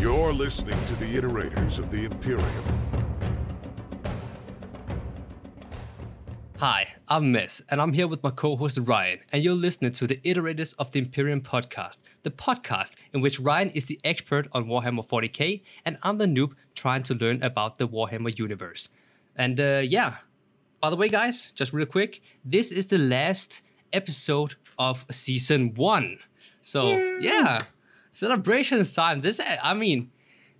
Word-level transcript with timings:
You're 0.00 0.32
listening 0.32 0.78
to 0.84 0.94
the 0.94 1.16
iterators 1.16 1.80
of 1.80 1.90
the 1.90 2.04
Imperium. 2.04 2.46
Hi, 6.58 6.94
I'm 7.08 7.32
Mez, 7.32 7.62
and 7.68 7.82
I'm 7.82 7.92
here 7.92 8.06
with 8.06 8.22
my 8.22 8.30
co 8.30 8.54
host 8.54 8.78
Ryan, 8.78 9.18
and 9.32 9.42
you're 9.42 9.54
listening 9.54 9.90
to 9.94 10.06
the 10.06 10.18
Iterators 10.18 10.72
of 10.78 10.92
the 10.92 11.00
Imperium 11.00 11.40
podcast, 11.40 11.98
the 12.22 12.30
podcast 12.30 12.94
in 13.12 13.22
which 13.22 13.40
Ryan 13.40 13.70
is 13.70 13.86
the 13.86 13.98
expert 14.04 14.46
on 14.52 14.66
Warhammer 14.66 15.04
40k, 15.04 15.62
and 15.84 15.98
I'm 16.04 16.18
the 16.18 16.26
noob 16.26 16.52
trying 16.76 17.02
to 17.02 17.14
learn 17.14 17.42
about 17.42 17.78
the 17.78 17.88
Warhammer 17.88 18.38
universe. 18.38 18.90
And 19.34 19.58
uh, 19.58 19.82
yeah, 19.84 20.18
by 20.80 20.90
the 20.90 20.96
way, 20.96 21.08
guys, 21.08 21.50
just 21.56 21.72
real 21.72 21.86
quick, 21.86 22.22
this 22.44 22.70
is 22.70 22.86
the 22.86 22.98
last 22.98 23.62
episode 23.92 24.54
of 24.78 25.04
season 25.10 25.74
one. 25.74 26.18
So 26.60 27.18
yeah, 27.20 27.62
celebrations 28.22 28.92
time. 28.92 29.20
This, 29.20 29.40
I 29.62 29.74
mean, 29.74 30.10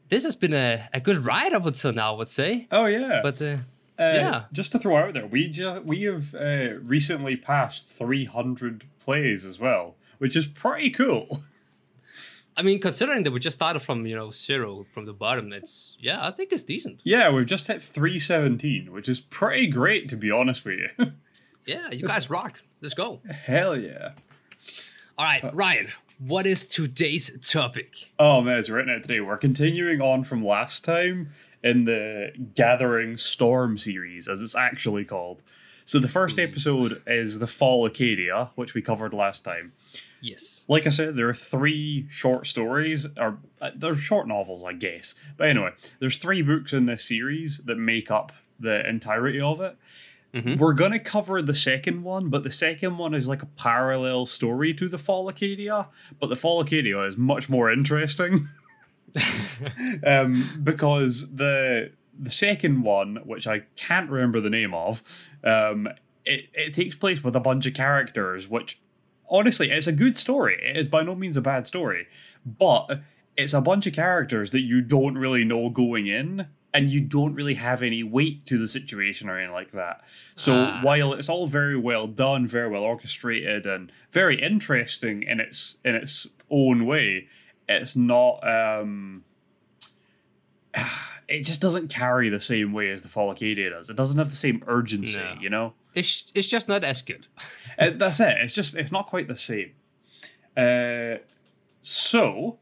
this 0.08 0.24
has 0.24 0.36
been 0.36 0.54
a, 0.54 0.88
a 0.92 1.00
good 1.00 1.18
ride 1.24 1.52
up 1.52 1.66
until 1.66 1.92
now, 1.92 2.14
I 2.14 2.18
would 2.18 2.28
say. 2.28 2.66
Oh 2.70 2.86
yeah. 2.86 3.20
But 3.22 3.40
uh, 3.42 3.56
Uh, 3.98 4.12
yeah. 4.22 4.44
Just 4.52 4.70
to 4.72 4.78
throw 4.78 4.96
out 4.96 5.14
there, 5.14 5.26
we 5.26 5.48
ju- 5.48 5.82
we 5.84 6.02
have 6.04 6.34
uh, 6.34 6.78
recently 6.84 7.36
passed 7.36 7.88
300 7.88 8.84
plays 9.04 9.44
as 9.44 9.58
well, 9.58 9.96
which 10.18 10.36
is 10.36 10.46
pretty 10.46 10.90
cool. 10.90 11.26
I 12.56 12.62
mean, 12.62 12.80
considering 12.80 13.22
that 13.24 13.32
we 13.32 13.40
just 13.40 13.54
started 13.58 13.80
from 13.80 14.06
you 14.06 14.16
know 14.16 14.30
zero 14.32 14.84
from 14.94 15.04
the 15.06 15.12
bottom, 15.12 15.52
it's 15.52 15.96
yeah, 16.00 16.26
I 16.28 16.30
think 16.36 16.52
it's 16.52 16.64
decent. 16.64 17.00
yeah, 17.04 17.30
we've 17.32 17.46
just 17.46 17.66
hit 17.68 17.82
317, 17.82 18.92
which 18.92 19.08
is 19.08 19.20
pretty 19.20 19.66
great 19.68 20.08
to 20.10 20.16
be 20.16 20.30
honest 20.30 20.64
with 20.64 20.78
you. 20.84 21.12
Yeah, 21.74 21.90
you 21.92 22.06
guys 22.06 22.30
rock. 22.30 22.62
Let's 22.80 22.94
go. 22.94 23.20
Hell 23.30 23.76
yeah. 23.76 24.12
All 25.18 25.26
right, 25.26 25.44
Ryan, 25.52 25.88
what 26.18 26.46
is 26.46 26.66
today's 26.66 27.38
topic? 27.48 28.10
Oh 28.18 28.40
man, 28.40 28.58
it's 28.58 28.68
written 28.68 28.94
out 28.94 29.02
today. 29.02 29.20
We're 29.20 29.36
continuing 29.36 30.00
on 30.00 30.24
from 30.24 30.44
last 30.44 30.84
time 30.84 31.32
in 31.62 31.84
the 31.84 32.32
Gathering 32.54 33.16
Storm 33.16 33.78
series, 33.78 34.28
as 34.28 34.42
it's 34.42 34.56
actually 34.56 35.04
called. 35.04 35.42
So 35.84 35.98
the 35.98 36.08
first 36.08 36.38
episode 36.38 37.02
is 37.06 37.38
the 37.38 37.46
Fall 37.46 37.86
of 37.86 37.92
Cadia, 37.92 38.50
which 38.56 38.74
we 38.74 38.82
covered 38.82 39.14
last 39.14 39.44
time. 39.44 39.72
Yes. 40.20 40.64
like 40.66 40.84
I 40.84 40.90
said, 40.90 41.14
there 41.14 41.28
are 41.28 41.34
three 41.34 42.08
short 42.10 42.48
stories, 42.48 43.06
or 43.16 43.38
uh, 43.62 43.70
they're 43.76 43.94
short 43.94 44.26
novels, 44.26 44.64
I 44.64 44.72
guess. 44.72 45.14
But 45.36 45.48
anyway, 45.48 45.70
there's 46.00 46.16
three 46.16 46.42
books 46.42 46.72
in 46.72 46.86
this 46.86 47.04
series 47.04 47.58
that 47.66 47.76
make 47.76 48.10
up 48.10 48.32
the 48.58 48.86
entirety 48.88 49.40
of 49.40 49.60
it. 49.60 49.76
Mhm. 50.38 50.58
We're 50.58 50.72
gonna 50.74 50.98
cover 50.98 51.42
the 51.42 51.54
second 51.54 52.02
one, 52.02 52.28
but 52.28 52.42
the 52.42 52.50
second 52.50 52.98
one 52.98 53.14
is 53.14 53.28
like 53.28 53.42
a 53.42 53.46
parallel 53.46 54.26
story 54.26 54.72
to 54.74 54.88
the 54.88 54.98
Fall 54.98 55.28
of 55.28 55.34
Cadia. 55.34 55.88
But 56.20 56.28
the 56.28 56.36
Fall 56.36 56.60
of 56.60 56.68
Cadia 56.68 57.06
is 57.06 57.16
much 57.16 57.48
more 57.48 57.70
interesting 57.70 58.48
um, 60.06 60.60
because 60.62 61.34
the 61.34 61.92
the 62.20 62.30
second 62.30 62.82
one, 62.82 63.16
which 63.24 63.46
I 63.46 63.60
can't 63.76 64.10
remember 64.10 64.40
the 64.40 64.50
name 64.50 64.74
of, 64.74 65.02
um, 65.44 65.88
it, 66.24 66.46
it 66.52 66.74
takes 66.74 66.96
place 66.96 67.22
with 67.22 67.36
a 67.36 67.40
bunch 67.40 67.64
of 67.66 67.74
characters, 67.74 68.48
which 68.48 68.80
honestly, 69.30 69.70
it's 69.70 69.86
a 69.86 69.92
good 69.92 70.16
story. 70.16 70.58
It 70.62 70.76
is 70.76 70.88
by 70.88 71.02
no 71.02 71.14
means 71.14 71.36
a 71.36 71.40
bad 71.40 71.66
story, 71.66 72.06
but 72.44 73.02
it's 73.36 73.54
a 73.54 73.60
bunch 73.60 73.86
of 73.86 73.92
characters 73.92 74.50
that 74.50 74.62
you 74.62 74.82
don't 74.82 75.16
really 75.16 75.44
know 75.44 75.70
going 75.70 76.06
in, 76.08 76.48
and 76.78 76.88
you 76.90 77.00
don't 77.00 77.34
really 77.34 77.54
have 77.54 77.82
any 77.82 78.02
weight 78.04 78.46
to 78.46 78.56
the 78.58 78.68
situation 78.68 79.28
or 79.28 79.36
anything 79.36 79.52
like 79.52 79.72
that. 79.72 80.04
So 80.36 80.54
Ah. 80.54 80.80
while 80.82 81.12
it's 81.12 81.28
all 81.28 81.46
very 81.48 81.76
well 81.76 82.06
done, 82.06 82.46
very 82.46 82.68
well 82.68 82.82
orchestrated, 82.82 83.66
and 83.66 83.90
very 84.12 84.40
interesting 84.40 85.22
in 85.24 85.40
its 85.40 85.76
in 85.84 85.94
its 85.96 86.26
own 86.50 86.86
way, 86.86 87.26
it's 87.68 87.96
not. 87.96 88.34
Um, 88.48 89.24
it 91.28 91.42
just 91.42 91.60
doesn't 91.60 91.88
carry 91.88 92.28
the 92.28 92.40
same 92.40 92.72
way 92.72 92.90
as 92.90 93.02
the 93.02 93.08
Fall 93.08 93.30
of 93.30 93.38
Cadia 93.38 93.70
does. 93.70 93.90
It 93.90 93.96
doesn't 93.96 94.18
have 94.18 94.30
the 94.30 94.36
same 94.36 94.62
urgency, 94.66 95.18
No. 95.18 95.36
you 95.40 95.50
know. 95.50 95.74
It's 95.94 96.30
it's 96.34 96.48
just 96.48 96.68
not 96.68 96.84
as 96.84 97.02
good. 97.02 97.26
That's 97.78 98.20
it. 98.20 98.36
It's 98.40 98.52
just 98.52 98.76
it's 98.76 98.92
not 98.92 99.06
quite 99.08 99.26
the 99.28 99.36
same. 99.36 99.72
Uh, 100.56 101.18
so 101.82 102.58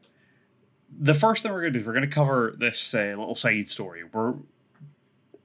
the 0.99 1.13
first 1.13 1.43
thing 1.43 1.51
we're 1.51 1.61
gonna 1.61 1.71
do 1.71 1.79
is 1.79 1.85
we're 1.85 1.93
gonna 1.93 2.07
cover 2.07 2.55
this 2.57 2.93
uh, 2.93 2.99
little 3.17 3.35
side 3.35 3.69
story. 3.69 4.03
We're 4.11 4.33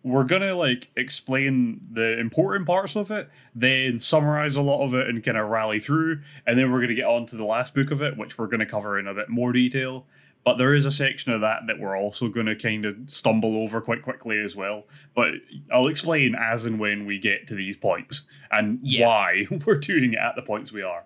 we're 0.02 0.24
gonna 0.24 0.54
like 0.56 0.90
explain 0.96 1.80
the 1.90 2.18
important 2.18 2.66
parts 2.66 2.96
of 2.96 3.10
it, 3.10 3.28
then 3.54 3.98
summarize 4.00 4.56
a 4.56 4.62
lot 4.62 4.84
of 4.84 4.94
it 4.94 5.08
and 5.08 5.22
kind 5.22 5.38
of 5.38 5.48
rally 5.48 5.78
through, 5.78 6.20
and 6.46 6.58
then 6.58 6.72
we're 6.72 6.80
gonna 6.80 6.94
get 6.94 7.06
on 7.06 7.26
to 7.26 7.36
the 7.36 7.44
last 7.44 7.74
book 7.74 7.90
of 7.90 8.02
it, 8.02 8.16
which 8.16 8.36
we're 8.36 8.48
gonna 8.48 8.66
cover 8.66 8.98
in 8.98 9.06
a 9.06 9.14
bit 9.14 9.28
more 9.28 9.52
detail. 9.52 10.06
But 10.44 10.56
there 10.56 10.74
is 10.74 10.84
a 10.86 10.90
section 10.90 11.30
of 11.32 11.40
that 11.42 11.68
that 11.68 11.78
we're 11.78 11.96
also 11.96 12.26
going 12.28 12.46
to 12.46 12.56
kind 12.56 12.84
of 12.84 12.96
stumble 13.06 13.56
over 13.62 13.80
quite 13.80 14.02
quickly 14.02 14.40
as 14.40 14.56
well. 14.56 14.88
But 15.14 15.34
I'll 15.72 15.86
explain 15.86 16.34
as 16.34 16.66
and 16.66 16.80
when 16.80 17.06
we 17.06 17.20
get 17.20 17.46
to 17.46 17.54
these 17.54 17.76
points 17.76 18.22
and 18.50 18.80
Yeah. 18.82 19.06
why 19.06 19.46
we're 19.64 19.76
doing 19.78 20.14
it 20.14 20.18
at 20.18 20.34
the 20.34 20.42
points 20.42 20.72
we 20.72 20.82
are. 20.82 21.04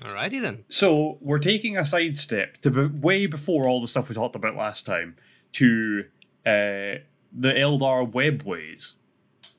Alrighty 0.00 0.40
then. 0.40 0.64
So 0.68 1.18
we're 1.20 1.38
taking 1.38 1.76
a 1.76 1.84
sidestep 1.84 2.58
to 2.62 2.70
be- 2.70 2.86
way 2.98 3.26
before 3.26 3.66
all 3.68 3.80
the 3.80 3.86
stuff 3.88 4.08
we 4.08 4.14
talked 4.14 4.36
about 4.36 4.56
last 4.56 4.86
time 4.86 5.16
to 5.52 6.04
uh, 6.44 7.00
the 7.32 7.52
Eldar 7.54 8.10
webways, 8.10 8.94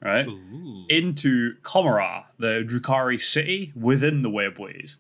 right? 0.02 0.28
Ooh. 0.28 0.86
Into 0.90 1.56
Commorragh, 1.64 2.26
the 2.38 2.64
Drukhari 2.68 3.20
city 3.20 3.74
within 3.76 4.22
the 4.22 4.30
webways. 4.30 4.98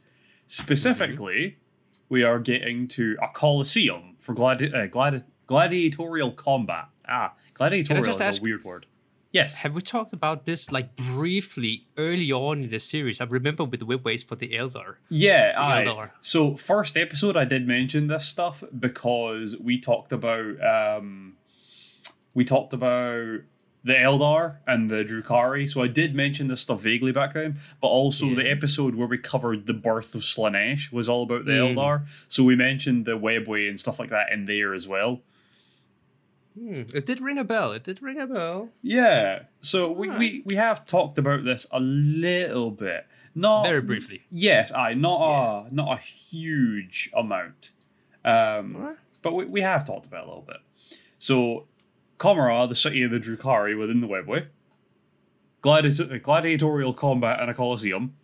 Specifically, 0.47 1.57
we 2.09 2.23
are 2.23 2.39
getting 2.39 2.87
to 2.89 3.15
a 3.21 3.27
coliseum 3.27 4.15
for 4.19 4.33
gladi- 4.33 4.73
uh, 4.73 4.87
gladi- 4.87 5.23
gladiatorial 5.45 6.31
combat. 6.31 6.85
Ah, 7.07 7.33
gladiatorial 7.53 8.09
is 8.09 8.19
ask- 8.21 8.39
a 8.39 8.43
weird 8.43 8.63
word. 8.63 8.85
Yes. 9.39 9.51
Have 9.63 9.73
we 9.75 9.81
talked 9.81 10.13
about 10.13 10.45
this 10.49 10.61
like 10.71 10.95
briefly 10.95 11.73
early 11.97 12.31
on 12.31 12.63
in 12.63 12.69
the 12.69 12.79
series? 12.79 13.21
I 13.21 13.25
remember 13.25 13.63
with 13.71 13.79
the 13.83 13.85
webways 13.85 14.23
for 14.25 14.35
the 14.35 14.49
Eldar. 14.61 14.95
Yeah, 15.09 15.53
aye. 15.57 15.83
Eldar. 15.85 16.11
So 16.19 16.55
first 16.71 16.97
episode, 16.97 17.35
I 17.37 17.45
did 17.45 17.67
mention 17.67 18.07
this 18.07 18.25
stuff 18.25 18.63
because 18.87 19.55
we 19.67 19.79
talked 19.79 20.11
about 20.11 20.55
um, 20.75 21.35
we 22.33 22.43
talked 22.45 22.73
about 22.73 23.39
the 23.83 23.93
Eldar 23.93 24.57
and 24.65 24.89
the 24.89 25.01
Drukhari. 25.05 25.69
So 25.69 25.81
I 25.81 25.87
did 25.87 26.13
mention 26.13 26.47
this 26.49 26.61
stuff 26.61 26.81
vaguely 26.81 27.11
back 27.13 27.33
then, 27.33 27.59
but 27.81 27.87
also 27.87 28.33
the 28.35 28.49
episode 28.49 28.95
where 28.95 29.07
we 29.07 29.17
covered 29.17 29.65
the 29.65 29.73
birth 29.73 30.13
of 30.13 30.21
Slaanesh 30.21 30.91
was 30.91 31.07
all 31.07 31.23
about 31.23 31.45
the 31.45 31.53
Mm. 31.53 31.75
Eldar. 31.75 32.05
So 32.27 32.43
we 32.43 32.55
mentioned 32.55 33.05
the 33.05 33.17
Webway 33.17 33.69
and 33.69 33.79
stuff 33.79 33.97
like 33.99 34.09
that 34.09 34.31
in 34.33 34.45
there 34.45 34.73
as 34.73 34.87
well. 34.87 35.21
Hmm, 36.57 36.83
it 36.93 37.05
did 37.05 37.21
ring 37.21 37.37
a 37.37 37.43
bell. 37.43 37.71
It 37.71 37.83
did 37.83 38.01
ring 38.01 38.19
a 38.19 38.25
bell. 38.27 38.69
Yeah. 38.81 39.43
So 39.61 39.91
we, 39.91 40.09
we, 40.09 40.41
we 40.45 40.55
have 40.55 40.85
talked 40.87 41.17
about 41.17 41.43
this 41.45 41.67
a 41.71 41.79
little 41.79 42.71
bit. 42.71 43.05
Not 43.35 43.67
Very 43.67 43.81
briefly. 43.81 44.23
Yes, 44.31 44.71
I 44.71 44.95
not 44.95 45.67
a 45.69 45.75
not 45.75 45.99
a 45.99 46.01
huge 46.01 47.11
amount, 47.15 47.69
um, 48.25 48.75
Alright. 48.75 48.97
but 49.21 49.33
we, 49.35 49.45
we 49.45 49.61
have 49.61 49.85
talked 49.85 50.07
about 50.07 50.21
it 50.23 50.25
a 50.25 50.27
little 50.29 50.41
bit. 50.47 50.57
So, 51.19 51.67
Commorragh, 52.17 52.67
the 52.69 52.73
city 52.75 53.03
of 53.03 53.11
the 53.11 53.19
Drukhari 53.19 53.77
within 53.77 54.01
the 54.01 54.07
Webway, 54.07 54.47
gladi- 55.63 56.21
gladiatorial 56.23 56.93
combat 56.95 57.39
in 57.41 57.49
a 57.49 57.53
coliseum. 57.53 58.15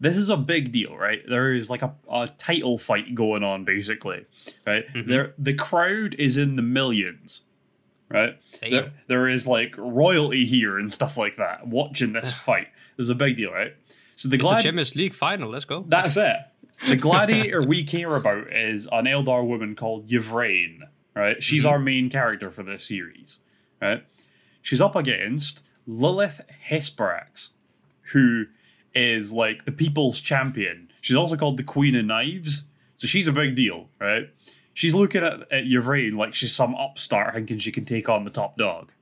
This 0.00 0.16
is 0.18 0.28
a 0.28 0.36
big 0.36 0.70
deal, 0.70 0.94
right? 0.96 1.22
There 1.28 1.50
is 1.52 1.70
like 1.70 1.82
a, 1.82 1.94
a 2.10 2.28
title 2.38 2.76
fight 2.78 3.14
going 3.14 3.42
on, 3.42 3.64
basically, 3.64 4.26
right? 4.66 4.84
Mhm. 4.94 5.06
There, 5.06 5.34
the 5.38 5.54
crowd 5.54 6.14
is 6.18 6.36
in 6.36 6.56
the 6.56 6.62
millions, 6.62 7.42
right? 8.08 8.38
There, 8.60 8.92
there 9.06 9.28
is 9.28 9.46
like 9.46 9.74
royalty 9.76 10.46
here 10.46 10.78
and 10.78 10.92
stuff 10.92 11.16
like 11.16 11.36
that 11.36 11.66
watching 11.66 12.12
this 12.12 12.34
fight. 12.48 12.68
There's 12.96 13.10
a 13.10 13.14
big 13.14 13.36
deal, 13.36 13.52
right? 13.52 13.74
So 14.16 14.28
the 14.28 14.36
It's 14.36 14.44
a 14.44 14.48
glad- 14.48 14.62
Champions 14.62 14.96
League 14.96 15.14
final. 15.14 15.50
Let's 15.50 15.64
go. 15.64 15.84
that's 15.88 16.16
it. 16.16 16.36
The 16.86 16.96
gladiator 17.08 17.62
we 17.62 17.84
care 17.84 18.14
about 18.16 18.52
is 18.52 18.86
an 18.92 19.04
Eldar 19.06 19.46
woman 19.46 19.74
called 19.76 20.06
Yvraine, 20.10 20.82
right? 21.14 21.42
She's 21.42 21.64
Mhm. 21.64 21.70
our 21.70 21.78
main 21.78 22.08
character 22.10 22.50
for 22.50 22.62
this 22.62 22.84
series, 22.84 23.38
right? 23.82 24.04
She's 24.62 24.80
up 24.80 24.94
against 24.96 25.62
Lilith 25.86 26.40
Hesperax, 26.70 27.50
who 28.12 28.46
is 28.94 29.32
like 29.32 29.64
the 29.64 29.72
people's 29.72 30.20
champion. 30.20 30.90
She's 31.00 31.16
also 31.16 31.36
called 31.36 31.56
the 31.56 31.62
Queen 31.62 31.94
of 31.94 32.04
Knives, 32.04 32.64
so 32.96 33.06
she's 33.06 33.28
a 33.28 33.32
big 33.32 33.54
deal, 33.54 33.88
right? 34.00 34.30
She's 34.78 34.94
looking 34.94 35.24
at, 35.24 35.40
at 35.50 35.64
Yvraine 35.66 36.16
like 36.16 36.36
she's 36.36 36.54
some 36.54 36.76
upstart 36.76 37.34
thinking 37.34 37.58
she 37.58 37.72
can 37.72 37.84
take 37.84 38.08
on 38.08 38.22
the 38.22 38.30
top 38.30 38.56
dog. 38.56 38.92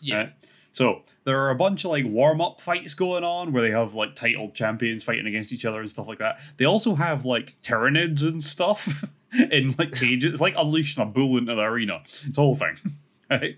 yeah. 0.00 0.16
Right? 0.16 0.32
So 0.70 1.02
there 1.24 1.40
are 1.40 1.50
a 1.50 1.56
bunch 1.56 1.84
of 1.84 1.90
like 1.90 2.04
warm 2.06 2.40
up 2.40 2.60
fights 2.60 2.94
going 2.94 3.24
on 3.24 3.52
where 3.52 3.60
they 3.60 3.72
have 3.72 3.92
like 3.92 4.14
titled 4.14 4.54
champions 4.54 5.02
fighting 5.02 5.26
against 5.26 5.52
each 5.52 5.64
other 5.64 5.80
and 5.80 5.90
stuff 5.90 6.06
like 6.06 6.20
that. 6.20 6.38
They 6.58 6.64
also 6.64 6.94
have 6.94 7.24
like 7.24 7.60
Tyranids 7.60 8.22
and 8.22 8.40
stuff 8.40 9.04
in 9.50 9.74
like 9.76 9.92
cages. 9.96 10.34
It's 10.34 10.40
like 10.40 10.54
unleashing 10.56 11.02
a 11.02 11.06
bull 11.06 11.36
into 11.38 11.56
the 11.56 11.62
arena. 11.62 12.02
It's 12.04 12.28
a 12.28 12.40
whole 12.40 12.54
thing. 12.54 12.76
Right? 13.28 13.56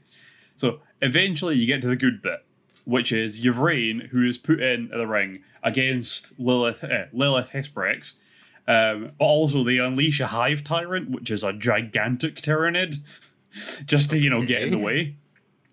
So 0.57 0.81
eventually 1.03 1.57
you 1.57 1.67
get 1.67 1.83
to 1.83 1.89
the 1.89 1.97
good 1.97 2.23
bit, 2.23 2.43
which 2.87 3.13
is 3.13 3.45
Yvraine, 3.45 4.09
who 4.09 4.27
is 4.27 4.39
put 4.39 4.63
in 4.63 4.89
the 4.89 5.07
ring 5.07 5.41
against 5.63 6.41
Lilith 6.41 6.83
uh, 6.83 7.05
Lilith 7.13 7.51
Hesperax. 7.51 8.15
Um, 8.69 9.09
but 9.19 9.25
also 9.25 9.65
they 9.65 9.79
unleash 9.79 10.21
a 10.21 10.27
hive 10.29 10.63
tyrant, 10.63 11.11
which 11.11 11.31
is 11.31 11.43
a 11.43 11.53
gigantic 11.53 12.37
Tyranid, 12.37 12.97
just 13.87 14.11
to 14.11 14.19
you 14.19 14.31
know 14.31 14.45
get 14.45 14.63
in 14.63 14.71
the 14.71 14.79
way. 14.79 15.17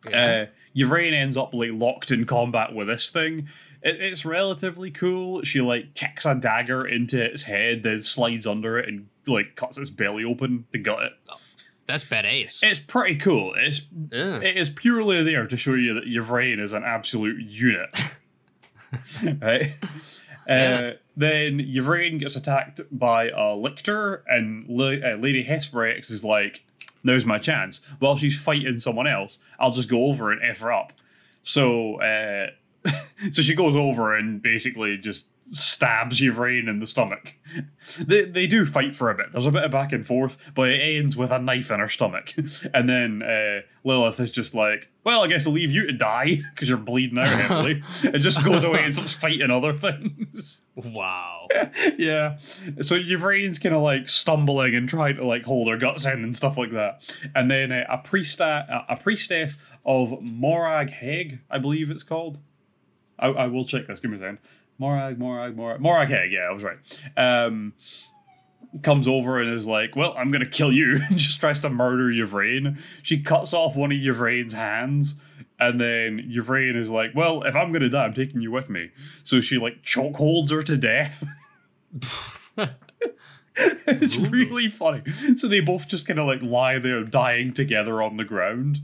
Yeah. 0.10 0.48
Uh, 0.78 0.92
ends 1.14 1.38
up 1.38 1.54
like 1.54 1.72
locked 1.74 2.10
in 2.12 2.26
combat 2.26 2.74
with 2.74 2.88
this 2.88 3.10
thing. 3.10 3.50
It, 3.82 4.02
it's 4.02 4.26
relatively 4.26 4.92
cool. 4.92 5.44
She 5.44 5.62
like 5.62 5.94
kicks 5.94 6.26
a 6.26 6.36
dagger 6.36 6.88
into 6.88 7.22
its 7.22 7.44
head, 7.44 7.84
then 7.84 8.02
slides 8.02 8.48
under 8.48 8.80
it 8.80 8.88
and 8.88 9.08
like 9.28 9.56
cuts 9.56 9.78
its 9.78 9.90
belly 9.90 10.24
open 10.24 10.66
to 10.72 10.80
gut 10.80 11.04
it. 11.04 11.14
That's 11.86 12.04
badass. 12.04 12.60
It's 12.64 12.80
pretty 12.80 13.16
cool. 13.18 13.54
It's 13.56 13.88
Yeah. 14.12 14.40
it 14.40 14.58
is 14.58 14.70
purely 14.70 15.24
there 15.24 15.46
to 15.48 15.58
show 15.58 15.74
you 15.76 15.94
that 15.96 16.06
Yvraine 16.08 16.60
is 16.60 16.74
an 16.74 16.84
absolute 16.84 17.42
unit. 17.42 17.90
right? 19.42 19.74
Yeah. 20.48 20.92
Uh, 20.94 20.94
then 21.18 21.60
Yvraine 21.60 22.18
gets 22.18 22.36
attacked 22.36 22.82
by 22.92 23.30
a 23.30 23.56
lictor, 23.56 24.24
and 24.28 24.70
uh, 24.70 25.16
Lady 25.16 25.46
Hesperax 25.46 26.12
is 26.12 26.24
like, 26.24 26.66
"Now's 27.04 27.26
my 27.26 27.40
chance." 27.40 27.82
While 28.00 28.18
she's 28.18 28.38
fighting 28.38 28.80
someone 28.80 29.08
else, 29.08 29.40
I'll 29.60 29.72
just 29.72 29.90
go 29.90 30.06
over 30.06 30.32
and 30.32 30.42
f 30.44 30.60
her 30.60 30.72
up. 30.72 30.94
So, 31.42 32.02
uh, 32.02 32.48
so 33.32 33.42
she 33.42 33.56
goes 33.56 33.76
over 33.76 34.16
and 34.16 34.42
basically 34.42 34.98
just 34.98 35.28
stabs 35.52 36.22
Yvraine 36.22 36.68
in 36.68 36.80
the 36.80 36.88
stomach. 36.88 37.36
They 38.00 38.26
they 38.26 38.48
do 38.48 38.66
fight 38.66 38.96
for 38.96 39.12
a 39.12 39.16
bit. 39.16 39.28
There's 39.32 39.46
a 39.46 39.52
bit 39.52 39.64
of 39.64 39.70
back 39.70 39.94
and 39.94 40.06
forth, 40.06 40.52
but 40.56 40.70
it 40.70 40.82
ends 40.82 41.16
with 41.16 41.30
a 41.30 41.38
knife 41.38 41.70
in 41.70 41.80
her 41.80 41.88
stomach, 41.88 42.34
and 42.74 42.90
then 42.90 43.22
uh, 43.22 43.62
Lilith 43.84 44.20
is 44.20 44.32
just 44.32 44.56
like, 44.56 44.90
"Well, 45.04 45.24
I 45.24 45.28
guess 45.28 45.46
I'll 45.46 45.54
leave 45.54 45.72
you 45.72 45.86
to 45.86 45.94
die 45.94 46.38
because 46.50 46.68
you're 46.68 46.80
bleeding 46.80 47.20
out 47.20 47.28
heavily." 47.28 47.84
it 48.06 48.20
just 48.20 48.44
goes 48.44 48.64
away 48.64 48.84
and 48.84 48.94
starts 48.94 49.14
fighting 49.14 49.52
other 49.52 49.78
things. 49.78 50.64
Wow. 50.74 51.48
yeah. 51.96 52.38
So 52.82 52.98
Yvraine's 53.00 53.60
kind 53.60 53.76
of 53.76 53.84
like 53.84 54.08
stumbling 54.08 54.74
and 54.74 54.90
trying 54.90 55.18
to 55.18 55.26
like 55.26 55.44
hold 55.44 55.70
her 55.70 55.78
guts 55.78 56.08
in 56.08 56.24
and 56.24 56.36
stuff 56.36 56.58
like 56.58 56.72
that. 56.72 57.04
And 57.36 57.52
then 57.52 57.72
uh, 57.72 57.86
a 57.88 58.00
priestess, 58.00 58.66
a 58.68 58.98
priestess 58.98 59.58
of 59.86 60.24
Morag 60.24 60.90
Heg, 60.90 61.40
I 61.52 61.60
believe 61.60 61.92
it's 61.92 62.04
called. 62.04 62.40
I, 63.20 63.28
I 63.28 63.48
will 63.48 63.66
check 63.66 63.88
this. 63.88 64.00
Give 64.00 64.10
me 64.12 64.18
a 64.18 64.22
second. 64.22 64.40
Morag, 64.77 65.18
Morag, 65.18 65.56
Morag, 65.56 65.80
Morag 65.80 66.10
Heg. 66.10 66.31
Yeah, 66.31 66.48
I 66.50 66.54
was 66.54 66.63
right. 66.63 66.77
Um, 67.18 67.74
comes 68.83 69.07
over 69.07 69.39
and 69.39 69.50
is 69.50 69.68
like, 69.68 69.95
"Well, 69.95 70.13
I'm 70.18 70.31
gonna 70.31 70.45
kill 70.45 70.72
you." 70.72 71.00
and 71.10 71.18
just 71.18 71.39
tries 71.39 71.60
to 71.62 71.69
murder 71.69 72.12
Yvraine. 72.12 72.77
She 73.01 73.22
cuts 73.22 73.54
off 73.54 73.75
one 73.75 73.92
of 73.92 73.98
Yvraine's 73.98 74.54
hands. 74.54 75.16
And 75.57 75.80
then 75.80 76.30
Yvraine 76.30 76.75
is 76.75 76.89
like, 76.89 77.12
"Well, 77.16 77.44
if 77.44 77.56
I'm 77.56 77.72
gonna 77.72 77.89
die, 77.89 78.06
I'm 78.06 78.13
taking 78.13 78.42
you 78.42 78.51
with 78.51 78.69
me." 78.69 78.92
So 79.24 79.39
she 79.39 79.57
like 79.57 79.83
choke 79.83 80.18
holds 80.18 80.51
her 80.51 80.62
to 80.62 80.75
death. 80.75 81.24
it's 83.57 84.18
Ooh. 84.18 84.30
really 84.30 84.69
funny. 84.69 85.10
So 85.38 85.48
they 85.48 85.62
both 85.62 85.88
just 85.88 86.06
kind 86.07 86.19
of 86.19 86.27
like 86.27 86.42
lie 86.42 86.80
there 86.80 87.04
dying 87.04 87.54
together 87.54 88.01
on 88.01 88.18
the 88.18 88.25
ground. 88.25 88.80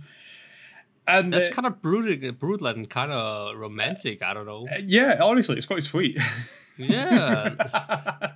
And 1.12 1.34
That's 1.34 1.50
uh, 1.50 1.52
kind 1.52 1.66
of 1.66 1.82
brutal, 1.82 2.32
brutal 2.32 2.68
and 2.68 2.90
kind 2.90 3.12
of 3.12 3.58
romantic. 3.58 4.24
I 4.24 4.34
don't 4.34 4.46
know. 4.46 4.68
yeah, 4.86 5.20
honestly, 5.22 5.58
it's 5.58 5.66
quite 5.66 5.84
sweet. 5.84 6.18
Yeah, 6.78 7.50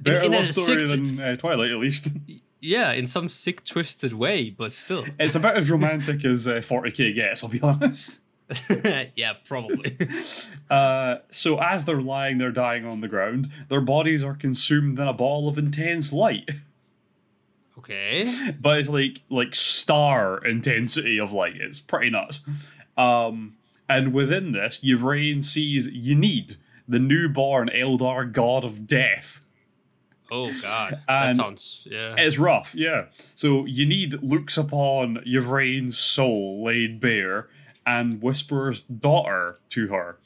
Better 0.00 0.20
in 0.20 0.32
a 0.32 0.36
love 0.36 0.46
story 0.46 0.86
sick- 0.86 0.88
than 0.88 1.20
uh, 1.20 1.36
Twilight, 1.36 1.70
at 1.70 1.78
least. 1.78 2.08
yeah, 2.60 2.92
in 2.92 3.06
some 3.06 3.28
sick, 3.28 3.64
twisted 3.64 4.12
way, 4.12 4.50
but 4.50 4.72
still. 4.72 5.04
It's 5.18 5.34
about 5.34 5.56
as 5.56 5.70
romantic 5.72 6.24
as 6.24 6.46
uh, 6.46 6.54
40k 6.54 7.14
gets, 7.14 7.42
I'll 7.42 7.50
be 7.50 7.60
honest. 7.60 8.22
yeah, 9.16 9.32
probably. 9.44 9.96
Uh, 10.70 11.16
so 11.30 11.58
as 11.60 11.84
they're 11.86 12.00
lying 12.02 12.38
there 12.38 12.52
dying 12.52 12.86
on 12.86 13.00
the 13.00 13.08
ground, 13.08 13.50
their 13.68 13.80
bodies 13.80 14.22
are 14.22 14.34
consumed 14.34 14.98
in 14.98 15.08
a 15.08 15.14
ball 15.14 15.48
of 15.48 15.58
intense 15.58 16.12
light. 16.12 16.50
Okay. 17.84 18.54
but 18.60 18.78
it's 18.78 18.88
like 18.88 19.20
like 19.28 19.54
star 19.54 20.44
intensity 20.44 21.18
of 21.20 21.32
light. 21.32 21.56
It's 21.56 21.80
pretty 21.80 22.10
nuts. 22.10 22.42
Um, 22.96 23.56
and 23.88 24.14
within 24.14 24.52
this, 24.52 24.80
Yvraine 24.82 25.42
sees 25.42 25.86
Ynnead 25.88 26.56
the 26.88 26.98
newborn 26.98 27.70
Eldar 27.74 28.30
god 28.30 28.64
of 28.64 28.86
death. 28.86 29.40
Oh 30.30 30.50
God, 30.62 31.00
that 31.06 31.36
sounds 31.36 31.86
yeah. 31.90 32.14
It's 32.16 32.38
rough, 32.38 32.74
yeah. 32.74 33.06
So 33.34 33.64
Ynnead 33.64 34.20
looks 34.22 34.56
upon 34.56 35.18
Yvraine's 35.26 35.98
soul 35.98 36.64
laid 36.64 37.00
bare 37.00 37.48
and 37.86 38.22
whispers 38.22 38.82
daughter 38.82 39.58
to 39.70 39.88
her. 39.88 40.18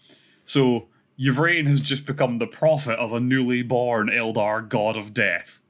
So 0.45 0.87
Yvraine 1.19 1.67
has 1.67 1.81
just 1.81 2.07
become 2.07 2.39
the 2.39 2.47
prophet 2.47 2.99
of 2.99 3.13
a 3.13 3.21
newly 3.21 3.63
born 3.63 4.09
Eldar 4.09 4.67
god 4.69 4.97
of 4.97 5.13
death. 5.13 5.61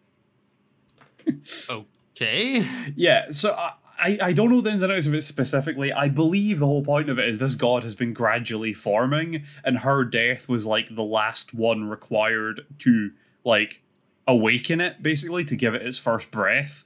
Okay. 1.70 2.66
Yeah, 2.96 3.26
so 3.30 3.52
I, 3.54 3.72
I, 4.00 4.19
I 4.22 4.32
don't 4.32 4.50
know 4.50 4.60
the 4.60 4.70
ins 4.70 4.82
and 4.82 4.92
outs 4.92 5.06
of 5.06 5.14
it 5.14 5.22
specifically. 5.22 5.92
I 5.92 6.08
believe 6.08 6.58
the 6.58 6.66
whole 6.66 6.84
point 6.84 7.08
of 7.08 7.19
it 7.19 7.28
is 7.28 7.38
this 7.38 7.54
god 7.54 7.82
has 7.84 7.94
been 7.94 8.12
gradually 8.12 8.72
forming, 8.75 9.44
and 9.64 9.78
her 9.78 10.04
death 10.04 10.48
was 10.48 10.66
like 10.66 10.94
the 10.94 11.02
last 11.04 11.54
one 11.54 11.88
required 11.88 12.66
to 12.80 13.12
like 13.44 13.82
awaken 14.26 14.80
it, 14.80 15.02
basically, 15.02 15.44
to 15.44 15.56
give 15.56 15.75
it 15.75 15.82
its 15.82 15.98
first 15.98 16.30
breath. 16.30 16.84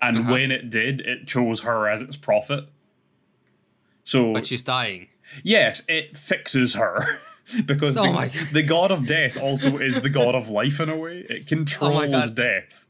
And 0.00 0.18
Uh-huh. 0.18 0.32
when 0.32 0.50
it 0.50 0.68
did, 0.68 1.00
it 1.02 1.26
chose 1.28 1.60
her 1.60 1.88
as 1.88 2.02
its 2.02 2.16
prophet. 2.16 2.64
So 4.04 4.32
But 4.32 4.46
she's 4.46 4.62
dying. 4.62 5.08
yes, 5.44 5.82
it 5.88 6.18
fixes 6.18 6.74
her. 6.74 7.20
because 7.66 7.96
Oh 7.98 8.02
the, 8.04 8.48
the 8.52 8.62
god 8.62 8.90
of 8.92 9.06
death 9.06 9.36
also 9.36 9.76
is 9.78 10.00
the 10.00 10.08
god 10.08 10.34
of 10.34 10.48
life 10.48 10.80
in 10.80 10.88
a 10.88 10.96
way. 10.96 11.24
It 11.28 11.46
controls 11.46 12.12
Oh 12.14 12.28
death. 12.30 12.81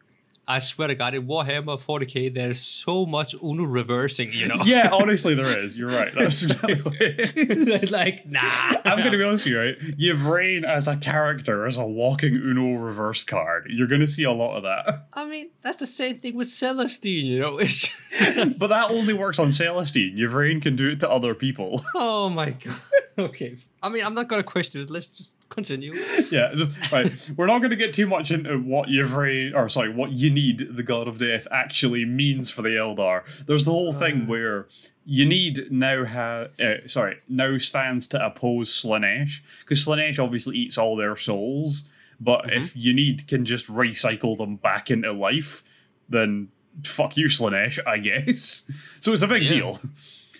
I 0.46 0.58
swear 0.58 0.88
to 0.88 0.96
God, 0.96 1.14
in 1.14 1.26
Warhammer 1.28 1.80
40k, 1.80 2.34
there's 2.34 2.60
so 2.60 3.06
much 3.06 3.32
Uno 3.42 3.64
reversing. 3.64 4.32
You 4.32 4.48
know. 4.48 4.56
Yeah, 4.64 4.90
honestly, 4.92 5.34
there 5.34 5.56
is. 5.58 5.78
You're 5.78 5.90
right. 5.90 6.12
That's 6.12 6.42
exactly 6.44 6.96
it 7.00 7.50
is. 7.50 7.68
it's 7.82 7.92
like 7.92 8.26
nah. 8.26 8.40
I'm 8.84 8.98
going 8.98 9.12
to 9.12 9.18
be 9.18 9.22
honest 9.24 9.44
with 9.44 9.52
you, 9.52 9.60
right? 9.60 9.76
Yvraine 9.98 10.64
as 10.64 10.88
a 10.88 10.96
character 10.96 11.66
is 11.66 11.76
a 11.76 11.84
walking 11.84 12.34
Uno 12.34 12.74
reverse 12.74 13.22
card. 13.22 13.66
You're 13.70 13.86
going 13.86 14.00
to 14.00 14.08
see 14.08 14.24
a 14.24 14.32
lot 14.32 14.56
of 14.56 14.64
that. 14.64 15.06
I 15.12 15.26
mean, 15.26 15.50
that's 15.62 15.76
the 15.76 15.86
same 15.86 16.18
thing 16.18 16.34
with 16.34 16.48
Celestine. 16.48 17.24
You 17.24 17.38
know. 17.38 17.58
It's 17.58 17.88
just, 18.10 18.58
But 18.58 18.68
that 18.68 18.90
only 18.90 19.14
works 19.14 19.38
on 19.38 19.52
Celestine. 19.52 20.18
Yvraine 20.18 20.60
can 20.60 20.74
do 20.74 20.90
it 20.90 21.00
to 21.00 21.10
other 21.10 21.34
people. 21.34 21.82
oh 21.94 22.28
my 22.28 22.50
God. 22.50 22.74
Okay. 23.22 23.56
I 23.82 23.88
mean, 23.88 24.04
I'm 24.04 24.14
not 24.14 24.28
gonna 24.28 24.42
question 24.42 24.80
it. 24.82 24.90
Let's 24.90 25.06
just 25.06 25.36
continue. 25.48 25.94
yeah, 26.30 26.52
just- 26.56 26.92
right. 26.92 27.30
We're 27.36 27.46
not 27.46 27.58
going 27.58 27.70
to 27.70 27.76
get 27.76 27.94
too 27.94 28.06
much 28.06 28.30
into 28.30 28.58
what 28.58 28.88
Yvraine, 28.88 29.54
or 29.54 29.68
sorry, 29.68 29.92
what 29.92 30.10
Ynnead 30.10 30.76
the 30.76 30.82
God 30.82 31.08
of 31.08 31.18
Death 31.18 31.46
actually 31.50 32.04
means 32.04 32.50
for 32.50 32.62
the 32.62 32.70
Eldar. 32.70 33.22
There's 33.46 33.64
the 33.64 33.70
whole 33.72 33.92
thing 33.92 34.26
where 34.26 34.66
Ynnead 35.08 35.70
now 35.70 36.04
ha 36.06 36.46
uh, 36.62 36.86
sorry 36.86 37.16
now 37.28 37.58
stands 37.58 38.06
to 38.08 38.24
oppose 38.24 38.70
Slaanesh 38.70 39.40
because 39.60 39.84
Slaanesh 39.84 40.18
obviously 40.18 40.56
eats 40.56 40.78
all 40.78 40.96
their 40.96 41.16
souls, 41.16 41.84
but 42.20 42.52
if 42.52 42.74
Ynnead 42.74 43.26
can 43.28 43.44
just 43.44 43.66
recycle 43.68 44.36
them 44.38 44.56
back 44.56 44.90
into 44.90 45.12
life, 45.12 45.62
then 46.08 46.48
fuck 46.84 47.16
you, 47.16 47.26
Slaanesh, 47.26 47.78
I 47.86 47.98
guess. 47.98 48.62
So 49.00 49.12
it's 49.12 49.22
a 49.22 49.26
big 49.26 49.42
Yeah. 49.42 49.48
deal. 49.48 49.80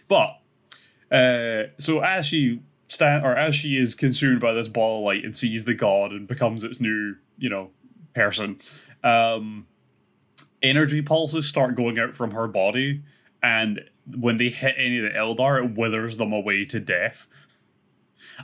But 0.08 0.38
uh, 1.10 1.64
so 1.78 2.00
as 2.00 2.26
she 2.26 2.60
stand 2.92 3.25
or 3.25 3.34
as 3.37 3.54
she 3.54 3.78
is 3.78 3.94
consumed 3.94 4.40
by 4.40 4.52
this 4.52 4.68
ball 4.68 4.99
of 4.99 5.04
light 5.04 5.25
and 5.25 5.37
sees 5.37 5.64
the 5.64 5.75
god 5.75 6.12
and 6.12 6.28
becomes 6.28 6.62
its 6.62 6.80
new, 6.80 7.16
you 7.38 7.49
know, 7.49 7.70
person, 8.14 8.61
um, 9.02 9.66
energy 10.62 11.00
pulses 11.00 11.49
start 11.49 11.75
going 11.75 11.99
out 11.99 12.14
from 12.14 12.32
her 12.32 12.46
body, 12.46 13.02
and 13.42 13.80
when 14.06 14.37
they 14.37 14.50
hit 14.50 14.75
any 14.76 14.99
of 14.99 15.04
the 15.04 15.18
Eldar, 15.18 15.64
it 15.64 15.76
withers 15.76 16.16
them 16.18 16.32
away 16.32 16.64
to 16.66 16.78
death. 16.80 17.26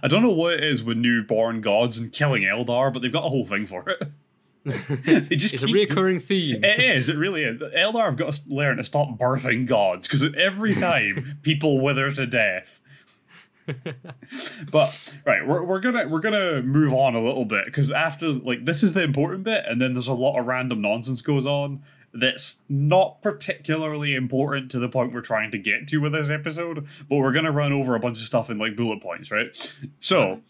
I 0.03 0.09
don't 0.09 0.23
know 0.23 0.33
what 0.33 0.55
it 0.55 0.65
is 0.65 0.83
with 0.83 0.97
newborn 0.97 1.61
gods 1.61 1.99
and 1.99 2.13
killing 2.13 2.43
Eldar, 2.43 2.93
but 2.93 3.03
they've 3.03 3.13
got 3.13 3.27
a 3.27 3.29
whole 3.29 3.47
thing 3.47 3.67
for 3.67 3.89
it. 3.89 4.03
It's 4.65 5.63
a 5.63 5.67
recurring 5.67 6.21
theme. 6.21 6.63
it 6.63 6.79
is. 6.81 7.09
It 7.09 7.17
really 7.17 7.43
is. 7.43 7.59
The 7.59 7.71
Eldar 7.71 8.05
have 8.07 8.17
got 8.17 8.35
to 8.35 8.43
learn 8.49 8.77
to 8.77 8.85
stop 8.85 9.17
birthing 9.19 9.67
gods 9.67 10.07
because 10.07 10.29
every 10.37 10.75
time 10.75 11.39
people 11.43 11.81
wither 11.81 12.11
to 12.11 12.27
death. 12.27 12.81
but 14.71 15.15
right, 15.27 15.47
we're, 15.47 15.63
we're 15.63 15.81
gonna 15.81 16.09
we're 16.09 16.21
gonna 16.21 16.63
move 16.63 16.93
on 16.93 17.15
a 17.15 17.21
little 17.21 17.45
bit 17.45 17.67
because 17.67 17.93
after 17.93 18.29
like 18.29 18.65
this 18.65 18.83
is 18.83 18.93
the 18.93 19.03
important 19.03 19.45
bit, 19.45 19.65
and 19.67 19.81
then 19.81 19.95
there's 19.95 20.09
a 20.09 20.15
lot 20.15 20.39
of 20.39 20.47
random 20.47 20.81
nonsense 20.81 21.23
goes 21.23 21.47
on 21.47 21.83
that's 22.13 22.63
not 22.69 23.21
particularly 23.23 24.15
important 24.15 24.71
to 24.71 24.79
the 24.79 24.89
point 24.89 25.13
we're 25.13 25.21
trying 25.21 25.51
to 25.51 25.59
get 25.59 25.87
to 25.89 25.99
with 25.99 26.13
this 26.13 26.31
episode. 26.31 26.87
But 27.09 27.17
we're 27.17 27.33
gonna 27.33 27.53
run 27.53 27.73
over 27.73 27.95
a 27.95 28.01
bunch 28.01 28.19
of 28.19 28.25
stuff 28.25 28.51
in 28.51 28.59
like 28.59 28.77
bullet 28.77 29.03
points, 29.03 29.31
right? 29.31 29.75
So. 30.01 30.41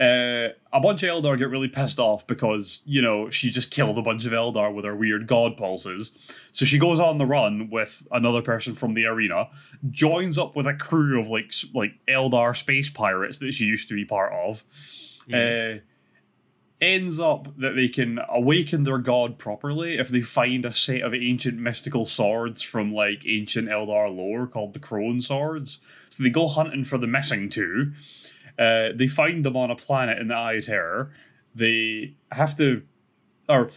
Uh, 0.00 0.50
a 0.72 0.80
bunch 0.80 1.02
of 1.02 1.08
Eldar 1.08 1.36
get 1.36 1.48
really 1.48 1.66
pissed 1.66 1.98
off 1.98 2.24
because, 2.26 2.82
you 2.84 3.02
know, 3.02 3.30
she 3.30 3.50
just 3.50 3.72
killed 3.72 3.98
a 3.98 4.02
bunch 4.02 4.24
of 4.24 4.32
Eldar 4.32 4.72
with 4.72 4.84
her 4.84 4.94
weird 4.94 5.26
god 5.26 5.56
pulses. 5.56 6.12
So 6.52 6.64
she 6.64 6.78
goes 6.78 7.00
on 7.00 7.18
the 7.18 7.26
run 7.26 7.68
with 7.68 8.06
another 8.12 8.40
person 8.40 8.74
from 8.74 8.94
the 8.94 9.06
arena, 9.06 9.48
joins 9.90 10.38
up 10.38 10.54
with 10.54 10.66
a 10.68 10.74
crew 10.74 11.18
of 11.18 11.28
like 11.28 11.52
like 11.74 11.94
Eldar 12.08 12.56
space 12.56 12.88
pirates 12.90 13.38
that 13.38 13.52
she 13.52 13.64
used 13.64 13.88
to 13.88 13.94
be 13.94 14.04
part 14.04 14.32
of. 14.32 14.62
Uh, 15.32 15.80
ends 16.80 17.18
up 17.18 17.48
that 17.58 17.74
they 17.74 17.88
can 17.88 18.20
awaken 18.28 18.84
their 18.84 18.98
god 18.98 19.36
properly 19.36 19.98
if 19.98 20.08
they 20.08 20.20
find 20.20 20.64
a 20.64 20.72
set 20.72 21.02
of 21.02 21.12
ancient 21.12 21.58
mystical 21.58 22.06
swords 22.06 22.62
from 22.62 22.94
like 22.94 23.26
ancient 23.26 23.68
Eldar 23.68 24.14
lore 24.14 24.46
called 24.46 24.74
the 24.74 24.78
Crone 24.78 25.20
Swords. 25.20 25.80
So 26.08 26.22
they 26.22 26.30
go 26.30 26.46
hunting 26.46 26.84
for 26.84 26.98
the 26.98 27.06
missing 27.06 27.48
two. 27.50 27.92
Uh, 28.58 28.88
they 28.94 29.06
find 29.06 29.44
them 29.44 29.56
on 29.56 29.70
a 29.70 29.76
planet 29.76 30.18
in 30.18 30.28
the 30.28 30.34
Eye 30.34 30.54
of 30.54 30.66
Terror. 30.66 31.12
They 31.54 32.14
have 32.32 32.56
to, 32.58 32.82
or 33.48 33.70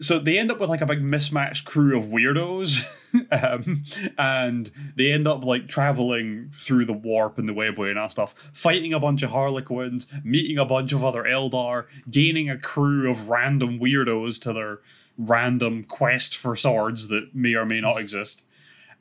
so 0.00 0.18
they 0.18 0.38
end 0.38 0.50
up 0.50 0.60
with 0.60 0.68
like 0.68 0.80
a 0.80 0.86
big 0.86 1.02
mismatched 1.02 1.64
crew 1.64 1.96
of 1.96 2.04
weirdos 2.04 2.86
um, 3.32 3.84
and 4.18 4.70
they 4.94 5.10
end 5.10 5.26
up 5.26 5.44
like 5.44 5.68
traveling 5.68 6.52
through 6.56 6.84
the 6.84 6.92
warp 6.92 7.38
and 7.38 7.48
the 7.48 7.54
webway 7.54 7.88
and 7.88 7.96
that 7.96 8.12
stuff 8.12 8.34
fighting 8.52 8.92
a 8.92 9.00
bunch 9.00 9.22
of 9.22 9.30
harlequins 9.30 10.06
meeting 10.22 10.58
a 10.58 10.64
bunch 10.64 10.92
of 10.92 11.04
other 11.04 11.24
eldar 11.24 11.86
gaining 12.10 12.50
a 12.50 12.58
crew 12.58 13.10
of 13.10 13.28
random 13.30 13.78
weirdos 13.78 14.40
to 14.40 14.52
their 14.52 14.80
random 15.16 15.82
quest 15.84 16.36
for 16.36 16.54
swords 16.54 17.08
that 17.08 17.34
may 17.34 17.54
or 17.54 17.64
may 17.64 17.80
not 17.80 17.96
exist 17.96 18.48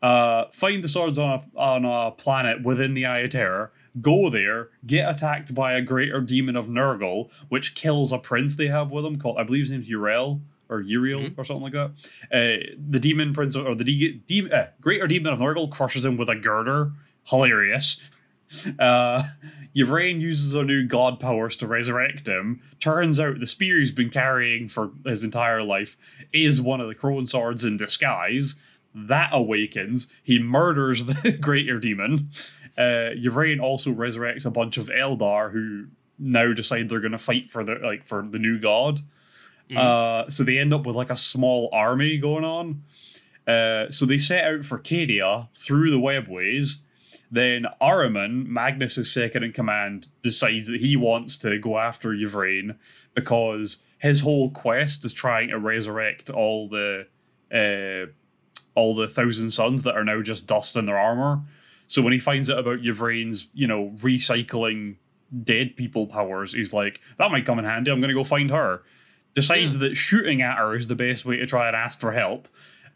uh, 0.01 0.45
find 0.51 0.83
the 0.83 0.87
swords 0.87 1.17
on 1.17 1.31
a, 1.55 1.59
on 1.59 1.83
a 1.83 2.11
planet 2.11 2.63
within 2.63 2.93
the 2.93 3.05
eye 3.05 3.19
of 3.19 3.31
terror 3.31 3.71
go 4.01 4.29
there, 4.29 4.69
get 4.85 5.09
attacked 5.09 5.53
by 5.55 5.73
a 5.73 5.81
greater 5.81 6.21
demon 6.21 6.55
of 6.55 6.67
Nurgle, 6.67 7.31
which 7.49 7.75
kills 7.75 8.11
a 8.11 8.17
prince 8.17 8.55
they 8.55 8.67
have 8.67 8.91
with 8.91 9.03
them 9.03 9.17
called, 9.19 9.37
I 9.37 9.43
believe 9.43 9.63
his 9.63 9.71
name's 9.71 9.89
Yriel 9.89 10.41
or 10.69 10.81
Yriel 10.83 11.29
Mhm. 11.29 11.33
or 11.37 11.43
something 11.43 11.63
like 11.63 11.73
that. 11.73 11.91
Uh, 12.31 12.73
the 12.89 12.99
demon 12.99 13.33
prince 13.33 13.55
or 13.55 13.75
the 13.75 13.83
de- 13.83 14.21
de- 14.27 14.51
uh, 14.51 14.67
greater 14.81 15.07
demon 15.07 15.31
of 15.33 15.39
Nurgle 15.39 15.69
crushes 15.71 16.03
him 16.05 16.17
with 16.17 16.29
a 16.29 16.35
girder. 16.35 16.91
Hilarious. 17.25 17.99
Uh, 18.79 19.23
Yvraine 19.73 20.21
uses 20.21 20.53
her 20.53 20.63
new 20.63 20.85
god 20.85 21.19
powers 21.19 21.57
to 21.57 21.65
resurrect 21.67 22.27
him. 22.27 22.61
Turns 22.79 23.19
out 23.19 23.39
the 23.39 23.47
spear 23.47 23.79
he's 23.79 23.91
been 23.91 24.11
carrying 24.11 24.69
for 24.69 24.91
his 25.03 25.23
entire 25.23 25.63
life 25.63 25.97
is 26.31 26.61
one 26.61 26.79
of 26.79 26.87
the 26.87 26.93
crone 26.93 27.25
swords 27.25 27.65
in 27.65 27.75
disguise. 27.75 28.53
That 28.93 29.31
awakens. 29.33 30.07
He 30.23 30.37
murders 30.37 31.05
the 31.23 31.31
greater 31.31 31.79
demon. 31.79 32.29
Uh, 32.77 33.11
Yvraine 33.15 33.61
also 33.61 33.91
resurrects 33.91 34.45
a 34.45 34.51
bunch 34.51 34.77
of 34.77 34.87
Eldar 34.87 35.51
who 35.51 35.87
now 36.19 36.53
decide 36.53 36.89
they're 36.89 36.99
going 36.99 37.11
to 37.11 37.17
fight 37.17 37.49
for 37.49 37.63
the 37.63 37.75
like 37.75 38.05
for 38.05 38.25
the 38.29 38.39
new 38.39 38.59
god. 38.59 39.01
Mhm. 39.69 39.77
Uh, 39.77 40.29
so 40.29 40.43
they 40.43 40.57
end 40.59 40.73
up 40.73 40.85
with 40.85 40.95
like 40.95 41.09
a 41.09 41.17
small 41.17 41.69
army 41.71 42.17
going 42.17 42.43
on. 42.43 42.83
Uh, 43.47 43.89
so 43.89 44.05
they 44.05 44.17
set 44.17 44.43
out 44.43 44.65
for 44.65 44.79
Cadia 44.79 45.47
through 45.55 45.91
the 45.91 45.99
webways. 45.99 46.77
Then 47.31 47.65
Ahriman, 47.81 48.45
Magnus' 48.45 49.11
second 49.11 49.43
in 49.43 49.51
command, 49.51 50.07
decides 50.21 50.67
that 50.67 50.81
he 50.81 50.95
wants 50.95 51.37
to 51.39 51.57
go 51.59 51.77
after 51.79 52.13
Yvraine 52.13 52.75
because 53.13 53.79
his 53.99 54.21
whole 54.21 54.51
quest 54.51 55.03
is 55.05 55.13
trying 55.13 55.49
to 55.49 55.57
resurrect 55.59 56.29
all 56.29 56.67
the 56.69 57.07
uh, 57.51 58.11
all 58.75 58.93
the 58.95 59.07
thousand 59.07 59.51
sons 59.51 59.83
that 59.83 59.95
are 59.95 60.03
now 60.03 60.21
just 60.21 60.47
dust 60.47 60.75
in 60.75 60.85
their 60.85 60.99
armor. 60.99 61.41
So 61.87 62.01
when 62.01 62.13
he 62.13 62.19
finds 62.19 62.49
out 62.49 62.59
about 62.59 62.79
Yvraine's, 62.79 63.47
you 63.53 63.67
know, 63.67 63.91
recycling 63.97 64.95
dead 65.43 65.75
people 65.75 66.07
powers, 66.07 66.53
he's 66.53 66.73
like, 66.73 66.99
that 67.17 67.31
might 67.31 67.45
come 67.45 67.59
in 67.59 67.65
handy. 67.65 67.91
I'm 67.91 67.99
going 67.99 68.09
to 68.09 68.15
go 68.15 68.23
find 68.23 68.49
her. 68.51 68.83
Decides 69.33 69.79
that 69.79 69.95
shooting 69.95 70.41
at 70.41 70.57
her 70.57 70.75
is 70.75 70.87
the 70.87 70.95
best 70.95 71.25
way 71.25 71.35
to 71.37 71.45
try 71.45 71.67
and 71.67 71.75
ask 71.75 71.99
for 71.99 72.11
help. 72.13 72.47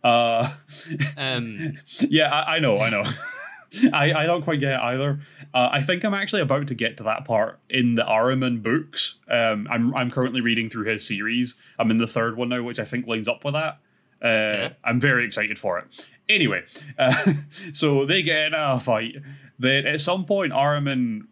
Uh, 0.03 0.49
Um, 1.17 1.77
yeah, 1.99 2.33
I, 2.33 2.55
I 2.55 2.59
know, 2.59 2.79
I 2.79 2.89
know. 2.89 3.03
I, 3.93 4.13
I 4.13 4.25
don't 4.25 4.41
quite 4.41 4.59
get 4.59 4.71
it 4.71 4.79
either. 4.79 5.19
Uh, 5.53 5.69
I 5.71 5.81
think 5.81 6.03
I'm 6.03 6.13
actually 6.13 6.41
about 6.41 6.67
to 6.67 6.75
get 6.75 6.97
to 6.97 7.03
that 7.03 7.25
part 7.25 7.59
in 7.69 7.95
the 7.95 8.03
Ahriman 8.03 8.63
books. 8.63 9.15
Um, 9.29 9.67
I'm 9.69 9.93
I'm 9.95 10.09
currently 10.09 10.41
reading 10.41 10.69
through 10.69 10.85
his 10.85 11.05
series. 11.05 11.55
I'm 11.77 11.91
in 11.91 11.97
the 11.99 12.07
third 12.07 12.35
one 12.37 12.49
now, 12.49 12.63
which 12.63 12.79
I 12.79 12.85
think 12.85 13.05
lines 13.05 13.27
up 13.27 13.43
with 13.45 13.53
that. 13.53 13.79
Uh, 14.21 14.73
I'm 14.83 14.99
very 14.99 15.25
excited 15.25 15.59
for 15.59 15.77
it. 15.79 15.85
Anyway, 16.29 16.63
uh, 16.97 17.33
so 17.73 18.05
they 18.05 18.21
get 18.21 18.47
in 18.47 18.53
a 18.53 18.79
fight. 18.79 19.15
Then 19.57 19.85
at 19.85 19.99
some 19.99 20.25
point, 20.25 20.53
Ahriman 20.53 21.23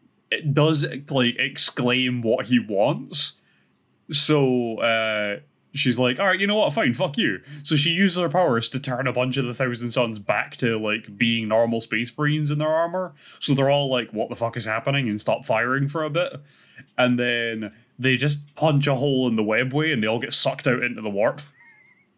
does 0.52 0.86
like 1.10 1.36
exclaim 1.38 2.22
what 2.22 2.48
he 2.48 2.60
wants. 2.60 3.34
So 4.12 4.80
uh, 4.80 5.40
she's 5.74 6.00
like, 6.00 6.20
"All 6.20 6.26
right, 6.26 6.40
you 6.40 6.48
know 6.48 6.56
what? 6.56 6.74
Fine, 6.74 6.96
fuck 6.96 7.18
you." 7.18 7.42
So 7.64 7.76
she 7.76 7.92
uses 7.92 8.18
her 8.18 8.30
powers 8.30 8.70
to 8.70 8.80
turn 8.80 9.08
a 9.08 9.14
bunch 9.14 9.38
of 9.38 9.46
the 9.46 9.54
Thousand 9.54 9.92
Sons 9.92 10.20
back 10.20 10.58
to 10.58 10.78
like 10.78 11.18
being 11.18 11.48
normal 11.48 11.80
Space 11.80 12.12
Marines 12.18 12.52
in 12.52 12.58
their 12.58 12.68
armor. 12.68 13.14
So 13.40 13.54
they're 13.54 13.70
all 13.70 13.90
like, 13.90 14.12
"What 14.12 14.30
the 14.30 14.36
fuck 14.36 14.58
is 14.58 14.66
happening?" 14.66 15.08
and 15.08 15.22
stop 15.22 15.46
firing 15.46 15.88
for 15.88 16.04
a 16.04 16.10
bit, 16.10 16.42
and 16.98 17.20
then 17.20 17.72
they 18.00 18.18
just 18.18 18.56
punch 18.56 18.88
a 18.88 18.96
hole 18.96 19.28
in 19.28 19.36
the 19.36 19.44
webway, 19.44 19.94
and 19.94 20.02
they 20.02 20.08
all 20.08 20.20
get 20.20 20.34
sucked 20.34 20.68
out 20.68 20.84
into 20.84 21.02
the 21.02 21.10
warp. 21.10 21.42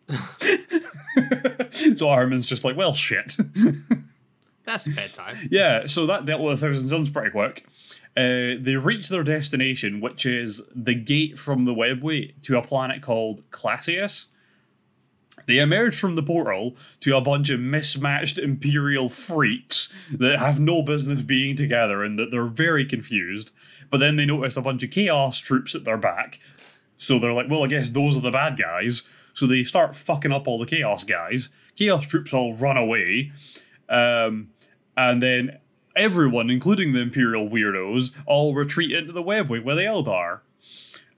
so 1.95 2.07
Ahriman's 2.07 2.45
just 2.45 2.63
like, 2.63 2.75
"Well, 2.75 2.93
shit." 2.93 3.37
that's 4.65 4.87
bedtime. 4.87 5.49
Yeah, 5.51 5.85
so 5.85 6.05
that 6.07 6.25
dealt 6.25 6.41
with 6.41 6.55
a 6.55 6.57
Thousand 6.57 6.89
Sons 6.89 7.09
pretty 7.09 7.31
quick. 7.31 7.65
Uh, 8.17 8.57
they 8.59 8.75
reach 8.75 9.09
their 9.09 9.23
destination, 9.23 10.01
which 10.01 10.25
is 10.25 10.61
the 10.75 10.95
gate 10.95 11.37
from 11.37 11.65
the 11.65 11.73
webway 11.73 12.33
to 12.43 12.57
a 12.57 12.61
planet 12.61 13.01
called 13.01 13.49
Classius. 13.51 14.27
They 15.45 15.59
emerge 15.59 15.97
from 15.97 16.15
the 16.15 16.23
portal 16.23 16.75
to 16.99 17.15
a 17.15 17.21
bunch 17.21 17.49
of 17.49 17.59
mismatched 17.59 18.37
Imperial 18.37 19.09
freaks 19.09 19.93
that 20.11 20.39
have 20.39 20.59
no 20.59 20.81
business 20.81 21.21
being 21.21 21.55
together 21.55 22.03
and 22.03 22.19
that 22.19 22.29
they're 22.29 22.45
very 22.45 22.85
confused. 22.85 23.51
But 23.89 23.99
then 23.99 24.15
they 24.15 24.25
notice 24.25 24.57
a 24.57 24.61
bunch 24.61 24.83
of 24.83 24.91
Chaos 24.91 25.37
troops 25.37 25.73
at 25.73 25.85
their 25.85 25.97
back. 25.97 26.39
So 26.97 27.17
they're 27.17 27.33
like, 27.33 27.49
well, 27.49 27.63
I 27.63 27.67
guess 27.67 27.91
those 27.91 28.17
are 28.17 28.21
the 28.21 28.31
bad 28.31 28.57
guys. 28.57 29.07
So 29.33 29.47
they 29.47 29.63
start 29.63 29.95
fucking 29.95 30.31
up 30.31 30.47
all 30.47 30.59
the 30.59 30.65
Chaos 30.65 31.03
guys. 31.03 31.49
Chaos 31.75 32.05
troops 32.05 32.33
all 32.33 32.55
run 32.55 32.77
away. 32.77 33.31
Um, 33.87 34.49
and 34.97 35.23
then 35.23 35.59
everyone, 35.95 36.49
including 36.49 36.93
the 36.93 36.99
Imperial 37.01 37.47
weirdos, 37.49 38.11
all 38.25 38.53
retreat 38.53 38.91
into 38.91 39.11
the 39.13 39.23
webway 39.23 39.63
where 39.63 39.75
the 39.75 39.83
Eldar. 39.83 40.39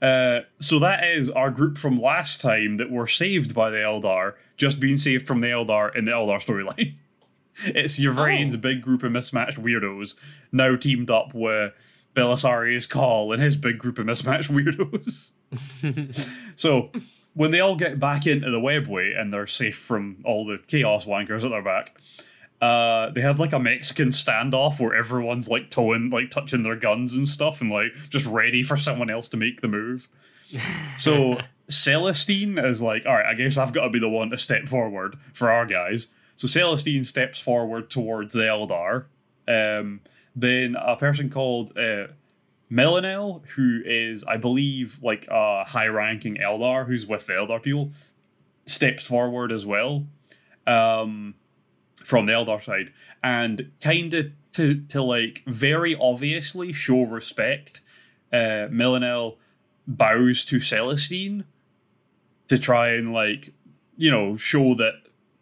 Uh, 0.01 0.41
so 0.59 0.79
that 0.79 1.03
is 1.03 1.29
our 1.29 1.51
group 1.51 1.77
from 1.77 2.01
last 2.01 2.41
time 2.41 2.77
that 2.77 2.89
were 2.89 3.07
saved 3.07 3.53
by 3.53 3.69
the 3.69 3.77
Eldar, 3.77 4.33
just 4.57 4.79
being 4.79 4.97
saved 4.97 5.27
from 5.27 5.41
the 5.41 5.47
Eldar 5.47 5.95
in 5.95 6.05
the 6.05 6.11
Eldar 6.11 6.37
storyline. 6.43 6.95
it's 7.65 7.99
Yvraine's 7.99 8.55
Oh. 8.55 8.59
big 8.59 8.81
group 8.81 9.03
of 9.03 9.11
mismatched 9.11 9.61
weirdos 9.61 10.15
now 10.51 10.75
teamed 10.75 11.11
up 11.11 11.33
with 11.35 11.73
Belisarius 12.15 12.89
Cawl 12.89 13.31
and 13.31 13.41
his 13.41 13.55
big 13.55 13.77
group 13.77 13.99
of 13.99 14.05
mismatched 14.07 14.49
weirdos. 14.51 15.31
so 16.55 16.91
when 17.33 17.51
they 17.51 17.59
all 17.59 17.75
get 17.75 17.99
back 17.99 18.27
into 18.27 18.51
the 18.51 18.59
webway 18.59 19.17
and 19.17 19.33
they're 19.33 19.47
safe 19.47 19.77
from 19.77 20.17
all 20.25 20.45
the 20.45 20.59
chaos 20.67 21.05
wankers 21.05 21.43
at 21.43 21.49
their 21.49 21.61
back, 21.61 21.97
uh, 22.61 23.09
they 23.09 23.21
have 23.21 23.39
like 23.39 23.53
a 23.53 23.59
Mexican 23.59 24.09
standoff 24.09 24.79
where 24.79 24.93
everyone's 24.93 25.49
like 25.49 25.71
towing, 25.71 26.09
like 26.09 26.29
touching 26.29 26.61
their 26.61 26.75
guns 26.75 27.15
and 27.15 27.27
stuff, 27.27 27.61
and 27.61 27.71
like 27.71 27.91
just 28.09 28.27
ready 28.27 28.61
for 28.61 28.77
someone 28.77 29.09
else 29.09 29.27
to 29.29 29.37
make 29.37 29.61
the 29.61 29.67
move. 29.67 30.07
So 30.97 31.39
Celestine 31.69 32.59
is 32.59 32.81
like, 32.81 33.05
all 33.05 33.13
right, 33.13 33.25
I 33.25 33.33
guess 33.33 33.57
I've 33.57 33.73
got 33.73 33.85
to 33.85 33.89
be 33.89 33.99
the 33.99 34.09
one 34.09 34.29
to 34.29 34.37
step 34.37 34.67
forward 34.67 35.17
for 35.33 35.49
our 35.49 35.65
guys. 35.65 36.09
So 36.35 36.47
Celestine 36.47 37.05
steps 37.05 37.39
forward 37.39 37.89
towards 37.89 38.33
the 38.33 38.41
Eldar. 38.41 39.05
Um, 39.47 40.01
then 40.35 40.75
a 40.79 40.95
person 40.97 41.29
called 41.29 41.77
uh, 41.77 42.07
Melanel, 42.71 43.43
who 43.55 43.81
is, 43.85 44.23
I 44.23 44.37
believe, 44.37 44.99
like 45.03 45.27
a 45.29 45.65
high-ranking 45.65 46.37
Eldar 46.37 46.87
who's 46.87 47.05
with 47.05 47.27
the 47.27 47.33
Eldar 47.33 47.61
people, 47.61 47.91
steps 48.65 49.05
forward 49.05 49.51
as 49.51 49.65
well. 49.65 50.07
Um, 50.65 51.35
from 52.03 52.25
the 52.25 52.33
Eldar 52.33 52.63
side, 52.63 52.91
and 53.23 53.71
kind 53.81 54.13
of 54.13 54.31
to 54.53 54.81
to 54.89 55.01
like 55.01 55.43
very 55.45 55.95
obviously 55.95 56.73
show 56.73 57.03
respect, 57.03 57.81
uh, 58.31 58.67
Milanel 58.69 59.37
bows 59.87 60.45
to 60.45 60.59
Celestine 60.59 61.45
to 62.47 62.57
try 62.57 62.89
and 62.93 63.13
like 63.13 63.53
you 63.97 64.11
know 64.11 64.37
show 64.37 64.73
that 64.75 64.93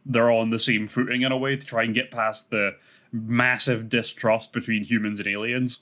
they're 0.06 0.32
on 0.32 0.50
the 0.50 0.60
same 0.60 0.88
footing 0.88 1.22
in 1.22 1.32
a 1.32 1.38
way 1.38 1.56
to 1.56 1.66
try 1.66 1.84
and 1.84 1.94
get 1.94 2.12
past 2.12 2.50
the 2.50 2.76
massive 3.12 3.90
distrust 3.90 4.54
between 4.54 4.84
humans 4.84 5.20
and 5.20 5.28
aliens. 5.28 5.80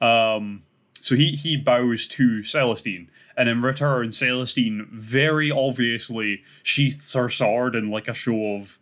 Um, 0.00 0.62
so 1.00 1.14
he 1.14 1.32
he 1.32 1.56
bows 1.56 2.06
to 2.08 2.42
Celestine, 2.42 3.08
and 3.36 3.48
in 3.48 3.62
return, 3.62 4.10
Celestine 4.10 4.88
very 4.90 5.50
obviously 5.50 6.42
sheaths 6.62 7.12
her 7.12 7.28
sword 7.28 7.74
in 7.74 7.90
like 7.90 8.08
a 8.08 8.14
show 8.14 8.56
of 8.56 8.78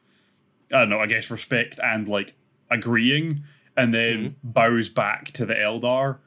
I 0.73 0.81
don't 0.81 0.91
know, 0.91 1.01
I 1.01 1.07
guess 1.07 1.31
respect 1.31 1.79
and 1.83 2.09
like 2.09 2.35
agreeing, 2.71 3.45
and 3.77 3.95
then 3.95 4.17
mm-hmm. 4.17 4.51
bows 4.51 4.89
back 4.89 5.27
to 5.33 5.47
the 5.47 5.55
Eldar. 5.55 6.19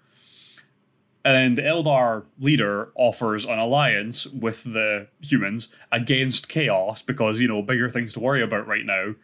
And 1.26 1.58
the 1.58 1.64
Eldar 1.64 2.26
leader 2.40 2.92
offers 2.96 3.44
an 3.44 3.60
alliance 3.60 4.26
with 4.26 4.64
the 4.64 5.10
humans 5.22 5.68
against 5.92 6.48
Chaos 6.48 7.02
because, 7.02 7.42
you 7.42 7.48
know, 7.48 7.62
bigger 7.62 7.90
things 7.90 8.14
to 8.14 8.22
worry 8.22 8.42
about 8.42 8.68
right 8.68 8.86
now. 8.86 9.16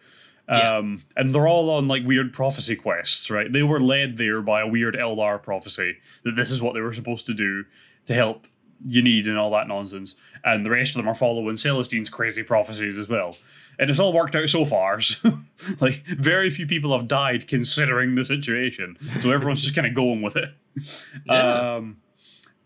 Yeah. 0.48 0.78
Um, 0.78 1.04
and 1.16 1.34
they're 1.34 1.48
all 1.48 1.70
on 1.72 1.88
like 1.88 2.06
weird 2.06 2.34
prophecy 2.34 2.76
quests, 2.76 3.30
right? 3.32 3.52
They 3.52 3.64
were 3.64 3.80
led 3.80 4.18
there 4.18 4.42
by 4.42 4.62
a 4.62 4.68
weird 4.68 4.96
Eldar 4.96 5.42
prophecy 5.42 5.98
that 6.24 6.36
this 6.36 6.52
is 6.52 6.62
what 6.62 6.74
they 6.74 6.82
were 6.82 6.94
supposed 6.94 7.26
to 7.28 7.34
do 7.34 7.66
to 8.06 8.14
help 8.14 8.46
Ynnead 8.88 9.28
and 9.28 9.38
all 9.38 9.52
that 9.52 9.68
nonsense. 9.68 10.16
And 10.44 10.66
the 10.66 10.70
rest 10.70 10.92
of 10.92 10.98
them 10.98 11.08
are 11.08 11.16
following 11.16 11.58
Celestine's 11.58 12.10
crazy 12.10 12.44
prophecies 12.44 13.00
as 13.00 13.10
well. 13.10 13.36
And 13.80 13.90
it's 13.90 14.00
all 14.00 14.14
worked 14.14 14.36
out 14.36 14.50
so 14.50 14.66
far. 14.66 15.00
So, 15.02 15.40
like, 15.80 16.06
very 16.06 16.50
few 16.50 16.68
people 16.68 16.96
have 16.98 17.08
died 17.08 17.48
considering 17.48 18.16
the 18.16 18.24
situation. 18.24 18.98
So 19.22 19.32
everyone's 19.32 19.64
just 19.64 19.76
kind 19.76 19.88
of 19.88 19.94
going 19.96 20.22
with 20.22 20.36
it. 20.36 20.50
Yeah. 21.26 21.76
Um, 21.76 21.98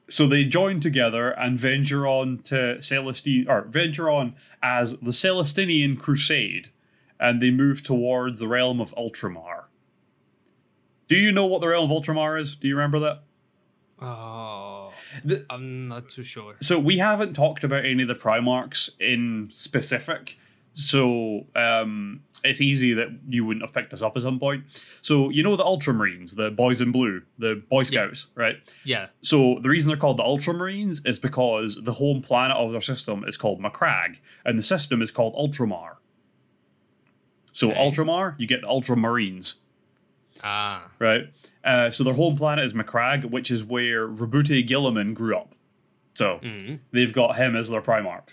so 0.09 0.25
they 0.25 0.43
join 0.43 0.79
together 0.79 1.29
and 1.29 1.57
venture 1.57 2.07
on 2.07 2.39
to 2.45 2.77
Celestine, 2.81 3.47
or 3.47 3.61
venture 3.61 4.09
on 4.09 4.33
as 4.63 4.97
the 4.99 5.11
Celestinian 5.11 5.99
Crusade, 5.99 6.69
and 7.19 7.41
they 7.41 7.51
move 7.51 7.83
towards 7.83 8.39
the 8.39 8.47
realm 8.47 8.79
of 8.79 8.93
Ultramar. 8.95 9.63
Do 11.07 11.17
you 11.17 11.31
know 11.31 11.45
what 11.45 11.61
the 11.61 11.67
realm 11.67 11.91
of 11.91 12.03
Ultramar 12.03 12.39
is? 12.39 12.55
Do 12.55 12.67
you 12.67 12.75
remember 12.75 12.99
that? 12.99 13.23
Oh, 14.01 14.91
The- 15.25 15.45
I'm 15.49 15.87
not 15.87 16.09
too 16.09 16.23
sure. 16.23 16.55
So 16.61 16.79
we 16.79 16.99
haven't 16.99 17.33
talked 17.33 17.63
about 17.63 17.85
any 17.85 18.03
of 18.03 18.07
the 18.07 18.15
Primarchs 18.15 18.89
in 18.99 19.49
specific, 19.51 20.37
so 20.73 21.47
um, 21.55 22.21
it's 22.43 22.61
easy 22.61 22.93
that 22.93 23.07
you 23.27 23.43
wouldn't 23.43 23.65
have 23.65 23.73
picked 23.73 23.89
this 23.91 24.01
up 24.01 24.15
at 24.15 24.21
some 24.23 24.39
point. 24.39 24.63
So 25.01 25.29
you 25.29 25.43
know 25.43 25.57
the 25.57 25.63
Ultramarines, 25.65 26.35
the 26.35 26.49
boys 26.51 26.79
in 26.79 26.91
blue, 26.93 27.23
the 27.37 27.61
Boy 27.69 27.83
Scouts, 27.83 28.27
right? 28.35 28.55
Yeah. 28.85 29.07
So 29.21 29.59
the 29.61 29.67
reason 29.67 29.89
they're 29.89 29.97
called 29.97 30.17
the 30.17 30.23
Ultramarines 30.23 31.05
is 31.05 31.19
because 31.19 31.79
the 31.83 31.93
home 31.93 32.21
planet 32.21 32.55
of 32.55 32.71
their 32.71 32.79
system 32.81 33.25
is 33.27 33.35
called 33.35 33.59
Macragge, 33.61 34.17
and 34.45 34.57
the 34.57 34.63
system 34.63 35.01
is 35.01 35.11
called 35.11 35.33
Ultramar. 35.35 35.95
So 37.59 37.71
Okay. 37.71 37.79
Ultramar, 37.79 38.35
you 38.37 38.47
get 38.47 38.61
Ultramarines, 38.63 39.55
Ah. 40.41 40.87
right? 40.97 41.27
Uh, 41.61 41.91
so 41.91 42.05
their 42.05 42.13
home 42.13 42.37
planet 42.37 42.63
is 42.63 42.73
Macragge, 42.73 43.25
which 43.25 43.51
is 43.51 43.65
where 43.65 44.07
Roboute 44.07 44.65
Guilliman 44.65 45.13
grew 45.13 45.35
up. 45.35 45.55
So 46.13 46.39
Mm. 46.41 46.79
they've 46.91 47.11
got 47.11 47.35
him 47.35 47.57
as 47.57 47.69
their 47.69 47.81
Primarch. 47.81 48.29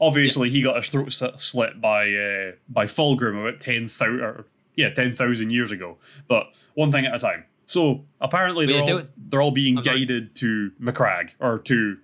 Obviously, 0.00 0.48
he 0.48 0.62
got 0.62 0.76
his 0.76 0.88
throat 0.88 1.12
slit 1.38 1.82
by 1.82 2.14
uh, 2.14 2.52
by 2.66 2.86
Fulgrim 2.86 3.38
about 3.42 3.60
ten 3.60 3.88
thousand, 3.88 4.44
yeah, 4.74 4.88
ten 4.88 5.14
thousand 5.14 5.50
years 5.50 5.70
ago. 5.70 5.98
But 6.26 6.46
one 6.72 6.90
thing 6.90 7.04
at 7.04 7.14
a 7.14 7.18
time. 7.18 7.44
So 7.66 8.04
apparently, 8.22 8.66
Wait, 8.66 8.72
they're 8.72 8.86
they 8.86 8.92
all 8.92 9.02
they're 9.18 9.42
all 9.42 9.50
being 9.50 9.76
I'm 9.78 9.84
guided 9.84 10.34
to 10.36 10.72
Macragge 10.80 11.32
or 11.40 11.58
to 11.58 11.98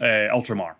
uh, 0.00 0.28
Ultramar. 0.36 0.74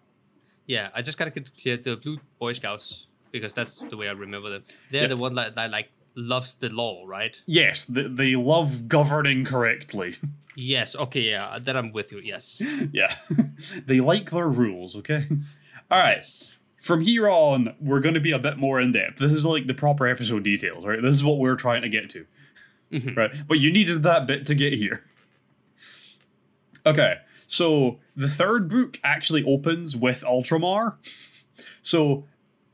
Yeah, 0.66 0.90
I 0.94 1.00
just 1.00 1.16
gotta 1.16 1.30
get 1.30 1.50
clear 1.60 1.78
the 1.78 1.96
Blue 1.96 2.20
Boy 2.38 2.52
Scouts 2.52 3.08
because 3.32 3.54
that's 3.54 3.78
the 3.78 3.96
way 3.96 4.08
I 4.08 4.12
remember 4.12 4.50
them. 4.50 4.64
They're 4.90 5.02
Yeah. 5.02 5.08
the 5.08 5.16
one 5.16 5.34
that, 5.36 5.54
that 5.54 5.70
like 5.70 5.90
loves 6.14 6.54
the 6.54 6.68
law, 6.70 7.04
right? 7.06 7.36
Yes, 7.46 7.84
they, 7.84 8.02
they 8.08 8.36
love 8.36 8.88
governing 8.88 9.44
correctly. 9.44 10.16
Yes. 10.56 10.96
Okay. 10.96 11.30
Yeah. 11.30 11.58
Then 11.62 11.76
I'm 11.76 11.92
with 11.92 12.10
you. 12.10 12.18
Yes. 12.18 12.60
yeah, 12.92 13.14
they 13.86 14.00
like 14.00 14.30
their 14.30 14.48
rules. 14.48 14.96
Okay. 14.96 15.28
All 15.90 15.98
right. 15.98 16.16
Yes. 16.16 16.58
From 16.82 17.02
here 17.02 17.28
on, 17.30 17.76
we're 17.80 18.00
going 18.00 18.14
to 18.16 18.20
be 18.20 18.32
a 18.32 18.38
bit 18.38 18.58
more 18.58 18.80
in 18.80 18.90
depth. 18.90 19.18
This 19.18 19.32
is 19.32 19.44
like 19.44 19.68
the 19.68 19.74
proper 19.74 20.08
episode 20.08 20.42
details, 20.42 20.84
right? 20.84 21.00
This 21.00 21.14
is 21.14 21.22
what 21.22 21.38
we're 21.38 21.54
trying 21.54 21.82
to 21.82 21.88
get 21.88 22.10
to. 22.10 22.26
Mhm. 22.92 23.16
right? 23.16 23.30
But 23.46 23.60
you 23.60 23.72
needed 23.72 24.02
that 24.02 24.26
bit 24.26 24.44
to 24.46 24.54
get 24.56 24.72
here. 24.72 25.04
Okay, 26.84 27.18
so 27.46 28.00
the 28.16 28.28
third 28.28 28.68
book 28.68 28.98
actually 29.04 29.44
opens 29.44 29.96
with 29.96 30.22
Ultramar. 30.26 30.94
So 31.80 32.26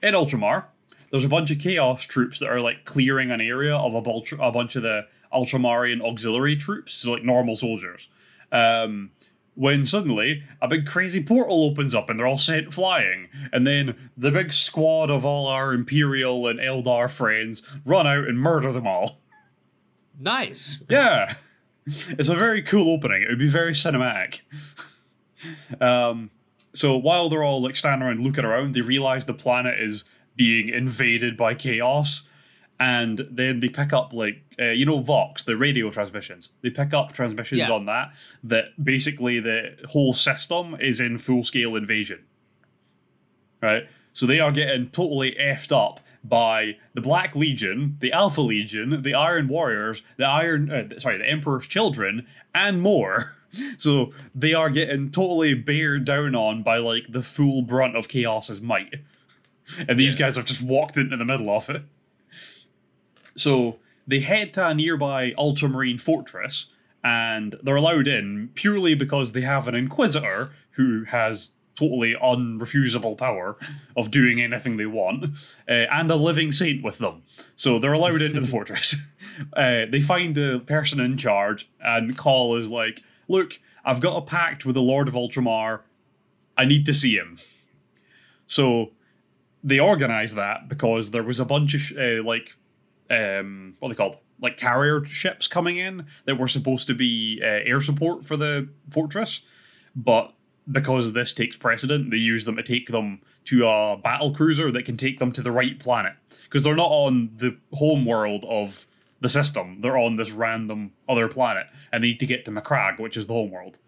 in 0.02 0.14
Ultramar, 0.14 0.64
there's 1.10 1.24
a 1.24 1.28
bunch 1.28 1.50
of 1.50 1.58
Chaos 1.58 2.04
troops 2.04 2.40
that 2.40 2.48
are 2.48 2.60
like 2.60 2.84
clearing 2.84 3.30
an 3.30 3.40
area 3.40 3.76
of 3.76 3.94
a, 3.94 3.98
a 4.40 4.52
bunch 4.52 4.76
of 4.76 4.82
the 4.82 5.06
Ultramarian 5.32 6.00
auxiliary 6.02 6.56
troops, 6.56 6.94
so 6.94 7.12
like 7.12 7.24
normal 7.24 7.56
soldiers. 7.56 8.08
Um, 8.52 9.10
when 9.54 9.86
suddenly 9.86 10.42
a 10.60 10.68
big 10.68 10.86
crazy 10.86 11.22
portal 11.22 11.64
opens 11.64 11.94
up 11.94 12.10
and 12.10 12.20
they're 12.20 12.26
all 12.26 12.38
sent 12.38 12.74
flying, 12.74 13.28
and 13.52 13.66
then 13.66 14.10
the 14.16 14.30
big 14.30 14.52
squad 14.52 15.10
of 15.10 15.24
all 15.24 15.46
our 15.46 15.72
Imperial 15.72 16.46
and 16.46 16.60
Eldar 16.60 17.10
friends 17.10 17.62
run 17.84 18.06
out 18.06 18.28
and 18.28 18.38
murder 18.38 18.70
them 18.70 18.86
all. 18.86 19.20
Nice. 20.18 20.78
Yeah. 20.88 21.34
It's 21.86 22.28
a 22.28 22.34
very 22.34 22.62
cool 22.62 22.92
opening. 22.92 23.22
It 23.22 23.28
would 23.28 23.38
be 23.38 23.48
very 23.48 23.72
cinematic. 23.72 24.42
Um, 25.80 26.30
so 26.76 26.96
while 26.96 27.28
they're 27.28 27.42
all 27.44 27.62
like 27.62 27.76
standing 27.76 28.06
around 28.06 28.22
looking 28.22 28.44
around, 28.44 28.74
they 28.74 28.80
realize 28.80 29.26
the 29.26 29.34
planet 29.34 29.78
is 29.80 30.04
being 30.36 30.68
invaded 30.68 31.36
by 31.36 31.54
chaos. 31.54 32.28
And 32.78 33.26
then 33.30 33.60
they 33.60 33.70
pick 33.70 33.94
up 33.94 34.12
like 34.12 34.42
uh, 34.60 34.64
you 34.66 34.84
know 34.84 35.00
Vox, 35.00 35.42
the 35.44 35.56
radio 35.56 35.90
transmissions. 35.90 36.50
They 36.62 36.68
pick 36.68 36.92
up 36.92 37.12
transmissions 37.12 37.60
Yeah. 37.60 37.70
on 37.72 37.86
that 37.86 38.12
that 38.44 38.82
basically 38.82 39.40
the 39.40 39.76
whole 39.88 40.12
system 40.12 40.76
is 40.78 41.00
in 41.00 41.16
full 41.16 41.42
scale 41.42 41.74
invasion. 41.74 42.24
Right? 43.62 43.88
So 44.12 44.26
they 44.26 44.40
are 44.40 44.52
getting 44.52 44.90
totally 44.90 45.34
effed 45.40 45.72
up 45.72 46.00
by 46.22 46.76
the 46.94 47.00
Black 47.00 47.34
Legion, 47.34 47.96
the 48.00 48.12
Alpha 48.12 48.40
Legion, 48.42 49.02
the 49.02 49.14
Iron 49.14 49.48
Warriors, 49.48 50.02
the 50.18 50.26
Iron 50.26 50.70
uh, 50.70 50.98
sorry, 50.98 51.18
the 51.18 51.28
Emperor's 51.28 51.66
Children, 51.68 52.26
and 52.54 52.82
more. 52.82 53.35
So 53.78 54.12
they 54.34 54.54
are 54.54 54.70
getting 54.70 55.10
totally 55.10 55.54
bared 55.54 56.04
down 56.04 56.34
on 56.34 56.62
by 56.62 56.78
like 56.78 57.04
the 57.08 57.22
full 57.22 57.62
brunt 57.62 57.96
of 57.96 58.08
Chaos's 58.08 58.60
might. 58.60 58.96
And 59.88 59.98
these 59.98 60.14
Yeah. 60.14 60.26
guys 60.26 60.36
have 60.36 60.44
just 60.44 60.62
walked 60.62 60.96
into 60.96 61.16
the 61.16 61.24
middle 61.24 61.50
of 61.50 61.68
it. 61.70 61.82
So 63.36 63.78
they 64.06 64.20
head 64.20 64.52
to 64.54 64.68
a 64.68 64.74
nearby 64.74 65.32
ultramarine 65.36 65.98
fortress 65.98 66.66
and 67.04 67.56
they're 67.62 67.76
allowed 67.76 68.08
in 68.08 68.50
purely 68.54 68.94
because 68.94 69.32
they 69.32 69.42
have 69.42 69.68
an 69.68 69.74
inquisitor 69.74 70.52
who 70.72 71.04
has 71.04 71.52
totally 71.74 72.14
unrefusable 72.14 73.18
power 73.18 73.56
of 73.96 74.10
doing 74.10 74.40
anything 74.40 74.78
they 74.78 74.86
want 74.86 75.24
uh, 75.68 75.72
and 75.72 76.10
a 76.10 76.16
living 76.16 76.50
saint 76.50 76.82
with 76.82 76.96
them. 76.98 77.22
So 77.54 77.78
they're 77.78 77.92
allowed 77.92 78.22
into 78.22 78.40
the 78.40 78.46
fortress. 78.56 78.96
Uh, 79.52 79.84
they 79.90 80.00
find 80.00 80.34
the 80.34 80.60
person 80.66 80.98
in 80.98 81.18
charge 81.18 81.68
and 81.82 82.16
Cawl 82.16 82.56
is 82.56 82.70
like, 82.70 83.02
"Look, 83.28 83.60
I've 83.84 84.00
got 84.00 84.16
a 84.16 84.22
pact 84.22 84.64
with 84.64 84.74
the 84.74 84.82
Lord 84.82 85.08
of 85.08 85.14
Ultramar. 85.14 85.80
I 86.56 86.64
need 86.64 86.86
to 86.86 86.94
see 86.94 87.16
him." 87.16 87.38
So 88.46 88.92
they 89.66 89.80
organized 89.80 90.36
that 90.36 90.68
because 90.68 91.10
there 91.10 91.24
was 91.24 91.40
a 91.40 91.44
bunch 91.44 91.74
of 91.74 91.80
sh- 91.80 91.96
uh, 91.98 92.22
like 92.22 92.56
um 93.10 93.74
what 93.78 93.88
are 93.88 93.94
they 93.94 93.96
called 93.96 94.18
like 94.40 94.56
carrier 94.58 95.04
ships 95.04 95.46
coming 95.48 95.76
in 95.76 96.06
that 96.24 96.38
were 96.38 96.48
supposed 96.48 96.86
to 96.86 96.94
be 96.94 97.40
uh, 97.42 97.46
air 97.46 97.80
support 97.80 98.24
for 98.24 98.36
the 98.36 98.68
fortress 98.90 99.42
but 99.94 100.32
because 100.70 101.12
this 101.12 101.32
takes 101.32 101.56
precedent 101.56 102.10
they 102.10 102.16
use 102.16 102.44
them 102.44 102.56
to 102.56 102.62
take 102.62 102.88
them 102.88 103.20
to 103.44 103.66
a 103.66 103.96
battle 103.96 104.32
cruiser 104.32 104.70
that 104.70 104.84
can 104.84 104.96
take 104.96 105.18
them 105.18 105.32
to 105.32 105.42
the 105.42 105.52
right 105.52 105.78
planet 105.78 106.14
because 106.44 106.64
they're 106.64 106.74
not 106.74 106.90
on 106.90 107.30
the 107.36 107.56
home 107.72 108.04
world 108.04 108.44
of 108.48 108.86
the 109.20 109.28
system 109.28 109.80
they're 109.80 109.96
on 109.98 110.16
this 110.16 110.30
random 110.32 110.92
other 111.08 111.28
planet 111.28 111.66
and 111.92 112.02
they 112.04 112.08
need 112.08 112.20
to 112.20 112.26
get 112.26 112.44
to 112.44 112.50
Macragge 112.50 112.98
which 112.98 113.16
is 113.16 113.26
the 113.26 113.32
home 113.34 113.50
world 113.50 113.78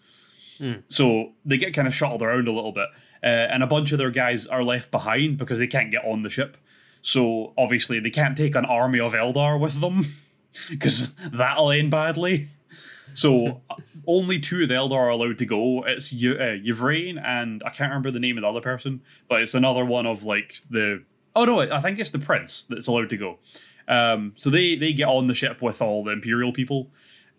so 0.88 1.33
they 1.45 1.57
get 1.57 1.73
kind 1.73 1.87
of 1.87 1.95
shuttled 1.95 2.21
around 2.21 2.49
a 2.49 2.53
little 2.53 2.73
bit, 2.73 2.88
uh, 3.23 3.27
and 3.27 3.62
a 3.62 3.67
bunch 3.69 3.93
of 3.93 3.99
their 3.99 4.11
guys 4.11 4.45
are 4.45 4.64
left 4.64 4.91
behind 4.91 5.38
because 5.38 5.61
they 5.61 5.69
can't 5.69 5.93
get 5.93 6.05
on 6.05 6.25
the 6.25 6.31
ship. 6.31 6.57
So 7.01 7.53
obviously 7.57 8.01
they 8.01 8.11
can't 8.11 8.37
take 8.37 8.57
an 8.57 8.64
army 8.64 8.99
of 8.99 9.12
Eldar 9.14 9.61
with 9.61 9.81
them 9.81 10.17
because 10.69 11.14
that'll 11.14 11.71
end 11.71 11.93
badly. 11.93 12.49
So 13.14 13.61
only 14.09 14.41
two 14.41 14.62
of 14.64 14.69
the 14.69 14.75
Eldar 14.75 14.95
are 14.97 15.09
allowed 15.11 15.38
to 15.38 15.47
go. 15.47 15.85
It's 15.87 16.12
y- 16.12 16.31
uh, 16.37 16.59
Yvraine 16.64 17.19
and 17.19 17.62
I 17.64 17.71
can't 17.71 17.91
remember 17.91 18.11
the 18.11 18.19
name 18.19 18.37
of 18.37 18.43
the 18.43 18.49
other 18.49 18.61
person, 18.61 19.03
but 19.29 19.41
it's 19.41 19.55
another 19.55 19.85
one 19.85 20.07
of 20.07 20.25
like 20.25 20.57
the. 20.69 21.05
Oh 21.37 21.45
no, 21.45 21.61
I 21.61 21.81
think 21.81 22.01
it's 22.01 22.11
the 22.11 22.19
prince 22.19 22.64
that's 22.69 22.88
allowed 22.88 23.11
to 23.11 23.17
go. 23.17 23.38
Um, 23.88 24.35
so 24.37 24.51
they 24.51 24.77
they 24.77 24.92
get 24.92 25.09
on 25.09 25.27
the 25.27 25.35
ship 25.35 25.62
with 25.62 25.81
all 25.83 26.05
the 26.05 26.11
Imperial 26.12 26.53
people, 26.53 26.90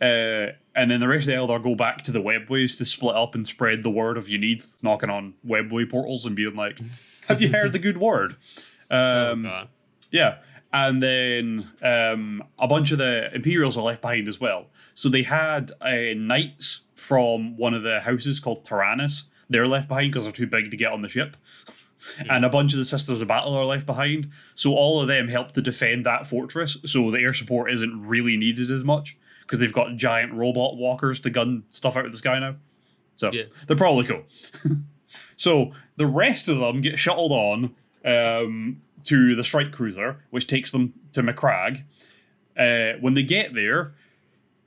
uh, 0.01 0.47
and 0.75 0.89
then 0.89 0.99
the 0.99 1.07
rest 1.07 1.27
of 1.27 1.33
the 1.35 1.39
Eldar 1.53 1.62
go 1.62 1.75
back 1.75 2.03
to 2.05 2.12
the 2.12 2.21
webways 2.21 2.77
to 2.79 2.85
split 2.85 3.15
up 3.15 3.35
and 3.35 3.47
spread 3.47 3.83
the 3.83 3.89
word 3.89 4.17
of 4.17 4.25
Ynnead, 4.27 4.65
knocking 4.81 5.09
on 5.09 5.35
webway 5.45 5.89
portals 5.89 6.25
and 6.25 6.35
being 6.35 6.55
like, 6.55 6.79
"Have 7.27 7.41
you 7.41 7.49
heard 7.51 7.73
the 7.73 7.79
good 7.79 7.97
word?" 7.97 8.35
Oh 8.91 9.31
Um, 9.33 9.43
god. 9.43 9.67
yeah. 10.09 10.38
And 10.73 11.01
then 11.01 11.69
um, 11.83 12.43
a 12.57 12.67
bunch 12.67 12.91
of 12.91 12.97
the 12.97 13.29
Imperials 13.35 13.77
are 13.77 13.83
left 13.83 14.01
behind 14.01 14.27
as 14.27 14.39
well. 14.39 14.67
So 14.95 15.09
they 15.09 15.21
had 15.23 15.71
uh, 15.79 16.13
knights 16.15 16.81
from 16.95 17.55
one 17.57 17.75
of 17.75 17.83
the 17.83 17.99
houses 18.01 18.39
called 18.39 18.65
Tyrannus. 18.65 19.25
They're 19.47 19.67
left 19.67 19.88
behind 19.88 20.12
because 20.12 20.23
they're 20.25 20.31
too 20.33 20.47
big 20.47 20.71
to 20.71 20.77
get 20.77 20.91
on 20.91 21.01
the 21.03 21.09
ship. 21.09 21.38
And 22.29 22.45
a 22.45 22.49
bunch 22.49 22.73
of 22.73 22.79
the 22.79 22.85
Sisters 22.85 23.21
of 23.21 23.27
Battle 23.27 23.53
are 23.53 23.65
left 23.65 23.85
behind. 23.85 24.29
So 24.55 24.73
all 24.73 25.01
of 25.01 25.07
them 25.07 25.27
help 25.27 25.51
to 25.53 25.62
defend 25.62 26.05
that 26.05 26.27
fortress. 26.27 26.77
So 26.85 27.12
the 27.12 27.19
air 27.19 27.33
support 27.33 27.71
isn't 27.71 28.03
really 28.07 28.38
needed 28.38 28.71
as 28.71 28.83
much 28.83 29.17
because 29.41 29.59
they've 29.59 29.73
got 29.73 29.95
giant 29.97 30.33
robot 30.33 30.77
walkers 30.77 31.19
to 31.21 31.29
gun 31.29 31.63
stuff 31.71 31.95
out 31.97 32.05
of 32.05 32.12
the 32.12 32.17
sky 32.17 32.39
now. 32.39 32.55
So 33.15 33.31
Yeah. 33.33 33.43
they're 33.67 33.75
probably 33.77 34.05
cool. 34.05 34.23
So 35.35 35.71
the 35.95 36.05
rest 36.05 36.49
of 36.49 36.57
them 36.59 36.81
get 36.81 36.99
shuttled 36.99 37.31
on 37.31 37.75
um, 38.05 38.81
to 39.05 39.35
the 39.35 39.43
strike 39.43 39.71
cruiser, 39.71 40.23
which 40.29 40.45
takes 40.47 40.71
them 40.71 40.93
to 41.13 41.23
Macragge. 41.23 41.83
Uh, 42.57 42.99
when 42.99 43.13
they 43.15 43.23
get 43.23 43.53
there, 43.53 43.93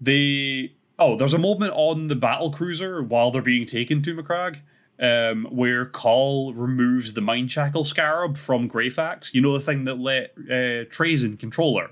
they 0.00 0.72
oh, 0.98 1.16
there's 1.16 1.34
a 1.34 1.38
moment 1.38 1.72
on 1.74 2.08
the 2.08 2.16
battle 2.16 2.50
cruiser 2.50 3.02
while 3.02 3.30
they're 3.30 3.42
being 3.42 3.66
taken 3.66 4.02
to 4.02 4.14
Macragge. 4.16 4.60
Um, 5.02 5.48
where 5.50 5.84
Cawl 5.84 6.54
removes 6.54 7.14
the 7.14 7.20
mind 7.20 7.50
shackle 7.50 7.82
scarab 7.82 8.38
from 8.38 8.70
Greyfax. 8.70 9.34
You 9.34 9.40
know 9.40 9.52
the 9.52 9.58
thing 9.58 9.84
that 9.86 9.98
let 9.98 10.32
uh, 10.38 10.86
Trazyn 10.94 11.36
control 11.36 11.80
her. 11.80 11.88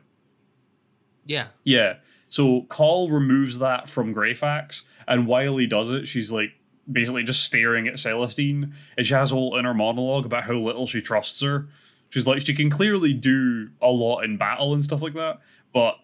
Yeah. 1.26 1.48
Yeah. 1.64 1.94
So 2.28 2.62
Cawl 2.68 3.10
removes 3.10 3.58
that 3.58 3.88
from 3.88 4.14
Greyfax, 4.14 4.84
and 5.08 5.26
while 5.26 5.56
he 5.56 5.66
does 5.66 5.90
it, 5.90 6.06
she's 6.06 6.30
like 6.30 6.52
basically 6.90 7.24
just 7.24 7.42
staring 7.42 7.88
at 7.88 7.98
Celestine, 7.98 8.72
and 8.96 9.04
she 9.04 9.14
has 9.14 9.32
a 9.32 9.34
whole 9.34 9.56
inner 9.56 9.74
monologue 9.74 10.24
about 10.24 10.44
how 10.44 10.54
little 10.54 10.86
she 10.86 11.00
trusts 11.00 11.40
her. 11.40 11.68
She's 12.10 12.26
like, 12.26 12.42
she 12.42 12.54
can 12.54 12.70
clearly 12.70 13.12
do 13.12 13.70
a 13.80 13.90
lot 13.90 14.20
in 14.20 14.36
battle 14.36 14.72
and 14.72 14.82
stuff 14.84 15.02
like 15.02 15.14
that, 15.14 15.40
but 15.72 15.98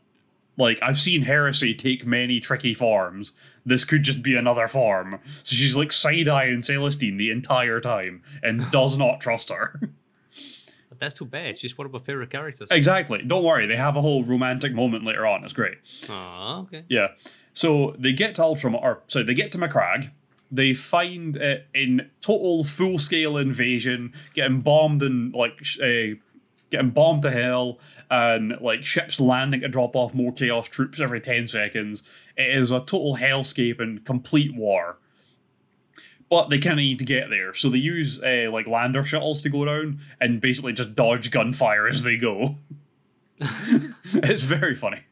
like 0.57 0.79
I've 0.83 0.99
seen 0.99 1.23
Heresy 1.23 1.75
take 1.75 2.07
many 2.07 2.41
tricky 2.41 2.75
forms. 2.75 3.33
This 3.67 3.85
could 3.85 4.05
just 4.05 4.23
be 4.23 4.37
another 4.37 4.69
form. 4.69 5.19
So 5.43 5.57
she's 5.57 5.77
like 5.77 5.93
side 5.93 6.29
eyeing 6.29 6.63
Celestine 6.63 7.19
the 7.19 7.31
entire 7.31 7.81
time 7.81 8.23
and 8.43 8.71
does 8.71 8.97
not 8.97 9.21
trust 9.21 9.51
her. 9.51 9.81
But 10.89 11.01
that's 11.01 11.15
too 11.15 11.25
bad. 11.25 11.59
She's 11.59 11.77
one 11.77 11.87
of 11.87 11.93
my 11.93 11.99
favorite 11.99 12.31
characters. 12.31 12.69
exactly. 12.71 13.23
Don't 13.27 13.43
worry, 13.45 13.67
they 13.67 13.77
have 13.77 13.97
a 13.97 14.01
whole 14.01 14.23
romantic 14.25 14.73
moment 14.73 15.05
later 15.05 15.27
on. 15.27 15.43
It's 15.45 15.53
great. 15.53 15.79
Aw, 16.09 16.61
okay. 16.61 16.85
Yeah. 16.89 17.09
So 17.53 17.95
they 17.99 18.13
get 18.13 18.37
to 18.37 18.43
Ultramar, 18.43 18.81
or 18.83 19.03
sorry, 19.09 19.25
they 19.25 19.35
get 19.35 19.51
to 19.53 19.59
Macragge. 19.59 20.11
They 20.53 20.75
find 20.75 21.35
it 21.37 21.67
in 21.75 22.09
total 22.21 22.63
full 22.63 23.01
scale 23.01 23.37
invasion, 23.37 24.13
getting 24.33 24.61
bombed 24.61 25.03
and 25.03 25.35
like 25.35 25.59
uh, 25.83 26.15
getting 26.71 26.91
bombed 26.91 27.23
to 27.23 27.31
hell, 27.31 27.79
and 28.11 28.55
like 28.61 28.85
ships 28.85 29.21
landing 29.21 29.61
to 29.61 29.69
drop 29.69 29.95
off 29.97 30.15
more 30.15 30.33
chaos 30.33 30.69
troops 30.69 31.01
every 31.01 31.21
ten 31.21 31.47
seconds. 31.47 32.03
It 32.37 32.57
is 32.57 32.71
a 32.71 32.81
total 32.81 33.17
hellscape 33.17 33.81
and 33.81 34.05
complete 34.05 34.55
war. 34.55 34.99
But 36.29 36.51
they 36.51 36.59
kind 36.59 36.73
of 36.73 36.79
need 36.79 36.99
to 36.99 37.05
get 37.05 37.31
there, 37.31 37.55
so 37.55 37.69
they 37.69 37.79
use 37.79 38.21
uh, 38.21 38.49
like 38.53 38.67
lander 38.67 39.05
shuttles 39.05 39.43
to 39.43 39.49
go 39.49 39.65
down 39.65 40.01
and 40.21 40.41
basically 40.41 40.73
just 40.73 40.97
dodge 40.97 41.31
gunfire 41.31 41.87
as 41.87 42.03
they 42.03 42.17
go. 42.17 42.57
it's 43.39 44.43
very 44.43 44.75
funny. 44.75 45.03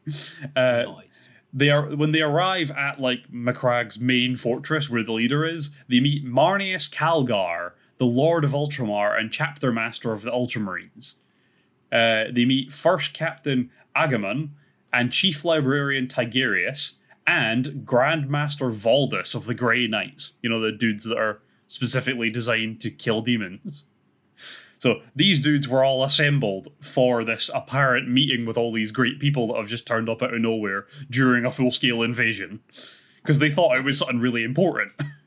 Uh, 0.55 0.83
Nice. 0.87 1.27
they 1.53 1.69
are 1.69 1.95
when 1.95 2.11
they 2.11 2.21
arrive 2.21 2.69
at 2.71 2.99
like 2.99 3.31
Macragge's 3.31 3.99
main 3.99 4.35
fortress 4.35 4.89
where 4.89 5.03
the 5.03 5.13
leader 5.13 5.45
is, 5.45 5.69
they 5.87 6.01
meet 6.01 6.25
Marneus 6.25 6.89
Calgar, 6.89 7.71
the 7.97 8.05
Lord 8.05 8.43
of 8.43 8.51
Ultramar 8.51 9.17
and 9.17 9.31
chapter 9.31 9.71
master 9.71 10.11
of 10.11 10.23
the 10.23 10.31
Ultramarines. 10.31 11.15
Uh, 11.95 12.25
they 12.29 12.43
meet 12.43 12.73
First 12.73 13.13
Captain 13.13 13.69
Agemman 13.95 14.49
and 14.91 15.13
Chief 15.13 15.45
Librarian 15.45 16.07
Tigurius 16.07 16.93
and 17.25 17.85
Grand 17.85 18.29
Master 18.29 18.65
Voldus 18.65 19.33
of 19.33 19.45
the 19.45 19.53
Grey 19.53 19.87
Knights. 19.87 20.33
You 20.41 20.49
know 20.49 20.59
the 20.59 20.73
dudes 20.73 21.05
that 21.05 21.17
are 21.17 21.39
specifically 21.67 22.29
designed 22.29 22.81
to 22.81 22.91
kill 22.91 23.21
demons. 23.21 23.85
So 24.77 25.01
these 25.15 25.41
dudes 25.41 25.69
were 25.69 25.85
all 25.85 26.03
assembled 26.03 26.67
for 26.81 27.23
this 27.23 27.49
apparent 27.55 28.09
meeting 28.09 28.45
with 28.45 28.57
all 28.57 28.73
these 28.73 28.91
great 28.91 29.21
people 29.21 29.47
that 29.47 29.57
have 29.57 29.69
just 29.69 29.87
turned 29.87 30.09
up 30.09 30.21
out 30.21 30.33
of 30.33 30.41
nowhere 30.41 30.87
during 31.09 31.45
a 31.45 31.51
full 31.51 31.71
scale 31.71 32.03
invasion. 32.03 32.59
Because 33.21 33.39
they 33.39 33.49
thought 33.49 33.77
it 33.77 33.85
was 33.85 33.99
something 33.99 34.19
really 34.19 34.43
important. 34.43 34.91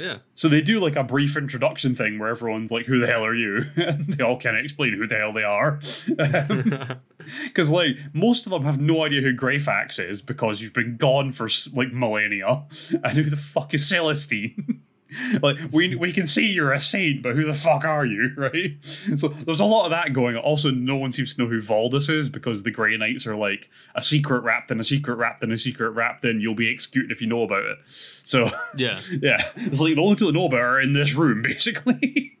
Yeah. 0.00 0.18
So 0.34 0.48
they 0.48 0.62
do 0.62 0.80
like 0.80 0.96
a 0.96 1.04
brief 1.04 1.36
introduction 1.36 1.94
thing 1.94 2.18
where 2.18 2.30
everyone's 2.30 2.70
like, 2.70 2.86
Who 2.86 2.98
the 2.98 3.06
hell 3.06 3.24
are 3.24 3.34
you? 3.34 3.66
and 3.76 4.12
they 4.14 4.24
all 4.24 4.38
kind 4.38 4.56
of 4.56 4.64
explain 4.64 4.94
who 4.94 5.06
the 5.06 5.16
hell 5.16 5.32
they 5.32 5.42
are. 5.42 5.78
Um, 6.18 7.00
because, 7.44 7.70
like, 7.70 7.96
most 8.14 8.46
of 8.46 8.52
them 8.52 8.64
have 8.64 8.80
no 8.80 9.04
idea 9.04 9.20
who 9.20 9.34
Greyfax 9.36 10.02
is 10.02 10.22
because 10.22 10.62
you've 10.62 10.72
been 10.72 10.96
gone 10.96 11.32
for 11.32 11.48
like 11.74 11.92
millennia. 11.92 12.64
And 13.02 13.16
who 13.16 13.24
the 13.24 13.36
fuck 13.36 13.74
is 13.74 13.88
Celestine? 13.88 14.80
like 15.42 15.56
we 15.72 15.94
we 15.94 16.12
can 16.12 16.26
see 16.26 16.46
you're 16.46 16.72
a 16.72 16.80
saint, 16.80 17.22
but 17.22 17.34
who 17.34 17.44
the 17.44 17.54
fuck 17.54 17.84
are 17.84 18.04
you, 18.04 18.32
right? 18.36 18.76
So 18.82 19.28
there's 19.28 19.60
a 19.60 19.64
lot 19.64 19.84
of 19.84 19.90
that 19.90 20.12
going 20.12 20.36
on. 20.36 20.42
Also, 20.42 20.70
no 20.70 20.96
one 20.96 21.12
seems 21.12 21.34
to 21.34 21.42
know 21.42 21.48
who 21.48 21.60
Voldus 21.60 22.08
is 22.08 22.28
because 22.28 22.62
the 22.62 22.70
Grey 22.70 22.96
Knights 22.96 23.26
are 23.26 23.36
like 23.36 23.68
a 23.94 24.02
secret 24.02 24.42
wrapped 24.42 24.70
in 24.70 24.80
a 24.80 24.84
secret 24.84 25.16
wrapped 25.16 25.42
in 25.42 25.52
a 25.52 25.58
secret 25.58 25.90
wrapped 25.90 26.24
in. 26.24 26.40
You'll 26.40 26.54
be 26.54 26.70
executed 26.70 27.10
if 27.10 27.20
you 27.20 27.26
know 27.26 27.42
about 27.42 27.64
it. 27.64 27.78
So 27.86 28.50
Yeah. 28.76 28.98
yeah, 29.22 29.38
it's 29.56 29.80
like 29.80 29.94
the 29.94 30.02
only 30.02 30.16
people 30.16 30.28
that 30.28 30.38
know 30.38 30.46
about 30.46 30.60
are 30.60 30.80
in 30.80 30.92
this 30.92 31.14
room, 31.14 31.42
basically. 31.42 32.38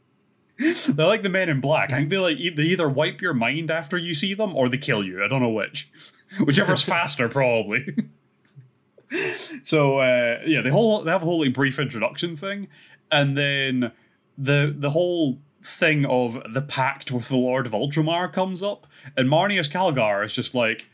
They're 0.58 1.06
like 1.06 1.22
the 1.22 1.30
men 1.30 1.48
in 1.48 1.60
black. 1.60 1.90
I 1.90 1.96
think 1.98 2.10
they 2.10 2.18
like 2.18 2.36
they 2.36 2.64
either 2.64 2.88
wipe 2.88 3.22
your 3.22 3.32
mind 3.32 3.70
after 3.70 3.96
you 3.96 4.14
see 4.14 4.34
them 4.34 4.54
or 4.54 4.68
they 4.68 4.76
kill 4.76 5.02
you. 5.02 5.24
I 5.24 5.28
don't 5.28 5.40
know 5.40 5.48
which. 5.48 5.90
Whichever's 6.38 6.82
faster, 6.82 7.28
probably. 7.28 7.96
So 9.64 9.98
uh, 9.98 10.40
yeah, 10.46 10.62
they 10.62 10.70
whole 10.70 11.02
they 11.02 11.10
have 11.10 11.22
a 11.22 11.24
whole 11.24 11.40
like 11.40 11.54
brief 11.54 11.78
introduction 11.78 12.36
thing, 12.36 12.68
and 13.10 13.36
then 13.36 13.92
the 14.38 14.74
the 14.76 14.90
whole 14.90 15.38
thing 15.62 16.06
of 16.06 16.40
the 16.52 16.62
pact 16.62 17.10
with 17.12 17.28
the 17.28 17.36
Lord 17.36 17.66
of 17.66 17.72
Ultramar 17.72 18.32
comes 18.32 18.62
up, 18.62 18.86
and 19.16 19.28
Marneus 19.28 19.70
Calgar 19.70 20.24
is 20.24 20.32
just 20.32 20.54
like, 20.54 20.86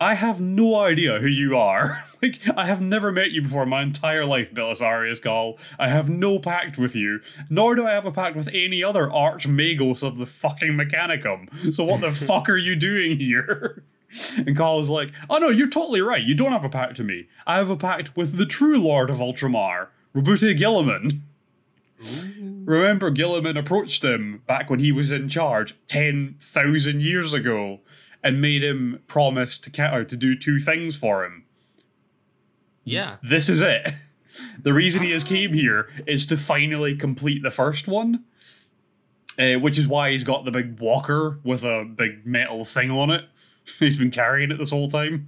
I 0.00 0.14
have 0.14 0.40
no 0.40 0.80
idea 0.80 1.20
who 1.20 1.28
you 1.28 1.56
are. 1.56 2.04
like, 2.22 2.40
I 2.56 2.66
have 2.66 2.80
never 2.80 3.12
met 3.12 3.30
you 3.30 3.42
before 3.42 3.62
in 3.62 3.68
my 3.68 3.82
entire 3.82 4.26
life, 4.26 4.52
Belisarius 4.52 5.22
Cawl. 5.22 5.58
I 5.78 5.88
have 5.88 6.10
no 6.10 6.38
pact 6.38 6.76
with 6.76 6.96
you, 6.96 7.20
nor 7.48 7.74
do 7.74 7.86
I 7.86 7.92
have 7.92 8.04
a 8.04 8.12
pact 8.12 8.36
with 8.36 8.48
any 8.48 8.82
other 8.82 9.10
Archmagos 9.10 10.02
of 10.02 10.18
the 10.18 10.26
fucking 10.26 10.72
Mechanicum. 10.72 11.72
So 11.72 11.84
what 11.84 12.00
the 12.00 12.12
fuck 12.26 12.48
are 12.48 12.56
you 12.56 12.76
doing 12.76 13.18
here? 13.18 13.84
And 14.36 14.56
Cawl's 14.56 14.88
like, 14.88 15.10
oh 15.30 15.38
no, 15.38 15.48
you're 15.48 15.68
totally 15.68 16.00
right. 16.00 16.22
You 16.22 16.34
don't 16.34 16.52
have 16.52 16.64
a 16.64 16.68
pact 16.68 16.96
to 16.96 17.04
me. 17.04 17.28
I 17.46 17.56
have 17.56 17.70
a 17.70 17.76
pact 17.76 18.16
with 18.16 18.36
the 18.36 18.46
true 18.46 18.78
Lord 18.78 19.10
of 19.10 19.18
Ultramar, 19.18 19.88
Roboute 20.14 20.56
Guilliman. 20.58 21.20
Remember, 22.64 23.10
Gilliman 23.10 23.58
approached 23.58 24.04
him 24.04 24.42
back 24.46 24.68
when 24.70 24.80
he 24.80 24.92
was 24.92 25.12
in 25.12 25.28
charge 25.28 25.74
10,000 25.88 27.00
years 27.00 27.32
ago 27.32 27.80
and 28.22 28.40
made 28.40 28.62
him 28.62 29.02
promise 29.06 29.58
to, 29.60 29.70
ca- 29.70 30.04
to 30.04 30.16
do 30.16 30.36
two 30.36 30.58
things 30.58 30.96
for 30.96 31.24
him. 31.24 31.44
Yeah. 32.84 33.16
This 33.22 33.48
is 33.48 33.60
it. 33.60 33.94
The 34.62 34.72
reason 34.72 35.02
he 35.02 35.10
has 35.10 35.24
came 35.24 35.52
here 35.52 35.90
is 36.06 36.24
to 36.28 36.38
finally 36.38 36.96
complete 36.96 37.42
the 37.42 37.50
first 37.50 37.86
one, 37.86 38.24
uh, 39.38 39.56
which 39.60 39.76
is 39.76 39.86
why 39.86 40.10
he's 40.10 40.24
got 40.24 40.46
the 40.46 40.50
big 40.50 40.80
walker 40.80 41.38
with 41.44 41.62
a 41.64 41.84
big 41.84 42.24
metal 42.24 42.64
thing 42.64 42.90
on 42.90 43.10
it. 43.10 43.26
he's 43.78 43.96
been 43.96 44.10
carrying 44.10 44.50
it 44.50 44.58
this 44.58 44.70
whole 44.70 44.88
time. 44.88 45.26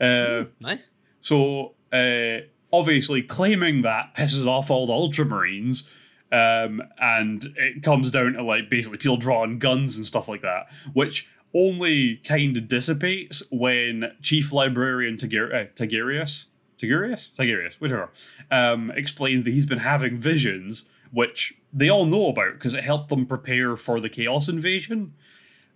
Uh, 0.00 0.44
Nice. 0.60 0.88
so 1.20 1.74
uh, 1.92 2.38
obviously, 2.72 3.22
claiming 3.22 3.82
that 3.82 4.14
pisses 4.16 4.46
off 4.46 4.70
all 4.70 4.86
the 4.86 4.92
Ultramarines, 4.92 5.88
um, 6.32 6.82
and 7.00 7.44
it 7.56 7.82
comes 7.82 8.10
down 8.10 8.32
to 8.34 8.42
like 8.42 8.68
basically 8.68 8.98
people 8.98 9.16
drawing 9.16 9.58
guns 9.58 9.96
and 9.96 10.04
stuff 10.04 10.28
like 10.28 10.42
that, 10.42 10.66
which 10.92 11.28
only 11.54 12.16
kind 12.24 12.56
of 12.56 12.66
dissipates 12.66 13.42
when 13.52 14.12
Chief 14.20 14.52
Librarian 14.52 15.16
Tiger- 15.16 15.54
uh, 15.54 15.66
Tigurius, 15.76 16.46
Tigurius, 16.82 17.30
Tigurius, 17.38 17.74
whichever, 17.74 18.10
um, 18.50 18.90
explains 18.96 19.44
that 19.44 19.52
he's 19.52 19.66
been 19.66 19.78
having 19.78 20.16
visions, 20.16 20.88
which 21.12 21.54
they 21.72 21.88
all 21.88 22.06
know 22.06 22.26
about 22.28 22.54
because 22.54 22.74
it 22.74 22.82
helped 22.82 23.08
them 23.10 23.26
prepare 23.26 23.76
for 23.76 24.00
the 24.00 24.08
Chaos 24.08 24.48
Invasion 24.48 25.14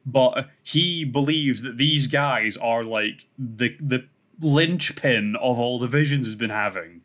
but 0.05 0.49
he 0.63 1.05
believes 1.05 1.63
that 1.63 1.77
these 1.77 2.07
guys 2.07 2.57
are 2.57 2.85
like 2.85 3.27
the 3.39 3.77
the 3.81 4.07
linchpin 4.41 5.37
of 5.37 5.59
all 5.59 5.79
the 5.79 5.87
visions 5.87 6.27
he's 6.27 6.35
been 6.35 6.51
having. 6.51 7.03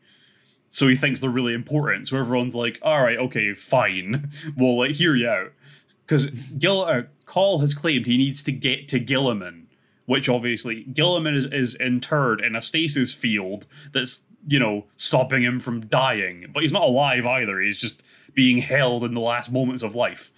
So 0.69 0.87
he 0.87 0.95
thinks 0.95 1.19
they're 1.19 1.29
really 1.29 1.53
important. 1.53 2.07
So 2.07 2.17
everyone's 2.17 2.55
like, 2.55 2.79
"All 2.81 3.03
right, 3.03 3.17
okay, 3.17 3.53
fine, 3.53 4.31
we'll 4.57 4.77
like 4.77 4.91
hear 4.91 5.15
you 5.15 5.27
out." 5.27 5.53
Because 6.05 6.29
Gil 6.57 6.81
uh, 6.81 7.03
Cawl 7.25 7.59
has 7.59 7.73
claimed 7.73 8.05
he 8.05 8.17
needs 8.17 8.43
to 8.43 8.51
get 8.51 8.89
to 8.89 8.99
Guilliman, 8.99 9.65
which 10.05 10.27
obviously 10.27 10.85
Guilliman 10.85 11.35
is, 11.35 11.45
is 11.45 11.75
interred 11.75 12.41
in 12.41 12.55
a 12.55 12.61
stasis 12.61 13.13
field 13.13 13.67
that's 13.93 14.25
you 14.47 14.59
know 14.59 14.85
stopping 14.95 15.43
him 15.43 15.59
from 15.59 15.87
dying, 15.87 16.45
but 16.53 16.63
he's 16.63 16.73
not 16.73 16.83
alive 16.83 17.25
either. 17.25 17.59
He's 17.59 17.77
just 17.77 18.03
being 18.33 18.57
held 18.59 19.03
in 19.03 19.13
the 19.13 19.21
last 19.21 19.51
moments 19.51 19.83
of 19.83 19.93
life 19.93 20.31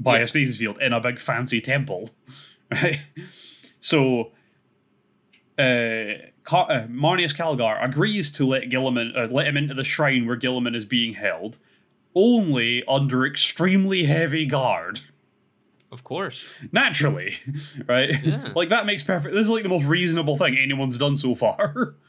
by 0.00 0.16
Yeah. 0.16 0.24
a 0.24 0.26
stasis 0.28 0.56
field 0.56 0.80
in 0.80 0.92
a 0.92 1.00
big 1.00 1.20
fancy 1.20 1.60
temple, 1.60 2.10
right? 2.72 2.98
So, 3.80 4.32
uh, 5.58 6.14
Ca- 6.42 6.64
uh, 6.68 6.86
Marneus 6.88 7.34
Calgar 7.36 7.82
agrees 7.84 8.30
to 8.32 8.46
let 8.46 8.64
Guilliman 8.64 9.16
uh, 9.16 9.28
let 9.30 9.46
him 9.46 9.56
into 9.56 9.74
the 9.74 9.84
shrine 9.84 10.26
where 10.26 10.36
Guilliman 10.38 10.74
is 10.74 10.84
being 10.86 11.14
held, 11.14 11.58
only 12.14 12.82
under 12.88 13.26
extremely 13.26 14.04
heavy 14.04 14.46
guard. 14.46 15.00
Of 15.92 16.02
course. 16.04 16.46
Naturally, 16.72 17.34
right? 17.86 18.10
Yeah. 18.24 18.52
like 18.54 18.68
that 18.70 18.86
makes 18.86 19.02
perfect. 19.04 19.34
This 19.34 19.44
is 19.44 19.50
like 19.50 19.64
the 19.64 19.68
most 19.68 19.86
reasonable 19.86 20.36
thing 20.38 20.56
anyone's 20.56 20.98
done 20.98 21.16
so 21.16 21.34
far. 21.34 21.94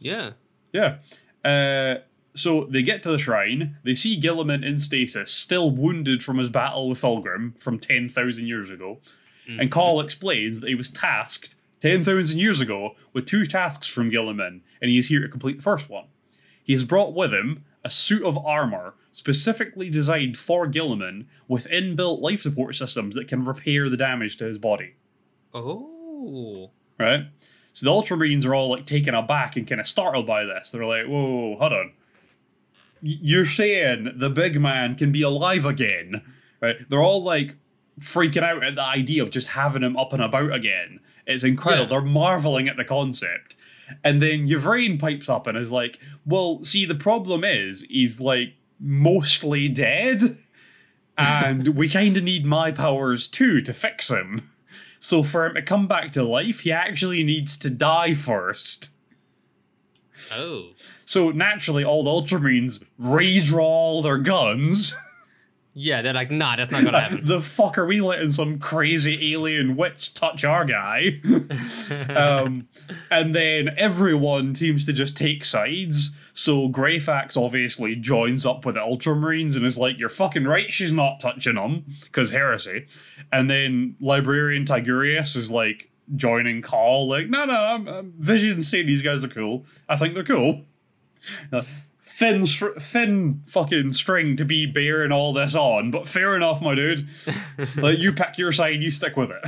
Yeah. 0.00 0.32
Yeah. 0.72 0.98
Uh, 1.42 2.00
so 2.34 2.64
they 2.64 2.82
get 2.82 3.02
to 3.04 3.10
the 3.10 3.18
shrine. 3.18 3.76
They 3.84 3.94
see 3.94 4.20
Guilliman 4.20 4.64
in 4.64 4.78
stasis, 4.78 5.32
still 5.32 5.70
wounded 5.70 6.22
from 6.24 6.38
his 6.38 6.48
battle 6.48 6.88
with 6.88 7.00
Fulgrim 7.00 7.60
from 7.60 7.78
10,000 7.78 8.46
years 8.46 8.70
ago. 8.70 8.98
Hmm. 9.46 9.60
And 9.60 9.70
Cawl 9.70 10.00
explains 10.00 10.60
that 10.60 10.68
he 10.68 10.74
was 10.74 10.90
tasked 10.90 11.54
10,000 11.80 12.38
years 12.38 12.60
ago 12.60 12.96
with 13.12 13.26
two 13.26 13.46
tasks 13.46 13.86
from 13.86 14.10
Guilliman, 14.10 14.60
and 14.80 14.90
he 14.90 14.98
is 14.98 15.08
here 15.08 15.20
to 15.20 15.28
complete 15.28 15.58
the 15.58 15.62
first 15.62 15.88
one. 15.88 16.06
He 16.62 16.72
has 16.72 16.84
brought 16.84 17.14
with 17.14 17.32
him 17.32 17.64
a 17.84 17.90
suit 17.90 18.22
of 18.22 18.38
armor 18.38 18.94
specifically 19.12 19.90
designed 19.90 20.38
for 20.38 20.66
Guilliman 20.66 21.26
with 21.46 21.66
inbuilt 21.66 22.20
life 22.20 22.40
support 22.40 22.74
systems 22.74 23.14
that 23.14 23.28
can 23.28 23.44
repair 23.44 23.88
the 23.88 23.96
damage 23.96 24.38
to 24.38 24.46
his 24.46 24.58
body. 24.58 24.94
Oh. 25.52 26.70
Right? 26.98 27.26
So 27.74 27.84
the 27.84 27.90
Ultramarines 27.90 28.46
are 28.46 28.54
all 28.54 28.70
like 28.70 28.86
taken 28.86 29.14
aback 29.14 29.56
and 29.56 29.68
kind 29.68 29.80
of 29.80 29.86
startled 29.86 30.26
by 30.26 30.44
this. 30.44 30.70
They're 30.70 30.86
like, 30.86 31.06
whoa, 31.06 31.22
whoa, 31.22 31.48
whoa, 31.50 31.58
hold 31.58 31.72
on. 31.72 31.92
You're 33.06 33.44
saying 33.44 34.14
the 34.16 34.30
big 34.30 34.58
man 34.58 34.94
can 34.94 35.12
be 35.12 35.20
alive 35.20 35.66
again? 35.66 36.22
Right? 36.60 36.76
They're 36.88 37.02
all 37.02 37.22
like 37.22 37.56
freaking 38.00 38.42
out 38.42 38.64
at 38.64 38.76
the 38.76 38.82
idea 38.82 39.22
of 39.22 39.30
just 39.30 39.48
having 39.48 39.82
him 39.82 39.96
up 39.96 40.14
and 40.14 40.22
about 40.22 40.54
again. 40.54 41.00
It's 41.26 41.44
incredible. 41.44 41.84
Yeah. 41.84 41.90
They're 41.90 42.00
marveling 42.00 42.66
at 42.66 42.78
the 42.78 42.84
concept. 42.84 43.56
And 44.02 44.22
then 44.22 44.50
Yvraine 44.50 44.98
pipes 44.98 45.28
up 45.28 45.46
and 45.46 45.58
is 45.58 45.70
like, 45.70 46.00
well, 46.24 46.64
see, 46.64 46.86
the 46.86 46.94
problem 46.94 47.44
is, 47.44 47.82
he's 47.90 48.20
like 48.20 48.54
mostly 48.80 49.68
dead. 49.68 50.38
And 51.18 51.68
we 51.68 51.90
kind 51.90 52.16
of 52.16 52.24
need 52.24 52.46
my 52.46 52.72
powers 52.72 53.28
too 53.28 53.60
to 53.60 53.74
fix 53.74 54.10
him. 54.10 54.50
So 54.98 55.22
for 55.22 55.44
him 55.44 55.54
to 55.54 55.62
come 55.62 55.86
back 55.86 56.12
to 56.12 56.24
life, 56.24 56.60
he 56.60 56.72
actually 56.72 57.22
needs 57.22 57.58
to 57.58 57.68
die 57.68 58.14
first. 58.14 58.93
Oh. 60.32 60.70
So 61.04 61.30
naturally, 61.30 61.84
all 61.84 62.04
the 62.04 62.10
Ultramarines 62.10 62.84
redraw 63.00 63.62
all 63.62 64.02
their 64.02 64.18
guns. 64.18 64.94
Yeah, 65.76 66.02
they're 66.02 66.14
like, 66.14 66.30
nah, 66.30 66.54
that's 66.54 66.70
not 66.70 66.84
gonna 66.84 67.00
happen. 67.00 67.26
the 67.26 67.40
fuck 67.40 67.76
are 67.78 67.84
we 67.84 68.00
letting 68.00 68.30
some 68.30 68.60
crazy 68.60 69.34
alien 69.34 69.76
witch 69.76 70.14
touch 70.14 70.44
our 70.44 70.64
guy? 70.64 71.20
um, 72.14 72.68
and 73.10 73.34
then 73.34 73.70
everyone 73.76 74.54
seems 74.54 74.86
to 74.86 74.92
just 74.92 75.16
take 75.16 75.44
sides. 75.44 76.12
So 76.32 76.68
Greyfax 76.68 77.36
obviously 77.36 77.96
joins 77.96 78.46
up 78.46 78.64
with 78.64 78.76
the 78.76 78.82
Ultramarines 78.82 79.56
and 79.56 79.66
is 79.66 79.76
like, 79.76 79.98
"You're 79.98 80.08
fucking 80.08 80.44
right. 80.44 80.72
She's 80.72 80.92
not 80.92 81.18
touching 81.18 81.56
them 81.56 81.86
because 82.04 82.30
heresy." 82.30 82.86
And 83.32 83.50
then 83.50 83.96
Librarian 84.00 84.64
Tigurius 84.64 85.36
is 85.36 85.50
like 85.50 85.90
joining 86.16 86.62
Cawl, 86.62 87.08
like, 87.08 87.28
"No, 87.28 87.44
no, 87.44 87.54
I'm, 87.54 87.88
I'm, 87.88 88.12
Visions 88.18 88.68
say 88.68 88.82
these 88.82 89.02
guys 89.02 89.24
are 89.24 89.28
cool. 89.28 89.64
I 89.88 89.96
think 89.96 90.14
they're 90.14 90.24
cool." 90.24 90.66
Uh, 91.52 91.62
Thin, 92.06 92.46
str- 92.46 92.78
thin 92.78 93.42
fucking 93.48 93.90
string 93.90 94.36
to 94.36 94.44
be 94.44 94.66
bearing 94.66 95.10
all 95.10 95.32
this 95.32 95.56
on, 95.56 95.90
but 95.90 96.06
fair 96.08 96.36
enough, 96.36 96.60
my 96.62 96.76
dude. 96.76 97.08
like 97.76 97.98
you 97.98 98.12
pick 98.12 98.38
your 98.38 98.52
side, 98.52 98.80
you 98.80 98.90
stick 98.92 99.16
with 99.16 99.30
it. 99.32 99.42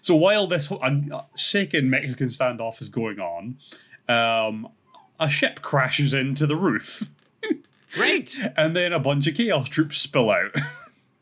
So 0.00 0.14
while 0.16 0.46
this 0.46 0.72
uh, 0.72 1.00
second 1.34 1.90
Mexican 1.90 2.28
standoff 2.28 2.80
is 2.80 2.88
going 2.88 3.18
on, 3.20 3.58
um, 4.08 4.68
a 5.20 5.28
ship 5.28 5.60
crashes 5.60 6.14
into 6.14 6.46
the 6.46 6.56
roof, 6.56 7.02
Great. 7.92 8.40
and 8.56 8.74
then 8.74 8.94
a 8.94 8.98
bunch 8.98 9.26
of 9.26 9.34
chaos 9.34 9.68
troops 9.68 9.98
spill 9.98 10.30
out, 10.30 10.54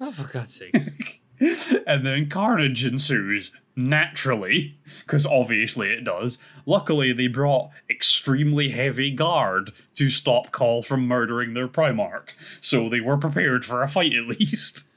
Oh, 0.01 0.13
for 0.13 0.29
God's 0.29 0.55
sake. 0.55 1.23
and 1.89 2.07
then 2.07 2.29
carnage 2.29 2.85
ensues. 2.85 3.51
Naturally, 3.77 4.77
because 5.01 5.27
obviously 5.27 5.89
it 5.91 6.05
does. 6.05 6.39
Luckily, 6.65 7.13
they 7.13 7.27
brought 7.27 7.71
extremely 7.91 8.69
heavy 8.71 9.11
guard 9.11 9.71
to 9.97 10.11
stop 10.11 10.53
Cawl 10.53 10.83
from 10.83 11.09
murdering 11.09 11.55
their 11.55 11.67
Primarch, 11.67 12.31
so 12.61 12.89
they 12.89 13.01
were 13.01 13.17
prepared 13.17 13.65
for 13.65 13.83
a 13.83 13.89
fight 13.89 14.13
at 14.15 14.27
least. 14.39 14.89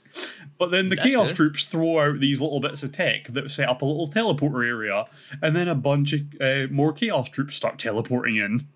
But 0.59 0.71
then 0.71 0.89
the 0.89 0.95
That's 0.95 1.07
Chaos 1.07 1.27
good. 1.29 1.35
troops 1.35 1.65
throw 1.65 1.99
out 1.99 2.19
these 2.19 2.39
little 2.41 2.59
bits 2.59 2.83
of 2.83 2.91
tech 2.91 3.27
that 3.29 3.49
set 3.51 3.69
up 3.69 3.81
a 3.81 3.85
little 3.85 4.07
teleporter 4.07 4.67
area, 4.67 5.05
and 5.41 5.55
then 5.55 5.67
a 5.67 5.75
bunch 5.75 6.13
of 6.13 6.21
uh, 6.39 6.67
more 6.71 6.93
Chaos 6.93 7.29
troops 7.29 7.55
start 7.55 7.79
teleporting 7.79 8.35
in, 8.35 8.67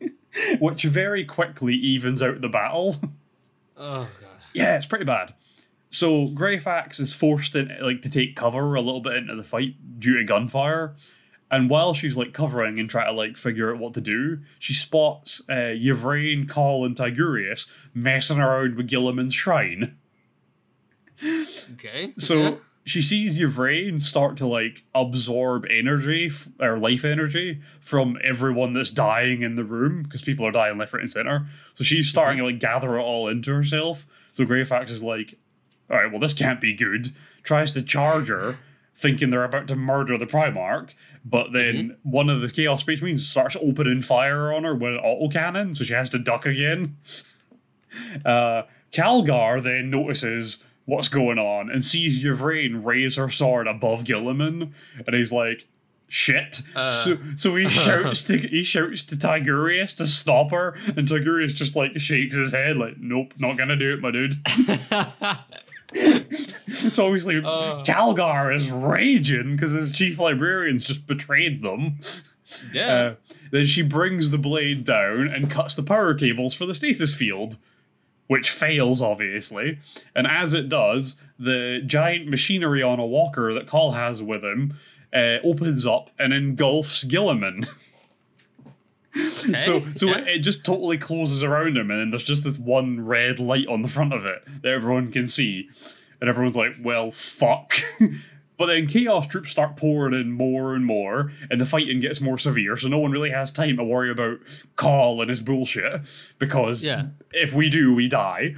which 0.60 0.82
very 0.84 1.24
quickly 1.24 1.74
evens 1.74 2.22
out 2.22 2.40
the 2.40 2.48
battle. 2.48 2.96
Oh, 3.78 4.08
God. 4.18 4.30
yeah, 4.54 4.76
it's 4.76 4.86
pretty 4.86 5.04
bad. 5.04 5.34
So 5.90 6.26
Greyfax 6.26 7.00
is 7.00 7.12
forced 7.12 7.54
in, 7.54 7.74
like 7.80 8.02
to 8.02 8.10
take 8.10 8.36
cover 8.36 8.74
a 8.74 8.80
little 8.80 9.00
bit 9.00 9.16
into 9.16 9.34
the 9.34 9.42
fight 9.42 9.98
due 9.98 10.18
to 10.18 10.24
gunfire. 10.24 10.96
And 11.50 11.70
while 11.70 11.94
she's 11.94 12.16
like 12.16 12.32
covering 12.32 12.80
and 12.80 12.90
trying 12.90 13.06
to 13.06 13.12
like 13.12 13.36
figure 13.36 13.72
out 13.72 13.78
what 13.78 13.94
to 13.94 14.00
do, 14.00 14.40
she 14.58 14.74
spots 14.74 15.40
uh, 15.48 15.72
Yvraine, 15.74 16.48
Cawl, 16.48 16.84
and 16.84 16.96
Tigurius 16.96 17.66
messing 17.94 18.40
around 18.40 18.76
with 18.76 18.88
Guilliman's 18.88 19.34
shrine. 19.34 19.96
Okay. 21.74 22.14
So 22.18 22.36
yeah. 22.36 22.54
she 22.84 23.00
sees 23.00 23.40
Yvraine 23.40 24.00
start 24.00 24.36
to 24.38 24.46
like 24.46 24.84
absorb 24.94 25.64
energy 25.70 26.26
f- 26.26 26.48
or 26.60 26.78
life 26.78 27.04
energy 27.04 27.62
from 27.80 28.18
everyone 28.24 28.72
that's 28.72 28.90
dying 28.90 29.42
in 29.42 29.54
the 29.54 29.64
room 29.64 30.02
because 30.02 30.22
people 30.22 30.44
are 30.44 30.52
dying 30.52 30.78
left, 30.78 30.92
right, 30.92 31.00
and 31.00 31.10
center. 31.10 31.46
So 31.74 31.84
she's 31.84 32.08
starting 32.08 32.38
to 32.38 32.44
like 32.44 32.58
gather 32.58 32.98
it 32.98 33.02
all 33.02 33.28
into 33.28 33.54
herself. 33.54 34.04
So 34.32 34.44
Greyfax 34.44 34.90
is 34.90 35.02
like, 35.02 35.38
all 35.90 35.96
right, 35.96 36.10
well, 36.10 36.20
this 36.20 36.34
can't 36.34 36.60
be 36.60 36.74
good. 36.74 37.10
Tries 37.42 37.72
to 37.72 37.82
charge 37.82 38.28
her, 38.28 38.58
thinking 38.94 39.30
they're 39.30 39.44
about 39.44 39.68
to 39.68 39.76
murder 39.76 40.18
the 40.18 40.26
Primarch. 40.26 40.90
But 41.24 41.52
then 41.52 41.96
one 42.02 42.28
of 42.28 42.40
the 42.40 42.48
Chaos 42.48 42.80
Space 42.82 43.00
Marines 43.00 43.26
starts 43.28 43.56
opening 43.60 44.02
fire 44.02 44.52
on 44.52 44.64
her 44.64 44.74
with 44.74 44.94
an 44.94 45.00
autocannon, 45.00 45.76
so 45.76 45.84
she 45.84 45.92
has 45.92 46.10
to 46.10 46.18
duck 46.18 46.46
again. 46.46 46.96
Uh, 48.26 48.64
Calgar 48.92 49.62
then 49.62 49.88
notices 49.88 50.58
what's 50.84 51.08
going 51.08 51.38
on 51.38 51.70
and 51.70 51.82
sees 51.84 52.22
Yvraine 52.22 52.84
raise 52.84 53.16
her 53.16 53.30
sword 53.30 53.66
above 53.66 54.04
Guilliman, 54.04 54.72
and 55.06 55.16
he's 55.16 55.32
like, 55.32 55.66
"Shit!" 56.08 56.60
Uh. 56.74 56.92
so, 56.92 57.18
so 57.36 57.56
he 57.56 57.68
shouts 57.70 58.22
to 58.24 58.36
he 58.36 58.64
shouts 58.64 59.02
to 59.04 59.16
Tigurius 59.16 59.96
to 59.96 60.04
stop 60.06 60.50
her, 60.50 60.76
and 60.88 61.08
Tigurius 61.08 61.54
just 61.54 61.74
like 61.74 61.98
shakes 61.98 62.34
his 62.34 62.52
head, 62.52 62.76
like, 62.76 62.98
"Nope, 62.98 63.32
not 63.38 63.56
gonna 63.56 63.76
do 63.76 63.94
it, 63.94 64.00
my 64.00 64.10
dude." 64.10 64.34
so 66.92 67.06
obviously, 67.06 67.38
Uh. 67.38 67.82
Calgar 67.84 68.54
is 68.54 68.70
raging 68.70 69.56
because 69.56 69.72
his 69.72 69.92
chief 69.92 70.18
librarians 70.18 70.84
just 70.84 71.06
betrayed 71.06 71.62
them. 71.62 71.98
yeah. 72.72 72.86
Uh, 72.94 73.14
then 73.50 73.66
she 73.66 73.82
brings 73.82 74.30
the 74.30 74.38
blade 74.38 74.84
down 74.84 75.28
and 75.28 75.50
cuts 75.50 75.74
the 75.74 75.82
power 75.82 76.14
cables 76.14 76.54
for 76.54 76.66
the 76.66 76.74
stasis 76.74 77.14
field, 77.14 77.56
which 78.26 78.50
fails, 78.50 79.00
obviously. 79.02 79.78
And 80.14 80.26
as 80.26 80.54
it 80.54 80.68
does, 80.68 81.16
the 81.38 81.82
giant 81.84 82.28
machinery 82.28 82.82
on 82.82 82.98
a 82.98 83.06
walker 83.06 83.52
that 83.54 83.66
Cawl 83.66 83.92
has 83.92 84.22
with 84.22 84.44
him 84.44 84.74
uh, 85.14 85.38
opens 85.44 85.86
up 85.86 86.10
and 86.18 86.32
engulfs 86.32 87.04
Guilliman. 87.04 87.68
So, 89.16 89.74
Okay, 89.76 89.86
so 89.96 90.06
yeah. 90.08 90.18
it, 90.18 90.38
just 90.40 90.64
totally 90.64 90.98
closes 90.98 91.42
around 91.42 91.76
him, 91.76 91.90
and 91.90 92.00
then 92.00 92.10
there's 92.10 92.24
just 92.24 92.44
this 92.44 92.58
one 92.58 93.00
red 93.04 93.38
light 93.38 93.66
on 93.68 93.82
the 93.82 93.88
front 93.88 94.12
of 94.12 94.26
it 94.26 94.42
that 94.62 94.72
everyone 94.72 95.10
can 95.12 95.26
see, 95.26 95.68
and 96.20 96.28
everyone's 96.28 96.56
like, 96.56 96.74
"Well, 96.82 97.10
fuck." 97.10 97.74
but 98.58 98.66
then 98.66 98.86
chaos 98.86 99.26
troops 99.26 99.50
start 99.50 99.76
pouring 99.76 100.14
in 100.18 100.32
more 100.32 100.74
and 100.74 100.84
more, 100.84 101.32
and 101.50 101.60
the 101.60 101.66
fighting 101.66 102.00
gets 102.00 102.20
more 102.20 102.38
severe. 102.38 102.76
So 102.76 102.88
no 102.88 102.98
one 102.98 103.10
really 103.10 103.30
has 103.30 103.50
time 103.52 103.76
to 103.78 103.84
worry 103.84 104.10
about 104.10 104.38
Cawl 104.76 105.20
and 105.20 105.28
his 105.30 105.40
bullshit 105.40 106.02
because 106.38 106.82
Yeah. 106.82 107.06
if 107.32 107.52
we 107.54 107.68
do, 107.70 107.94
we 107.94 108.08
die. 108.08 108.56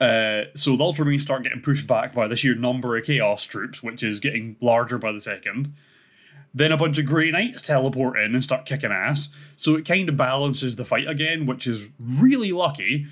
Uh, 0.00 0.44
so 0.54 0.76
the 0.76 0.84
Ultramarines 0.84 1.20
start 1.20 1.42
getting 1.44 1.60
pushed 1.60 1.86
back 1.86 2.14
by 2.14 2.26
the 2.26 2.36
sheer 2.36 2.54
number 2.54 2.96
of 2.96 3.04
Chaos 3.04 3.44
troops, 3.44 3.82
which 3.82 4.02
is 4.02 4.18
getting 4.20 4.56
larger 4.60 4.98
by 4.98 5.12
the 5.12 5.20
second. 5.20 5.72
Then 6.54 6.70
a 6.70 6.76
bunch 6.76 6.98
of 6.98 7.06
Grey 7.06 7.30
Knights 7.32 7.62
teleport 7.62 8.18
in 8.18 8.34
and 8.34 8.44
start 8.44 8.64
kicking 8.64 8.92
ass. 8.92 9.28
So 9.56 9.74
it 9.74 9.84
kind 9.84 10.08
of 10.08 10.16
balances 10.16 10.76
the 10.76 10.84
fight 10.84 11.08
again, 11.08 11.46
which 11.46 11.66
is 11.66 11.88
really 11.98 12.52
lucky. 12.52 13.06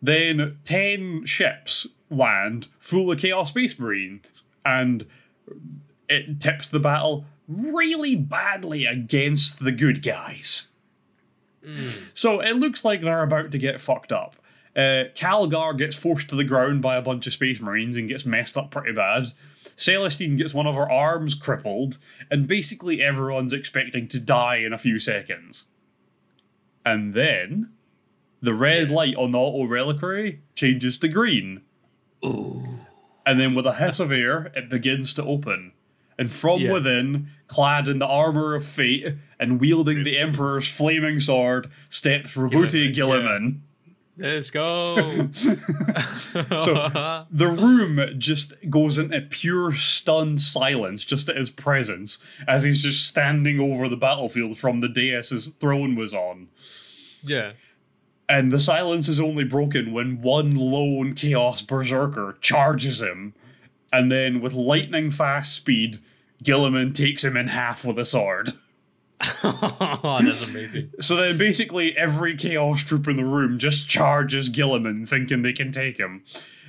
Then 0.00 0.58
10 0.64 1.24
ships 1.26 1.86
land 2.10 2.68
full 2.80 3.12
of 3.12 3.20
Chaos 3.20 3.50
Space 3.50 3.78
Marines, 3.78 4.42
and 4.64 5.06
it 6.08 6.40
tips 6.40 6.68
the 6.68 6.80
battle 6.80 7.26
really 7.48 8.16
badly 8.16 8.86
against 8.86 9.60
the 9.62 9.72
good 9.72 10.02
guys. 10.02 10.68
So 12.12 12.40
it 12.40 12.56
looks 12.56 12.84
like 12.84 13.02
they're 13.02 13.22
about 13.22 13.52
to 13.52 13.58
get 13.58 13.80
fucked 13.80 14.10
up. 14.10 14.36
Uh, 14.74 15.04
Calgar 15.14 15.76
gets 15.78 15.94
forced 15.94 16.28
to 16.30 16.34
the 16.34 16.44
ground 16.44 16.82
by 16.82 16.96
a 16.96 17.02
bunch 17.02 17.26
of 17.26 17.32
Space 17.34 17.60
Marines 17.60 17.96
and 17.96 18.08
gets 18.08 18.24
messed 18.26 18.56
up 18.56 18.70
pretty 18.72 18.92
bad. 18.92 19.26
Celestine 19.82 20.36
gets 20.36 20.54
one 20.54 20.66
of 20.66 20.74
her 20.74 20.90
arms 20.90 21.34
crippled, 21.34 21.98
and 22.30 22.46
basically 22.46 23.02
everyone's 23.02 23.52
expecting 23.52 24.08
to 24.08 24.20
die 24.20 24.56
in 24.56 24.72
a 24.72 24.78
few 24.78 24.98
seconds. 24.98 25.64
And 26.84 27.14
then 27.14 27.70
the 28.40 28.54
red 28.54 28.90
light 28.90 29.14
on 29.16 29.30
the 29.30 29.38
auto 29.38 29.64
reliquary 29.64 30.40
changes 30.54 30.98
to 30.98 31.08
green. 31.08 31.62
And 32.22 33.38
then 33.38 33.54
with 33.54 33.66
a 33.66 33.74
hiss 33.74 34.00
of 34.00 34.10
air, 34.10 34.50
it 34.54 34.68
begins 34.68 35.14
to 35.14 35.24
open. 35.24 35.72
And 36.18 36.30
from 36.30 36.60
Yeah. 36.60 36.72
within, 36.72 37.28
clad 37.46 37.88
in 37.88 37.98
the 37.98 38.06
armor 38.06 38.54
of 38.54 38.64
fate 38.64 39.14
and 39.38 39.60
wielding 39.60 40.04
the 40.04 40.18
Emperor's 40.18 40.68
flaming 40.68 41.20
sword, 41.20 41.70
steps 41.88 42.36
Roboute 42.36 42.92
Guilliman, 42.92 42.94
Guilliman. 42.94 43.60
Let's 44.18 44.50
go. 44.50 45.28
So 45.32 47.24
the 47.30 47.48
room 47.48 48.18
just 48.18 48.54
goes 48.68 48.98
into 48.98 49.20
pure 49.22 49.72
stunned 49.74 50.40
silence 50.40 51.04
just 51.04 51.28
at 51.28 51.36
his 51.36 51.50
presence 51.50 52.18
as 52.46 52.62
he's 52.62 52.78
just 52.78 53.06
standing 53.06 53.58
over 53.58 53.88
the 53.88 53.96
battlefield 53.96 54.58
from 54.58 54.80
the 54.80 54.88
dais 54.88 55.30
his 55.30 55.48
throne 55.48 55.96
was 55.96 56.12
on. 56.14 56.48
yeah. 57.22 57.52
and 58.28 58.52
the 58.52 58.60
silence 58.60 59.08
is 59.08 59.18
only 59.18 59.44
broken 59.44 59.92
when 59.92 60.20
one 60.20 60.56
lone 60.56 61.14
Chaos 61.14 61.62
Berserker 61.62 62.36
charges 62.40 63.00
him, 63.00 63.34
and 63.92 64.12
then 64.12 64.40
with 64.40 64.52
lightning 64.52 65.10
fast 65.10 65.54
speed, 65.54 65.98
Guilliman 66.44 66.94
takes 66.94 67.24
him 67.24 67.36
in 67.36 67.48
half 67.48 67.84
with 67.84 67.98
a 67.98 68.04
sword. 68.04 68.50
Oh, 69.44 70.18
that's 70.24 70.48
amazing. 70.48 70.90
So 71.00 71.16
then 71.16 71.38
basically 71.38 71.96
every 71.96 72.36
Chaos 72.36 72.82
troop 72.82 73.06
in 73.08 73.16
the 73.16 73.24
room 73.24 73.58
just 73.58 73.88
charges 73.88 74.50
Guilliman, 74.50 75.08
thinking 75.08 75.42
they 75.42 75.52
can 75.52 75.72
take 75.72 75.98
him. 75.98 76.24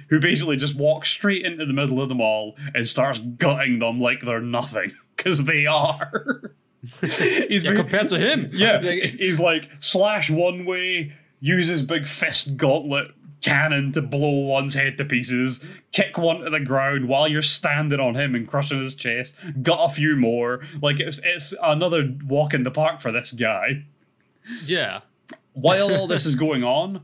Who 0.09 0.19
basically 0.19 0.57
just 0.57 0.75
walks 0.75 1.09
straight 1.09 1.43
into 1.45 1.65
the 1.65 1.73
middle 1.73 2.01
of 2.01 2.09
them 2.09 2.21
all 2.21 2.55
and 2.75 2.87
starts 2.87 3.19
gutting 3.19 3.79
them 3.79 3.99
like 3.99 4.21
they're 4.21 4.41
nothing. 4.41 4.91
Because 5.15 5.45
they 5.45 5.67
are. 5.67 6.51
He's 7.01 7.63
Yeah, 7.63 7.75
compared 7.75 8.07
to 8.09 8.17
him. 8.19 8.49
yeah, 8.51 8.81
he's 8.81 9.39
like 9.39 9.69
slash 9.79 10.29
one 10.29 10.65
way, 10.65 11.13
uses 11.39 11.83
big 11.83 12.07
fist 12.07 12.57
gauntlet 12.57 13.11
cannon 13.43 13.91
to 13.91 14.01
blow 14.01 14.45
one's 14.45 14.73
head 14.73 14.97
to 14.97 15.05
pieces, 15.05 15.63
kick 15.91 16.17
one 16.17 16.39
to 16.39 16.49
the 16.49 16.59
ground 16.59 17.07
while 17.07 17.27
you're 17.27 17.41
standing 17.41 17.99
on 17.99 18.15
him 18.15 18.33
and 18.33 18.47
crushing 18.47 18.81
his 18.81 18.95
chest, 18.95 19.35
got 19.61 19.83
a 19.83 19.93
few 19.93 20.15
more. 20.15 20.61
Like 20.81 20.99
it's 20.99 21.19
it's 21.23 21.53
another 21.61 22.15
walk 22.25 22.53
in 22.53 22.63
the 22.63 22.71
park 22.71 23.01
for 23.01 23.11
this 23.11 23.31
guy. 23.31 23.85
yeah. 24.65 25.01
While 25.53 25.93
all 25.93 26.07
this 26.07 26.25
is 26.25 26.35
going 26.47 26.63
on, 26.63 27.01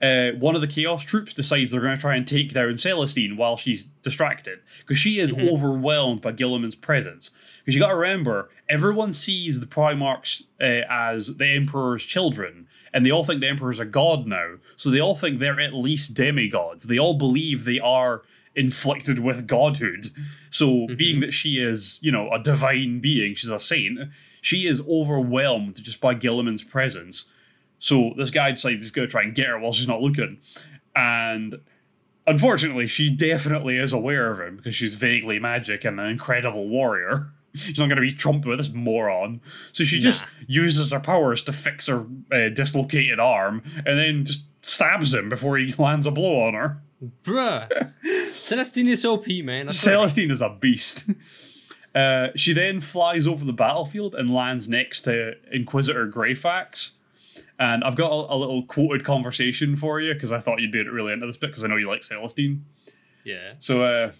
uh, 0.00 0.32
one 0.38 0.54
of 0.54 0.60
the 0.60 0.68
Chaos 0.68 1.04
troops 1.04 1.34
decides 1.34 1.72
they're 1.72 1.80
going 1.80 1.96
to 1.96 2.00
try 2.00 2.14
and 2.14 2.26
take 2.26 2.52
down 2.52 2.76
Celestine 2.76 3.36
while 3.36 3.56
she's 3.56 3.84
distracted 4.02 4.60
because 4.80 4.98
she 4.98 5.18
is 5.18 5.32
overwhelmed 5.32 6.22
by 6.22 6.32
Guilliman's 6.32 6.76
presence. 6.76 7.30
Because 7.58 7.74
you 7.74 7.80
got 7.80 7.88
to 7.88 7.96
remember, 7.96 8.48
everyone 8.68 9.12
sees 9.12 9.58
the 9.58 9.66
Primarchs 9.66 10.44
uh, 10.60 10.86
as 10.88 11.36
the 11.36 11.46
Emperor's 11.46 12.04
children, 12.04 12.68
and 12.92 13.04
they 13.04 13.10
all 13.10 13.24
think 13.24 13.40
the 13.40 13.48
Emperor's 13.48 13.80
a 13.80 13.84
god 13.84 14.26
now. 14.26 14.56
So 14.76 14.90
they 14.90 15.00
all 15.00 15.16
think 15.16 15.38
they're 15.38 15.60
at 15.60 15.74
least 15.74 16.14
demigods. 16.14 16.84
They 16.84 16.98
all 16.98 17.14
believe 17.14 17.64
they 17.64 17.78
are 17.78 18.22
inflicted 18.54 19.18
with 19.18 19.46
godhood. 19.46 20.06
So, 20.50 20.68
mm-hmm. 20.68 20.96
being 20.96 21.20
that 21.20 21.32
she 21.32 21.62
is, 21.62 21.98
you 22.00 22.10
know, 22.10 22.30
a 22.30 22.42
divine 22.42 23.00
being, 23.00 23.34
she's 23.34 23.50
a 23.50 23.58
saint, 23.58 23.98
she 24.40 24.66
is 24.66 24.80
overwhelmed 24.88 25.82
just 25.82 26.00
by 26.00 26.14
Guilliman's 26.14 26.64
presence. 26.64 27.26
So 27.78 28.12
this 28.16 28.30
guy 28.30 28.50
decides 28.50 28.82
he's 28.82 28.90
going 28.90 29.06
to 29.06 29.10
try 29.10 29.22
and 29.22 29.34
get 29.34 29.46
her 29.46 29.58
while 29.58 29.72
she's 29.72 29.88
not 29.88 30.00
looking. 30.00 30.38
And 30.96 31.60
unfortunately, 32.26 32.86
she 32.86 33.10
definitely 33.10 33.76
is 33.76 33.92
aware 33.92 34.32
of 34.32 34.40
him 34.40 34.56
because 34.56 34.74
she's 34.74 34.94
vaguely 34.94 35.38
magic 35.38 35.84
and 35.84 36.00
an 36.00 36.06
incredible 36.06 36.68
warrior. 36.68 37.30
She's 37.54 37.78
not 37.78 37.86
going 37.86 37.96
to 37.96 38.02
be 38.02 38.12
trumped 38.12 38.46
with 38.46 38.58
this 38.58 38.70
moron. 38.70 39.40
So 39.72 39.84
she 39.84 40.00
just 40.00 40.24
uses 40.46 40.92
her 40.92 41.00
powers 41.00 41.42
to 41.44 41.52
fix 41.52 41.86
her 41.86 42.06
uh, 42.32 42.50
dislocated 42.50 43.18
arm 43.18 43.62
and 43.86 43.98
then 43.98 44.24
just 44.24 44.44
stabs 44.62 45.14
him 45.14 45.28
before 45.28 45.58
he 45.58 45.72
lands 45.78 46.06
a 46.06 46.10
blow 46.10 46.46
on 46.46 46.54
her. 46.54 46.82
Bruh. 47.24 47.92
Celestine 48.32 48.88
is 48.88 49.04
OP, 49.04 49.26
man. 49.44 49.68
Celestine 49.68 50.30
is 50.30 50.42
a 50.42 50.50
beast. 50.50 51.10
Uh, 51.94 52.28
she 52.36 52.52
then 52.52 52.80
flies 52.80 53.26
over 53.26 53.44
the 53.44 53.52
battlefield 53.52 54.14
and 54.14 54.32
lands 54.32 54.68
next 54.68 55.00
to 55.00 55.32
Inquisitor 55.50 56.06
Greyfax. 56.06 56.92
And 57.58 57.82
I've 57.82 57.96
got 57.96 58.12
a, 58.12 58.34
a 58.34 58.36
little 58.36 58.64
quoted 58.66 59.04
conversation 59.04 59.76
for 59.76 60.00
you 60.00 60.14
because 60.14 60.30
I 60.30 60.38
thought 60.38 60.60
you'd 60.60 60.70
be 60.70 60.86
really 60.86 61.12
into 61.12 61.26
this 61.26 61.38
bit 61.38 61.48
because 61.48 61.64
I 61.64 61.66
know 61.66 61.76
you 61.76 61.88
like 61.88 62.02
Celestine. 62.02 62.60
Yeah. 63.24 63.54
So 63.58 63.82
uh, 63.82 64.12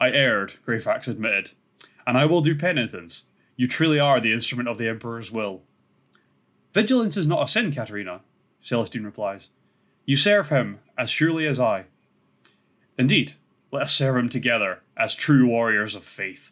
I 0.00 0.10
erred, 0.10 0.54
Greyfax 0.66 1.06
admitted, 1.06 1.52
and 2.10 2.18
I 2.18 2.26
will 2.26 2.40
do 2.40 2.56
penitence. 2.56 3.26
You 3.54 3.68
truly 3.68 4.00
are 4.00 4.18
the 4.18 4.32
instrument 4.32 4.68
of 4.68 4.78
the 4.78 4.88
Emperor's 4.88 5.30
will. 5.30 5.62
Vigilance 6.74 7.16
is 7.16 7.28
not 7.28 7.44
a 7.44 7.48
sin, 7.48 7.70
Katerina, 7.70 8.22
Celestine 8.60 9.04
replies. 9.04 9.50
You 10.06 10.16
serve 10.16 10.48
him 10.48 10.80
as 10.98 11.08
surely 11.08 11.46
as 11.46 11.60
I. 11.60 11.84
Indeed, 12.98 13.34
let 13.70 13.82
us 13.82 13.94
serve 13.94 14.16
him 14.16 14.28
together 14.28 14.80
as 14.96 15.14
true 15.14 15.46
warriors 15.46 15.94
of 15.94 16.02
faith. 16.02 16.50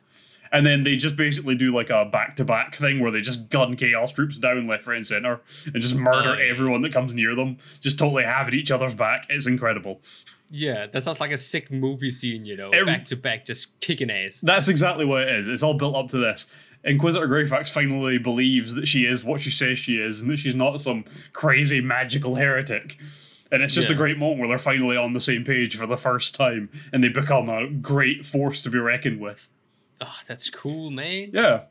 And 0.52 0.64
then 0.64 0.84
they 0.84 0.94
just 0.94 1.16
basically 1.16 1.56
do 1.56 1.74
like 1.74 1.90
a 1.90 2.04
back 2.04 2.36
to 2.36 2.44
back 2.44 2.76
thing 2.76 3.00
where 3.00 3.10
they 3.10 3.20
just 3.20 3.50
gun 3.50 3.74
chaos 3.74 4.12
troops 4.12 4.38
down 4.38 4.68
left, 4.68 4.86
right, 4.86 4.98
and 4.98 5.06
center 5.06 5.40
and 5.66 5.82
just 5.82 5.96
murder 5.96 6.36
Oh, 6.38 6.48
everyone 6.50 6.82
that 6.82 6.92
comes 6.92 7.16
near 7.16 7.34
them. 7.34 7.58
Just 7.80 7.98
totally 7.98 8.22
having 8.22 8.54
each 8.54 8.70
other's 8.70 8.94
back. 8.94 9.26
It's 9.28 9.48
incredible. 9.48 10.02
Yeah, 10.50 10.86
that 10.86 11.02
sounds 11.02 11.20
like 11.20 11.30
a 11.30 11.36
sick 11.36 11.70
movie 11.70 12.10
scene, 12.10 12.44
you 12.46 12.56
know, 12.56 12.70
Every- 12.70 12.86
back 12.86 13.04
to 13.06 13.16
back, 13.16 13.44
just 13.44 13.78
kicking 13.80 14.10
ass. 14.10 14.40
That's 14.42 14.68
exactly 14.68 15.04
what 15.04 15.22
it 15.22 15.28
is. 15.28 15.48
It's 15.48 15.62
all 15.62 15.74
built 15.74 15.94
up 15.94 16.08
to 16.10 16.18
this. 16.18 16.46
Inquisitor 16.84 17.26
Greyfax 17.28 17.70
finally 17.70 18.18
believes 18.18 18.74
that 18.74 18.86
she 18.88 19.04
is 19.04 19.24
what 19.24 19.40
she 19.40 19.50
says 19.50 19.78
she 19.78 19.96
is 19.96 20.20
and 20.22 20.30
that 20.30 20.38
she's 20.38 20.54
not 20.54 20.80
some 20.80 21.04
crazy 21.32 21.80
magical 21.80 22.36
heretic. 22.36 22.96
And 23.50 23.62
it's 23.62 23.74
just 23.74 23.90
a 23.90 23.94
great 23.94 24.16
moment 24.18 24.40
where 24.40 24.48
they're 24.48 24.58
finally 24.58 24.96
on 24.96 25.12
the 25.12 25.20
same 25.20 25.44
page 25.44 25.76
for 25.76 25.86
the 25.86 25.96
first 25.96 26.34
time 26.34 26.68
and 26.92 27.02
they 27.02 27.08
become 27.08 27.48
a 27.48 27.66
great 27.68 28.24
force 28.24 28.62
to 28.62 28.70
be 28.70 28.78
reckoned 28.78 29.20
with. 29.20 29.48
Oh, 30.00 30.18
that's 30.26 30.48
cool, 30.50 30.90
man. 30.90 31.30
Yeah. 31.32 31.62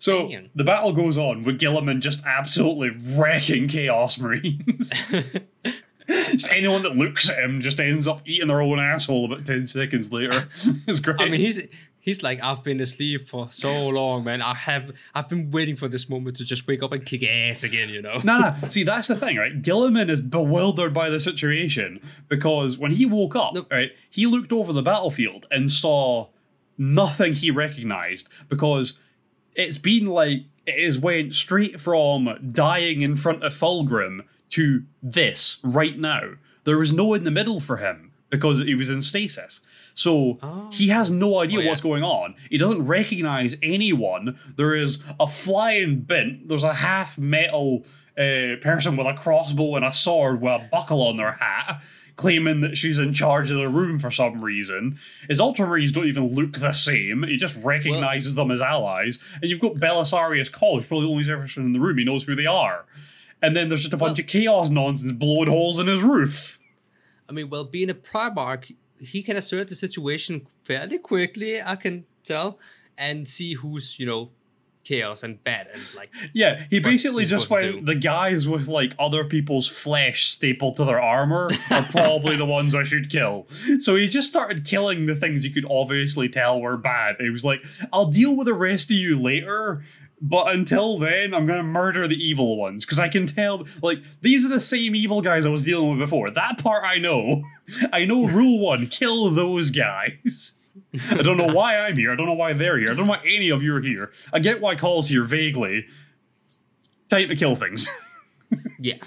So 0.00 0.28
Damn. 0.28 0.50
the 0.54 0.64
battle 0.64 0.92
goes 0.92 1.16
on 1.18 1.42
with 1.42 1.60
Guilliman 1.60 2.00
just 2.00 2.24
absolutely 2.24 2.90
wrecking 3.16 3.68
Chaos 3.68 4.18
Marines. 4.18 4.92
just 6.08 6.48
anyone 6.50 6.82
that 6.82 6.96
looks 6.96 7.28
at 7.28 7.38
him 7.38 7.60
just 7.60 7.78
ends 7.78 8.06
up 8.06 8.22
eating 8.24 8.48
their 8.48 8.60
own 8.60 8.78
asshole 8.78 9.26
about 9.26 9.46
10 9.46 9.66
seconds 9.66 10.12
later. 10.12 10.48
it's 10.86 11.00
great. 11.00 11.20
I 11.20 11.28
mean, 11.28 11.40
he's 11.40 11.60
he's 12.00 12.22
like, 12.22 12.42
I've 12.42 12.62
been 12.62 12.80
asleep 12.80 13.28
for 13.28 13.50
so 13.50 13.88
long, 13.88 14.24
man. 14.24 14.40
I 14.40 14.54
have 14.54 14.92
I've 15.14 15.28
been 15.28 15.50
waiting 15.50 15.76
for 15.76 15.88
this 15.88 16.08
moment 16.08 16.36
to 16.38 16.44
just 16.44 16.66
wake 16.66 16.82
up 16.82 16.92
and 16.92 17.04
kick 17.04 17.22
ass 17.22 17.62
again, 17.62 17.90
you 17.90 18.00
know. 18.00 18.18
Nah, 18.24 18.38
nah. 18.38 18.54
See, 18.68 18.82
that's 18.82 19.08
the 19.08 19.16
thing, 19.16 19.36
right? 19.36 19.60
Guilliman 19.60 20.08
is 20.08 20.20
bewildered 20.20 20.94
by 20.94 21.10
the 21.10 21.20
situation 21.20 22.00
because 22.28 22.78
when 22.78 22.92
he 22.92 23.04
woke 23.04 23.36
up, 23.36 23.54
right, 23.70 23.92
he 24.08 24.26
looked 24.26 24.52
over 24.52 24.72
the 24.72 24.82
battlefield 24.82 25.46
and 25.50 25.70
saw 25.70 26.28
nothing 26.78 27.34
he 27.34 27.50
recognized 27.50 28.28
because 28.48 28.98
it's 29.54 29.78
been 29.78 30.06
like 30.06 30.44
it 30.66 30.84
has 30.84 30.98
went 30.98 31.34
straight 31.34 31.80
from 31.80 32.38
dying 32.52 33.02
in 33.02 33.16
front 33.16 33.42
of 33.42 33.52
Fulgrim 33.52 34.20
to 34.50 34.84
this 35.02 35.58
right 35.62 35.98
now. 35.98 36.20
There 36.64 36.78
was 36.78 36.92
no 36.92 37.14
in 37.14 37.24
the 37.24 37.30
middle 37.30 37.60
for 37.60 37.78
him 37.78 38.12
because 38.30 38.58
he 38.58 38.74
was 38.74 38.90
in 38.90 39.00
stasis. 39.02 39.60
So 39.94 40.38
Oh. 40.42 40.68
he 40.72 40.88
has 40.88 41.10
no 41.10 41.38
idea 41.40 41.58
Oh, 41.58 41.62
yeah. 41.62 41.68
what's 41.70 41.80
going 41.80 42.02
on. 42.04 42.34
He 42.50 42.58
doesn't 42.58 42.84
recognize 42.86 43.56
anyone. 43.62 44.38
There 44.56 44.74
is 44.74 45.02
a 45.18 45.26
flying 45.26 46.00
bint. 46.00 46.48
There's 46.48 46.62
a 46.64 46.74
half 46.74 47.18
metal 47.18 47.84
uh, 48.16 48.56
person 48.60 48.96
with 48.96 49.06
a 49.06 49.14
crossbow 49.14 49.76
and 49.76 49.84
a 49.84 49.92
sword 49.92 50.40
with 50.40 50.52
a 50.52 50.68
buckle 50.70 51.02
on 51.06 51.16
their 51.16 51.32
hat, 51.32 51.82
claiming 52.16 52.60
that 52.62 52.76
she's 52.76 52.98
in 52.98 53.14
charge 53.14 53.50
of 53.50 53.56
the 53.58 53.68
room 53.68 53.98
for 53.98 54.10
some 54.10 54.42
reason. 54.44 54.98
His 55.28 55.40
Ultramarines 55.40 55.92
don't 55.92 56.06
even 56.08 56.28
look 56.34 56.54
the 56.58 56.72
same. 56.72 57.22
He 57.22 57.36
just 57.36 57.56
recognizes 57.62 58.34
them 58.34 58.50
as 58.50 58.60
allies. 58.60 59.18
And 59.40 59.44
you've 59.50 59.60
got 59.60 59.74
Belisarius 59.76 60.50
Cawl, 60.52 60.82
probably 60.82 61.06
the 61.06 61.12
only 61.12 61.24
person 61.24 61.64
in 61.64 61.72
the 61.72 61.78
room. 61.80 61.96
He 61.98 62.04
knows 62.04 62.24
who 62.24 62.34
they 62.34 62.46
are. 62.46 62.84
And 63.42 63.56
then 63.56 63.68
there's 63.68 63.82
just 63.82 63.94
a 63.94 63.96
bunch 63.96 64.18
Well- 64.18 64.24
of 64.24 64.26
chaos 64.26 64.70
nonsense 64.70 65.12
blowing 65.12 65.48
holes 65.48 65.78
in 65.78 65.86
his 65.86 66.02
roof. 66.02 66.58
I 67.28 67.32
mean, 67.32 67.50
well, 67.50 67.64
being 67.64 67.90
a 67.90 67.94
Primarch, 67.94 68.74
he 69.00 69.22
can 69.22 69.36
assert 69.36 69.68
the 69.68 69.76
situation 69.76 70.46
fairly 70.62 70.98
quickly, 70.98 71.60
I 71.62 71.76
can 71.76 72.04
tell, 72.24 72.58
and 72.96 73.28
see 73.28 73.54
who's, 73.54 73.98
you 73.98 74.06
know, 74.06 74.30
chaos 74.84 75.22
and 75.22 75.44
bad 75.44 75.68
and 75.74 75.82
like 75.94 76.08
Yeah, 76.32 76.64
he 76.70 76.80
basically 76.80 77.26
just 77.26 77.50
went, 77.50 77.84
the 77.84 77.94
guys 77.94 78.48
with 78.48 78.68
like 78.68 78.94
other 78.98 79.22
people's 79.22 79.68
flesh 79.68 80.28
stapled 80.28 80.76
to 80.76 80.84
their 80.86 80.98
armor 81.00 81.50
are 81.70 81.82
probably 81.90 82.36
the 82.36 82.46
ones 82.46 82.74
I 82.74 82.84
should 82.84 83.10
kill. 83.10 83.46
So 83.80 83.96
he 83.96 84.08
just 84.08 84.28
started 84.28 84.64
killing 84.64 85.04
the 85.04 85.14
things 85.14 85.44
you 85.44 85.52
could 85.52 85.66
obviously 85.68 86.30
tell 86.30 86.58
were 86.58 86.78
bad. 86.78 87.16
He 87.20 87.28
was 87.28 87.44
like, 87.44 87.60
I'll 87.92 88.10
deal 88.10 88.34
with 88.34 88.46
the 88.46 88.54
rest 88.54 88.90
of 88.90 88.96
you 88.96 89.20
later. 89.20 89.84
But 90.20 90.52
until 90.52 90.98
then, 90.98 91.32
I'm 91.32 91.46
gonna 91.46 91.62
murder 91.62 92.08
the 92.08 92.16
evil 92.16 92.56
ones 92.56 92.84
because 92.84 92.98
I 92.98 93.08
can 93.08 93.26
tell, 93.26 93.66
like, 93.82 94.00
these 94.20 94.44
are 94.44 94.48
the 94.48 94.60
same 94.60 94.96
evil 94.96 95.22
guys 95.22 95.46
I 95.46 95.50
was 95.50 95.64
dealing 95.64 95.90
with 95.90 96.00
before. 96.00 96.30
That 96.30 96.58
part 96.58 96.84
I 96.84 96.98
know. 96.98 97.44
I 97.92 98.04
know 98.04 98.26
rule 98.26 98.60
one: 98.60 98.88
kill 98.88 99.30
those 99.30 99.70
guys. 99.70 100.54
I 101.10 101.22
don't 101.22 101.36
know 101.36 101.52
why 101.52 101.76
I'm 101.76 101.96
here. 101.96 102.12
I 102.12 102.16
don't 102.16 102.26
know 102.26 102.34
why 102.34 102.52
they're 102.52 102.78
here. 102.78 102.90
I 102.90 102.94
don't 102.94 103.06
know 103.06 103.12
why 103.12 103.22
any 103.24 103.50
of 103.50 103.62
you 103.62 103.74
are 103.76 103.80
here. 103.80 104.10
I 104.32 104.38
get 104.38 104.60
why 104.60 104.74
Cawl's 104.74 105.08
here 105.08 105.24
vaguely. 105.24 105.86
Time 107.08 107.28
to 107.28 107.36
kill 107.36 107.54
things. 107.54 107.88
yeah. 108.78 109.02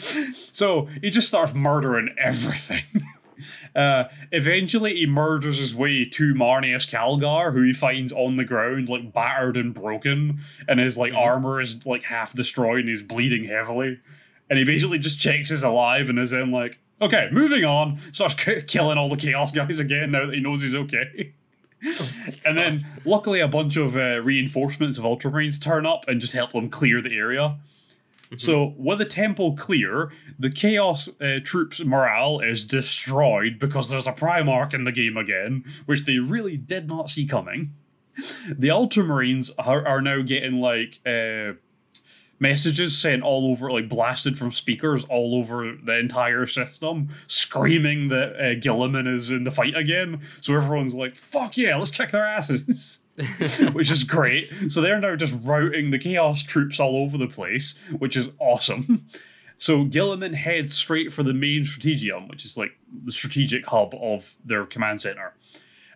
So 0.52 0.88
he 1.02 1.10
just 1.10 1.28
starts 1.28 1.54
murdering 1.54 2.14
everything. 2.18 2.84
Uh, 3.76 4.06
eventually, 4.32 4.96
he 4.96 5.06
murders 5.06 5.58
his 5.58 5.76
way 5.76 6.06
to 6.06 6.34
Marneus 6.34 6.90
Calgar, 6.90 7.54
who 7.54 7.64
he 7.64 7.74
finds 7.74 8.12
on 8.12 8.38
the 8.38 8.46
ground, 8.46 8.90
like 8.90 9.14
battered 9.14 9.58
and 9.58 9.74
broken, 9.74 10.40
and 10.68 10.80
his 10.80 10.98
like 10.98 11.14
armor 11.14 11.62
is 11.62 11.86
like 11.86 12.04
half 12.04 12.34
destroyed, 12.34 12.82
and 12.82 12.90
he's 12.90 13.04
bleeding 13.04 13.46
heavily. 13.46 14.00
And 14.50 14.60
he 14.60 14.66
basically 14.66 15.00
just 15.00 15.20
checks 15.20 15.50
he's 15.50 15.64
alive 15.64 16.10
and 16.10 16.20
is 16.20 16.32
then 16.32 16.52
like, 16.52 16.80
okay, 17.02 17.30
moving 17.32 17.64
on. 17.64 18.00
Starts 18.12 18.36
k- 18.36 18.62
killing 18.62 18.98
all 18.98 19.10
the 19.10 19.16
chaos 19.16 19.52
guys 19.52 19.80
again 19.80 20.12
now 20.12 20.26
that 20.26 20.36
he 20.36 20.42
knows 20.42 20.62
he's 20.62 20.76
okay. 20.76 21.34
and 22.46 22.58
then, 22.58 22.86
luckily, 23.06 23.40
a 23.40 23.48
bunch 23.48 23.76
of 23.76 23.96
uh, 23.96 24.20
reinforcements 24.20 24.98
of 24.98 25.04
Ultramarines 25.04 25.60
turn 25.60 25.86
up 25.86 26.06
and 26.08 26.22
just 26.22 26.34
help 26.34 26.52
them 26.52 26.70
clear 26.70 27.02
the 27.02 27.18
area. 27.18 27.58
So, 28.38 28.74
with 28.78 29.00
the 29.00 29.06
temple 29.06 29.58
clear, 29.58 30.12
the 30.40 30.50
Chaos 30.50 31.10
uh, 31.20 31.40
troops' 31.44 31.82
morale 31.84 32.40
is 32.40 32.64
destroyed 32.64 33.60
because 33.60 33.90
there's 33.90 34.08
a 34.08 34.14
Primarch 34.14 34.74
in 34.74 34.86
the 34.86 34.92
game 34.92 35.18
again, 35.18 35.66
which 35.86 36.06
they 36.06 36.18
really 36.18 36.56
did 36.56 36.88
not 36.88 37.10
see 37.10 37.26
coming. 37.26 37.74
The 38.48 38.70
Ultramarines 38.70 39.52
are, 39.58 39.86
are 39.86 40.02
now 40.02 40.22
getting 40.22 40.60
like 40.62 41.00
uh, 41.06 41.54
messages 42.40 42.98
sent 42.98 43.22
all 43.24 43.52
over, 43.52 43.72
like 43.72 43.88
blasted 43.88 44.38
from 44.38 44.52
speakers 44.52 45.06
all 45.06 45.36
over 45.36 45.76
the 45.82 45.98
entire 45.98 46.48
system, 46.48 47.10
screaming 47.28 48.10
that 48.10 48.36
uh, 48.36 48.60
Guilliman 48.60 49.08
is 49.08 49.30
in 49.30 49.44
the 49.44 49.52
fight 49.52 49.76
again. 49.76 50.22
So 50.42 50.56
everyone's 50.56 50.94
like, 50.94 51.16
fuck 51.16 51.56
yeah, 51.56 51.76
let's 51.76 51.92
kick 51.92 52.12
their 52.12 52.26
asses. 52.26 53.00
which 53.74 53.92
is 53.92 54.04
great. 54.04 54.50
So 54.70 54.82
they're 54.82 55.00
now 55.00 55.16
just 55.16 55.38
routing 55.44 55.92
the 55.92 56.00
Chaos 56.00 56.44
troops 56.44 56.80
all 56.80 56.96
over 56.98 57.18
the 57.18 57.28
place, 57.28 57.78
which 57.98 58.16
is 58.16 58.30
awesome. 58.40 59.08
So 59.58 59.86
Guilliman 59.86 60.34
heads 60.34 60.74
straight 60.74 61.14
for 61.14 61.22
the 61.22 61.34
main 61.34 61.66
strategium, 61.66 62.28
which 62.28 62.46
is 62.46 62.58
like 62.58 62.72
the 63.06 63.12
strategic 63.12 63.68
hub 63.68 63.94
of 64.02 64.38
their 64.44 64.66
command 64.66 65.02
center. 65.02 65.36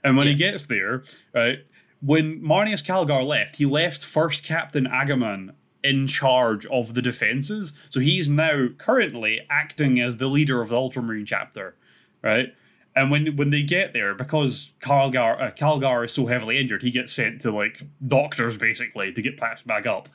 And 0.03 0.15
when 0.15 0.27
he 0.27 0.35
gets 0.35 0.67
there, 0.67 1.03
right, 1.33 1.59
when 1.99 2.41
Marneus 2.41 2.85
Calgar 2.85 3.25
left, 3.25 3.57
he 3.57 3.65
left 3.65 4.05
First 4.05 4.43
Captain 4.43 4.85
Agemman 4.85 5.55
in 5.83 6.05
charge 6.05 6.65
of 6.67 6.93
the 6.93 7.01
defenses. 7.01 7.73
So 7.89 7.99
he's 7.99 8.29
now 8.29 8.67
currently 8.77 9.41
acting 9.49 9.99
as 9.99 10.17
the 10.17 10.27
leader 10.27 10.61
of 10.61 10.69
the 10.69 10.75
Ultramarine 10.75 11.25
chapter, 11.25 11.75
right? 12.21 12.53
And 12.95 13.11
when 13.11 13.35
when 13.35 13.49
they 13.49 13.61
get 13.61 13.91
there, 13.91 14.15
because 14.15 14.71
Calgar 14.81 15.41
uh, 15.41 15.51
Calgar 15.51 16.05
is 16.05 16.13
so 16.13 16.27
heavily 16.27 16.57
injured, 16.57 16.81
he 16.81 16.91
gets 16.91 17.11
sent 17.11 17.41
to 17.41 17.51
like 17.51 17.83
doctors 18.05 18.57
basically 18.57 19.11
to 19.11 19.21
get 19.21 19.37
patched 19.37 19.67
back 19.67 19.85
up. 19.85 20.07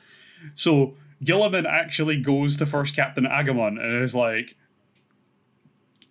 So 0.55 0.95
Guilliman 1.23 1.65
actually 1.65 2.17
goes 2.17 2.57
to 2.57 2.65
First 2.65 2.95
Captain 2.95 3.25
Agemman 3.25 3.79
and 3.79 4.03
is 4.03 4.15
like, 4.15 4.55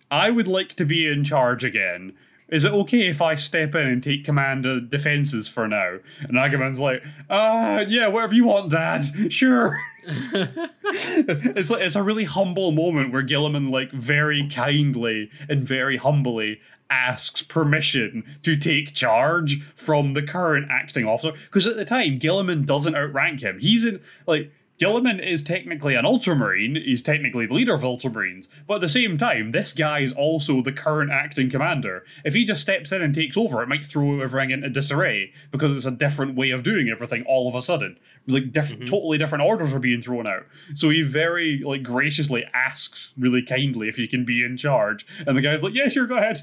I 0.09 0.29
would 0.29 0.47
like 0.47 0.75
to 0.75 0.85
be 0.85 1.07
in 1.07 1.25
charge 1.25 1.65
again. 1.65 2.13
Is 2.51 2.65
it 2.65 2.73
okay 2.73 3.07
if 3.07 3.21
I 3.21 3.35
step 3.35 3.73
in 3.75 3.87
and 3.87 4.03
take 4.03 4.25
command 4.25 4.65
of 4.65 4.89
defenses 4.89 5.47
for 5.47 5.67
now? 5.67 5.99
And 6.19 6.37
Agemman's 6.37 6.79
like, 6.79 7.01
uh, 7.29 7.85
yeah, 7.87 8.07
whatever 8.07 8.33
you 8.33 8.45
want, 8.45 8.71
Dad. 8.71 9.05
Sure. 9.31 9.79
it's 10.03 11.69
like 11.69 11.81
it's 11.81 11.95
a 11.95 12.03
really 12.03 12.25
humble 12.25 12.71
moment 12.71 13.13
where 13.13 13.23
Guilliman 13.23 13.69
like 13.69 13.91
very 13.91 14.47
kindly 14.47 15.29
and 15.47 15.65
very 15.65 15.97
humbly 15.97 16.59
asks 16.89 17.41
permission 17.41 18.23
to 18.41 18.57
take 18.57 18.93
charge 18.93 19.61
from 19.75 20.13
the 20.13 20.23
current 20.23 20.67
acting 20.69 21.05
officer 21.05 21.31
because 21.45 21.65
at 21.65 21.77
the 21.77 21.85
time 21.85 22.19
Guilliman 22.19 22.65
doesn't 22.65 22.95
outrank 22.95 23.41
him. 23.41 23.59
He's 23.59 23.85
in 23.85 24.01
like 24.27 24.51
Guilliman 24.81 25.23
is 25.23 25.43
technically 25.43 25.93
an 25.93 26.07
ultramarine, 26.07 26.75
he's 26.75 27.03
technically 27.03 27.45
the 27.45 27.53
leader 27.53 27.75
of 27.75 27.81
ultramarines, 27.81 28.47
but 28.65 28.75
at 28.75 28.81
the 28.81 28.89
same 28.89 29.15
time, 29.15 29.51
this 29.51 29.73
guy 29.73 29.99
is 29.99 30.11
also 30.11 30.63
the 30.63 30.71
current 30.71 31.11
acting 31.11 31.51
commander. 31.51 32.03
If 32.25 32.33
he 32.33 32.43
just 32.43 32.63
steps 32.63 32.91
in 32.91 33.03
and 33.03 33.13
takes 33.13 33.37
over, 33.37 33.61
it 33.61 33.69
might 33.69 33.85
throw 33.85 34.19
everything 34.21 34.49
into 34.49 34.71
disarray 34.71 35.33
because 35.51 35.75
it's 35.75 35.85
a 35.85 35.91
different 35.91 36.35
way 36.35 36.49
of 36.49 36.63
doing 36.63 36.89
everything 36.89 37.23
all 37.27 37.47
of 37.47 37.53
a 37.53 37.61
sudden. 37.61 37.99
Like 38.25 38.51
different, 38.51 38.81
mm-hmm. 38.81 38.91
totally 38.91 39.19
different 39.19 39.43
orders 39.43 39.71
are 39.71 39.79
being 39.79 40.01
thrown 40.01 40.25
out. 40.25 40.47
So 40.73 40.89
he 40.89 41.03
very 41.03 41.61
like 41.63 41.83
graciously 41.83 42.43
asks 42.51 43.11
really 43.15 43.43
kindly 43.43 43.87
if 43.87 43.97
he 43.97 44.07
can 44.07 44.25
be 44.25 44.43
in 44.43 44.57
charge, 44.57 45.05
and 45.27 45.37
the 45.37 45.41
guy's 45.41 45.61
like, 45.61 45.75
"Yeah, 45.75 45.89
sure, 45.89 46.07
go 46.07 46.17
ahead." 46.17 46.39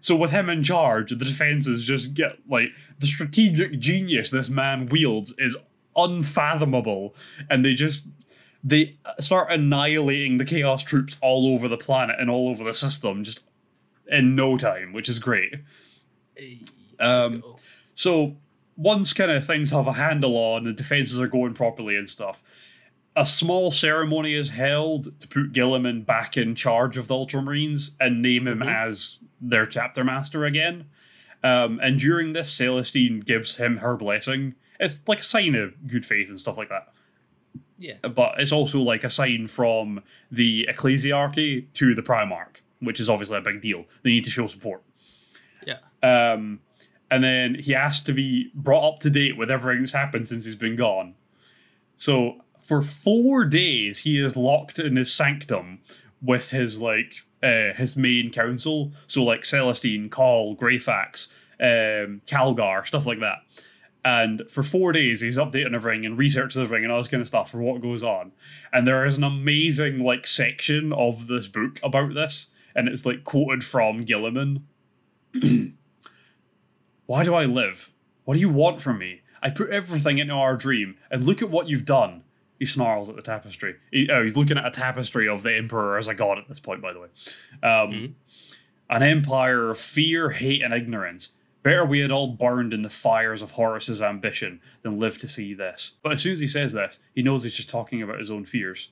So 0.00 0.16
with 0.16 0.30
him 0.30 0.48
in 0.48 0.62
charge, 0.62 1.10
the 1.10 1.16
defenses 1.16 1.84
just 1.84 2.14
get 2.14 2.38
like 2.48 2.68
the 2.98 3.06
strategic 3.06 3.78
genius 3.78 4.30
this 4.30 4.48
man 4.48 4.86
wields 4.86 5.34
is 5.38 5.56
unfathomable, 6.04 7.14
and 7.50 7.64
they 7.64 7.74
just 7.74 8.06
they 8.64 8.96
start 9.20 9.50
annihilating 9.52 10.38
the 10.38 10.44
chaos 10.44 10.82
troops 10.82 11.16
all 11.20 11.46
over 11.54 11.68
the 11.68 11.76
planet 11.76 12.16
and 12.18 12.28
all 12.28 12.48
over 12.48 12.64
the 12.64 12.74
system 12.74 13.22
just 13.24 13.40
in 14.08 14.34
no 14.34 14.56
time, 14.58 14.92
which 14.92 15.08
is 15.08 15.18
great. 15.18 15.54
Um, 16.98 17.42
so 17.94 18.36
once 18.76 19.12
kind 19.12 19.30
of 19.30 19.46
things 19.46 19.70
have 19.70 19.86
a 19.86 19.92
handle 19.94 20.36
on, 20.36 20.64
the 20.64 20.72
defenses 20.72 21.20
are 21.20 21.28
going 21.28 21.54
properly 21.54 21.96
and 21.96 22.08
stuff. 22.10 22.42
A 23.16 23.26
small 23.26 23.70
ceremony 23.72 24.34
is 24.34 24.50
held 24.50 25.20
to 25.20 25.28
put 25.28 25.52
Guilliman 25.52 26.04
back 26.06 26.36
in 26.36 26.54
charge 26.54 26.96
of 26.96 27.08
the 27.08 27.14
Ultramarines 27.14 27.92
and 28.00 28.22
name 28.22 28.46
him 28.46 28.60
Mhm. 28.60 28.72
as 28.72 29.18
their 29.40 29.66
chapter 29.66 30.04
master 30.04 30.44
again. 30.44 30.86
Um, 31.42 31.80
and 31.82 31.98
during 31.98 32.32
this, 32.32 32.52
Celestine 32.52 33.20
gives 33.20 33.56
him 33.56 33.78
her 33.78 33.96
blessing. 33.96 34.54
It's 34.80 35.06
like 35.08 35.20
a 35.20 35.24
sign 35.24 35.54
of 35.54 35.86
good 35.86 36.06
faith 36.06 36.28
and 36.28 36.38
stuff 36.38 36.56
like 36.56 36.68
that. 36.68 36.88
Yeah. 37.78 37.94
But 38.02 38.34
it's 38.38 38.52
also 38.52 38.80
like 38.80 39.04
a 39.04 39.10
sign 39.10 39.46
from 39.46 40.02
the 40.30 40.68
ecclesiarchy 40.70 41.72
to 41.74 41.94
the 41.94 42.02
Primarch, 42.02 42.56
which 42.80 43.00
is 43.00 43.08
obviously 43.08 43.38
a 43.38 43.40
big 43.40 43.62
deal. 43.62 43.84
They 44.02 44.10
need 44.10 44.24
to 44.24 44.30
show 44.30 44.46
support. 44.46 44.82
Yeah. 45.66 45.78
Um, 46.02 46.60
and 47.10 47.24
then 47.24 47.54
he 47.54 47.72
has 47.72 48.02
to 48.02 48.12
be 48.12 48.50
brought 48.54 48.94
up 48.94 49.00
to 49.00 49.10
date 49.10 49.36
with 49.36 49.50
everything 49.50 49.82
that's 49.82 49.92
happened 49.92 50.28
since 50.28 50.44
he's 50.44 50.56
been 50.56 50.76
gone. 50.76 51.14
So 51.96 52.42
for 52.60 52.82
four 52.82 53.44
days, 53.44 54.00
he 54.00 54.22
is 54.22 54.36
locked 54.36 54.78
in 54.78 54.96
his 54.96 55.12
sanctum 55.12 55.80
with 56.20 56.50
his 56.50 56.80
like 56.80 57.14
uh, 57.42 57.72
his 57.74 57.96
main 57.96 58.30
council. 58.30 58.92
So 59.06 59.24
like 59.24 59.42
Celestine, 59.42 60.10
Cawl, 60.10 60.56
Greyfax, 60.56 61.28
um, 61.60 62.22
Calgar, 62.26 62.86
stuff 62.86 63.06
like 63.06 63.20
that. 63.20 63.38
And 64.04 64.44
for 64.50 64.62
four 64.62 64.92
days, 64.92 65.20
he's 65.20 65.36
updating 65.36 65.72
the 65.72 65.80
ring 65.80 66.06
and 66.06 66.18
researching 66.18 66.62
the 66.62 66.68
ring 66.68 66.84
and 66.84 66.92
all 66.92 66.98
this 67.00 67.08
kind 67.08 67.20
of 67.20 67.26
stuff 67.28 67.50
for 67.50 67.58
what 67.60 67.82
goes 67.82 68.02
on. 68.02 68.32
And 68.72 68.86
there 68.86 69.04
is 69.04 69.18
an 69.18 69.24
amazing 69.24 69.98
like 70.00 70.26
section 70.26 70.92
of 70.92 71.26
this 71.26 71.48
book 71.48 71.80
about 71.82 72.14
this, 72.14 72.50
and 72.74 72.88
it's 72.88 73.04
like 73.04 73.24
quoted 73.24 73.64
from 73.64 74.04
Guilliman. 74.06 74.62
Why 77.06 77.24
do 77.24 77.34
I 77.34 77.44
live? 77.44 77.92
What 78.24 78.34
do 78.34 78.40
you 78.40 78.48
want 78.50 78.80
from 78.82 78.98
me? 78.98 79.22
I 79.42 79.50
put 79.50 79.70
everything 79.70 80.18
into 80.18 80.34
our 80.34 80.56
dream, 80.56 80.96
and 81.10 81.24
look 81.24 81.42
at 81.42 81.50
what 81.50 81.68
you've 81.68 81.84
done. 81.84 82.22
He 82.58 82.64
snarls 82.66 83.08
at 83.08 83.14
the 83.14 83.22
tapestry. 83.22 83.76
He, 83.92 84.08
oh, 84.10 84.22
he's 84.24 84.36
looking 84.36 84.58
at 84.58 84.66
a 84.66 84.70
tapestry 84.70 85.28
of 85.28 85.44
the 85.44 85.54
Emperor 85.54 85.96
as 85.96 86.08
a 86.08 86.14
god 86.14 86.38
at 86.38 86.48
this 86.48 86.58
point, 86.58 86.82
by 86.82 86.92
the 86.92 87.00
way. 87.00 87.08
Um, 87.62 87.92
Mhm. 87.92 88.12
An 88.90 89.02
empire 89.02 89.70
of 89.70 89.78
fear, 89.78 90.30
hate, 90.30 90.62
and 90.62 90.72
ignorance. 90.74 91.32
Better 91.68 91.84
we 91.84 91.98
had 91.98 92.10
all 92.10 92.28
burned 92.28 92.72
in 92.72 92.80
the 92.80 92.88
fires 92.88 93.42
of 93.42 93.50
Horus's 93.50 94.00
ambition 94.00 94.62
than 94.80 94.98
live 94.98 95.18
to 95.18 95.28
see 95.28 95.52
this. 95.52 95.92
But 96.02 96.12
as 96.12 96.22
soon 96.22 96.32
as 96.32 96.40
he 96.40 96.48
says 96.48 96.72
this, 96.72 96.98
he 97.14 97.22
knows 97.22 97.42
he's 97.42 97.52
just 97.52 97.68
talking 97.68 98.00
about 98.00 98.20
his 98.20 98.30
own 98.30 98.46
fears. 98.46 98.88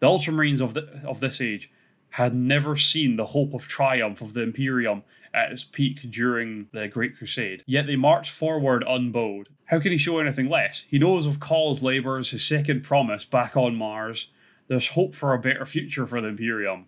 The 0.00 0.06
Ultramarines 0.06 0.60
of, 0.60 0.74
the, 0.74 1.00
of 1.02 1.20
this 1.20 1.40
age 1.40 1.70
had 2.10 2.34
never 2.34 2.76
seen 2.76 3.16
the 3.16 3.28
hope 3.28 3.54
of 3.54 3.68
triumph 3.68 4.20
of 4.20 4.34
the 4.34 4.42
Imperium 4.42 5.02
at 5.32 5.50
its 5.50 5.64
peak 5.64 6.10
during 6.10 6.68
the 6.74 6.88
Great 6.88 7.16
Crusade, 7.16 7.64
yet 7.66 7.86
they 7.86 7.96
marched 7.96 8.32
forward 8.32 8.84
unbowed. 8.86 9.48
How 9.68 9.80
can 9.80 9.90
he 9.90 9.96
show 9.96 10.18
anything 10.18 10.50
less? 10.50 10.84
He 10.90 10.98
knows 10.98 11.24
of 11.24 11.40
Cawl's 11.40 11.82
labours, 11.82 12.32
his 12.32 12.46
second 12.46 12.82
promise 12.82 13.24
back 13.24 13.56
on 13.56 13.74
Mars. 13.74 14.28
There's 14.66 14.88
hope 14.88 15.14
for 15.14 15.32
a 15.32 15.38
better 15.38 15.64
future 15.64 16.06
for 16.06 16.20
the 16.20 16.28
Imperium. 16.28 16.84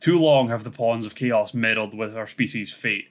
Too 0.00 0.18
long 0.18 0.48
have 0.48 0.64
the 0.64 0.70
pawns 0.70 1.04
of 1.04 1.14
chaos 1.14 1.52
meddled 1.52 1.94
with 1.94 2.16
our 2.16 2.26
species' 2.26 2.72
fate. 2.72 3.08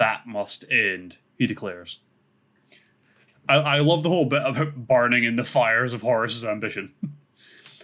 That 0.00 0.26
must 0.26 0.64
end, 0.72 1.18
he 1.38 1.46
declares. 1.46 2.00
I, 3.48 3.54
I 3.56 3.78
love 3.78 4.02
the 4.02 4.08
whole 4.08 4.24
bit 4.24 4.42
about 4.44 4.74
burning 4.88 5.22
in 5.24 5.36
the 5.36 5.44
fires 5.44 5.92
of 5.92 6.02
Horus's 6.02 6.44
ambition. 6.44 6.92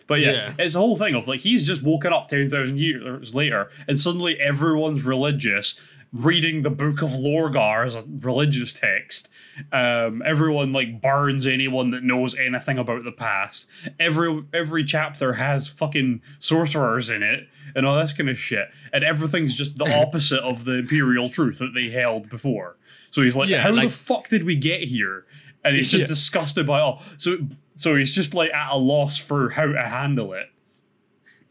But 0.08 0.20
yeah, 0.20 0.30
Yeah. 0.30 0.52
it's 0.60 0.76
a 0.76 0.78
whole 0.78 0.96
thing 0.96 1.16
of 1.16 1.26
like 1.26 1.40
he's 1.40 1.64
just 1.64 1.82
woken 1.82 2.12
up 2.12 2.28
10,000 2.28 2.78
years 2.78 3.34
later 3.34 3.70
and 3.88 3.98
suddenly 3.98 4.38
everyone's 4.40 5.02
religious, 5.04 5.80
reading 6.12 6.62
the 6.62 6.70
Book 6.70 7.02
of 7.02 7.10
Lorgar 7.10 7.84
as 7.84 7.94
a 7.94 8.02
religious 8.20 8.72
text. 8.72 9.28
Um, 9.72 10.22
everyone 10.24 10.72
like 10.72 11.00
burns 11.00 11.46
anyone 11.46 11.90
that 11.90 12.02
knows 12.02 12.34
anything 12.34 12.78
about 12.78 13.04
the 13.04 13.12
past. 13.12 13.66
Every 13.98 14.44
every 14.52 14.84
chapter 14.84 15.34
has 15.34 15.66
fucking 15.68 16.22
sorcerers 16.38 17.10
in 17.10 17.22
it 17.22 17.48
and 17.74 17.86
all 17.86 17.98
this 17.98 18.12
kind 18.12 18.28
of 18.28 18.38
shit. 18.38 18.68
And 18.92 19.02
everything's 19.04 19.56
just 19.56 19.78
the 19.78 19.84
opposite 20.00 20.40
of 20.40 20.64
the 20.64 20.74
imperial 20.78 21.28
truth 21.28 21.58
that 21.58 21.72
they 21.74 21.88
held 21.90 22.28
before. 22.28 22.76
So 23.10 23.22
he's 23.22 23.36
like, 23.36 23.48
Yeah, 23.48 23.62
how 23.62 23.74
the 23.74 23.88
fuck 23.90 24.28
did 24.28 24.44
we 24.44 24.56
get 24.56 24.82
here? 24.84 25.24
And 25.64 25.74
he's 25.74 25.88
just 25.88 26.02
Yeah. 26.02 26.06
disgusted 26.06 26.66
by 26.66 26.80
all. 26.80 27.02
So 27.18 27.38
so 27.76 27.96
he's 27.96 28.12
just 28.12 28.34
like 28.34 28.50
at 28.52 28.72
a 28.72 28.76
loss 28.78 29.16
for 29.18 29.50
how 29.50 29.66
to 29.72 29.82
handle 29.82 30.32
it. 30.32 30.48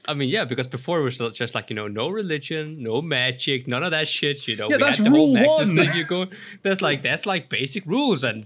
I 0.07 0.13
mean, 0.13 0.29
yeah, 0.29 0.45
because 0.45 0.67
before 0.67 0.99
it 0.99 1.03
was 1.03 1.17
just 1.33 1.55
like 1.55 1.69
you 1.69 1.75
know, 1.75 1.87
no 1.87 2.09
religion, 2.09 2.81
no 2.83 3.01
magic, 3.01 3.67
none 3.67 3.83
of 3.83 3.91
that 3.91 4.07
shit. 4.07 4.47
You 4.47 4.55
know, 4.55 4.69
Yeah, 4.69 4.77
we 4.77 4.83
that's 4.83 4.97
had 4.97 5.07
the 5.07 5.11
rule 5.11 5.33
one. 5.33 5.75
thing. 5.75 5.93
You 5.95 6.03
go, 6.03 6.27
there's 6.63 6.81
like 6.81 7.01
that's 7.01 7.25
like 7.25 7.49
basic 7.49 7.85
rules, 7.85 8.23
and 8.23 8.45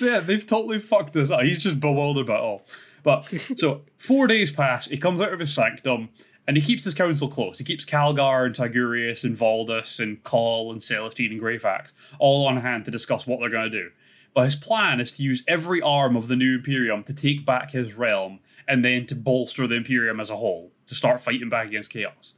yeah, 0.00 0.20
they've 0.20 0.46
totally 0.46 0.78
fucked 0.78 1.12
this 1.12 1.30
up. 1.30 1.42
He's 1.42 1.58
just 1.58 1.80
bewildered 1.80 2.26
by 2.26 2.34
it 2.36 2.40
all. 2.40 2.66
But 3.02 3.32
so 3.56 3.82
four 3.98 4.26
days 4.26 4.50
pass, 4.50 4.86
he 4.86 4.98
comes 4.98 5.20
out 5.20 5.32
of 5.32 5.40
his 5.40 5.52
sanctum, 5.54 6.10
and 6.46 6.56
he 6.56 6.62
keeps 6.62 6.84
his 6.84 6.94
council 6.94 7.28
close. 7.28 7.58
He 7.58 7.64
keeps 7.64 7.84
Calgar 7.84 8.44
and 8.46 8.54
Tigurius 8.54 9.24
and 9.24 9.36
Voldus 9.36 10.00
and 10.00 10.22
Cawl 10.24 10.70
and 10.72 10.80
Celestine 10.82 11.30
and 11.32 11.40
Greyfax 11.40 11.92
all 12.18 12.46
on 12.46 12.58
hand 12.58 12.84
to 12.86 12.90
discuss 12.90 13.26
what 13.26 13.40
they're 13.40 13.50
going 13.50 13.70
to 13.70 13.82
do. 13.84 13.90
But 14.34 14.44
his 14.44 14.56
plan 14.56 15.00
is 15.00 15.12
to 15.12 15.22
use 15.22 15.42
every 15.48 15.80
arm 15.80 16.14
of 16.16 16.28
the 16.28 16.36
new 16.36 16.56
Imperium 16.56 17.02
to 17.04 17.14
take 17.14 17.46
back 17.46 17.70
his 17.70 17.94
realm 17.94 18.40
and 18.68 18.84
then 18.84 19.06
to 19.06 19.16
bolster 19.16 19.66
the 19.66 19.74
Imperium 19.74 20.20
as 20.20 20.30
a 20.30 20.36
whole 20.36 20.72
to 20.86 20.94
start 20.94 21.22
fighting 21.22 21.48
back 21.48 21.66
against 21.66 21.90
Chaos. 21.90 22.34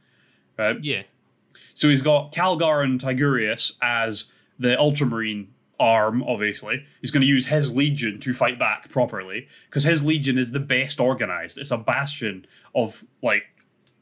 Right? 0.57 0.77
Yeah. 0.81 1.03
So 1.73 1.89
he's 1.89 2.01
got 2.01 2.33
Calgar 2.33 2.83
and 2.83 2.99
Tigurius 2.99 3.73
as 3.81 4.25
the 4.57 4.77
Ultramarine 4.79 5.53
arm, 5.79 6.23
obviously. 6.23 6.85
He's 7.01 7.11
going 7.11 7.21
to 7.21 7.27
use 7.27 7.47
his 7.47 7.73
Legion 7.73 8.19
to 8.19 8.33
fight 8.33 8.57
back 8.57 8.89
properly 8.89 9.47
because 9.69 9.83
his 9.83 10.03
Legion 10.03 10.37
is 10.37 10.51
the 10.51 10.59
best 10.59 10.99
organized. 10.99 11.57
It's 11.57 11.71
a 11.71 11.77
bastion 11.77 12.45
of 12.73 13.03
like 13.21 13.43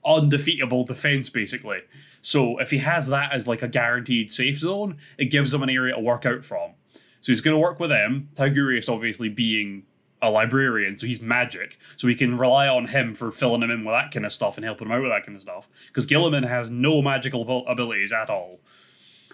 undefeatable 0.06 0.86
defense, 0.86 1.30
basically. 1.30 1.80
So 2.22 2.60
if 2.60 2.72
he 2.72 2.80
has 2.80 3.08
that 3.08 3.32
as 3.34 3.48
like 3.48 3.62
a 3.62 3.68
guaranteed 3.68 4.32
safe 4.32 4.60
zone, 4.60 4.98
it 5.18 5.26
gives 5.26 5.54
him 5.54 5.64
an 5.64 5.70
area 5.70 5.96
to 5.96 6.02
work 6.02 6.26
out 6.26 6.44
from. 6.44 6.72
So 7.22 7.32
he's 7.32 7.42
going 7.42 7.56
to 7.56 7.62
work 7.62 7.80
with 7.80 7.90
them. 7.90 8.30
Tigurius, 8.36 8.90
obviously, 8.94 9.30
being 9.30 9.84
a 10.22 10.30
librarian, 10.30 10.98
so 10.98 11.08
he's 11.08 11.22
magic. 11.22 11.80
So 11.96 12.08
we 12.08 12.16
can 12.16 12.38
rely 12.38 12.68
on 12.68 12.88
him 12.88 13.16
for 13.16 13.32
filling 13.32 13.64
him 13.64 13.72
in 13.72 13.86
with 13.86 13.94
that 13.94 14.12
kind 14.12 14.26
of 14.26 14.34
stuff 14.34 14.58
and 14.58 14.66
helping 14.66 14.88
him 14.88 14.92
out 14.92 15.02
with 15.02 15.12
that 15.12 15.26
kind 15.26 15.36
of 15.36 15.42
stuff. 15.42 15.70
Because 15.88 16.08
Guilliman 16.08 16.48
has 16.48 16.70
no 16.70 17.02
magical 17.02 17.66
abilities 17.68 18.12
at 18.12 18.30
all. 18.30 18.60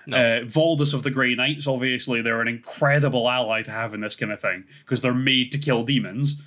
No. 0.07 0.17
Uh, 0.17 0.39
Voldus 0.41 0.93
of 0.93 1.03
the 1.03 1.09
Grey 1.09 1.33
Knights, 1.33 1.65
obviously, 1.65 2.21
they're 2.21 2.41
an 2.41 2.47
incredible 2.47 3.27
ally 3.27 3.63
to 3.63 3.71
have 3.71 3.93
in 3.93 4.01
this 4.01 4.15
kind 4.15 4.31
of 4.31 4.39
thing 4.39 4.65
because 4.79 5.01
they're 5.01 5.13
made 5.13 5.51
to 5.51 5.57
kill 5.57 5.83
demons. 5.83 6.41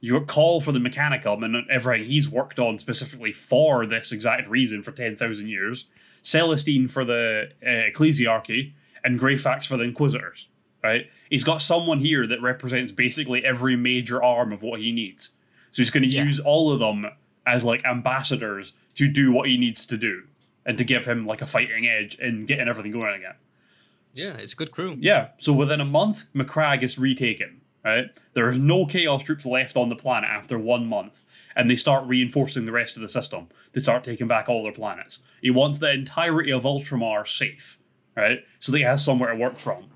You 0.00 0.20
Cawl 0.20 0.60
for 0.60 0.72
the 0.72 0.78
Mechanicum 0.78 1.44
and 1.44 1.70
everything 1.70 2.06
he's 2.06 2.28
worked 2.28 2.58
on 2.58 2.78
specifically 2.78 3.32
for 3.32 3.86
this 3.86 4.12
exact 4.12 4.48
reason 4.50 4.82
for 4.82 4.92
10,000 4.92 5.48
years. 5.48 5.86
Celestine 6.22 6.88
for 6.88 7.04
the 7.04 7.50
uh, 7.62 7.66
Ecclesiarchy 7.66 8.72
and 9.02 9.18
Greyfax 9.18 9.66
for 9.66 9.76
the 9.76 9.84
Inquisitors, 9.84 10.48
right? 10.84 11.10
He's 11.30 11.42
got 11.44 11.62
someone 11.62 11.98
here 12.00 12.26
that 12.26 12.40
represents 12.42 12.92
basically 12.92 13.44
every 13.44 13.74
major 13.74 14.22
arm 14.22 14.52
of 14.52 14.62
what 14.62 14.80
he 14.80 14.92
needs. 14.92 15.30
So 15.70 15.82
he's 15.82 15.90
going 15.90 16.08
to 16.08 16.14
Yeah. 16.14 16.24
use 16.24 16.38
all 16.38 16.70
of 16.70 16.78
them 16.78 17.06
as 17.46 17.64
like 17.64 17.84
ambassadors 17.84 18.74
to 18.94 19.08
do 19.08 19.32
what 19.32 19.48
he 19.48 19.56
needs 19.56 19.86
to 19.86 19.96
do 19.96 20.24
and 20.64 20.76
to 20.78 20.84
give 20.84 21.06
him 21.06 21.26
like 21.26 21.42
a 21.42 21.46
fighting 21.46 21.88
edge 21.88 22.14
in 22.16 22.44
getting 22.46 22.68
everything 22.68 22.92
going 22.92 23.14
again. 23.16 23.34
Yeah, 24.12 24.34
it's 24.36 24.52
a 24.52 24.56
good 24.56 24.70
crew. 24.70 24.96
Yeah, 25.00 25.28
so 25.38 25.52
within 25.52 25.80
a 25.80 25.84
month, 25.84 26.32
Macragge 26.34 26.82
is 26.84 26.98
retaken, 26.98 27.62
right? 27.84 28.10
There 28.34 28.48
is 28.48 28.58
no 28.58 28.86
Chaos 28.86 29.24
troops 29.24 29.44
left 29.44 29.76
on 29.76 29.88
the 29.88 29.96
planet 29.96 30.30
after 30.30 30.56
one 30.58 30.86
month, 30.86 31.22
and 31.56 31.68
they 31.68 31.74
start 31.76 32.06
reinforcing 32.06 32.64
the 32.66 32.72
rest 32.72 32.94
of 32.94 33.02
the 33.02 33.08
system. 33.08 33.48
They 33.72 33.80
start 33.80 34.04
taking 34.04 34.28
back 34.28 34.48
all 34.48 34.62
their 34.62 34.70
planets. 34.72 35.18
He 35.42 35.50
wants 35.50 35.78
the 35.80 35.90
entirety 35.90 36.52
of 36.52 36.62
Ultramar 36.62 37.26
safe, 37.26 37.78
right? 38.16 38.44
So 38.60 38.70
that 38.70 38.78
he 38.78 38.84
has 38.84 39.04
somewhere 39.04 39.30
to 39.32 39.36
work 39.36 39.58
from. 39.58 39.86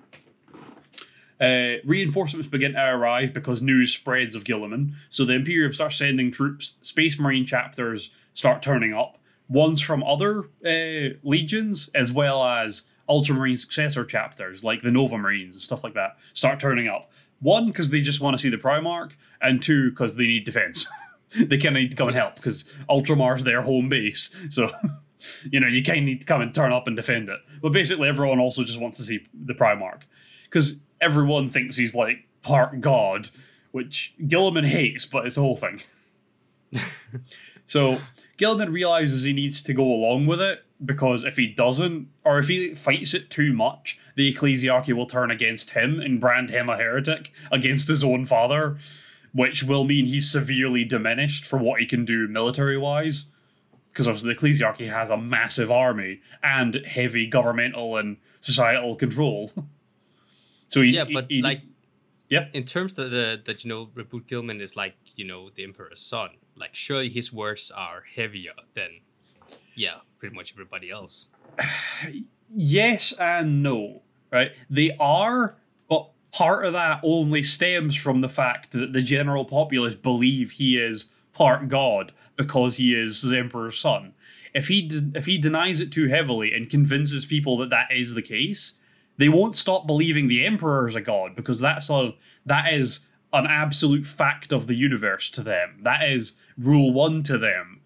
Uh, 1.41 1.81
reinforcements 1.85 2.49
begin 2.49 2.73
to 2.73 2.85
arrive 2.85 3.33
because 3.33 3.63
news 3.63 3.93
spreads 3.93 4.35
of 4.35 4.45
Guilliman. 4.45 4.95
So 5.09 5.25
the 5.25 5.35
Imperium 5.35 5.73
starts 5.73 5.97
sending 5.97 6.33
troops. 6.33 6.73
Space 6.83 7.19
Marine 7.19 7.47
chapters 7.47 8.11
start 8.35 8.63
turning 8.63 8.93
up. 8.93 9.19
Ones 9.49 9.81
from 9.81 10.03
other 10.03 10.45
uh, 10.67 11.15
legions, 11.23 11.89
as 11.95 12.13
well 12.13 12.45
as 12.45 12.83
Ultramarine 13.09 13.57
successor 13.57 14.05
chapters, 14.05 14.63
like 14.63 14.83
the 14.83 14.91
Nova 14.91 15.17
Marines 15.17 15.55
and 15.55 15.63
stuff 15.63 15.83
like 15.83 15.95
that, 15.95 16.19
start 16.35 16.61
turning 16.61 16.89
up. 16.89 17.11
One, 17.41 17.69
because 17.69 17.91
they 17.91 18.01
just 18.01 18.21
want 18.21 18.37
to 18.37 18.43
see 18.43 18.51
the 18.51 18.57
Primarch, 18.57 19.13
and 19.41 19.63
two, 19.63 19.91
because 19.91 20.17
they 20.17 20.27
need 20.27 20.45
defense. 20.45 20.87
they 21.37 21.57
kind 21.57 21.77
of 21.77 21.83
need 21.83 21.91
to 21.93 21.97
come 21.97 22.09
and 22.09 22.17
help 22.17 22.35
because 22.35 22.73
Ultramar's 22.89 23.45
their 23.45 23.63
home 23.63 23.89
base. 23.89 24.35
So, 24.51 24.71
you 25.51 25.61
know, 25.61 25.69
you 25.69 25.83
kind 25.83 25.99
of 25.99 26.05
need 26.05 26.21
to 26.21 26.27
come 26.27 26.41
and 26.41 26.55
turn 26.55 26.73
up 26.73 26.87
and 26.87 26.97
defend 26.97 27.29
it. 27.29 27.39
But 27.63 27.73
basically, 27.73 28.09
everyone 28.09 28.41
also 28.41 28.65
just 28.65 28.81
wants 28.81 28.99
to 28.99 29.05
see 29.05 29.27
the 29.33 29.55
Primarch 29.55 30.03
because 30.45 30.81
everyone 31.01 31.51
thinks 31.51 31.77
he's 31.77 31.95
like 31.95 32.27
part 32.43 32.81
god, 32.81 33.29
which 33.73 34.15
Guilliman 34.21 34.67
hates, 34.67 35.05
but 35.05 35.27
it's 35.27 35.37
a 35.37 35.43
whole 35.43 35.57
thing. 35.57 35.83
so 37.67 37.99
Guilliman 38.39 38.73
realizes 38.73 39.23
he 39.23 39.33
needs 39.33 39.61
to 39.63 39.75
go 39.75 39.85
along 39.85 40.27
with 40.27 40.41
it 40.41 40.65
because 40.85 41.25
if 41.25 41.37
he 41.37 41.47
doesn't, 41.47 42.09
or 42.25 42.39
if 42.39 42.49
he 42.49 42.75
fights 42.75 43.15
it 43.15 43.31
too 43.31 43.53
much, 43.53 43.99
the 44.15 44.33
ecclesiarchy 44.33 44.93
will 44.93 45.07
turn 45.07 45.31
against 45.31 45.71
him 45.71 46.01
and 46.01 46.21
brand 46.21 46.51
him 46.51 46.69
a 46.69 46.77
heretic 46.77 47.33
against 47.51 47.89
his 47.89 48.05
own 48.05 48.27
father, 48.27 48.79
which 49.33 49.65
will 49.65 49.85
mean 49.85 50.07
he's 50.07 50.31
severely 50.31 50.85
diminished 50.85 51.45
for 51.45 51.59
what 51.59 51.81
he 51.81 51.87
can 51.87 52.05
do 52.05 52.29
military 52.29 52.79
wise. 52.79 53.27
Because 53.93 54.07
obviously 54.07 54.33
the 54.33 54.41
ecclesiarchy 54.41 54.93
has 54.93 55.11
a 55.11 55.17
massive 55.17 55.71
army 55.71 56.21
and 56.43 56.87
heavy 56.87 57.27
governmental 57.27 57.97
and 57.97 58.19
societal 58.41 58.95
control. 58.95 59.53
So 60.69 60.83
he, 60.83 60.91
Yeah, 60.91 61.05
but 61.13 61.27
he- 61.29 61.43
like 61.43 61.63
yeah, 62.29 62.49
in 62.53 62.65
terms 62.65 62.99
of 62.99 63.11
the 63.11 63.41
that 63.47 63.65
you 63.65 63.69
know 63.71 63.87
Roboute 63.95 64.27
Guilliman 64.27 64.61
is 64.61 64.77
like 64.77 64.97
you 65.17 65.25
know 65.25 65.51
the 65.55 65.65
Emperor's 65.65 66.01
son. 66.01 66.31
Like 66.57 66.75
surely 66.75 67.09
his 67.09 67.33
words 67.33 67.71
are 67.75 68.03
heavier 68.15 68.53
than 68.75 69.01
yeah 69.75 69.97
pretty 70.19 70.35
much 70.35 70.53
everybody 70.53 70.91
else. 70.91 71.29
yes 72.49 73.13
and 73.13 73.63
no, 73.63 74.03
right? 74.33 74.53
They 74.69 74.97
are, 74.99 75.57
but 75.89 76.11
part 76.33 76.67
of 76.67 76.73
that 76.75 77.01
only 77.03 77.43
stems 77.43 77.97
from 77.97 78.21
the 78.21 78.29
fact 78.29 78.73
that 78.73 78.93
the 78.93 79.03
general 79.03 79.45
populace 79.45 79.95
believe 79.95 80.53
he 80.53 80.77
is 80.79 81.07
part 81.33 81.69
god 81.69 82.13
because 82.37 82.77
he 82.77 82.95
is 82.95 83.23
the 83.23 83.39
emperor's 83.39 83.79
son. 83.79 84.15
If 84.55 84.69
he 84.69 84.83
de- 84.83 85.17
if 85.17 85.27
he 85.27 85.39
denies 85.39 85.81
it 85.81 85.93
too 85.93 86.09
heavily 86.09 86.53
and 86.55 86.69
convinces 86.71 87.27
people 87.27 87.57
that 87.59 87.71
that 87.71 87.89
is 87.93 88.15
the 88.15 88.23
case, 88.23 88.75
they 89.19 89.29
won't 89.29 89.55
stop 89.55 89.87
believing 89.87 90.29
the 90.29 90.47
emperor 90.47 90.87
is 90.89 90.95
a 90.97 91.01
god 91.01 91.37
because 91.37 91.61
that's 91.61 91.91
a 91.91 92.15
that 92.47 92.73
is 92.73 93.01
an 93.33 93.47
absolute 93.47 94.07
fact 94.07 94.53
of 94.53 94.67
the 94.67 94.75
universe 94.75 95.29
to 95.31 95.43
them. 95.43 95.81
That 95.83 96.09
is 96.09 96.39
rule 96.57 96.93
one 96.95 97.23
to 97.25 97.37
them. 97.37 97.83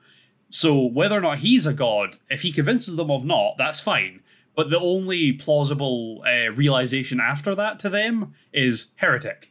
So 0.50 0.80
whether 0.80 1.18
or 1.18 1.20
not 1.22 1.38
he's 1.38 1.66
a 1.66 1.72
god, 1.72 2.18
if 2.30 2.42
he 2.42 2.52
convinces 2.52 2.94
them 2.96 3.10
of 3.10 3.24
not, 3.24 3.54
that's 3.58 3.80
fine. 3.80 4.20
But 4.54 4.70
the 4.70 4.78
only 4.78 5.32
plausible 5.32 6.22
uh, 6.26 6.52
realization 6.52 7.18
after 7.20 7.54
that 7.54 7.78
to 7.80 7.88
them 7.88 8.34
is 8.52 8.88
heretic. 8.96 9.50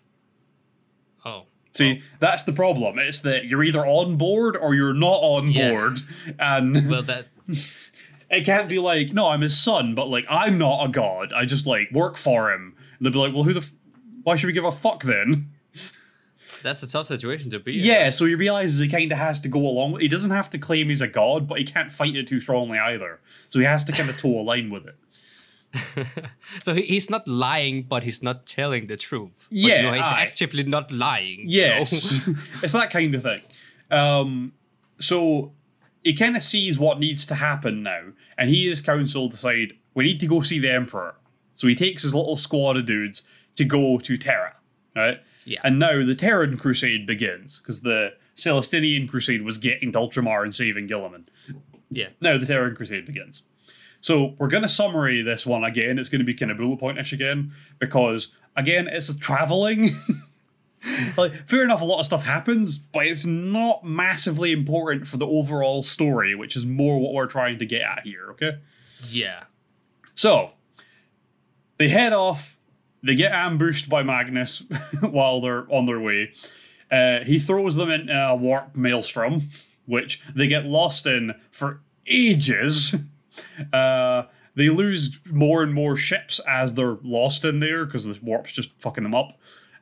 Oh, 1.25 1.45
See, 1.73 2.01
that's 2.19 2.43
the 2.43 2.53
problem. 2.53 2.99
It's 2.99 3.19
that 3.21 3.45
you're 3.45 3.63
either 3.63 3.85
on 3.85 4.15
board 4.17 4.55
or 4.55 4.75
you're 4.75 4.93
not 4.93 5.19
on 5.21 5.49
Yeah. 5.49 5.71
board, 5.71 5.99
and 6.37 6.89
well 6.89 7.01
that 7.03 7.27
it 8.31 8.45
can't 8.45 8.67
be 8.69 8.79
like, 8.79 9.13
no, 9.13 9.27
I'm 9.27 9.41
his 9.41 9.59
son, 9.59 9.93
but 9.93 10.07
like 10.07 10.25
I'm 10.29 10.57
not 10.57 10.85
a 10.85 10.89
god. 10.89 11.33
I 11.33 11.45
just 11.45 11.67
like 11.67 11.91
work 11.91 12.17
for 12.17 12.51
him. 12.51 12.75
And 12.97 13.05
they'll 13.05 13.13
be 13.13 13.19
like, 13.19 13.33
well, 13.33 13.43
who 13.43 13.53
the? 13.53 13.59
F- 13.59 13.73
why 14.23 14.35
should 14.35 14.47
we 14.47 14.53
give 14.53 14.65
a 14.65 14.71
fuck 14.71 15.03
then? 15.03 15.49
that's 16.63 16.83
a 16.83 16.87
tough 16.87 17.07
situation 17.07 17.49
to 17.49 17.59
be. 17.59 17.77
in. 17.79 17.83
Yeah, 17.83 18.09
so 18.11 18.25
he 18.25 18.35
realizes 18.35 18.79
he 18.79 18.87
kind 18.87 19.11
of 19.11 19.17
has 19.17 19.39
to 19.41 19.49
go 19.49 19.59
along. 19.59 19.93
with 19.93 20.01
it. 20.01 20.03
He 20.03 20.07
doesn't 20.09 20.29
have 20.31 20.49
to 20.51 20.59
claim 20.59 20.89
he's 20.89 21.01
a 21.01 21.07
god, 21.07 21.47
but 21.47 21.57
he 21.57 21.63
can't 21.63 21.91
fight 21.91 22.15
it 22.15 22.27
too 22.27 22.39
strongly 22.39 22.77
either. 22.77 23.19
So 23.47 23.57
he 23.59 23.65
has 23.65 23.83
to 23.85 23.91
kind 23.91 24.09
of 24.09 24.17
toe 24.17 24.39
a 24.39 24.43
line 24.43 24.69
with 24.69 24.85
it. 24.85 24.95
so 26.63 26.73
he, 26.75 26.83
he's 26.83 27.09
not 27.09 27.27
lying, 27.27 27.83
but 27.83 28.03
he's 28.03 28.21
not 28.21 28.45
telling 28.45 28.87
the 28.87 28.97
truth. 28.97 29.47
But, 29.49 29.57
Yeah, 29.57 29.75
you 29.77 29.81
know, 29.83 29.93
he's 29.93 30.03
aye. 30.03 30.21
actively 30.21 30.63
not 30.63 30.91
lying. 30.91 31.39
you 31.49 31.61
know? 31.67 31.77
Yes, 31.77 32.21
it's 32.63 32.73
that 32.73 32.91
kind 32.91 33.15
of 33.15 33.23
thing. 33.23 33.41
Um, 33.89 34.53
so 34.99 35.53
he 36.03 36.13
kind 36.13 36.35
of 36.35 36.43
sees 36.43 36.79
what 36.79 36.99
needs 36.99 37.25
to 37.27 37.35
happen 37.35 37.83
now, 37.83 38.13
and 38.37 38.49
he 38.49 38.63
and 38.63 38.71
his 38.71 38.81
council 38.81 39.27
decide 39.27 39.73
we 39.93 40.03
need 40.03 40.19
to 40.19 40.27
go 40.27 40.41
see 40.41 40.59
the 40.59 40.71
emperor. 40.71 41.15
So 41.53 41.67
he 41.67 41.75
takes 41.75 42.03
his 42.03 42.15
little 42.15 42.37
squad 42.37 42.77
of 42.77 42.85
dudes 42.85 43.23
to 43.55 43.65
go 43.65 43.97
to 43.99 44.17
Terra, 44.17 44.55
right? 44.95 45.19
Yeah. 45.45 45.59
And 45.63 45.79
now 45.79 46.05
the 46.05 46.15
Terran 46.15 46.57
Crusade 46.57 47.05
begins 47.05 47.59
because 47.59 47.81
the 47.81 48.13
Celestinian 48.35 49.09
Crusade 49.09 49.43
was 49.43 49.57
getting 49.57 49.91
to 49.91 49.99
Ultramar 49.99 50.43
and 50.43 50.53
saving 50.53 50.87
Guilliman. 50.87 51.25
yeah. 51.89 52.09
Now 52.19 52.37
the 52.37 52.45
Terran 52.45 52.75
Crusade 52.75 53.05
begins. 53.05 53.43
So 53.99 54.35
we're 54.39 54.47
going 54.47 54.63
to 54.63 54.69
summary 54.69 55.21
this 55.21 55.45
one 55.45 55.63
again. 55.63 55.99
It's 55.99 56.09
going 56.09 56.19
to 56.19 56.25
be 56.25 56.33
kind 56.33 56.51
of 56.51 56.57
bullet 56.57 56.79
pointish 56.79 57.13
again 57.13 57.51
because 57.79 58.33
again 58.55 58.87
it's 58.87 59.09
a 59.09 59.17
traveling. 59.17 59.91
like 61.17 61.33
fair 61.47 61.63
enough, 61.63 61.81
a 61.81 61.85
lot 61.85 61.99
of 61.99 62.05
stuff 62.05 62.23
happens, 62.23 62.77
but 62.77 63.05
it's 63.05 63.25
not 63.25 63.83
massively 63.83 64.51
important 64.51 65.07
for 65.07 65.17
the 65.17 65.27
overall 65.27 65.83
story, 65.83 66.35
which 66.35 66.55
is 66.55 66.65
more 66.65 66.99
what 66.99 67.13
we're 67.13 67.27
trying 67.27 67.59
to 67.59 67.65
get 67.65 67.81
at 67.81 68.01
here. 68.03 68.29
Okay. 68.31 68.57
Yeah. 69.09 69.43
So 70.15 70.51
they 71.77 71.89
head 71.89 72.13
off. 72.13 72.57
They 73.03 73.15
get 73.15 73.31
ambushed 73.31 73.89
by 73.89 74.03
Magnus 74.03 74.63
while 75.01 75.41
they're 75.41 75.65
on 75.71 75.85
their 75.85 75.99
way. 75.99 76.33
Uh, 76.91 77.23
he 77.23 77.39
throws 77.39 77.75
them 77.75 77.89
into 77.89 78.13
a 78.13 78.35
warp 78.35 78.75
maelstrom, 78.75 79.49
which 79.85 80.21
they 80.35 80.47
get 80.47 80.65
lost 80.65 81.05
in 81.07 81.33
for 81.51 81.81
ages. 82.07 82.95
Uh, 83.71 84.23
they 84.55 84.69
lose 84.69 85.19
more 85.25 85.63
and 85.63 85.73
more 85.73 85.95
ships 85.95 86.39
as 86.47 86.73
they're 86.73 86.97
lost 87.01 87.45
in 87.45 87.59
there 87.59 87.85
because 87.85 88.05
the 88.05 88.19
warp's 88.21 88.51
just 88.51 88.69
fucking 88.79 89.03
them 89.03 89.15
up. 89.15 89.39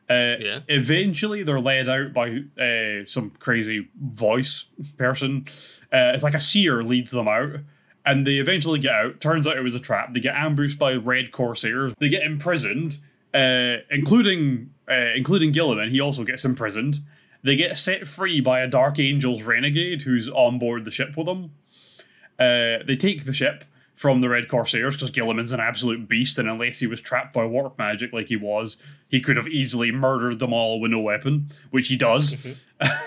Uh, 0.10 0.36
Yeah. 0.39 0.60
Eventually, 0.68 1.43
they're 1.43 1.60
led 1.60 1.88
out 1.88 2.14
by 2.14 2.39
uh, 2.60 3.05
some 3.05 3.32
crazy 3.39 3.88
voice 4.01 4.66
person. 4.97 5.45
Uh, 5.93 6.12
it's 6.14 6.24
like 6.24 6.34
a 6.34 6.41
seer 6.41 6.84
leads 6.84 7.12
them 7.12 7.28
out, 7.28 7.57
and 8.05 8.26
they 8.26 8.36
eventually 8.38 8.80
get 8.80 8.93
out. 8.93 9.22
Turns 9.22 9.45
out 9.45 9.57
it 9.57 9.62
was 9.64 9.76
a 9.76 9.80
trap. 9.80 10.14
They 10.14 10.20
get 10.20 10.36
ambushed 10.36 10.80
by 10.80 10.95
red 10.95 11.32
corsairs. 11.32 11.93
They 11.99 12.10
get 12.10 12.24
imprisoned, 12.24 12.97
uh, 13.34 13.78
including 13.91 14.72
uh, 14.89 15.14
including 15.16 15.53
Guilliman. 15.53 15.91
He 15.91 15.99
also 15.99 16.24
gets 16.24 16.43
imprisoned. 16.43 16.99
They 17.43 17.55
get 17.55 17.78
set 17.78 18.07
free 18.07 18.41
by 18.41 18.62
a 18.62 18.68
Dark 18.68 18.99
Angels 18.99 19.43
renegade 19.43 20.01
who's 20.01 20.28
on 20.28 20.60
board 20.60 20.84
the 20.86 20.91
ship 20.91 21.16
with 21.16 21.28
them. 21.28 21.51
Uh, 22.39 22.84
they 22.86 22.95
take 22.97 23.26
the 23.26 23.34
ship 23.34 23.64
from 23.99 24.21
the 24.21 24.29
Red 24.29 24.47
Corsairs 24.47 24.95
because 24.95 25.11
Guilliman's 25.11 25.51
an 25.51 25.59
absolute 25.59 26.07
beast, 26.07 26.39
and 26.39 26.47
unless 26.47 26.79
he 26.79 26.87
was 26.87 27.01
trapped 27.01 27.33
by 27.33 27.45
warp 27.45 27.77
magic 27.77 28.13
like 28.13 28.27
he 28.29 28.37
was, 28.37 28.77
he 29.09 29.19
could 29.19 29.35
have 29.35 29.49
easily 29.49 29.91
murdered 29.91 30.39
them 30.39 30.53
all 30.53 30.79
with 30.79 30.91
no 30.91 31.01
weapon, 31.01 31.49
which 31.69 31.89
he 31.89 31.97
does. 31.97 32.37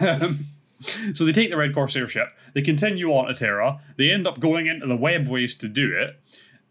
Um, 0.03 0.49
so 1.14 1.24
they 1.24 1.32
take 1.32 1.49
the 1.49 1.57
Red 1.57 1.74
Corsair 1.74 2.07
ship. 2.07 2.28
They 2.53 2.61
continue 2.61 3.11
on 3.11 3.28
to 3.28 3.34
Terra. 3.34 3.80
They 3.97 4.11
end 4.11 4.26
up 4.26 4.38
going 4.38 4.66
into 4.66 4.86
the 4.86 4.99
webways 4.99 5.59
to 5.61 5.68
do 5.68 5.97
it. 5.97 6.20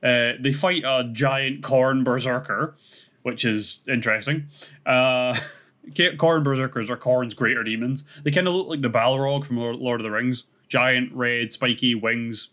Uh, 0.05 0.39
they 0.39 0.51
fight 0.51 0.83
a 0.85 1.09
giant 1.11 1.61
Khorne 1.61 2.03
berserker, 2.03 2.75
which 3.23 3.43
is 3.43 3.79
interesting. 3.87 4.49
Uh, 4.85 5.33
Khorne 5.95 6.43
berserkers 6.43 6.91
are 6.91 6.97
Khorne's 6.97 7.33
greater 7.33 7.63
demons. 7.63 8.03
They 8.21 8.29
kind 8.29 8.47
of 8.47 8.53
look 8.53 8.67
like 8.67 8.81
the 8.81 8.89
Balrog 8.91 9.47
from 9.47 9.57
Lord 9.57 9.99
of 9.99 10.03
the 10.03 10.11
Rings. 10.11 10.43
Giant, 10.69 11.11
red, 11.11 11.51
spiky 11.51 11.95
wings. 11.95 12.49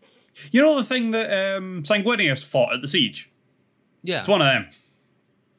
You 0.51 0.63
know 0.63 0.77
the 0.77 0.85
thing 0.85 1.11
that 1.13 1.57
um, 1.57 1.83
Sanguinius 1.83 2.45
fought 2.45 2.75
at 2.75 2.81
the 2.81 2.89
siege? 2.89 3.31
Yeah. 4.03 4.21
It's 4.21 4.29
one 4.29 4.41
of 4.41 4.47
them. 4.47 4.71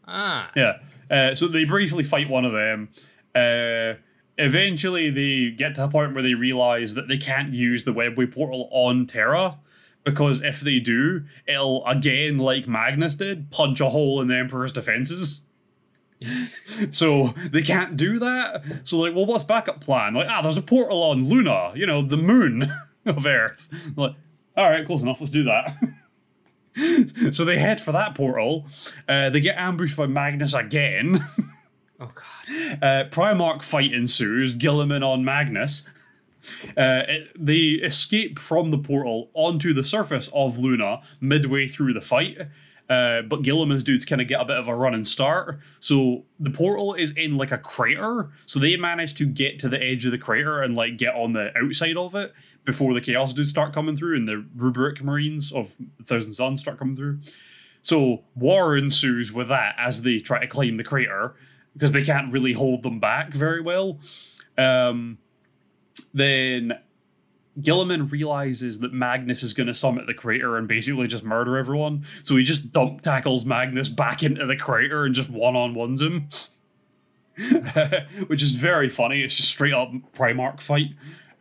Ah. 0.07 0.51
Yeah. 0.55 0.79
Uh, 1.09 1.35
so 1.35 1.47
they 1.47 1.65
briefly 1.65 2.03
fight 2.03 2.29
one 2.29 2.45
of 2.45 2.51
them. 2.51 2.89
Uh, 3.35 3.99
eventually, 4.37 5.09
they 5.09 5.51
get 5.51 5.75
to 5.75 5.85
a 5.85 5.87
point 5.87 6.13
where 6.13 6.23
they 6.23 6.33
realize 6.33 6.95
that 6.95 7.07
they 7.07 7.17
can't 7.17 7.53
use 7.53 7.85
the 7.85 7.93
webway 7.93 8.31
portal 8.31 8.69
on 8.71 9.05
Terra 9.05 9.59
because 10.03 10.41
if 10.41 10.61
they 10.61 10.79
do, 10.79 11.25
it'll 11.47 11.85
again, 11.85 12.37
like 12.37 12.67
Magnus 12.67 13.15
did, 13.15 13.51
punch 13.51 13.81
a 13.81 13.89
hole 13.89 14.21
in 14.21 14.27
the 14.27 14.35
Emperor's 14.35 14.73
defenses. 14.73 15.41
so 16.91 17.33
they 17.51 17.61
can't 17.61 17.95
do 17.95 18.19
that. 18.19 18.63
So 18.83 18.97
like, 18.97 19.15
well, 19.15 19.25
what's 19.25 19.43
backup 19.43 19.81
plan? 19.81 20.13
Like, 20.13 20.27
ah, 20.29 20.41
there's 20.41 20.57
a 20.57 20.61
portal 20.61 21.01
on 21.03 21.25
Luna, 21.27 21.71
you 21.75 21.85
know, 21.85 22.01
the 22.01 22.17
moon 22.17 22.71
of 23.05 23.25
Earth. 23.25 23.69
Like, 23.95 24.15
all 24.59 24.69
right, 24.69 24.85
close 24.85 25.01
enough. 25.03 25.19
Let's 25.21 25.31
do 25.31 25.43
that. 25.45 25.75
so 27.31 27.45
they 27.45 27.57
head 27.57 27.81
for 27.81 27.91
that 27.91 28.15
portal. 28.15 28.65
Uh, 29.07 29.29
they 29.29 29.41
get 29.41 29.57
ambushed 29.57 29.97
by 29.97 30.05
Magnus 30.07 30.53
again. 30.53 31.23
Oh 32.01 32.09
god. 32.15 32.81
Uh, 32.81 33.09
Primarch 33.09 33.61
fight 33.61 33.93
ensues. 33.93 34.55
Guilliman 34.55 35.05
on 35.05 35.25
Magnus. 35.25 35.89
Uh, 36.77 37.03
it- 37.09 37.27
they 37.37 37.71
escape 37.83 38.39
from 38.39 38.71
the 38.71 38.77
portal 38.77 39.29
onto 39.33 39.73
the 39.73 39.83
surface 39.83 40.29
of 40.31 40.57
Luna 40.57 41.01
midway 41.19 41.67
through 41.67 41.91
the 41.91 41.99
fight. 41.99 42.37
Uh, 42.89 43.21
but 43.23 43.41
Guilliman's 43.41 43.83
dudes 43.83 44.05
kind 44.05 44.21
of 44.21 44.29
get 44.29 44.39
a 44.39 44.45
bit 44.45 44.55
of 44.55 44.69
a 44.69 44.75
running 44.77 45.03
start. 45.03 45.59
So 45.81 46.23
the 46.39 46.49
portal 46.51 46.93
is 46.93 47.11
in 47.17 47.35
like 47.35 47.51
a 47.51 47.57
crater. 47.57 48.29
So 48.45 48.61
they 48.61 48.77
manage 48.77 49.13
to 49.15 49.25
get 49.25 49.59
to 49.59 49.67
the 49.67 49.83
edge 49.83 50.05
of 50.05 50.11
the 50.11 50.17
crater 50.17 50.61
and 50.61 50.77
like 50.77 50.95
get 50.97 51.15
on 51.15 51.33
the 51.33 51.51
outside 51.61 51.97
of 51.97 52.15
it 52.15 52.33
before 52.69 52.93
the 52.93 53.01
Chaos 53.01 53.33
dudes 53.33 53.49
start 53.49 53.73
coming 53.73 53.97
through 53.97 54.15
and 54.15 54.27
the 54.27 54.45
Rubric 54.55 55.03
Marines 55.03 55.51
of 55.51 55.73
Thousand 56.05 56.35
Sons 56.35 56.61
start 56.61 56.77
coming 56.77 56.95
through. 56.95 57.19
So 57.81 58.25
war 58.35 58.77
ensues 58.77 59.33
with 59.33 59.47
that 59.47 59.73
as 59.79 60.03
they 60.03 60.19
try 60.19 60.39
to 60.39 60.45
climb 60.45 60.77
the 60.77 60.83
crater 60.83 61.33
because 61.73 61.93
they 61.93 62.03
can't 62.03 62.31
really 62.31 62.53
hold 62.53 62.83
them 62.83 62.99
back 62.99 63.33
very 63.33 63.59
well. 63.59 63.97
Um, 64.55 65.17
then 66.13 66.73
Guilliman 67.59 68.11
realizes 68.11 68.79
that 68.79 68.93
Magnus 68.93 69.41
is 69.41 69.53
going 69.53 69.65
to 69.65 69.73
summit 69.73 70.05
the 70.05 70.13
crater 70.13 70.55
and 70.55 70.67
basically 70.67 71.07
just 71.07 71.23
murder 71.23 71.57
everyone. 71.57 72.05
So 72.21 72.35
he 72.35 72.43
just 72.43 72.71
dump 72.71 73.01
tackles 73.01 73.45
Magnus 73.45 73.89
back 73.89 74.21
into 74.21 74.45
the 74.45 74.55
crater 74.55 75.05
and 75.05 75.15
just 75.15 75.31
one 75.31 75.55
on 75.55 75.73
ones 75.73 76.03
him. 76.03 76.29
Which 78.27 78.43
is 78.43 78.51
very 78.51 78.89
funny. 78.89 79.23
It's 79.23 79.33
just 79.33 79.49
straight 79.49 79.73
up 79.73 79.89
Primarch 80.13 80.61
fight. 80.61 80.91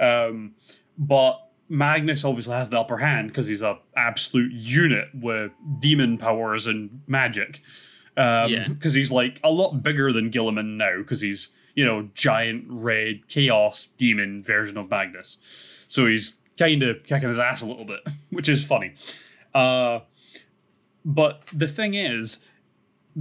Um, 0.00 0.54
but 0.98 1.40
Magnus 1.68 2.24
obviously 2.24 2.54
has 2.54 2.70
the 2.70 2.78
upper 2.80 2.98
hand 2.98 3.28
because 3.28 3.46
he's 3.46 3.62
a 3.62 3.78
absolute 3.96 4.52
unit 4.52 5.08
with 5.14 5.52
demon 5.80 6.18
powers 6.18 6.66
and 6.66 7.02
magic. 7.06 7.60
Um, 8.16 8.50
Yeah. 8.52 8.66
because 8.68 8.94
he's 8.94 9.12
like 9.12 9.38
a 9.44 9.50
lot 9.50 9.82
bigger 9.82 10.12
than 10.12 10.30
Guilliman 10.30 10.76
now 10.76 10.98
because 10.98 11.20
he's 11.20 11.50
you 11.74 11.84
know 11.84 12.08
giant 12.14 12.64
red 12.68 13.28
chaos 13.28 13.88
demon 13.96 14.42
version 14.42 14.76
of 14.76 14.90
Magnus. 14.90 15.36
So 15.86 16.06
he's 16.06 16.36
kind 16.58 16.82
of 16.82 17.04
kicking 17.04 17.28
his 17.28 17.38
ass 17.38 17.62
a 17.62 17.66
little 17.66 17.84
bit, 17.84 18.00
which 18.30 18.48
is 18.48 18.64
funny. 18.64 18.94
Uh, 19.54 20.00
but 21.04 21.46
the 21.54 21.68
thing 21.68 21.94
is, 21.94 22.44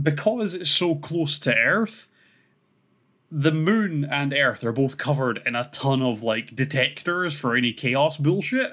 because 0.01 0.53
it's 0.55 0.69
so 0.71 0.95
close 0.95 1.37
to 1.39 1.53
Earth, 1.55 2.07
the 3.31 3.51
moon 3.51 4.05
and 4.05 4.33
Earth 4.33 4.63
are 4.63 4.71
both 4.71 4.97
covered 4.97 5.41
in 5.45 5.55
a 5.55 5.69
ton 5.71 6.01
of 6.01 6.23
like 6.23 6.55
detectors 6.55 7.37
for 7.37 7.55
any 7.55 7.73
chaos 7.73 8.17
bullshit. 8.17 8.71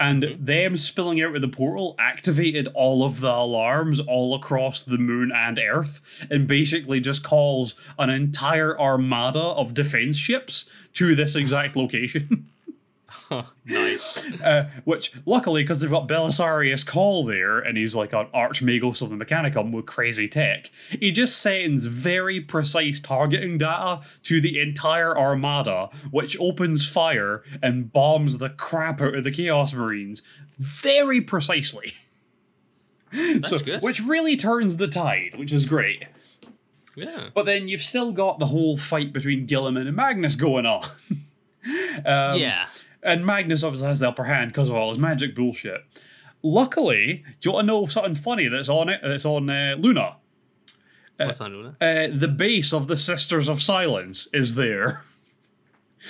And 0.00 0.22
mm-hmm. 0.22 0.44
them 0.44 0.76
spilling 0.76 1.22
out 1.22 1.36
of 1.36 1.42
the 1.42 1.48
portal 1.48 1.94
activated 1.98 2.68
all 2.74 3.04
of 3.04 3.20
the 3.20 3.32
alarms 3.32 4.00
all 4.00 4.34
across 4.34 4.82
the 4.82 4.98
moon 4.98 5.30
and 5.32 5.58
Earth, 5.58 6.00
and 6.28 6.48
basically 6.48 6.98
just 6.98 7.22
calls 7.22 7.76
an 7.98 8.10
entire 8.10 8.78
armada 8.78 9.38
of 9.38 9.74
defense 9.74 10.16
ships 10.16 10.68
to 10.94 11.14
this 11.14 11.36
exact 11.36 11.76
location. 11.76 12.48
nice. 13.64 14.24
Uh, 14.40 14.70
which, 14.84 15.12
luckily, 15.26 15.62
because 15.62 15.80
they've 15.80 15.90
got 15.90 16.08
Belisarius 16.08 16.86
Cawl 16.86 17.24
there, 17.24 17.58
and 17.58 17.76
he's 17.76 17.94
like 17.94 18.12
an 18.12 18.26
Archmagos 18.32 19.02
of 19.02 19.10
the 19.10 19.16
Mechanicum 19.16 19.72
with 19.72 19.86
crazy 19.86 20.28
tech, 20.28 20.70
he 20.90 21.10
just 21.10 21.38
sends 21.38 21.86
very 21.86 22.40
precise 22.40 23.00
targeting 23.00 23.58
data 23.58 24.02
to 24.24 24.40
the 24.40 24.60
entire 24.60 25.16
armada, 25.16 25.90
which 26.10 26.38
opens 26.40 26.86
fire 26.86 27.42
and 27.62 27.92
bombs 27.92 28.38
the 28.38 28.50
crap 28.50 29.00
out 29.00 29.14
of 29.14 29.24
the 29.24 29.30
Chaos 29.30 29.72
Marines 29.72 30.22
very 30.58 31.20
precisely. 31.20 31.94
That's 33.12 33.62
good. 33.62 33.82
Which 33.82 34.00
really 34.00 34.36
turns 34.36 34.78
the 34.78 34.88
tide, 34.88 35.34
which 35.36 35.52
is 35.52 35.66
great. 35.66 36.04
Yeah. 36.94 37.28
But 37.34 37.46
then 37.46 37.68
you've 37.68 37.82
still 37.82 38.12
got 38.12 38.38
the 38.38 38.46
whole 38.46 38.76
fight 38.76 39.12
between 39.12 39.46
Guilliman 39.46 39.86
and 39.86 39.96
Magnus 39.96 40.34
going 40.36 40.66
on. 40.66 40.84
um, 41.10 42.38
yeah. 42.38 42.66
And 43.02 43.26
Magnus 43.26 43.62
obviously 43.64 43.88
has 43.88 44.00
the 44.00 44.08
upper 44.08 44.24
hand 44.24 44.52
because 44.52 44.68
of 44.68 44.74
all 44.76 44.90
his 44.90 44.98
magic 44.98 45.34
bullshit. 45.34 45.80
Luckily, 46.42 47.24
do 47.40 47.48
you 47.48 47.52
want 47.52 47.64
to 47.64 47.66
know 47.66 47.86
something 47.86 48.14
funny 48.14 48.48
that's 48.48 48.68
on 48.68 48.88
it? 48.88 49.00
That's 49.02 49.24
on 49.24 49.48
uh, 49.48 49.76
Luna. 49.78 50.16
What's 51.18 51.40
on 51.40 51.52
Luna? 51.52 51.76
Uh, 51.80 52.08
the 52.12 52.28
base 52.28 52.72
of 52.72 52.88
the 52.88 52.96
Sisters 52.96 53.48
of 53.48 53.62
Silence 53.62 54.26
is 54.32 54.54
there. 54.56 55.04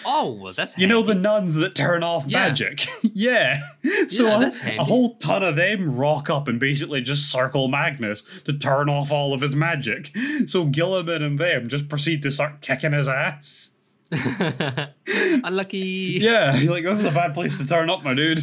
Oh, 0.07 0.33
well, 0.33 0.53
that's 0.55 0.79
You 0.79 0.87
know 0.87 1.03
the 1.03 1.15
nuns 1.15 1.57
that 1.57 1.75
turn 1.75 2.03
off 2.03 2.25
Yeah. 2.27 2.49
magic. 2.49 2.87
yeah. 3.03 3.61
So 4.09 4.25
Yeah, 4.27 4.41
a, 4.43 4.47
a 4.47 4.51
handy. 4.51 4.85
whole 4.85 5.17
ton 5.17 5.43
of 5.43 5.57
them 5.57 5.95
rock 5.95 6.31
up 6.31 6.49
and 6.49 6.59
basically 6.59 7.03
just 7.03 7.31
circle 7.31 7.69
Magnus 7.69 8.23
to 8.47 8.55
turn 8.55 8.89
off 8.89 9.13
all 9.13 9.35
of 9.35 9.43
his 9.43 9.55
magic. 9.55 10.11
So 10.47 10.67
Guilliman 10.67 11.23
and 11.23 11.39
them 11.39 11.69
just 11.69 11.89
proceed 11.91 12.23
to 12.23 12.31
start 12.31 12.63
kicking 12.63 12.93
his 12.93 13.07
ass. 13.07 13.69
Unlucky. 15.45 16.19
Yeah, 16.21 16.57
you're 16.57 16.73
like 16.75 16.85
this 16.85 16.99
is 16.99 17.05
a 17.05 17.11
bad 17.11 17.35
place 17.35 17.57
to 17.59 17.67
turn 17.67 17.89
up, 17.89 18.03
my 18.03 18.15
dude. 18.15 18.43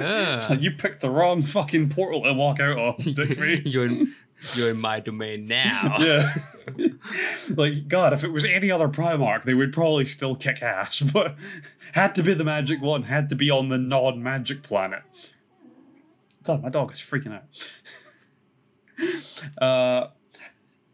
Ah. 0.00 0.52
you 0.60 0.70
picked 0.72 1.00
the 1.00 1.10
wrong 1.10 1.42
fucking 1.42 1.90
portal 1.90 2.22
to 2.24 2.32
walk 2.32 2.60
out 2.60 2.78
of, 2.78 2.96
dickface. 2.98 3.72
you're, 3.72 3.86
in, 3.86 4.14
you're 4.54 4.70
in 4.70 4.80
my 4.80 5.00
domain 5.00 5.46
now. 5.46 5.96
yeah. 5.98 6.32
like, 7.54 7.88
God, 7.88 8.12
if 8.12 8.24
it 8.24 8.32
was 8.32 8.44
any 8.44 8.70
other 8.70 8.88
Primarch, 8.88 9.44
they 9.44 9.54
would 9.54 9.72
probably 9.72 10.04
still 10.04 10.34
kick 10.34 10.62
ass, 10.62 11.00
but 11.00 11.36
had 11.92 12.14
to 12.14 12.22
be 12.22 12.34
the 12.34 12.44
magic 12.44 12.80
one, 12.80 13.04
had 13.04 13.28
to 13.30 13.34
be 13.34 13.50
on 13.50 13.68
the 13.68 13.78
non 13.78 14.22
magic 14.22 14.62
planet. 14.62 15.02
God, 16.44 16.62
my 16.62 16.70
dog 16.70 16.92
is 16.92 16.98
freaking 16.98 17.34
out. 17.34 17.44
uh, 19.62 20.08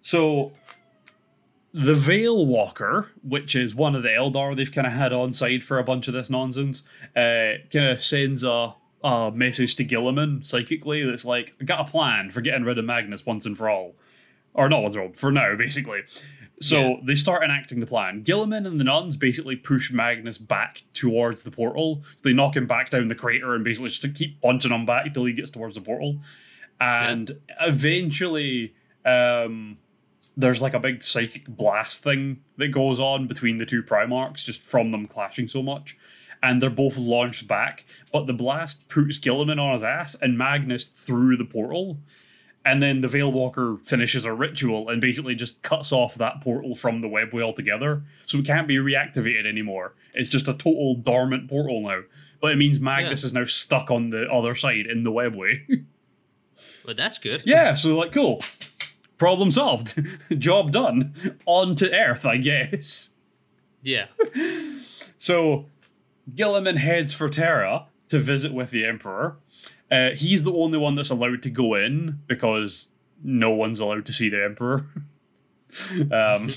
so, 0.01 0.53
the 1.77 1.95
Veil 1.97 2.47
Walker, 2.47 3.09
which 3.25 3.57
is 3.57 3.75
one 3.75 3.97
of 3.97 4.05
the 4.05 4.09
Eldar 4.11 4.55
they've 4.57 4.71
kind 4.71 4.87
of 4.87 4.93
had 4.93 5.13
on 5.13 5.33
side 5.33 5.65
for 5.65 5.81
a 5.81 5.85
bunch 5.85 6.07
of 6.07 6.15
this 6.15 6.31
nonsense, 6.31 6.85
uh, 7.17 7.59
kind 7.73 7.87
of 7.87 8.01
sends 8.01 8.45
a, 8.45 8.75
a 9.03 9.33
message 9.35 9.75
to 9.77 9.85
Guilliman 9.85 10.47
psychically 10.47 11.05
that's 11.05 11.25
like, 11.25 11.53
I 11.61 11.65
got 11.65 11.81
a 11.81 11.91
plan 11.91 12.31
for 12.31 12.41
getting 12.41 12.63
rid 12.63 12.79
of 12.79 12.85
Magnus 12.85 13.27
once 13.27 13.45
and 13.45 13.59
for 13.59 13.69
all. 13.69 13.97
Or 14.55 14.69
not 14.69 14.83
once 14.85 14.95
and 14.95 15.03
for 15.03 15.09
all, 15.09 15.15
for 15.15 15.33
now, 15.33 15.57
basically. 15.57 16.03
So 16.61 16.81
Yeah. 16.81 16.97
they 17.03 17.17
start 17.17 17.43
enacting 17.43 17.81
the 17.81 17.87
plan. 17.87 18.23
Guilliman 18.23 18.69
and 18.69 18.79
the 18.79 18.85
nuns 18.85 19.17
basically 19.17 19.57
push 19.57 19.91
Magnus 19.91 20.39
back 20.39 20.83
towards 20.93 21.43
the 21.43 21.51
portal. 21.51 22.05
So 22.15 22.29
they 22.29 22.33
knock 22.33 22.55
him 22.55 22.69
back 22.69 22.91
down 22.91 23.09
the 23.09 23.17
crater 23.17 23.53
and 23.53 23.65
basically 23.65 23.91
just 23.91 24.15
keep 24.15 24.41
punching 24.41 24.71
him 24.71 24.87
back 24.87 25.13
till 25.13 25.25
he 25.25 25.33
gets 25.33 25.51
towards 25.51 25.75
the 25.75 25.81
portal. 25.81 26.21
And 26.81 27.33
eventually, 27.61 28.75
um, 29.05 29.79
there's 30.37 30.61
like 30.63 30.75
a 30.75 30.81
big 30.81 31.05
psychic 31.05 31.47
blast 31.47 32.03
thing 32.03 32.41
that 32.57 32.69
goes 32.69 32.99
on 33.01 33.27
between 33.27 33.59
the 33.59 33.67
two 33.67 33.83
Primarchs 33.83 34.45
just 34.45 34.61
from 34.61 34.91
them 34.91 35.07
clashing 35.07 35.49
so 35.49 35.63
much. 35.63 35.97
And 36.43 36.61
they're 36.61 36.69
both 36.71 36.97
launched 36.99 37.49
back, 37.49 37.85
but 38.13 38.27
the 38.27 38.33
blast 38.35 38.89
puts 38.89 39.19
Guilliman 39.19 39.59
on 39.61 39.73
his 39.73 39.83
ass 39.83 40.15
and 40.21 40.37
Magnus 40.37 40.89
through 40.89 41.37
the 41.37 41.45
portal. 41.45 41.99
and 42.67 42.83
then 42.83 43.03
the 43.03 43.09
Veil 43.09 43.31
Walker 43.31 43.77
finishes 43.85 44.25
a 44.25 44.33
ritual 44.33 44.89
and 44.89 44.99
basically 45.01 45.35
just 45.35 45.61
cuts 45.63 45.93
off 45.93 46.15
that 46.17 46.41
portal 46.41 46.75
from 46.75 47.01
the 47.03 47.09
webway 47.09 47.43
altogether. 47.43 48.03
So 48.27 48.39
it 48.39 48.47
can't 48.47 48.67
be 48.67 48.77
reactivated 48.77 49.47
anymore. 49.47 49.95
It's 50.15 50.31
just 50.31 50.49
a 50.49 50.55
total 50.55 50.95
dormant 50.95 51.49
portal 51.51 51.83
now. 51.83 52.01
But 52.41 52.53
it 52.53 52.57
means 52.57 52.81
Magnus 52.81 53.23
Yeah. 53.23 53.27
is 53.27 53.33
now 53.35 53.45
stuck 53.45 53.91
on 53.91 54.09
the 54.11 54.27
other 54.31 54.55
side 54.55 54.87
in 54.87 55.05
the 55.05 55.13
webway. 55.13 55.85
Well, 56.87 56.95
that's 56.95 57.17
good. 57.19 57.43
yeah, 57.47 57.73
so 57.75 57.97
like, 57.97 58.13
cool. 58.13 58.43
Problem 59.19 59.51
solved. 59.51 60.03
Job 60.39 60.73
done. 60.73 61.15
On 61.47 61.77
to 61.77 61.93
Earth, 61.93 62.27
I 62.27 62.39
guess. 62.39 63.11
Yeah. 63.83 64.07
So 65.17 65.71
Guilliman 66.35 66.77
heads 66.77 67.15
for 67.15 67.31
Terra 67.31 67.87
to 68.09 68.19
visit 68.19 68.53
with 68.53 68.71
the 68.71 68.85
Emperor. 68.85 69.39
Uh, 69.91 70.11
he's 70.11 70.45
the 70.45 70.53
only 70.53 70.77
one 70.77 70.97
that's 70.97 71.09
allowed 71.09 71.43
to 71.45 71.49
go 71.49 71.75
in 71.75 72.21
because 72.27 72.89
no 73.23 73.49
one's 73.51 73.79
allowed 73.79 74.05
to 74.05 74.13
see 74.13 74.29
the 74.29 74.45
Emperor. 74.45 74.87
um, 76.13 76.51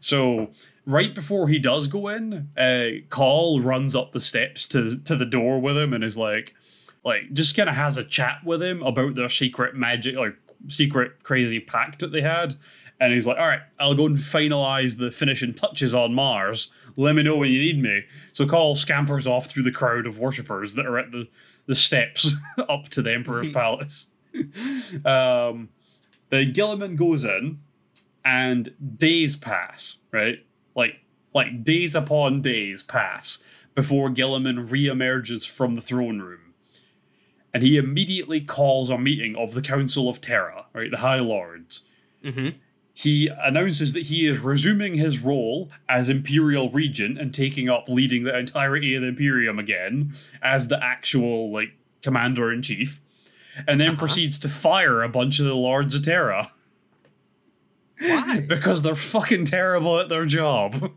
so 0.00 0.48
right 0.86 1.14
before 1.14 1.48
he 1.48 1.58
does 1.58 1.86
go 1.86 2.08
in, 2.08 2.48
uh, 2.56 3.04
Cawl 3.10 3.60
runs 3.60 3.94
up 3.94 4.12
the 4.12 4.20
steps 4.20 4.66
to 4.68 4.98
to 5.00 5.16
the 5.16 5.26
door 5.26 5.60
with 5.60 5.76
him 5.76 5.92
and 5.92 6.02
is 6.02 6.16
like, 6.16 6.54
like 7.04 7.34
just 7.34 7.54
kind 7.54 7.68
of 7.68 7.74
has 7.74 7.98
a 7.98 8.04
chat 8.04 8.38
with 8.42 8.62
him 8.62 8.82
about 8.82 9.16
their 9.16 9.28
secret 9.28 9.74
magic 9.74 10.16
or 10.16 10.38
secret 10.68 11.22
crazy 11.22 11.60
pact 11.60 12.00
that 12.00 12.12
they 12.12 12.22
had. 12.22 12.54
And 13.00 13.12
he's 13.12 13.26
like, 13.26 13.38
all 13.38 13.46
right, 13.46 13.60
I'll 13.78 13.94
go 13.94 14.06
and 14.06 14.16
finalize 14.16 14.98
the 14.98 15.12
finishing 15.12 15.54
touches 15.54 15.94
on 15.94 16.14
Mars. 16.14 16.70
Let 16.96 17.14
me 17.14 17.22
know 17.22 17.36
when 17.36 17.50
you 17.50 17.60
need 17.60 17.80
me. 17.80 18.02
So 18.32 18.44
Cawl 18.44 18.74
scampers 18.74 19.26
off 19.26 19.46
through 19.46 19.62
the 19.62 19.70
crowd 19.70 20.06
of 20.06 20.18
worshippers 20.18 20.74
that 20.74 20.84
are 20.84 20.98
at 20.98 21.12
the, 21.12 21.28
the 21.66 21.76
steps 21.76 22.34
up 22.68 22.88
to 22.90 23.02
the 23.02 23.12
Emperor's 23.12 23.48
palace. 23.50 24.08
um, 25.04 25.68
then 26.30 26.52
Guilliman 26.52 26.96
goes 26.96 27.24
in, 27.24 27.60
and 28.24 28.74
days 28.98 29.36
pass, 29.36 29.96
right? 30.12 30.44
Like 30.74 31.00
like 31.34 31.64
days 31.64 31.94
upon 31.94 32.42
days 32.42 32.82
pass 32.82 33.38
before 33.74 34.10
Guilliman 34.10 34.70
re-emerges 34.70 35.46
from 35.46 35.76
the 35.76 35.80
throne 35.80 36.20
room. 36.20 36.47
And 37.54 37.62
he 37.62 37.76
immediately 37.76 38.40
calls 38.40 38.90
a 38.90 38.98
meeting 38.98 39.34
of 39.36 39.54
the 39.54 39.62
Council 39.62 40.08
of 40.08 40.20
Terra, 40.20 40.66
right, 40.74 40.90
the 40.90 40.98
High 40.98 41.20
Lords. 41.20 41.84
hmm 42.22 42.50
He 42.92 43.28
announces 43.28 43.92
that 43.94 44.06
he 44.06 44.26
is 44.26 44.40
resuming 44.40 44.94
his 44.96 45.20
role 45.20 45.70
as 45.88 46.08
Imperial 46.08 46.70
Regent 46.70 47.18
and 47.18 47.32
taking 47.32 47.68
up 47.68 47.88
leading 47.88 48.24
the 48.24 48.36
entirety 48.36 48.94
of 48.94 49.02
the 49.02 49.08
Imperium 49.08 49.58
again 49.58 50.12
as 50.42 50.68
the 50.68 50.82
actual 50.82 51.50
like 51.52 51.70
commander 52.02 52.52
in 52.52 52.60
chief, 52.62 53.00
and 53.66 53.80
then 53.80 53.90
Uh-huh. 53.90 53.98
proceeds 53.98 54.38
to 54.40 54.48
fire 54.48 55.02
a 55.02 55.08
bunch 55.08 55.38
of 55.38 55.46
the 55.46 55.54
Lords 55.54 55.94
of 55.94 56.02
Terra 56.04 56.52
Why? 58.00 58.40
because 58.46 58.82
they're 58.82 58.94
fucking 58.94 59.46
terrible 59.46 59.98
at 59.98 60.08
their 60.08 60.26
job. 60.26 60.92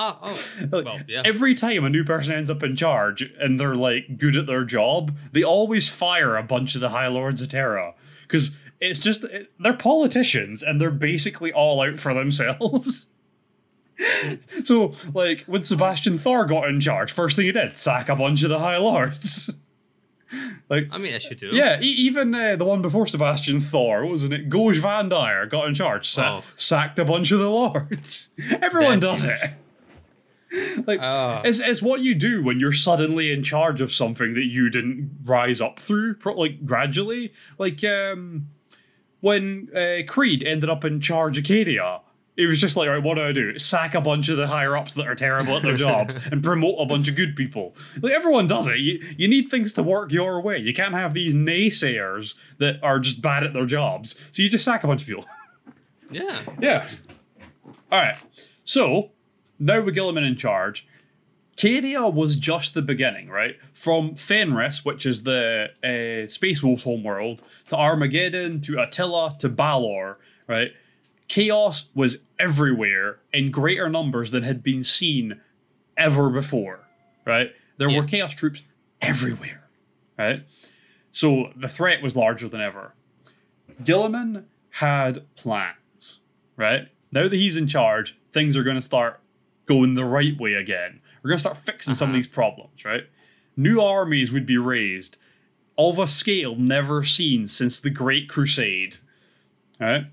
Oh, 0.00 0.18
oh. 0.22 0.48
Like, 0.72 0.84
Well, 0.84 1.00
yeah. 1.08 1.22
Every 1.24 1.54
time 1.54 1.84
a 1.84 1.90
new 1.90 2.04
person 2.04 2.34
ends 2.34 2.48
up 2.50 2.62
in 2.62 2.76
charge 2.76 3.22
and 3.40 3.58
they're 3.58 3.74
like 3.74 4.16
good 4.16 4.36
at 4.36 4.46
their 4.46 4.64
job, 4.64 5.16
they 5.32 5.42
always 5.42 5.88
fire 5.88 6.36
a 6.36 6.42
bunch 6.42 6.74
of 6.76 6.80
the 6.80 6.90
High 6.90 7.08
Lords 7.08 7.42
of 7.42 7.48
Terra 7.48 7.94
because 8.22 8.56
it's 8.80 9.00
just 9.00 9.24
it- 9.24 9.50
they're 9.58 9.72
politicians 9.72 10.62
and 10.62 10.80
they're 10.80 10.90
basically 10.92 11.52
all 11.52 11.80
out 11.82 11.98
for 11.98 12.14
themselves. 12.20 13.06
so, 14.64 14.92
like 15.12 15.40
when 15.46 15.64
Sebastian 15.64 16.18
Thor 16.18 16.46
got 16.46 16.68
in 16.68 16.78
charge, 16.80 17.10
first 17.10 17.34
thing 17.36 17.46
he 17.46 17.52
did 17.52 17.76
sack 17.76 18.08
a 18.08 18.14
bunch 18.14 18.44
of 18.44 18.50
the 18.50 18.60
High 18.60 18.76
Lords. 18.76 19.50
like, 20.68 20.86
I 20.92 20.98
mean, 20.98 21.14
I 21.14 21.18
should 21.18 21.40
do. 21.40 21.48
yeah, 21.48 21.80
e- 21.80 21.86
even 21.86 22.32
uh, 22.32 22.54
the 22.54 22.64
one 22.64 22.80
before 22.82 23.08
Sebastian 23.08 23.60
Thor, 23.60 24.06
wasn't 24.06 24.34
it? 24.34 24.48
Goge 24.48 24.80
Vandire 24.80 25.50
got 25.50 25.66
in 25.66 25.74
charge, 25.74 26.08
sa- 26.08 26.38
Oh. 26.38 26.44
sacked 26.56 26.98
a 27.00 27.04
bunch 27.04 27.32
of 27.32 27.40
the 27.40 27.50
lords. 27.50 28.28
Everyone 28.62 29.00
That 29.00 29.06
does 29.08 29.24
douche. 29.24 29.42
it. 29.42 29.50
Like 30.86 31.00
Ah. 31.02 31.42
it's, 31.44 31.58
it's 31.58 31.82
what 31.82 32.00
you 32.00 32.14
do 32.14 32.42
when 32.42 32.58
you're 32.60 32.72
suddenly 32.72 33.30
in 33.32 33.42
charge 33.42 33.80
of 33.80 33.92
something 33.92 34.34
that 34.34 34.46
you 34.46 34.70
didn't 34.70 35.10
rise 35.24 35.60
up 35.60 35.78
through, 35.80 36.14
pro- 36.14 36.34
like 36.38 36.64
gradually. 36.64 37.32
Like 37.58 37.82
um, 37.84 38.48
when 39.20 39.68
uh, 39.74 40.02
Creed 40.06 40.42
ended 40.42 40.70
up 40.70 40.84
in 40.84 41.00
charge 41.00 41.36
of 41.38 41.44
Acadia, 41.44 42.00
it 42.36 42.46
was 42.46 42.60
just 42.60 42.76
like, 42.76 42.88
right, 42.88 43.02
what 43.02 43.16
do 43.16 43.22
I 43.24 43.32
do? 43.32 43.58
Sack 43.58 43.94
a 43.94 44.00
bunch 44.00 44.28
of 44.28 44.36
the 44.36 44.46
higher 44.46 44.76
ups 44.76 44.94
that 44.94 45.08
are 45.08 45.16
terrible 45.16 45.56
at 45.56 45.62
their 45.62 45.74
jobs 45.86 46.14
and 46.30 46.42
promote 46.42 46.76
a 46.78 46.86
bunch 46.86 47.08
of 47.08 47.16
good 47.16 47.34
people. 47.34 47.74
Like 48.00 48.12
everyone 48.12 48.46
does 48.46 48.68
it. 48.68 48.78
You 48.78 49.02
you 49.18 49.26
need 49.26 49.48
things 49.50 49.72
to 49.74 49.82
work 49.82 50.12
your 50.12 50.40
way. 50.40 50.56
You 50.58 50.72
can't 50.72 50.94
have 50.94 51.14
these 51.14 51.34
naysayers 51.34 52.34
that 52.58 52.76
are 52.82 53.00
just 53.00 53.20
bad 53.20 53.42
at 53.42 53.52
their 53.54 53.66
jobs. 53.66 54.14
So 54.30 54.42
you 54.42 54.48
just 54.48 54.64
sack 54.64 54.84
a 54.84 54.86
bunch 54.86 55.02
of 55.02 55.08
people. 55.08 55.26
Yeah. 56.10 56.38
Yeah. 56.58 56.88
All 57.92 58.00
right. 58.00 58.16
So 58.64 59.10
now 59.58 59.80
with 59.80 59.94
Guilliman 59.96 60.26
in 60.26 60.36
charge, 60.36 60.86
Cadia 61.56 62.12
was 62.12 62.36
just 62.36 62.74
the 62.74 62.82
beginning, 62.82 63.28
right? 63.28 63.56
From 63.72 64.14
Fenris, 64.14 64.84
which 64.84 65.04
is 65.04 65.24
the 65.24 65.68
uh, 65.82 66.30
Space 66.30 66.62
Wolf's 66.62 66.84
homeworld, 66.84 67.42
to 67.68 67.76
Armageddon, 67.76 68.60
to 68.62 68.80
Attila, 68.80 69.36
to 69.40 69.48
Balor, 69.48 70.18
right? 70.46 70.68
Chaos 71.26 71.88
was 71.94 72.18
everywhere 72.38 73.18
in 73.32 73.50
greater 73.50 73.88
numbers 73.88 74.30
than 74.30 74.44
had 74.44 74.62
been 74.62 74.84
seen 74.84 75.40
ever 75.96 76.30
before, 76.30 76.86
right? 77.26 77.50
There 77.76 77.90
Yeah. 77.90 77.98
were 78.00 78.06
Chaos 78.06 78.34
troops 78.34 78.62
everywhere, 79.02 79.68
right? 80.16 80.40
So 81.10 81.52
the 81.56 81.68
threat 81.68 82.02
was 82.02 82.14
larger 82.14 82.48
than 82.48 82.60
ever. 82.60 82.94
Guilliman 83.82 84.44
had 84.70 85.26
plans, 85.34 86.20
right? 86.56 86.88
Now 87.10 87.24
that 87.28 87.34
he's 87.36 87.56
in 87.56 87.66
charge, 87.66 88.16
things 88.32 88.56
are 88.56 88.62
going 88.62 88.76
to 88.76 88.82
start 88.82 89.20
going 89.68 89.94
the 89.94 90.04
right 90.04 90.36
way 90.40 90.54
again. 90.54 91.00
We're 91.22 91.28
going 91.28 91.36
to 91.38 91.40
start 91.40 91.58
fixing 91.58 91.94
some 91.94 92.08
of 92.08 92.14
Uh-huh. 92.14 92.18
these 92.18 92.26
problems, 92.26 92.84
right? 92.84 93.04
New 93.56 93.80
armies 93.80 94.32
would 94.32 94.46
be 94.46 94.56
raised 94.58 95.16
of 95.76 95.98
a 95.98 96.06
scale 96.08 96.56
never 96.56 97.04
seen 97.04 97.46
since 97.46 97.78
the 97.78 97.90
Great 97.90 98.28
Crusade, 98.28 98.96
right? 99.78 100.10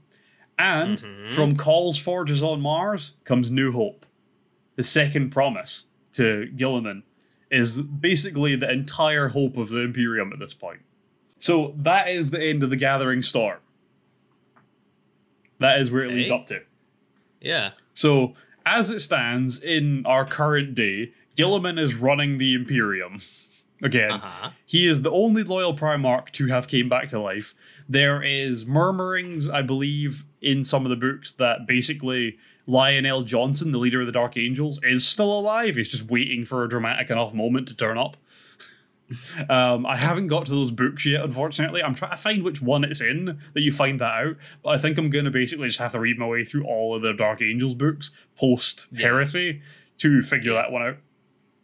And 0.59 0.97
Mhm. 0.99 1.29
from 1.29 1.55
Cawl's 1.55 1.97
Forges 1.97 2.43
on 2.43 2.61
Mars 2.61 3.13
comes 3.23 3.49
New 3.49 3.71
Hope. 3.71 4.05
The 4.75 4.83
second 4.83 5.31
promise 5.31 5.85
to 6.13 6.51
Guilliman 6.55 7.03
is 7.49 7.81
basically 7.81 8.55
the 8.55 8.71
entire 8.71 9.29
hope 9.29 9.57
of 9.57 9.69
the 9.69 9.79
Imperium 9.81 10.31
at 10.33 10.39
this 10.39 10.53
point. 10.53 10.81
So 11.39 11.73
that 11.77 12.09
is 12.09 12.31
the 12.31 12.41
end 12.43 12.63
of 12.63 12.69
the 12.69 12.75
Gathering 12.77 13.21
Storm. 13.21 13.59
That 15.59 15.79
is 15.79 15.91
where 15.91 16.03
it 16.03 16.11
leads 16.13 16.31
up 16.31 16.45
to. 16.47 16.61
Yeah. 17.39 17.71
So, 17.93 18.35
as 18.65 18.89
it 18.89 18.99
stands 19.01 19.61
in 19.61 20.05
our 20.05 20.25
current 20.25 20.75
day, 20.75 21.11
Guilliman 21.37 21.77
is 21.79 21.95
running 21.95 22.37
the 22.37 22.53
Imperium. 22.53 23.19
Again, 23.83 24.11
Uh 24.11 24.19
huh. 24.19 24.49
he 24.65 24.87
is 24.87 25.01
the 25.01 25.11
only 25.11 25.43
loyal 25.43 25.75
Primarch 25.75 26.31
to 26.31 26.47
have 26.47 26.67
came 26.67 26.87
back 26.89 27.09
to 27.09 27.19
life. 27.19 27.53
There 27.87 28.23
is 28.23 28.65
murmurings, 28.65 29.49
I 29.49 29.61
believe, 29.61 30.23
in 30.41 30.63
some 30.63 30.85
of 30.85 30.89
the 30.89 30.95
books 30.95 31.33
that 31.33 31.67
basically 31.67 32.37
Lion 32.67 33.03
El'Jonson, 33.05 33.71
the 33.71 33.77
leader 33.77 33.99
of 33.99 34.07
the 34.07 34.11
Dark 34.13 34.37
Angels, 34.37 34.79
is 34.81 35.05
still 35.07 35.37
alive. 35.37 35.75
He's 35.75 35.89
just 35.89 36.09
waiting 36.09 36.45
for 36.45 36.63
a 36.63 36.69
dramatic 36.69 37.09
enough 37.11 37.33
moment 37.33 37.67
to 37.67 37.75
turn 37.75 37.97
up. 37.97 38.17
Um, 39.49 39.85
I 39.85 39.95
haven't 39.95 40.27
got 40.27 40.47
to 40.47 40.51
those 40.51 40.71
books 40.71 41.05
yet, 41.05 41.23
unfortunately. 41.23 41.83
I'm 41.83 41.95
trying 41.95 42.11
to 42.11 42.17
find 42.17 42.43
which 42.43 42.61
one 42.61 42.83
it's 42.83 43.01
in 43.01 43.39
that 43.53 43.61
you 43.61 43.71
find 43.71 44.01
that 44.01 44.13
out. 44.13 44.37
But 44.63 44.69
I 44.69 44.77
think 44.77 44.97
I'm 44.97 45.09
going 45.09 45.25
to 45.25 45.31
basically 45.31 45.67
just 45.67 45.79
have 45.79 45.91
to 45.91 45.99
read 45.99 46.17
my 46.17 46.27
way 46.27 46.43
through 46.43 46.65
all 46.65 46.95
of 46.95 47.01
the 47.01 47.13
Dark 47.13 47.41
Angels 47.41 47.75
books 47.75 48.11
post 48.35 48.87
heresy 48.97 49.61
to 49.97 50.21
figure 50.21 50.53
that 50.53 50.71
one 50.71 50.81
out. 50.81 50.97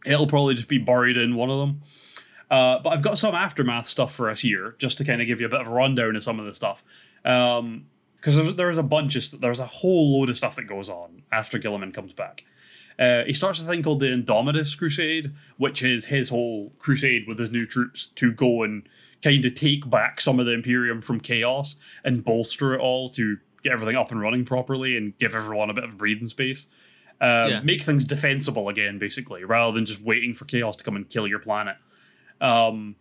It'll 0.06 0.28
probably 0.28 0.56
just 0.56 0.68
be 0.68 0.78
buried 0.78 1.18
in 1.18 1.36
one 1.36 1.50
of 1.50 1.60
them. 1.60 1.82
Uh, 2.50 2.80
but 2.80 2.89
I've 2.89 3.02
got 3.02 3.18
some 3.18 3.34
aftermath 3.34 3.88
stuff 3.88 4.14
for 4.14 4.30
us 4.30 4.42
here, 4.42 4.76
just 4.78 4.98
to 4.98 5.06
kind 5.06 5.22
of 5.22 5.28
give 5.28 5.39
you 5.39 5.46
a 5.46 5.50
bit 5.50 5.62
of 5.62 5.68
a 5.68 5.72
rundown 5.72 6.16
of 6.16 6.24
some 6.24 6.39
of 6.39 6.46
the 6.46 6.54
stuff. 6.54 6.84
Um, 7.24 7.86
because 8.18 8.36
there's, 8.36 8.56
there's 8.56 8.78
a 8.78 8.84
bunch 8.84 9.16
of 9.16 9.42
there's 9.42 9.60
a 9.60 9.66
whole 9.66 10.20
load 10.20 10.30
of 10.30 10.38
stuff 10.38 10.56
that 10.58 10.66
goes 10.68 10.89
on 10.89 11.24
after 11.32 11.58
Guilliman 11.58 11.94
comes 11.94 12.14
back. 12.14 12.46
Uh, 13.02 13.24
he 13.26 13.34
starts 13.34 13.60
a 13.60 13.66
thing 13.66 13.82
called 13.82 13.99
the 13.99 14.06
Indomitus 14.06 14.78
Crusade, 14.78 15.34
which 15.58 15.82
is 15.82 16.06
his 16.06 16.30
whole 16.30 16.72
crusade 16.78 17.28
with 17.28 17.39
his 17.39 17.49
new 17.49 17.66
troops 17.66 18.08
to 18.16 18.32
go 18.32 18.62
and 18.62 18.88
kind 19.24 19.43
of 19.43 19.56
take 19.56 19.89
back 19.89 20.22
some 20.22 20.39
of 20.39 20.45
the 20.45 20.52
Imperium 20.52 21.02
from 21.02 21.20
chaos 21.20 21.76
and 22.04 22.24
bolster 22.24 22.76
it 22.76 22.80
all 22.80 23.10
to 23.10 23.38
get 23.64 23.74
everything 23.74 23.95
up 23.95 24.12
and 24.12 24.22
running 24.22 24.45
properly 24.45 24.95
and 24.97 25.18
give 25.18 25.34
everyone 25.34 25.72
a 25.72 25.74
bit 25.74 25.84
of 25.84 25.97
breathing 25.97 26.28
space. 26.28 26.68
Um, 27.20 27.49
Yeah. 27.49 27.62
Make 27.62 27.82
things 27.82 28.06
defensible 28.06 28.70
again, 28.70 28.99
basically, 28.99 29.43
rather 29.45 29.72
than 29.72 29.86
just 29.86 30.02
waiting 30.02 30.36
for 30.36 30.45
chaos 30.45 30.76
to 30.78 30.84
come 30.84 30.95
and 30.95 31.10
kill 31.10 31.28
your 31.28 31.39
planet. 31.39 31.78
Um, 32.39 32.97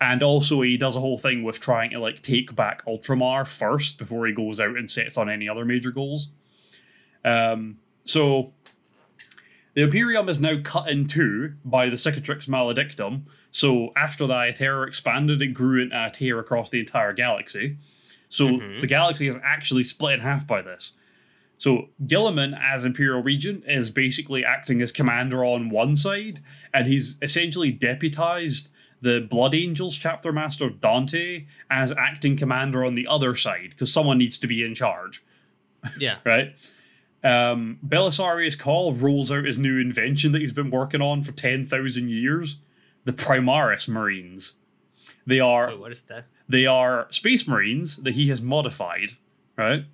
and 0.00 0.22
also, 0.22 0.62
he 0.62 0.76
does 0.76 0.94
a 0.94 1.00
whole 1.00 1.18
thing 1.18 1.42
with 1.42 1.58
trying 1.60 1.90
to 1.90 1.98
like 1.98 2.22
take 2.22 2.54
back 2.54 2.84
Ultramar 2.86 3.46
first 3.46 3.98
before 3.98 4.26
he 4.26 4.32
goes 4.32 4.60
out 4.60 4.76
and 4.76 4.88
sets 4.88 5.16
on 5.16 5.28
any 5.28 5.48
other 5.48 5.64
major 5.64 5.90
goals. 5.90 6.30
Um, 7.24 7.78
so 8.04 8.54
the 9.74 9.82
Imperium 9.82 10.28
is 10.28 10.40
now 10.40 10.60
cut 10.62 10.88
in 10.88 11.06
two 11.06 11.54
by 11.64 11.88
the 11.88 11.96
Cicatrix 11.96 12.46
Maledictum. 12.48 13.22
So 13.50 13.92
after 13.96 14.26
the 14.26 14.34
Aether 14.34 14.84
expanded, 14.84 15.40
it 15.42 15.48
grew 15.48 15.82
into 15.82 15.96
Aether 15.96 16.38
across 16.38 16.70
the 16.70 16.80
entire 16.80 17.12
galaxy. 17.12 17.76
So 18.28 18.48
Mhm. 18.48 18.80
the 18.80 18.86
galaxy 18.86 19.28
is 19.28 19.36
actually 19.42 19.84
split 19.84 20.14
in 20.14 20.20
half 20.20 20.46
by 20.46 20.62
this. 20.62 20.92
So 21.58 21.90
Guilliman, 22.06 22.58
as 22.58 22.84
Imperial 22.84 23.22
Regent, 23.22 23.64
is 23.66 23.90
basically 23.90 24.44
acting 24.44 24.80
as 24.80 24.92
commander 24.92 25.44
on 25.44 25.68
one 25.68 25.94
side, 25.94 26.40
and 26.72 26.86
he's 26.88 27.18
essentially 27.20 27.70
deputized 27.70 28.70
the 29.02 29.20
Blood 29.20 29.54
Angels 29.54 29.96
chapter 29.96 30.32
master 30.32 30.70
Dante 30.70 31.46
as 31.70 31.92
acting 31.92 32.36
commander 32.36 32.84
on 32.84 32.94
the 32.94 33.06
other 33.06 33.34
side 33.34 33.70
because 33.70 33.92
someone 33.92 34.18
needs 34.18 34.38
to 34.38 34.46
be 34.46 34.62
in 34.62 34.74
charge, 34.74 35.22
Yeah. 35.98 36.16
right? 36.24 36.54
Um, 37.22 37.78
Belisarius 37.86 38.58
Cawl 38.58 38.94
rolls 38.94 39.30
out 39.30 39.44
his 39.44 39.58
new 39.58 39.78
invention 39.78 40.32
that 40.32 40.40
he's 40.40 40.52
been 40.52 40.70
working 40.70 41.02
on 41.02 41.22
for 41.22 41.32
ten 41.32 41.66
thousand 41.66 42.08
years: 42.10 42.56
the 43.04 43.12
Primaris 43.12 43.88
Marines. 43.88 44.54
They 45.26 45.38
are 45.40 45.68
Wait, 45.68 45.78
what 45.80 45.92
is 45.92 46.02
that? 46.04 46.24
they 46.48 46.64
are 46.66 47.06
space 47.10 47.46
marines 47.46 47.96
that 47.98 48.14
he 48.14 48.28
has 48.30 48.40
modified, 48.40 49.12
right? 49.56 49.84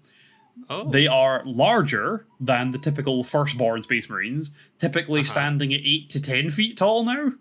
Oh. 0.71 0.89
They 0.91 1.07
are 1.07 1.43
larger 1.45 2.27
than 2.41 2.71
the 2.71 2.79
typical 2.79 3.23
firstborn 3.25 3.83
space 3.83 4.09
marines, 4.09 4.51
typically 4.79 5.21
Uh-huh. 5.21 5.31
standing 5.31 5.75
at 5.75 5.81
8 5.85 6.09
to 6.11 6.23
10 6.23 6.51
feet 6.51 6.79
tall 6.79 7.05
now. 7.05 7.33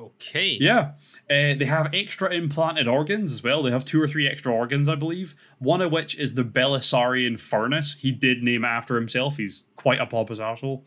Okay. 0.00 0.56
Yeah. 0.60 0.92
Uh, 1.28 1.54
they 1.58 1.66
have 1.66 1.94
extra 1.94 2.32
implanted 2.32 2.88
organs 2.88 3.32
as 3.32 3.42
well. 3.42 3.62
They 3.62 3.70
have 3.70 3.84
two 3.84 4.00
or 4.00 4.08
three 4.08 4.26
extra 4.28 4.52
organs, 4.52 4.88
I 4.88 4.94
believe. 4.94 5.34
One 5.58 5.80
of 5.80 5.92
which 5.92 6.18
is 6.18 6.34
the 6.34 6.44
Belisarian 6.44 7.38
furnace. 7.38 7.94
He 8.00 8.10
did 8.10 8.42
name 8.42 8.64
after 8.64 8.96
himself. 8.96 9.36
He's 9.36 9.64
quite 9.76 10.00
a 10.00 10.06
pompous 10.06 10.38
arsehole. 10.38 10.82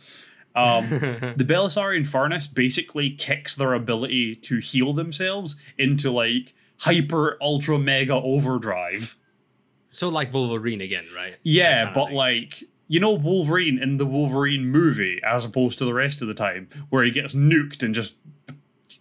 Um, 0.55 0.89
the 1.37 1.45
Belisarian 1.45 2.05
furnace 2.07 2.47
basically 2.47 3.09
kicks 3.11 3.55
their 3.55 3.73
ability 3.73 4.35
to 4.35 4.59
heal 4.59 4.93
themselves 4.93 5.55
into 5.77 6.11
like 6.11 6.53
hyper 6.79 7.37
ultra 7.41 7.79
mega 7.79 8.15
overdrive. 8.15 9.17
so 9.89 10.09
like 10.09 10.33
Wolverine 10.33 10.81
again, 10.81 11.05
right? 11.15 11.35
Yeah, 11.43 11.93
but 11.93 12.11
like 12.11 12.63
you 12.87 12.99
know 12.99 13.13
Wolverine 13.13 13.79
in 13.81 13.97
the 13.97 14.05
Wolverine 14.05 14.65
movie 14.65 15.19
as 15.23 15.45
opposed 15.45 15.79
to 15.79 15.85
the 15.85 15.93
rest 15.93 16.21
of 16.21 16.27
the 16.27 16.33
time 16.33 16.67
where 16.89 17.03
he 17.03 17.11
gets 17.11 17.33
nuked 17.33 17.81
and 17.81 17.95
just 17.95 18.17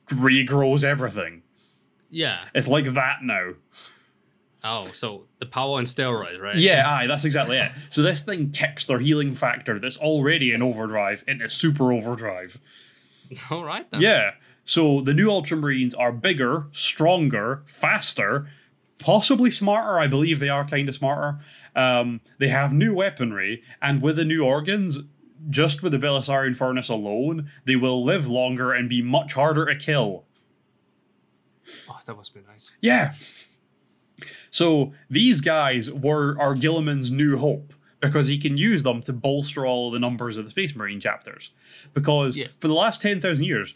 regrows 0.08 0.84
everything. 0.84 1.42
Yeah. 2.10 2.40
It's 2.54 2.68
like 2.68 2.92
that 2.94 3.22
now. 3.22 3.54
Oh, 4.64 4.86
so 4.94 5.24
the 5.40 5.46
power 5.46 5.78
and 5.78 5.88
steroids, 5.88 6.40
right? 6.40 6.54
Yeah, 6.54 6.88
aye, 6.88 7.06
that's 7.08 7.24
exactly 7.24 7.58
it. 7.58 7.72
So 7.90 8.02
this 8.02 8.22
thing 8.22 8.52
kicks 8.52 8.86
their 8.86 9.00
healing 9.00 9.34
factor 9.34 9.80
that's 9.80 9.96
already 9.96 10.52
in 10.52 10.62
overdrive 10.62 11.24
into 11.26 11.48
super 11.50 11.92
overdrive. 11.92 12.60
All 13.50 13.64
right 13.64 13.90
then. 13.90 14.00
Yeah. 14.00 14.32
So 14.64 15.00
the 15.00 15.14
new 15.14 15.28
Ultramarines 15.28 15.94
are 15.98 16.12
bigger, 16.12 16.66
stronger, 16.70 17.64
faster, 17.66 18.48
possibly 18.98 19.50
smarter. 19.50 19.98
I 19.98 20.06
believe 20.06 20.38
they 20.38 20.48
are 20.48 20.64
kind 20.64 20.88
of 20.88 20.94
smarter. 20.94 21.40
Um, 21.74 22.20
they 22.38 22.48
have 22.48 22.72
new 22.72 22.94
weaponry, 22.94 23.62
and 23.80 24.00
with 24.00 24.16
the 24.16 24.24
new 24.24 24.44
organs, 24.44 25.00
just 25.50 25.82
with 25.82 25.92
the 25.92 25.98
Belisarian 25.98 26.56
furnace 26.56 26.88
alone, 26.88 27.50
they 27.64 27.76
will 27.76 28.04
live 28.04 28.28
longer 28.28 28.72
and 28.72 28.88
be 28.88 29.02
much 29.02 29.34
harder 29.34 29.66
to 29.66 29.74
kill. 29.74 30.24
Oh, 31.88 31.98
that 32.04 32.14
must 32.16 32.34
be 32.34 32.40
nice. 32.48 32.74
Yeah. 32.80 33.14
So 34.50 34.92
these 35.08 35.40
guys 35.40 35.90
were 35.90 36.36
are 36.40 36.54
Guilliman's 36.54 37.10
new 37.10 37.38
hope 37.38 37.72
because 38.00 38.26
he 38.26 38.38
can 38.38 38.56
use 38.56 38.82
them 38.82 39.00
to 39.02 39.12
bolster 39.12 39.64
all 39.66 39.90
the 39.90 39.98
numbers 39.98 40.36
of 40.36 40.44
the 40.44 40.50
Space 40.50 40.74
Marine 40.74 41.00
chapters. 41.00 41.50
Because 41.94 42.36
Yeah. 42.36 42.48
for 42.58 42.68
the 42.68 42.74
last 42.74 43.00
ten 43.00 43.20
thousand 43.20 43.46
years, 43.46 43.74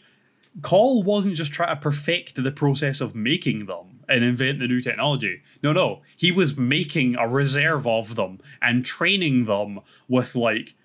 Cawl 0.61 1.03
wasn't 1.03 1.35
just 1.35 1.53
trying 1.53 1.75
to 1.75 1.81
perfect 1.81 2.41
the 2.41 2.51
process 2.51 2.99
of 3.01 3.15
making 3.15 3.65
them 3.67 3.99
and 4.09 4.23
invent 4.23 4.59
the 4.59 4.67
new 4.67 4.81
technology. 4.81 5.41
No, 5.61 5.71
no, 5.73 6.01
he 6.15 6.31
was 6.31 6.57
making 6.57 7.15
a 7.15 7.27
reserve 7.27 7.85
of 7.85 8.15
them 8.15 8.39
and 8.61 8.83
training 8.85 9.45
them 9.45 9.79
with 10.07 10.35
like 10.35 10.75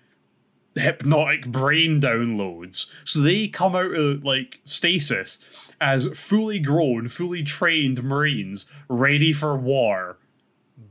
hypnotic 0.75 1.47
brain 1.47 2.01
downloads. 2.01 2.87
So 3.05 3.19
they 3.19 3.47
come 3.47 3.75
out 3.75 3.93
of 3.93 4.23
like 4.23 4.59
stasis 4.65 5.39
as 5.79 6.07
fully 6.17 6.59
grown, 6.59 7.07
fully 7.07 7.43
trained 7.43 8.03
Marines 8.03 8.65
ready 8.87 9.33
for 9.33 9.55
war. 9.57 10.17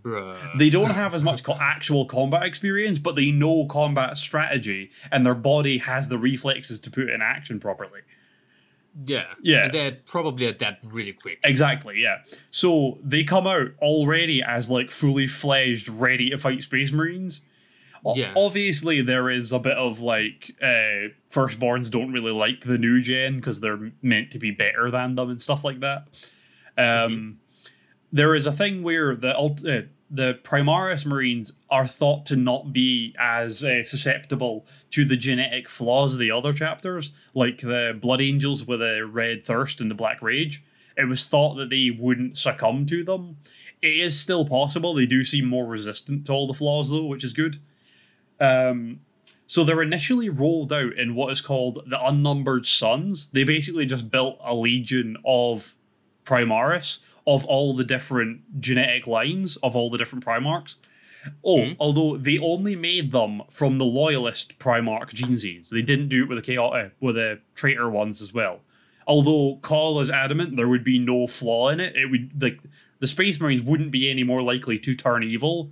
Bruh. 0.03 0.59
They 0.59 0.71
don't 0.71 0.91
have 0.91 1.15
as 1.15 1.23
much 1.23 1.43
co- 1.43 1.57
actual 1.61 2.05
combat 2.07 2.43
experience, 2.45 2.99
but 2.99 3.15
they 3.17 3.31
know 3.31 3.67
combat 3.67 4.19
strategy 4.19 4.91
and 5.11 5.25
their 5.25 5.35
body 5.35 5.79
has 5.79 6.09
the 6.09 6.19
reflexes 6.19 6.81
to 6.81 6.91
put 6.91 7.09
in 7.09 7.23
action 7.23 7.61
properly. 7.61 8.01
yeah. 9.07 9.27
Yeah. 9.43 9.69
They're 9.69 9.99
probably 10.05 10.47
adapt 10.47 10.85
really 10.85 11.13
quick. 11.13 11.39
Exactly, 11.45 12.01
yeah. 12.01 12.19
So 12.51 12.99
they 13.03 13.25
come 13.25 13.47
out 13.47 13.71
already 13.81 14.43
as 14.43 14.71
like 14.71 14.91
fully 14.91 15.27
fledged, 15.29 15.89
ready 15.89 16.31
to 16.31 16.39
fight 16.39 16.63
Space 16.63 16.93
Marines. 16.93 17.43
Yeah. 18.05 18.33
Obviously, 18.37 19.01
there 19.01 19.31
is 19.31 19.53
a 19.53 19.59
bit 19.59 19.77
of 19.77 20.01
like 20.01 20.57
uh, 20.61 21.11
firstborns 21.31 21.91
don't 21.91 22.13
really 22.13 22.33
like 22.33 22.63
the 22.63 22.79
new 22.79 23.01
gen 23.01 23.37
because 23.37 23.61
they're 23.61 23.93
meant 24.03 24.33
to 24.33 24.39
be 24.39 24.51
better 24.51 24.91
than 24.91 25.15
them 25.15 25.31
and 25.31 25.43
stuff 25.43 25.63
like 25.65 25.81
that. 25.81 26.09
Um, 26.77 27.39
there 28.13 28.35
is 28.35 28.47
a 28.47 28.53
thing 28.53 28.83
where 28.83 29.15
the 29.15 29.37
uh, 29.37 29.83
the 30.11 30.39
Primaris 30.45 31.07
Marines 31.07 31.53
are 31.71 31.87
thought 31.87 32.27
to 32.27 32.37
not 32.37 32.73
be 32.73 33.15
as 33.19 33.65
uh, 33.65 33.85
susceptible 33.85 34.67
to 34.91 35.07
the 35.07 35.17
genetic 35.17 35.71
flaws 35.71 36.13
of 36.13 36.21
the 36.21 36.31
other 36.31 36.53
chapters, 36.53 37.13
like 37.35 37.61
the 37.61 37.99
Blood 37.99 38.21
Angels 38.21 38.67
with 38.67 38.81
the 38.81 39.09
Red 39.11 39.47
Thirst 39.47 39.81
and 39.81 39.91
the 39.91 39.95
Black 39.95 40.21
Rage. 40.21 40.63
It 40.99 41.09
was 41.09 41.25
thought 41.25 41.55
that 41.55 41.71
they 41.71 41.91
wouldn't 41.97 42.37
succumb 42.37 42.85
to 42.87 43.03
them. 43.03 43.39
It 43.81 43.99
is 43.99 44.21
still 44.21 44.45
possible. 44.45 44.93
They 44.93 45.07
do 45.07 45.25
seem 45.25 45.47
more 45.47 45.67
resistant 45.67 46.27
to 46.27 46.33
all 46.33 46.47
the 46.47 46.53
flaws, 46.55 46.91
though, 46.91 47.07
which 47.07 47.25
is 47.25 47.33
good. 47.33 47.61
Um, 48.43 49.01
so 49.47 49.65
they're 49.65 49.83
initially 49.83 50.29
rolled 50.29 50.73
out 50.73 50.95
in 50.99 51.15
what 51.15 51.31
is 51.33 51.41
called 51.41 51.83
the 51.87 52.03
Unnumbered 52.05 52.67
Sons. 52.67 53.27
They 53.33 53.45
basically 53.45 53.87
just 53.87 54.11
built 54.11 54.39
a 54.43 54.55
legion 54.55 55.17
of 55.25 55.75
Primaris 56.25 56.99
of 57.27 57.45
all 57.45 57.75
the 57.77 57.85
different 57.85 58.61
genetic 58.61 59.07
lines 59.07 59.57
of 59.57 59.77
all 59.77 59.91
the 59.91 59.99
different 59.99 60.25
Primarchs. 60.25 60.77
Oh, 61.45 61.59
Mhm. 61.59 61.77
although 61.79 62.17
they 62.17 62.39
only 62.39 62.75
made 62.75 63.13
them 63.13 63.43
from 63.49 63.79
the 63.79 63.85
loyalist 63.85 64.59
Primarch 64.59 65.13
gene 65.15 65.39
seeds. 65.39 65.71
They 65.71 65.83
didn't 65.83 66.09
do 66.09 66.25
it 66.25 66.29
with 66.29 66.39
the 66.39 66.43
chaotic, 66.43 66.93
with 67.01 67.15
the 67.15 67.39
traitor 67.55 67.89
ones 67.89 68.21
as 68.23 68.33
well. 68.35 68.61
Although 69.07 69.59
Cawl 69.63 70.01
is 70.01 70.11
adamant 70.11 70.57
there 70.57 70.67
would 70.69 70.83
be 70.83 70.99
no 70.99 71.27
flaw 71.29 71.69
in 71.69 71.79
it. 71.79 71.95
It 71.95 72.07
would 72.11 72.43
like 72.43 72.59
the 72.99 73.07
Space 73.07 73.39
Marines 73.41 73.63
wouldn't 73.63 73.91
be 73.93 74.09
any 74.11 74.25
more 74.25 74.43
likely 74.43 74.79
to 74.81 74.95
turn 74.97 75.23
evil. 75.23 75.71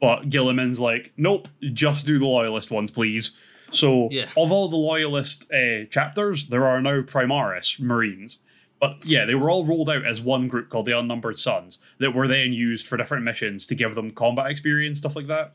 But 0.00 0.28
Guilliman's 0.28 0.78
like, 0.80 1.12
nope, 1.16 1.48
just 1.72 2.06
do 2.06 2.18
the 2.18 2.26
loyalist 2.26 2.70
ones, 2.70 2.90
please. 2.90 3.36
So, 3.70 4.08
Yeah. 4.10 4.26
of 4.36 4.52
all 4.52 4.68
the 4.68 4.76
loyalist 4.76 5.50
uh, 5.52 5.84
chapters, 5.90 6.46
there 6.46 6.66
are 6.66 6.80
now 6.80 7.00
Primaris 7.02 7.80
Marines. 7.80 8.38
But 8.78 9.04
yeah, 9.06 9.24
they 9.24 9.34
were 9.34 9.50
all 9.50 9.64
rolled 9.64 9.88
out 9.88 10.04
as 10.04 10.20
one 10.20 10.48
group 10.48 10.68
called 10.68 10.84
the 10.86 10.98
Unnumbered 10.98 11.38
Sons 11.38 11.78
that 11.98 12.14
were 12.14 12.28
then 12.28 12.52
used 12.52 12.86
for 12.86 12.98
different 12.98 13.24
missions 13.24 13.66
to 13.68 13.74
give 13.74 13.94
them 13.94 14.10
combat 14.10 14.50
experience, 14.50 14.98
stuff 14.98 15.16
like 15.16 15.28
that. 15.28 15.54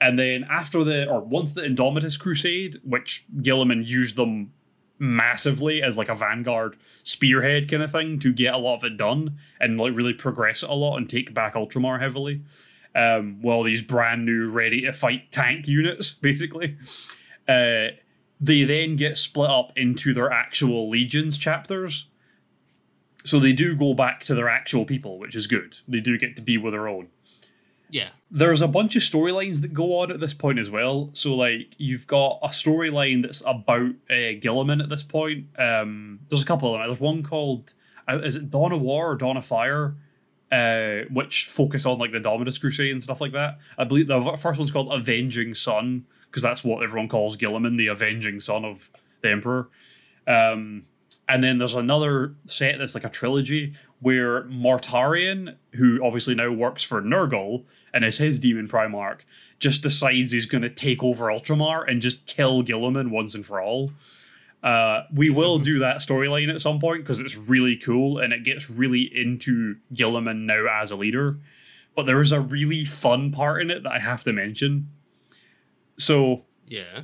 And 0.00 0.16
then 0.18 0.46
after 0.48 0.84
the, 0.84 1.08
or 1.08 1.20
once 1.20 1.52
the 1.52 1.62
Indomitus 1.62 2.18
Crusade, 2.18 2.80
which 2.84 3.24
Guilliman 3.38 3.86
used 3.86 4.14
them 4.16 4.52
massively 4.98 5.82
as 5.82 5.98
like 5.98 6.08
a 6.08 6.14
vanguard 6.14 6.76
spearhead 7.02 7.68
kind 7.68 7.82
of 7.82 7.90
thing 7.90 8.18
to 8.20 8.32
get 8.32 8.54
a 8.54 8.58
lot 8.58 8.76
of 8.76 8.84
it 8.84 8.96
done 8.96 9.36
and 9.60 9.76
like 9.78 9.94
really 9.96 10.12
progress 10.14 10.62
it 10.62 10.68
a 10.70 10.74
lot 10.74 10.96
and 10.96 11.10
take 11.10 11.34
back 11.34 11.54
Ultramar 11.54 12.00
heavily. 12.00 12.42
Um, 12.94 13.40
well, 13.42 13.62
these 13.62 13.82
brand 13.82 14.24
new 14.26 14.48
ready 14.48 14.82
to 14.82 14.92
fight 14.92 15.32
tank 15.32 15.66
units, 15.68 16.10
basically. 16.28 16.76
Uh, 17.48 17.88
they 18.40 18.64
then 18.64 18.96
get 18.96 19.16
split 19.16 19.50
up 19.50 19.72
into 19.76 20.12
their 20.12 20.30
actual 20.32 20.90
legions 20.90 21.38
chapters. 21.38 22.06
So 23.24 23.38
they 23.38 23.52
do 23.52 23.76
go 23.76 23.94
back 23.94 24.24
to 24.24 24.34
their 24.34 24.48
actual 24.48 24.84
people, 24.84 25.18
which 25.18 25.36
is 25.36 25.46
good. 25.46 25.78
They 25.86 26.00
do 26.00 26.18
get 26.18 26.34
to 26.36 26.42
be 26.42 26.58
with 26.58 26.72
their 26.74 26.88
own 26.88 27.08
Yeah. 27.88 28.08
there's 28.30 28.60
a 28.62 28.66
bunch 28.66 28.96
of 28.96 29.02
storylines 29.02 29.60
that 29.60 29.72
go 29.72 30.00
on 30.00 30.10
at 30.10 30.18
this 30.18 30.34
point 30.34 30.58
as 30.58 30.70
well. 30.70 31.10
So 31.12 31.34
like 31.34 31.74
you've 31.78 32.06
got 32.08 32.40
a 32.42 32.48
storyline 32.48 33.22
that's 33.22 33.40
about 33.42 33.92
uh, 34.10 34.34
Guilliman 34.40 34.82
at 34.82 34.88
this 34.88 35.04
point. 35.04 35.46
Um, 35.56 36.18
there's 36.28 36.42
a 36.42 36.46
couple 36.46 36.74
of 36.74 36.80
them. 36.80 36.88
There's 36.88 37.00
one 37.00 37.22
called 37.22 37.74
uh, 38.08 38.18
is 38.18 38.34
it 38.34 38.50
Dawn 38.50 38.72
of 38.72 38.80
War 38.80 39.12
or 39.12 39.14
Dawn 39.14 39.36
of 39.36 39.46
Fire, 39.46 39.94
uh, 40.52 41.06
which 41.10 41.46
focus 41.46 41.86
on 41.86 41.98
like 41.98 42.12
the 42.12 42.20
Dominus 42.20 42.58
Crusade 42.58 42.92
and 42.92 43.02
stuff 43.02 43.20
like 43.20 43.32
that. 43.32 43.58
I 43.78 43.84
believe 43.84 44.06
the 44.06 44.36
first 44.38 44.58
one's 44.58 44.70
called 44.70 44.92
Avenging 44.92 45.54
Son 45.54 46.04
because 46.26 46.42
that's 46.42 46.62
what 46.62 46.82
everyone 46.82 47.08
calls 47.08 47.36
Guilliman, 47.36 47.76
the 47.76 47.88
avenging 47.88 48.40
son 48.40 48.64
of 48.64 48.90
the 49.22 49.30
Emperor. 49.30 49.68
Um, 50.26 50.84
and 51.28 51.44
then 51.44 51.58
there's 51.58 51.74
another 51.74 52.34
set 52.46 52.78
that's 52.78 52.94
like 52.94 53.04
a 53.04 53.10
trilogy 53.10 53.74
where 54.00 54.44
Mortarion, 54.44 55.56
who 55.74 56.02
obviously 56.04 56.34
now 56.34 56.50
works 56.50 56.82
for 56.82 57.02
Nurgle 57.02 57.64
and 57.92 58.04
is 58.04 58.18
his 58.18 58.40
demon 58.40 58.66
Primarch, 58.66 59.20
just 59.58 59.82
decides 59.82 60.32
he's 60.32 60.46
going 60.46 60.62
to 60.62 60.70
take 60.70 61.02
over 61.02 61.26
Ultramar 61.26 61.88
and 61.88 62.00
just 62.00 62.26
kill 62.26 62.62
Guilliman 62.62 63.10
once 63.10 63.34
and 63.34 63.44
for 63.44 63.60
all. 63.60 63.92
Uh, 64.62 65.02
we 65.12 65.28
will 65.28 65.58
do 65.58 65.80
that 65.80 65.96
storyline 65.98 66.52
at 66.54 66.60
some 66.60 66.78
point 66.78 67.02
because 67.02 67.18
it's 67.20 67.36
really 67.36 67.76
cool 67.76 68.18
and 68.18 68.32
it 68.32 68.44
gets 68.44 68.70
really 68.70 69.10
into 69.12 69.76
Guilliman 69.92 70.42
now 70.46 70.66
as 70.80 70.90
a 70.90 70.96
leader. 70.96 71.38
but 71.94 72.06
there 72.06 72.20
is 72.22 72.32
a 72.32 72.40
really 72.40 72.84
fun 72.86 73.30
part 73.32 73.60
in 73.60 73.70
it 73.70 73.82
that 73.82 73.92
I 73.92 73.98
have 73.98 74.22
to 74.24 74.32
mention. 74.32 74.88
So 75.98 76.44
Yeah. 76.66 77.02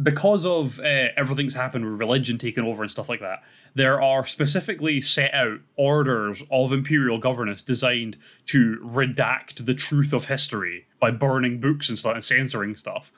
because 0.00 0.44
of 0.44 0.78
uh, 0.80 1.08
everything's 1.16 1.54
happened 1.54 1.84
with 1.84 1.98
religion 1.98 2.36
taking 2.38 2.64
over 2.64 2.82
and 2.82 2.90
stuff 2.90 3.08
like 3.08 3.20
that, 3.20 3.42
there 3.74 4.00
are 4.02 4.24
specifically 4.26 5.00
set 5.00 5.32
out 5.32 5.60
orders 5.76 6.42
of 6.50 6.72
imperial 6.72 7.18
governance 7.18 7.62
designed 7.62 8.16
to 8.46 8.76
redact 8.84 9.64
the 9.64 9.74
truth 9.74 10.12
of 10.12 10.26
history 10.26 10.86
by 11.00 11.10
burning 11.10 11.60
books 11.60 11.88
and 11.88 11.98
stuff 11.98 12.14
and 12.14 12.24
censoring 12.24 12.76
stuff. 12.76 13.10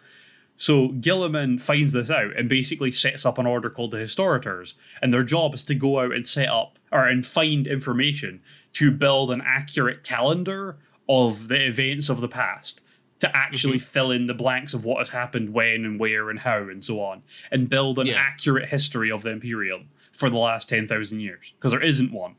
So 0.56 0.90
Guilliman 0.90 1.60
finds 1.60 1.92
this 1.92 2.10
out 2.10 2.36
and 2.36 2.48
basically 2.48 2.92
sets 2.92 3.26
up 3.26 3.38
an 3.38 3.46
order 3.46 3.68
called 3.70 3.90
the 3.90 3.98
Historitors, 3.98 4.74
and 5.00 5.12
their 5.12 5.24
job 5.24 5.54
is 5.54 5.64
to 5.64 5.74
go 5.74 6.00
out 6.00 6.12
and 6.12 6.26
set 6.26 6.48
up 6.48 6.78
or 6.92 7.06
and 7.06 7.26
find 7.26 7.66
information 7.66 8.40
to 8.74 8.90
build 8.90 9.30
an 9.30 9.42
accurate 9.44 10.04
calendar 10.04 10.76
of 11.08 11.48
the 11.48 11.66
events 11.66 12.08
of 12.08 12.20
the 12.20 12.28
past 12.28 12.80
to 13.18 13.36
actually 13.36 13.78
mm-hmm. 13.78 13.86
fill 13.86 14.10
in 14.10 14.26
the 14.26 14.34
blanks 14.34 14.74
of 14.74 14.84
what 14.84 14.98
has 14.98 15.10
happened 15.10 15.52
when 15.52 15.84
and 15.84 16.00
where 16.00 16.28
and 16.30 16.40
how 16.40 16.58
and 16.58 16.84
so 16.84 17.00
on, 17.00 17.22
and 17.50 17.68
build 17.68 17.98
an 17.98 18.06
Yeah. 18.06 18.14
accurate 18.14 18.68
history 18.68 19.10
of 19.10 19.22
the 19.22 19.30
Imperium 19.30 19.88
for 20.12 20.28
the 20.28 20.38
last 20.38 20.68
10,000 20.68 21.20
years, 21.20 21.52
because 21.56 21.72
there 21.72 21.82
isn't 21.82 22.12
one. 22.12 22.34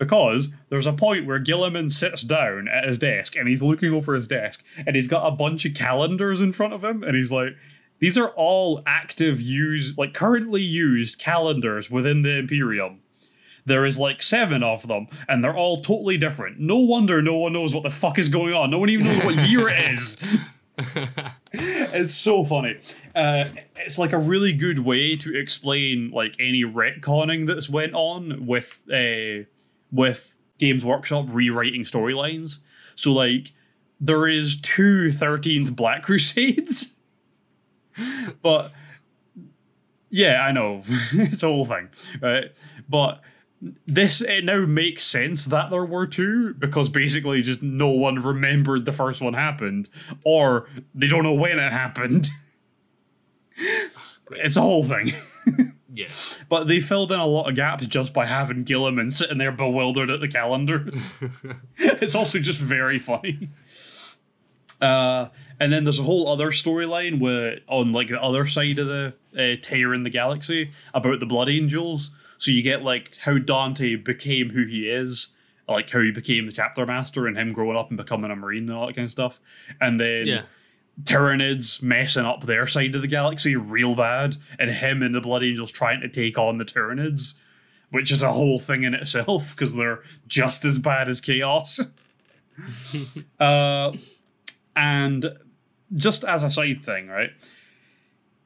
Because 0.00 0.52
there's 0.70 0.86
a 0.86 0.94
point 0.94 1.26
where 1.26 1.38
Guilliman 1.38 1.92
sits 1.92 2.22
down 2.22 2.68
at 2.68 2.88
his 2.88 2.98
desk 2.98 3.36
and 3.36 3.46
he's 3.46 3.62
looking 3.62 3.92
over 3.92 4.14
his 4.14 4.26
desk 4.26 4.64
and 4.86 4.96
he's 4.96 5.06
got 5.06 5.28
a 5.28 5.30
bunch 5.30 5.66
of 5.66 5.74
calendars 5.74 6.40
in 6.40 6.52
front 6.52 6.72
of 6.72 6.82
him 6.82 7.02
and 7.02 7.14
he's 7.14 7.30
like, 7.30 7.54
these 7.98 8.16
are 8.16 8.30
all 8.30 8.82
active 8.86 9.42
used, 9.42 9.98
like 9.98 10.14
currently 10.14 10.62
used 10.62 11.20
calendars 11.20 11.90
within 11.90 12.22
the 12.22 12.38
Imperium. 12.38 13.00
There 13.66 13.84
is 13.84 13.98
like 13.98 14.22
seven 14.22 14.62
of 14.62 14.88
them, 14.88 15.06
and 15.28 15.44
they're 15.44 15.54
all 15.54 15.82
totally 15.82 16.16
different. 16.16 16.58
No 16.58 16.78
wonder 16.78 17.20
no 17.20 17.36
one 17.36 17.52
knows 17.52 17.74
what 17.74 17.82
the 17.82 17.90
fuck 17.90 18.18
is 18.18 18.30
going 18.30 18.54
on. 18.54 18.70
No 18.70 18.78
one 18.78 18.88
even 18.88 19.06
knows 19.06 19.22
what 19.22 19.34
year 19.50 19.68
it 19.68 19.92
is. 19.92 20.16
it's 21.52 22.14
so 22.14 22.42
funny. 22.42 22.80
Uh, 23.14 23.44
it's 23.76 23.98
like 23.98 24.12
a 24.12 24.18
really 24.18 24.54
good 24.54 24.80
way 24.80 25.14
to 25.16 25.38
explain 25.38 26.10
like 26.10 26.34
any 26.40 26.64
retconning 26.64 27.46
that's 27.46 27.68
went 27.68 27.92
on 27.92 28.46
with 28.46 28.80
uh, 28.90 29.44
with 29.92 30.34
Games 30.58 30.84
Workshop 30.84 31.26
rewriting 31.28 31.82
storylines. 31.82 32.58
So 32.94 33.12
like 33.12 33.52
there 34.00 34.26
is 34.26 34.60
two 34.60 35.08
13th 35.08 35.74
Black 35.74 36.02
Crusades, 36.04 36.92
but 38.42 38.72
yeah, 40.10 40.40
I 40.42 40.52
know 40.52 40.82
it's 41.12 41.42
a 41.42 41.46
whole 41.46 41.64
thing, 41.64 41.88
right? 42.20 42.52
But 42.88 43.20
this 43.86 44.22
it 44.22 44.44
now 44.44 44.64
makes 44.64 45.04
sense 45.04 45.44
that 45.46 45.70
there 45.70 45.84
were 45.84 46.06
two 46.06 46.54
because 46.54 46.88
basically 46.88 47.42
just 47.42 47.62
no 47.62 47.90
one 47.90 48.16
remembered 48.16 48.86
the 48.86 48.92
first 48.92 49.20
one 49.20 49.34
happened 49.34 49.88
or 50.24 50.66
they 50.94 51.06
don't 51.06 51.24
know 51.24 51.34
when 51.34 51.58
it 51.58 51.72
happened. 51.72 52.30
it's 54.30 54.56
a 54.56 54.62
whole 54.62 54.84
thing. 54.84 55.12
Yeah. 55.92 56.08
But 56.48 56.68
they 56.68 56.80
filled 56.80 57.12
in 57.12 57.18
a 57.18 57.26
lot 57.26 57.48
of 57.48 57.56
gaps 57.56 57.86
just 57.86 58.12
by 58.12 58.26
having 58.26 58.64
Guilliman 58.64 59.12
sitting 59.12 59.38
there 59.38 59.52
bewildered 59.52 60.10
at 60.10 60.20
the 60.20 60.28
calendar. 60.28 60.88
it's 61.76 62.14
also 62.14 62.38
just 62.38 62.60
very 62.60 62.98
funny. 62.98 63.48
Uh, 64.80 65.28
and 65.58 65.72
then 65.72 65.84
there's 65.84 65.98
a 65.98 66.04
whole 66.04 66.28
other 66.28 66.50
storyline 66.50 67.20
where 67.20 67.58
on 67.66 67.92
like 67.92 68.08
the 68.08 68.22
other 68.22 68.46
side 68.46 68.78
of 68.78 68.86
the 68.86 69.14
uh, 69.36 69.60
tear 69.62 69.92
in 69.92 70.04
the 70.04 70.10
galaxy 70.10 70.70
about 70.94 71.20
the 71.20 71.26
Blood 71.26 71.48
Angels. 71.48 72.10
So 72.38 72.50
you 72.50 72.62
get 72.62 72.82
like 72.82 73.16
how 73.16 73.38
Dante 73.38 73.96
became 73.96 74.50
who 74.50 74.64
he 74.64 74.88
is, 74.88 75.28
like 75.68 75.90
how 75.90 76.00
he 76.00 76.10
became 76.10 76.46
the 76.46 76.52
chapter 76.52 76.86
master, 76.86 77.26
and 77.26 77.36
him 77.36 77.52
growing 77.52 77.76
up 77.76 77.90
and 77.90 77.98
becoming 77.98 78.30
a 78.30 78.36
marine 78.36 78.68
and 78.68 78.72
all 78.72 78.86
that 78.86 78.96
kind 78.96 79.04
of 79.04 79.12
stuff. 79.12 79.38
And 79.80 80.00
then 80.00 80.26
Yeah. 80.26 80.42
Tyranids 81.02 81.82
messing 81.82 82.24
up 82.24 82.44
their 82.44 82.66
side 82.66 82.94
of 82.94 83.02
the 83.02 83.08
galaxy 83.08 83.56
real 83.56 83.94
bad, 83.94 84.36
and 84.58 84.70
him 84.70 85.02
and 85.02 85.14
the 85.14 85.20
Blood 85.20 85.42
Angels 85.42 85.72
trying 85.72 86.00
to 86.00 86.08
take 86.08 86.38
on 86.38 86.58
the 86.58 86.64
Tyranids, 86.64 87.34
which 87.90 88.10
is 88.10 88.22
a 88.22 88.32
whole 88.32 88.58
thing 88.58 88.84
in 88.84 88.94
itself 88.94 89.54
because 89.54 89.76
they're 89.76 90.00
just 90.26 90.64
as 90.64 90.78
bad 90.78 91.08
as 91.08 91.20
Chaos. 91.20 91.80
uh, 93.40 93.92
and 94.76 95.38
just 95.94 96.24
as 96.24 96.42
a 96.42 96.50
side 96.50 96.84
thing, 96.84 97.08
right? 97.08 97.30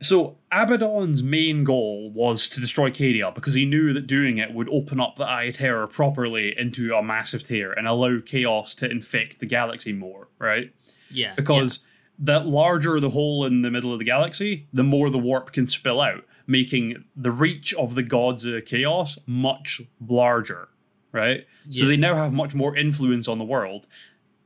So 0.00 0.36
Abaddon's 0.52 1.22
main 1.22 1.64
goal 1.64 2.11
was 2.11 2.48
to 2.50 2.61
destroy 2.61 2.90
Cadia 2.90 3.34
because 3.34 3.55
he 3.55 3.64
knew 3.64 3.92
that 3.94 4.07
doing 4.07 4.38
it 4.38 4.52
would 4.52 4.68
open 4.70 5.00
up 5.00 5.16
the 5.16 5.24
Eye 5.24 5.44
of 5.44 5.57
Terror 5.57 5.86
properly 5.86 6.55
into 6.59 6.94
a 6.94 7.02
massive 7.02 7.46
tear 7.46 7.72
and 7.72 7.88
allow 7.88 8.18
Chaos 8.24 8.74
to 8.76 8.90
infect 8.90 9.40
the 9.40 9.46
galaxy 9.46 9.92
more, 9.92 10.28
right? 10.38 10.72
Yeah. 11.11 11.34
because 11.36 11.80
the 12.18 12.40
larger 12.40 13.00
the 13.00 13.10
hole 13.10 13.44
in 13.44 13.62
the 13.62 13.70
middle 13.70 13.92
of 13.92 13.98
the 13.98 14.04
galaxy, 14.04 14.66
the 14.72 14.84
more 14.84 15.10
the 15.10 15.18
warp 15.18 15.52
can 15.52 15.66
spill 15.66 16.00
out, 16.00 16.24
making 16.46 17.04
the 17.16 17.30
reach 17.32 17.74
of 17.74 17.94
the 17.94 18.02
gods 18.02 18.44
of 18.44 18.64
chaos 18.64 19.18
much 19.26 19.80
larger, 20.06 20.68
right? 21.12 21.46
So 21.70 21.86
they 21.86 21.96
now 21.96 22.14
have 22.14 22.32
much 22.32 22.54
more 22.54 22.76
influence 22.76 23.26
on 23.28 23.38
the 23.38 23.44
world, 23.44 23.86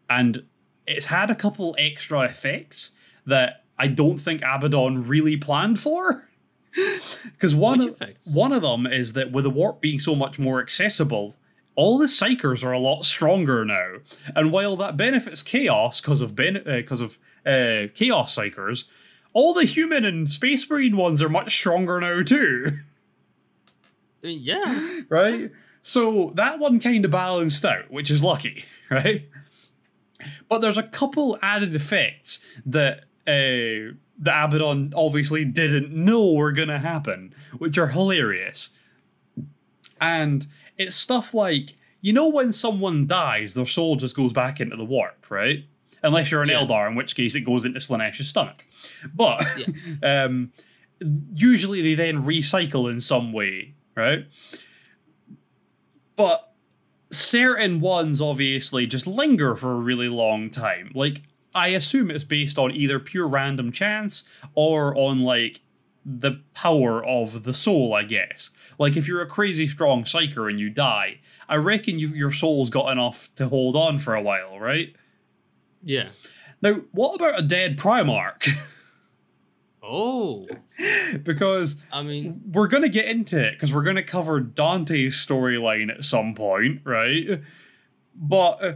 and 0.08 0.44
it's 0.86 1.06
had 1.06 1.30
a 1.30 1.34
couple 1.34 1.76
extra 1.78 2.22
effects 2.22 2.92
that 3.26 3.64
I 3.78 3.86
don't 3.88 4.18
think 4.18 4.42
Abaddon 4.42 5.06
really 5.06 5.36
planned 5.36 5.80
for. 5.80 6.28
Because 7.32 7.54
one 7.54 7.80
of, 7.80 8.00
one 8.34 8.52
of 8.52 8.62
them 8.62 8.86
is 8.86 9.14
that 9.14 9.32
with 9.32 9.44
the 9.44 9.50
warp 9.50 9.80
being 9.80 9.98
so 9.98 10.14
much 10.14 10.38
more 10.38 10.60
accessible, 10.60 11.34
all 11.74 11.96
the 11.98 12.06
psykers 12.06 12.64
are 12.64 12.72
a 12.72 12.78
lot 12.78 13.04
stronger 13.04 13.64
now. 13.64 13.98
And 14.34 14.50
while 14.50 14.76
that 14.76 14.96
benefits 14.96 15.42
chaos 15.42 16.00
because 16.00 16.20
of 16.20 16.34
ben- 16.34 16.58
uh, 16.58 16.76
because 16.76 17.00
of 17.00 17.18
uh, 17.49 17.88
chaos 17.94 18.36
psykers, 18.36 18.84
all 19.32 19.55
the 19.55 19.64
human 19.64 20.05
and 20.05 20.28
space 20.28 20.68
marine 20.68 20.96
ones 20.96 21.22
are 21.22 21.28
much 21.28 21.57
stronger 21.57 22.01
now 22.01 22.22
too, 22.22 22.78
Uh, 24.24 24.28
yeah. 24.28 25.01
right? 25.09 25.51
So 25.82 26.32
that 26.34 26.59
one 26.59 26.80
kind 26.80 27.05
of 27.05 27.11
balanced 27.11 27.64
out, 27.64 27.90
which 27.90 28.11
is 28.11 28.22
lucky, 28.22 28.64
right? 28.90 29.28
But 30.49 30.59
there's 30.61 30.78
a 30.78 30.82
couple 30.82 31.38
added 31.42 31.74
effects 31.74 32.44
that 32.66 33.05
uh, 33.26 33.94
the 34.18 34.32
Abaddon 34.44 34.92
obviously 34.96 35.44
didn't 35.44 35.92
know 35.92 36.32
were 36.32 36.51
gonna 36.53 36.80
happen, 36.80 37.32
which 37.59 37.78
are 37.78 37.88
hilarious. 37.88 38.70
And 40.01 40.46
it's 40.76 40.96
stuff 40.96 41.32
like 41.34 41.76
you 42.01 42.12
know 42.12 42.28
when 42.28 42.53
someone 42.53 43.07
dies, 43.07 43.55
their 43.55 43.66
soul 43.66 43.96
just 43.96 44.16
goes 44.16 44.32
back 44.32 44.61
into 44.61 44.76
the 44.76 44.84
warp, 44.84 45.30
right? 45.30 45.64
Unless 46.03 46.30
you're 46.30 46.42
an 46.42 46.49
Yeah. 46.49 46.61
Eldar, 46.64 46.88
in 46.88 46.94
which 46.94 47.14
case 47.16 47.34
it 47.34 47.40
goes 47.42 47.64
into 47.64 47.80
Slaanesh's 47.80 48.28
stomach. 48.28 48.64
But 49.14 49.44
Yeah. 50.03 50.24
um, 50.24 50.53
usually 51.34 51.82
they 51.82 51.94
then 51.94 52.22
recycle 52.22 52.90
in 52.90 53.01
some 53.01 53.32
way, 53.32 53.74
right? 53.96 54.26
But 56.16 56.53
certain 57.11 57.80
ones 57.80 58.20
obviously 58.20 58.86
just 58.86 59.07
linger 59.07 59.57
for 59.57 59.72
a 59.72 59.76
really 59.76 60.09
long 60.09 60.51
time. 60.51 60.90
Like, 60.94 61.22
I 61.55 61.68
assume 61.68 62.11
it's 62.11 62.24
based 62.24 62.59
on 62.59 62.70
either 62.72 62.99
pure 62.99 63.26
random 63.26 63.72
chance 63.72 64.24
or 64.55 64.96
on 64.96 65.20
like 65.22 65.61
the 66.05 66.40
power 66.55 67.05
of 67.05 67.44
the 67.44 67.55
soul, 67.55 67.94
I 67.94 68.03
guess. 68.05 68.51
Like, 68.78 68.96
if 68.96 69.09
you're 69.09 69.22
a 69.22 69.26
crazy 69.26 69.66
strong 69.66 70.05
psyker 70.05 70.49
and 70.49 70.59
you 70.61 70.70
die, 70.70 71.18
I 71.49 71.57
reckon 71.57 71.99
you, 71.99 72.09
your 72.09 72.30
soul's 72.30 72.70
got 72.70 72.90
enough 72.92 73.30
to 73.36 73.49
hold 73.49 73.74
on 73.76 73.99
for 73.99 74.14
a 74.14 74.22
while, 74.22 74.59
right? 74.61 74.94
Yeah. 75.82 76.08
Now, 76.60 76.80
what 76.92 77.14
about 77.14 77.38
a 77.38 77.42
dead 77.42 77.78
Primarch? 77.78 78.48
Oh. 79.90 80.46
because 81.22 81.76
I 81.90 82.02
mean, 82.02 82.42
we're 82.52 82.66
going 82.68 82.82
to 82.82 82.90
get 82.90 83.06
into 83.06 83.42
it 83.42 83.54
because 83.54 83.72
we're 83.72 83.84
going 83.84 83.96
to 83.96 84.02
cover 84.02 84.38
Dante's 84.38 85.14
storyline 85.14 85.90
at 85.90 86.04
some 86.04 86.34
point, 86.34 86.82
right? 86.84 87.40
But 88.14 88.62
uh, 88.62 88.72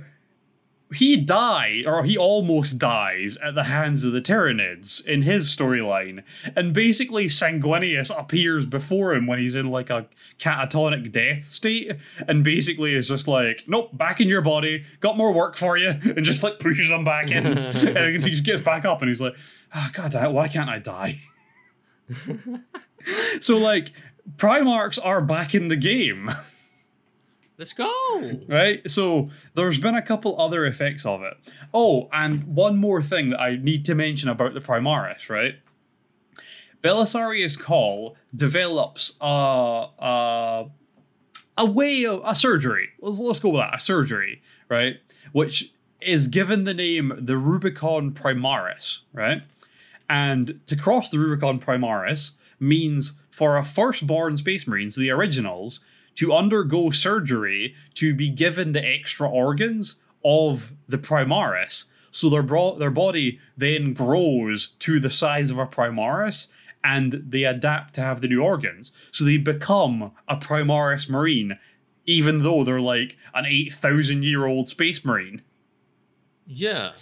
he 0.94 1.16
died, 1.16 1.84
or 1.86 2.04
he 2.04 2.16
almost 2.16 2.78
dies 2.78 3.36
at 3.38 3.54
the 3.54 3.64
hands 3.64 4.04
of 4.04 4.12
the 4.12 4.20
Tyranids 4.20 5.04
in 5.04 5.22
his 5.22 5.54
storyline. 5.54 6.22
And 6.56 6.72
basically, 6.72 7.26
Sanguinius 7.26 8.10
appears 8.16 8.66
before 8.66 9.14
him 9.14 9.26
when 9.26 9.38
he's 9.38 9.54
in 9.54 9.70
like 9.70 9.90
a 9.90 10.06
catatonic 10.38 11.12
death 11.12 11.42
state, 11.42 11.92
and 12.26 12.44
basically 12.44 12.94
is 12.94 13.08
just 13.08 13.28
like, 13.28 13.64
nope, 13.66 13.96
back 13.96 14.20
in 14.20 14.28
your 14.28 14.42
body, 14.42 14.84
got 15.00 15.16
more 15.16 15.32
work 15.32 15.56
for 15.56 15.76
you, 15.76 15.88
and 16.16 16.24
just 16.24 16.42
like 16.42 16.60
pushes 16.60 16.90
him 16.90 17.04
back 17.04 17.30
in. 17.30 17.46
and 17.46 18.22
he 18.22 18.30
just 18.30 18.44
gets 18.44 18.62
back 18.62 18.84
up 18.84 19.00
and 19.02 19.08
he's 19.08 19.20
like, 19.20 19.34
oh, 19.74 19.90
God 19.92 20.12
damn, 20.12 20.32
why 20.32 20.48
can't 20.48 20.70
I 20.70 20.78
die? 20.78 21.20
so, 23.40 23.56
like, 23.56 23.92
Primarchs 24.36 24.98
are 25.02 25.20
back 25.20 25.54
in 25.54 25.68
the 25.68 25.76
game. 25.76 26.30
Let's 27.58 27.72
go. 27.72 28.40
right? 28.48 28.88
So 28.90 29.30
there's 29.54 29.78
been 29.78 29.94
a 29.94 30.02
couple 30.02 30.40
other 30.40 30.64
effects 30.66 31.04
of 31.06 31.22
it. 31.22 31.34
Oh, 31.72 32.08
and 32.12 32.44
one 32.44 32.76
more 32.76 33.02
thing 33.02 33.30
that 33.30 33.40
I 33.40 33.56
need 33.56 33.84
to 33.86 33.94
mention 33.94 34.28
about 34.28 34.54
the 34.54 34.60
Primaris, 34.60 35.28
right? 35.28 35.56
Belisarius 36.82 37.58
Cawl 37.58 38.16
develops 38.34 39.16
a, 39.20 39.26
a, 39.98 40.70
a 41.56 41.66
way 41.66 42.04
of 42.04 42.20
a 42.24 42.34
surgery. 42.34 42.90
Let's, 43.00 43.20
let's 43.20 43.40
go 43.40 43.50
with 43.50 43.60
that, 43.60 43.76
a 43.76 43.80
surgery, 43.80 44.42
right? 44.68 44.96
Which 45.32 45.72
is 46.00 46.26
given 46.26 46.64
the 46.64 46.74
name 46.74 47.12
the 47.16 47.36
Rubicon 47.36 48.12
Primaris, 48.12 49.00
right? 49.12 49.42
And 50.10 50.60
to 50.66 50.76
cross 50.76 51.10
the 51.10 51.18
Rubicon 51.18 51.60
Primaris 51.60 52.32
means 52.58 53.18
for 53.30 53.56
a 53.56 53.64
firstborn 53.64 54.36
Space 54.36 54.66
Marines, 54.66 54.96
the 54.96 55.10
originals, 55.10 55.80
to 56.16 56.32
undergo 56.32 56.90
surgery 56.90 57.74
to 57.94 58.14
be 58.14 58.28
given 58.28 58.72
the 58.72 58.84
extra 58.84 59.28
organs 59.28 59.96
of 60.24 60.72
the 60.88 60.98
Primaris. 60.98 61.86
So 62.10 62.28
their, 62.28 62.42
bro- 62.42 62.78
their 62.78 62.90
body 62.90 63.40
then 63.56 63.94
grows 63.94 64.68
to 64.80 65.00
the 65.00 65.10
size 65.10 65.50
of 65.50 65.58
a 65.58 65.66
Primaris 65.66 66.48
and 66.84 67.24
they 67.28 67.44
adapt 67.44 67.94
to 67.94 68.00
have 68.00 68.20
the 68.20 68.28
new 68.28 68.42
organs. 68.42 68.92
So 69.10 69.24
they 69.24 69.38
become 69.38 70.12
a 70.28 70.36
Primaris 70.36 71.08
Marine, 71.08 71.58
even 72.06 72.42
though 72.42 72.64
they're 72.64 72.80
like 72.80 73.16
an 73.34 73.46
8,000 73.46 74.24
year 74.24 74.46
old 74.46 74.68
Space 74.68 75.04
Marine. 75.04 75.42
Yeah. 76.46 76.92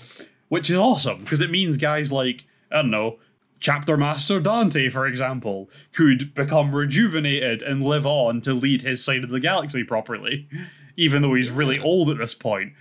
Which 0.49 0.71
is 0.71 0.77
awesome 0.77 1.21
because 1.21 1.41
it 1.41 1.51
means 1.51 1.77
guys 1.77 2.13
like, 2.13 2.45
I 2.71 2.77
don't 2.77 2.91
know, 2.91 3.19
Chapter 3.61 3.97
Master 3.97 4.41
Dante, 4.41 4.89
for 4.89 5.07
example, 5.07 5.69
could 5.93 6.35
become 6.35 6.75
rejuvenated 6.75 7.63
and 7.63 7.83
live 7.85 8.07
on 8.07 8.41
to 8.43 8.55
lead 8.55 8.83
his 8.83 9.05
side 9.05 9.23
of 9.23 9.31
the 9.31 9.39
galaxy 9.41 9.85
properly, 9.85 10.49
even 10.97 11.21
though 11.23 11.35
he's 11.35 11.51
really 11.51 11.79
old 11.79 12.09
at 12.11 12.19
this 12.19 12.35
point. 12.35 12.73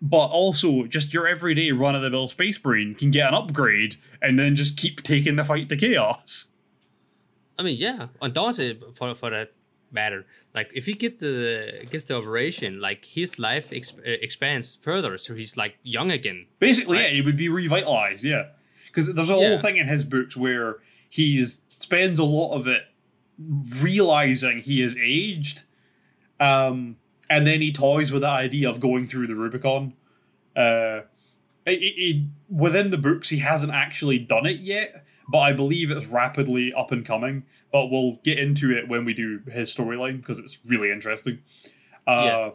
But 0.00 0.26
also, 0.28 0.84
just 0.86 1.14
your 1.14 1.28
everyday 1.28 1.70
run 1.70 1.94
of 1.94 2.02
the 2.02 2.10
mill 2.10 2.28
Space 2.28 2.62
Marine 2.64 2.94
can 2.94 3.10
get 3.12 3.28
an 3.28 3.34
upgrade 3.34 3.96
and 4.20 4.38
then 4.38 4.56
just 4.56 4.76
keep 4.76 5.02
taking 5.02 5.36
the 5.36 5.44
fight 5.44 5.68
to 5.68 5.76
chaos. 5.76 6.46
I 7.58 7.62
mean, 7.62 7.76
yeah, 7.78 8.08
on 8.20 8.32
Dante 8.32 8.78
for 8.94 9.14
for 9.14 9.30
that 9.30 9.52
matter, 9.92 10.24
like 10.54 10.70
if 10.74 10.86
he 10.86 10.94
get 10.94 11.18
the 11.20 11.86
gets 11.90 12.04
the 12.06 12.16
operation, 12.16 12.80
like 12.80 13.04
his 13.04 13.38
life 13.38 13.70
exp- 13.70 13.98
uh, 14.00 14.18
expands 14.22 14.76
further, 14.80 15.18
so 15.18 15.34
he's 15.34 15.56
like 15.56 15.76
young 15.82 16.10
again. 16.10 16.46
Basically, 16.58 16.96
Right. 16.96 17.08
yeah, 17.10 17.14
he 17.16 17.20
would 17.20 17.36
be 17.36 17.48
revitalized, 17.50 18.24
yeah. 18.24 18.46
Because 18.92 19.12
there's 19.14 19.30
a 19.30 19.34
Yeah. 19.34 19.48
whole 19.48 19.58
thing 19.58 19.78
in 19.78 19.86
his 19.88 20.04
books 20.04 20.36
where 20.36 20.76
he's 21.08 21.62
spends 21.78 22.18
a 22.18 22.24
lot 22.24 22.52
of 22.54 22.66
it 22.68 22.82
realizing 23.82 24.58
he 24.58 24.82
is 24.82 24.96
aged, 24.98 25.62
um, 26.38 26.96
and 27.30 27.46
then 27.46 27.60
he 27.60 27.72
toys 27.72 28.12
with 28.12 28.22
the 28.22 28.28
idea 28.28 28.68
of 28.68 28.80
going 28.80 29.06
through 29.06 29.26
the 29.26 29.34
Rubicon. 29.34 29.94
Uh, 30.54 31.00
it, 31.66 31.80
it, 31.82 31.94
it- 31.98 32.26
within 32.48 32.90
the 32.90 32.98
books, 32.98 33.30
he 33.30 33.38
hasn't 33.38 33.72
actually 33.72 34.18
done 34.18 34.44
it 34.46 34.60
yet, 34.60 35.04
but 35.30 35.38
I 35.38 35.52
believe 35.52 35.90
it's 35.90 36.06
rapidly 36.08 36.72
up 36.74 36.92
and 36.92 37.04
coming. 37.04 37.44
But 37.72 37.86
we'll 37.86 38.18
get 38.24 38.38
into 38.38 38.76
it 38.76 38.88
when 38.88 39.04
we 39.06 39.14
do 39.14 39.40
his 39.50 39.74
storyline 39.74 40.18
because 40.18 40.38
it's 40.38 40.58
really 40.66 40.90
interesting. 40.90 41.38
Uh, 42.06 42.10
Yeah. 42.24 42.50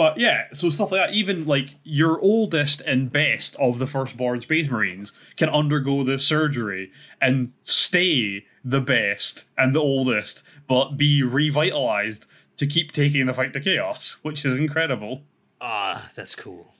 But 0.00 0.16
yeah, 0.16 0.44
so 0.50 0.70
stuff 0.70 0.92
like 0.92 1.08
that. 1.08 1.14
Even 1.14 1.44
like 1.44 1.74
your 1.84 2.18
oldest 2.22 2.80
and 2.80 3.12
best 3.12 3.54
of 3.56 3.78
the 3.78 3.86
firstborn 3.86 4.40
Space 4.40 4.70
Marines 4.70 5.12
can 5.36 5.50
undergo 5.50 6.04
this 6.04 6.24
surgery 6.24 6.90
and 7.20 7.52
stay 7.60 8.46
the 8.64 8.80
best 8.80 9.44
and 9.58 9.76
the 9.76 9.80
oldest, 9.80 10.42
but 10.66 10.96
be 10.96 11.22
revitalized 11.22 12.24
to 12.56 12.66
keep 12.66 12.92
taking 12.92 13.26
the 13.26 13.34
fight 13.34 13.52
to 13.52 13.60
chaos, 13.60 14.16
which 14.22 14.42
is 14.46 14.56
incredible. 14.56 15.20
Ah, 15.60 16.10
that's 16.14 16.34
cool. 16.34 16.72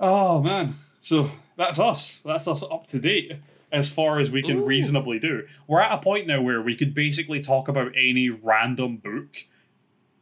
Oh 0.00 0.40
man. 0.40 0.76
So 1.02 1.30
that's 1.58 1.78
us. 1.78 2.22
That's 2.24 2.48
us 2.48 2.62
up 2.62 2.86
to 2.86 2.98
date 2.98 3.32
as 3.70 3.90
far 3.90 4.18
as 4.18 4.30
we 4.30 4.42
can 4.42 4.60
Ooh. 4.60 4.64
reasonably 4.64 5.18
do. 5.18 5.46
We're 5.66 5.82
at 5.82 5.92
a 5.92 5.98
point 5.98 6.26
now 6.26 6.40
where 6.40 6.62
we 6.62 6.74
could 6.74 6.94
basically 6.94 7.42
talk 7.42 7.68
about 7.68 7.92
any 7.94 8.30
random 8.30 8.96
book 8.96 9.44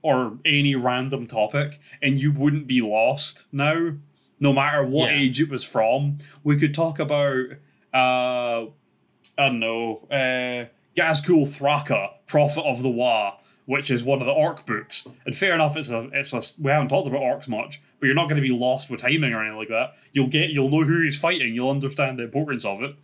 or 0.03 0.39
any 0.45 0.75
random 0.75 1.27
topic 1.27 1.81
and 2.03 2.21
you 2.21 2.31
wouldn't 2.33 2.67
be 2.67 2.81
lost 2.81 3.47
now, 3.53 3.93
no 4.41 4.53
matter 4.53 4.83
what 4.85 5.11
Yeah. 5.11 5.19
age 5.19 5.41
it 5.41 5.49
was 5.51 5.65
from. 5.65 6.19
We 6.45 6.57
could 6.57 6.75
talk 6.75 6.99
about 6.99 7.47
uh 7.95 8.67
I 8.67 9.47
don't 9.49 9.61
know, 9.61 10.07
uh 10.11 10.67
Ghazghkull 10.97 11.47
Thraka, 11.47 12.11
Prophet 12.27 12.63
of 12.65 12.83
the 12.83 12.89
Waaagh, 12.89 13.35
which 13.67 13.91
is 13.91 14.03
one 14.03 14.21
of 14.21 14.27
the 14.27 14.33
orc 14.33 14.67
books. 14.67 15.07
And 15.27 15.37
fair 15.37 15.55
enough, 15.55 15.77
it's 15.77 15.91
a 15.91 16.09
it's 16.13 16.33
a 16.33 16.43
we 16.63 16.71
haven't 16.71 16.89
talked 16.89 17.09
about 17.09 17.21
orcs 17.21 17.49
much, 17.49 17.81
but 18.01 18.07
you're 18.07 18.15
not 18.15 18.29
going 18.29 18.41
to 18.43 18.49
be 18.49 18.55
lost 18.55 18.91
with 18.91 19.01
timing 19.01 19.33
or 19.33 19.41
anything 19.43 19.59
like 19.59 19.69
that. 19.69 19.95
You'll 20.13 20.29
get 20.29 20.51
you'll 20.51 20.71
know 20.71 20.85
who 20.85 21.03
he's 21.03 21.19
fighting, 21.19 21.55
you'll 21.55 21.71
understand 21.71 22.19
the 22.19 22.25
importance 22.25 22.65
of 22.65 22.83
it. 22.83 22.95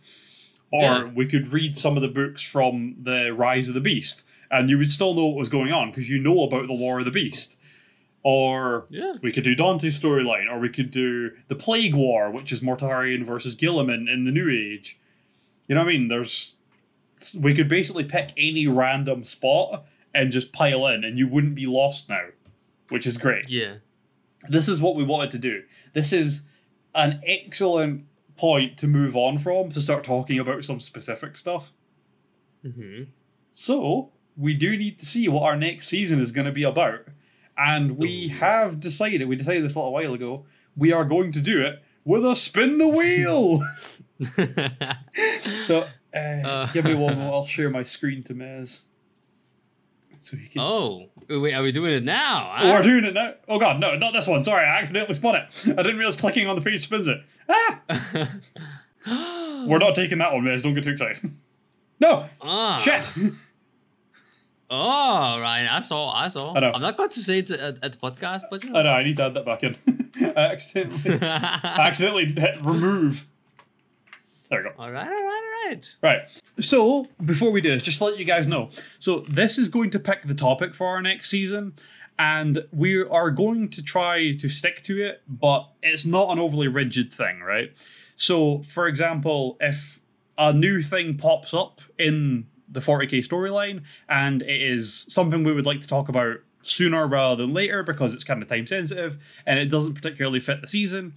Or 0.71 0.81
Yeah. 0.81 1.03
we 1.13 1.25
could 1.25 1.51
read 1.53 1.77
some 1.77 1.95
of 1.95 2.01
the 2.01 2.07
books 2.09 2.41
from 2.41 2.95
the 3.01 3.31
Rise 3.33 3.67
of 3.69 3.75
the 3.75 3.81
Beast, 3.81 4.25
and 4.51 4.69
you 4.69 4.77
would 4.77 4.89
still 4.89 5.13
know 5.13 5.25
what 5.27 5.37
was 5.37 5.49
going 5.49 5.71
on 5.71 5.91
because 5.91 6.09
you 6.09 6.19
know 6.19 6.43
about 6.43 6.67
the 6.67 6.73
War 6.73 6.99
of 6.99 7.05
the 7.05 7.11
Beast. 7.11 7.57
Or 8.23 8.87
Yeah. 8.89 9.13
we 9.21 9.31
could 9.31 9.43
do 9.43 9.53
Dante's 9.55 9.99
storyline, 9.99 10.49
or 10.51 10.59
we 10.59 10.69
could 10.69 10.89
do 10.89 11.31
the 11.47 11.55
Plague 11.55 11.93
War, 11.93 12.31
which 12.31 12.51
is 12.51 12.61
Mortarion 12.61 13.23
versus 13.23 13.55
Guilliman 13.55 14.11
in 14.11 14.23
the 14.25 14.31
New 14.31 14.49
Age. 14.49 14.99
You 15.67 15.75
know 15.75 15.81
what 15.83 15.89
I 15.89 15.97
mean? 15.97 16.07
There's 16.07 16.55
we 17.39 17.53
could 17.53 17.67
basically 17.69 18.03
pick 18.03 18.31
any 18.35 18.67
random 18.67 19.23
spot 19.23 19.85
and 20.13 20.31
just 20.31 20.51
pile 20.51 20.87
in, 20.87 21.03
and 21.03 21.17
you 21.19 21.27
wouldn't 21.27 21.55
be 21.55 21.65
lost 21.65 22.09
now, 22.09 22.27
which 22.89 23.05
is 23.05 23.17
great. 23.17 23.49
Yeah. 23.49 23.75
This 24.49 24.67
is 24.67 24.81
what 24.81 24.95
we 24.95 25.03
wanted 25.03 25.31
to 25.31 25.37
do. 25.39 25.63
This 25.93 26.11
is 26.11 26.41
an 26.93 27.21
excellent 27.25 28.05
point 28.37 28.77
to 28.79 28.87
move 28.87 29.15
on 29.15 29.37
from 29.37 29.69
to 29.69 29.81
start 29.81 30.03
talking 30.03 30.39
about 30.39 30.65
some 30.65 30.79
specific 30.79 31.37
stuff. 31.37 31.71
hmm 32.63 33.03
So 33.49 34.11
we 34.37 34.53
do 34.53 34.75
need 34.77 34.99
to 34.99 35.05
see 35.05 35.27
what 35.27 35.43
our 35.43 35.55
next 35.55 35.87
season 35.87 36.19
is 36.19 36.31
going 36.31 36.45
to 36.45 36.51
be 36.51 36.63
about, 36.63 37.01
and 37.57 37.97
we 37.97 38.27
have 38.29 38.79
decided. 38.79 39.27
We 39.27 39.35
decided 39.35 39.63
this 39.63 39.75
a 39.75 39.79
little 39.79 39.93
while 39.93 40.13
ago. 40.13 40.45
We 40.77 40.91
are 40.91 41.05
going 41.05 41.31
to 41.33 41.41
do 41.41 41.61
it 41.63 41.81
with 42.03 42.25
a 42.25 42.35
spin 42.35 42.77
the 42.77 42.87
wheel. 42.87 43.63
so 45.65 45.87
uh, 46.13 46.17
Uh. 46.17 46.71
give 46.71 46.85
me 46.85 46.93
one 46.93 47.15
moment. 47.17 47.33
I'll 47.33 47.45
share 47.45 47.69
my 47.69 47.83
screen 47.83 48.23
to 48.23 48.33
Mez. 48.33 48.81
So 50.21 50.35
he 50.37 50.47
can. 50.47 50.61
oh, 50.61 51.07
wait, 51.29 51.53
are 51.53 51.61
we 51.61 51.71
doing 51.71 51.93
it 51.93 52.03
now? 52.03 52.51
huh? 52.53 52.67
We're 52.71 52.81
doing 52.81 53.05
it 53.05 53.13
now. 53.13 53.33
Oh 53.47 53.59
god, 53.59 53.79
no, 53.79 53.95
not 53.95 54.11
this 54.13 54.25
one. 54.27 54.43
Sorry, 54.43 54.65
I 54.65 54.79
accidentally 54.79 55.13
spun 55.15 55.35
it. 55.35 55.63
I 55.67 55.83
didn't 55.83 55.97
realize 55.97 56.15
clicking 56.17 56.47
on 56.47 56.55
the 56.55 56.61
page 56.63 56.81
spins 56.83 57.07
it. 57.07 57.17
Ah! 57.47 57.81
We're 59.67 59.77
not 59.77 59.93
taking 59.93 60.17
that 60.17 60.33
one, 60.33 60.43
Mez. 60.43 60.63
Don't 60.63 60.73
get 60.73 60.83
too 60.83 60.91
excited. 60.91 61.31
No! 61.99 62.27
ah. 62.41 62.77
Shit! 62.79 63.13
Oh, 64.69 65.39
Ryan, 65.39 65.67
I 65.67 65.81
saw, 65.81 66.11
I 66.11 66.27
saw. 66.27 66.55
I 66.55 66.59
know. 66.59 66.71
I'm 66.73 66.81
not 66.81 66.97
going 66.97 67.09
to 67.09 67.23
say 67.23 67.39
it 67.39 67.51
at, 67.51 67.83
at 67.83 67.91
the 67.91 67.97
podcast, 67.97 68.41
but 68.49 68.63
you 68.63 68.71
I 68.71 68.73
know. 68.73 68.83
know, 68.83 68.89
I 68.89 69.03
need 69.03 69.17
to 69.17 69.23
add 69.25 69.33
that 69.35 69.45
back 69.45 69.63
in. 69.63 69.77
I 70.35 70.51
accidentally, 70.51 71.19
I 71.21 71.59
accidentally 71.87 72.25
hit 72.25 72.63
remove. 72.63 73.27
There 74.49 74.63
we 74.63 74.69
go. 74.69 74.75
all 74.77 74.91
right, 74.91 75.07
all 75.07 75.11
right, 75.13 75.63
all 75.65 75.69
right. 75.71 75.95
Right. 76.01 76.19
So, 76.59 77.07
before 77.23 77.51
we 77.51 77.61
do 77.61 77.69
this, 77.71 77.81
just 77.83 77.97
to 77.99 78.05
let 78.05 78.17
you 78.17 78.25
guys 78.25 78.47
know. 78.47 78.69
So, 78.99 79.19
this 79.19 79.57
is 79.57 79.69
going 79.69 79.89
to 79.91 79.99
pick 79.99 80.23
the 80.23 80.35
topic 80.35 80.73
for 80.75 80.87
our 80.87 81.01
next 81.01 81.29
season, 81.29 81.73
and 82.17 82.65
we 82.71 83.03
are 83.03 83.29
going 83.31 83.67
to 83.69 83.83
try 83.83 84.33
to 84.35 84.49
stick 84.49 84.83
to 84.83 85.03
it, 85.03 85.21
but 85.27 85.69
it's 85.83 86.05
not 86.05 86.29
an 86.31 86.39
overly 86.39 86.67
rigid 86.67 87.13
thing, 87.13 87.39
right? 87.41 87.71
So, 88.15 88.63
for 88.63 88.87
example, 88.87 89.57
if 89.59 89.99
a 90.37 90.53
new 90.53 90.81
thing 90.81 91.17
pops 91.17 91.53
up 91.53 91.81
in 91.99 92.47
the 92.75 92.79
40k 92.79 93.27
storyline 93.27 93.81
and 94.07 94.43
it 94.43 94.61
is 94.61 95.07
something 95.09 95.43
we 95.43 95.51
would 95.51 95.65
like 95.65 95.81
to 95.81 95.87
talk 95.87 96.09
about 96.09 96.37
sooner 96.61 97.07
rather 97.07 97.43
than 97.43 97.53
later 97.53 97.83
because 97.83 98.13
it's 98.13 98.23
kind 98.23 98.41
of 98.41 98.49
time 98.49 98.67
sensitive 98.67 99.17
and 99.45 99.59
it 99.59 99.69
doesn't 99.69 99.93
particularly 99.93 100.39
fit 100.39 100.61
the 100.61 100.67
season, 100.67 101.13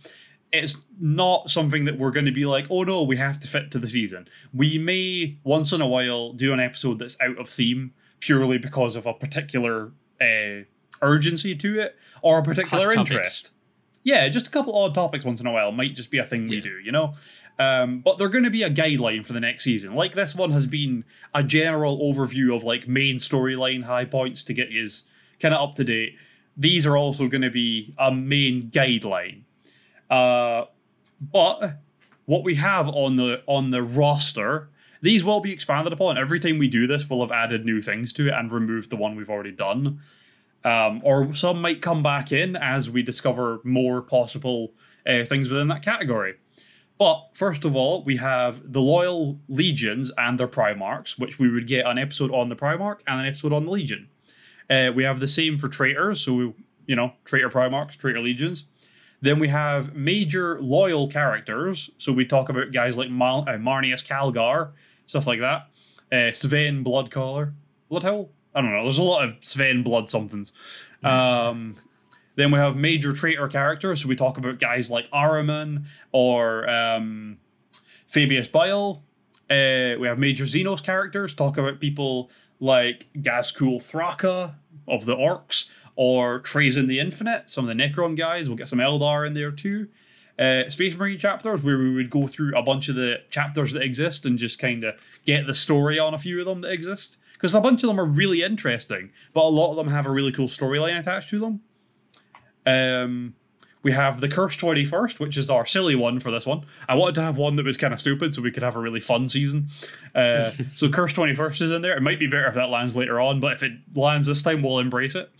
it's 0.52 0.84
not 0.98 1.50
something 1.50 1.84
that 1.84 1.98
we're 1.98 2.10
going 2.10 2.26
to 2.26 2.32
be 2.32 2.46
like, 2.46 2.66
oh 2.70 2.82
no, 2.82 3.02
we 3.02 3.16
have 3.16 3.38
to 3.40 3.48
fit 3.48 3.70
to 3.70 3.78
the 3.78 3.86
season. 3.86 4.28
We 4.52 4.78
may 4.78 5.38
once 5.44 5.72
in 5.72 5.80
a 5.80 5.86
while 5.86 6.32
do 6.32 6.52
an 6.52 6.60
episode 6.60 6.98
that's 6.98 7.16
out 7.20 7.38
of 7.38 7.48
theme 7.48 7.92
purely 8.20 8.58
because 8.58 8.96
of 8.96 9.06
a 9.06 9.12
particular 9.14 9.92
uh, 10.20 10.64
urgency 11.02 11.54
to 11.54 11.80
it 11.80 11.96
or 12.22 12.38
a 12.38 12.42
particular 12.42 12.86
Hot 12.88 12.94
topics. 12.94 13.10
interest. 13.10 13.50
Yeah, 14.04 14.28
just 14.28 14.46
a 14.46 14.50
couple 14.50 14.74
odd 14.76 14.94
topics 14.94 15.24
once 15.24 15.40
in 15.40 15.46
a 15.46 15.52
while 15.52 15.70
might 15.70 15.94
just 15.94 16.10
be 16.10 16.18
a 16.18 16.24
thing 16.24 16.48
we 16.48 16.60
do, 16.60 16.78
you 16.78 16.92
know? 16.92 17.14
Um, 17.58 18.00
but 18.00 18.18
they're 18.18 18.28
going 18.28 18.44
to 18.44 18.50
be 18.50 18.62
a 18.62 18.70
guideline 18.70 19.26
for 19.26 19.32
the 19.32 19.40
next 19.40 19.64
season. 19.64 19.94
Like 19.94 20.14
this 20.14 20.34
one 20.34 20.52
has 20.52 20.66
been 20.66 21.04
a 21.34 21.42
general 21.42 21.98
overview 21.98 22.54
of 22.54 22.62
like 22.62 22.86
main 22.86 23.16
storyline 23.16 23.84
high 23.84 24.04
points 24.04 24.44
to 24.44 24.54
get 24.54 24.70
you 24.70 24.86
kind 25.40 25.54
of 25.54 25.68
up 25.68 25.74
to 25.76 25.84
date. 25.84 26.14
These 26.56 26.86
are 26.86 26.96
also 26.96 27.26
going 27.26 27.42
to 27.42 27.50
be 27.50 27.94
a 27.98 28.12
main 28.12 28.70
guideline. 28.70 29.42
Uh, 30.08 30.66
but 31.20 31.78
what 32.26 32.44
we 32.44 32.54
have 32.56 32.88
on 32.88 33.16
the 33.16 33.42
on 33.46 33.70
the 33.70 33.82
roster, 33.82 34.68
these 35.02 35.24
will 35.24 35.40
be 35.40 35.52
expanded 35.52 35.92
upon. 35.92 36.16
Every 36.16 36.38
time 36.38 36.58
we 36.58 36.68
do 36.68 36.86
this, 36.86 37.08
we'll 37.08 37.20
have 37.20 37.32
added 37.32 37.64
new 37.64 37.80
things 37.80 38.12
to 38.14 38.28
it 38.28 38.34
and 38.34 38.52
removed 38.52 38.90
the 38.90 38.96
one 38.96 39.16
we've 39.16 39.30
already 39.30 39.52
done. 39.52 40.00
Um, 40.64 41.00
or 41.04 41.32
some 41.34 41.60
might 41.60 41.82
come 41.82 42.02
back 42.02 42.32
in 42.32 42.56
as 42.56 42.90
we 42.90 43.02
discover 43.02 43.60
more 43.64 44.02
possible 44.02 44.72
uh, 45.06 45.24
things 45.24 45.48
within 45.48 45.68
that 45.68 45.82
category. 45.82 46.34
But 46.98 47.28
first 47.32 47.64
of 47.64 47.76
all, 47.76 48.02
we 48.02 48.16
have 48.16 48.72
the 48.72 48.80
loyal 48.80 49.38
legions 49.48 50.10
and 50.18 50.38
their 50.38 50.48
primarchs, 50.48 51.18
which 51.18 51.38
we 51.38 51.48
would 51.48 51.66
get 51.68 51.86
an 51.86 51.96
episode 51.96 52.32
on 52.32 52.48
the 52.48 52.56
primarch 52.56 53.00
and 53.06 53.20
an 53.20 53.26
episode 53.26 53.52
on 53.52 53.66
the 53.66 53.70
legion. 53.70 54.08
Uh, 54.68 54.90
we 54.94 55.04
have 55.04 55.20
the 55.20 55.28
same 55.28 55.58
for 55.58 55.68
traitors, 55.68 56.20
so 56.20 56.34
we, 56.34 56.52
you 56.86 56.96
know, 56.96 57.12
traitor 57.24 57.48
primarchs, 57.48 57.96
traitor 57.96 58.20
legions. 58.20 58.64
Then 59.20 59.38
we 59.38 59.48
have 59.48 59.94
major 59.94 60.60
loyal 60.60 61.08
characters. 61.08 61.90
So 61.98 62.12
we 62.12 62.24
talk 62.24 62.48
about 62.48 62.72
guys 62.72 62.96
like 62.96 63.10
Mal- 63.10 63.44
uh, 63.48 63.52
Marneus 63.52 64.04
Calgar, 64.06 64.72
stuff 65.06 65.26
like 65.26 65.40
that. 65.40 65.68
Uh, 66.12 66.32
Sven 66.32 66.84
Bloodcaller. 66.84 67.54
Bloodhowl? 67.90 68.28
I 68.54 68.60
don't 68.60 68.72
know. 68.72 68.82
There's 68.82 68.98
a 68.98 69.02
lot 69.02 69.24
of 69.24 69.34
Sven 69.42 69.82
Blood 69.82 70.10
somethings. 70.10 70.52
Um, 71.04 71.76
then 72.38 72.52
we 72.52 72.58
have 72.60 72.76
major 72.76 73.12
traitor 73.12 73.48
characters. 73.48 74.02
So 74.02 74.08
we 74.08 74.14
talk 74.14 74.38
about 74.38 74.60
guys 74.60 74.92
like 74.92 75.10
Ahriman 75.10 75.86
or 76.12 76.70
um, 76.70 77.38
Fabius 78.06 78.46
Bile. 78.46 79.02
Uh, 79.50 79.98
we 79.98 80.06
have 80.06 80.20
major 80.20 80.44
Xenos 80.44 80.80
characters. 80.80 81.34
Talk 81.34 81.58
about 81.58 81.80
people 81.80 82.30
like 82.60 83.08
Ghazghkull 83.16 83.80
Thraka 83.80 84.54
of 84.86 85.04
the 85.04 85.16
Orcs 85.16 85.68
or 85.96 86.38
Trazyn 86.38 86.86
the 86.86 87.00
Infinite, 87.00 87.50
some 87.50 87.68
of 87.68 87.76
the 87.76 87.82
Necron 87.82 88.16
guys. 88.16 88.48
We'll 88.48 88.56
get 88.56 88.68
some 88.68 88.78
Eldar 88.78 89.26
in 89.26 89.34
there 89.34 89.50
too. 89.50 89.88
Uh, 90.38 90.70
Space 90.70 90.94
Marine 90.94 91.18
chapters 91.18 91.64
where 91.64 91.76
we 91.76 91.92
would 91.92 92.08
go 92.08 92.28
through 92.28 92.56
a 92.56 92.62
bunch 92.62 92.88
of 92.88 92.94
the 92.94 93.16
chapters 93.30 93.72
that 93.72 93.82
exist 93.82 94.24
and 94.24 94.38
just 94.38 94.60
kind 94.60 94.84
of 94.84 94.94
get 95.26 95.48
the 95.48 95.54
story 95.54 95.98
on 95.98 96.14
a 96.14 96.18
few 96.18 96.38
of 96.38 96.46
them 96.46 96.60
that 96.60 96.70
exist. 96.70 97.16
Because 97.32 97.56
a 97.56 97.60
bunch 97.60 97.82
of 97.82 97.88
them 97.88 97.98
are 97.98 98.04
really 98.04 98.42
interesting, 98.42 99.10
but 99.34 99.44
a 99.44 99.48
lot 99.48 99.70
of 99.70 99.76
them 99.76 99.88
have 99.88 100.06
a 100.06 100.10
really 100.10 100.30
cool 100.30 100.46
storyline 100.46 100.96
attached 100.96 101.30
to 101.30 101.40
them. 101.40 101.62
Um, 102.68 103.34
we 103.82 103.92
have 103.92 104.20
the 104.20 104.28
Curse 104.28 104.56
21st, 104.56 105.20
which 105.20 105.36
is 105.36 105.48
our 105.48 105.64
silly 105.64 105.94
one 105.94 106.20
for 106.20 106.30
this 106.30 106.44
one. 106.44 106.66
I 106.88 106.94
wanted 106.94 107.14
to 107.16 107.22
have 107.22 107.36
one 107.36 107.56
that 107.56 107.64
was 107.64 107.76
kind 107.76 107.94
of 107.94 108.00
stupid 108.00 108.34
so 108.34 108.42
we 108.42 108.50
could 108.50 108.62
have 108.62 108.76
a 108.76 108.80
really 108.80 109.00
fun 109.00 109.28
season. 109.28 109.68
Uh, 110.14 110.50
so 110.74 110.90
Curse 110.90 111.14
21st 111.14 111.62
is 111.62 111.72
in 111.72 111.82
there. 111.82 111.96
It 111.96 112.02
might 112.02 112.18
be 112.18 112.26
better 112.26 112.48
if 112.48 112.54
that 112.54 112.70
lands 112.70 112.96
later 112.96 113.20
on, 113.20 113.40
but 113.40 113.52
if 113.54 113.62
it 113.62 113.72
lands 113.94 114.26
this 114.26 114.42
time, 114.42 114.62
we'll 114.62 114.78
embrace 114.78 115.14
it. 115.14 115.30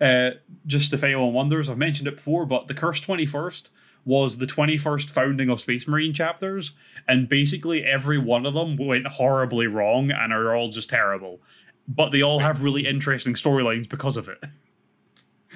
Uh, 0.00 0.32
just 0.66 0.92
if 0.92 1.02
anyone 1.02 1.32
wonders, 1.32 1.68
I've 1.68 1.78
mentioned 1.78 2.08
it 2.08 2.16
before, 2.16 2.44
but 2.44 2.68
the 2.68 2.74
Curse 2.74 3.00
21st 3.00 3.70
was 4.04 4.38
the 4.38 4.46
21st 4.46 5.08
founding 5.08 5.48
of 5.48 5.60
Space 5.60 5.88
Marine 5.88 6.12
chapters, 6.12 6.72
and 7.08 7.28
basically 7.28 7.84
every 7.84 8.18
one 8.18 8.46
of 8.46 8.54
them 8.54 8.76
went 8.76 9.06
horribly 9.06 9.66
wrong 9.66 10.10
and 10.10 10.32
are 10.32 10.54
all 10.54 10.68
just 10.68 10.90
terrible. 10.90 11.40
But 11.88 12.10
they 12.10 12.22
all 12.22 12.40
have 12.40 12.62
really 12.62 12.86
interesting 12.86 13.34
storylines 13.34 13.88
because 13.88 14.16
of 14.16 14.28
it. 14.28 14.44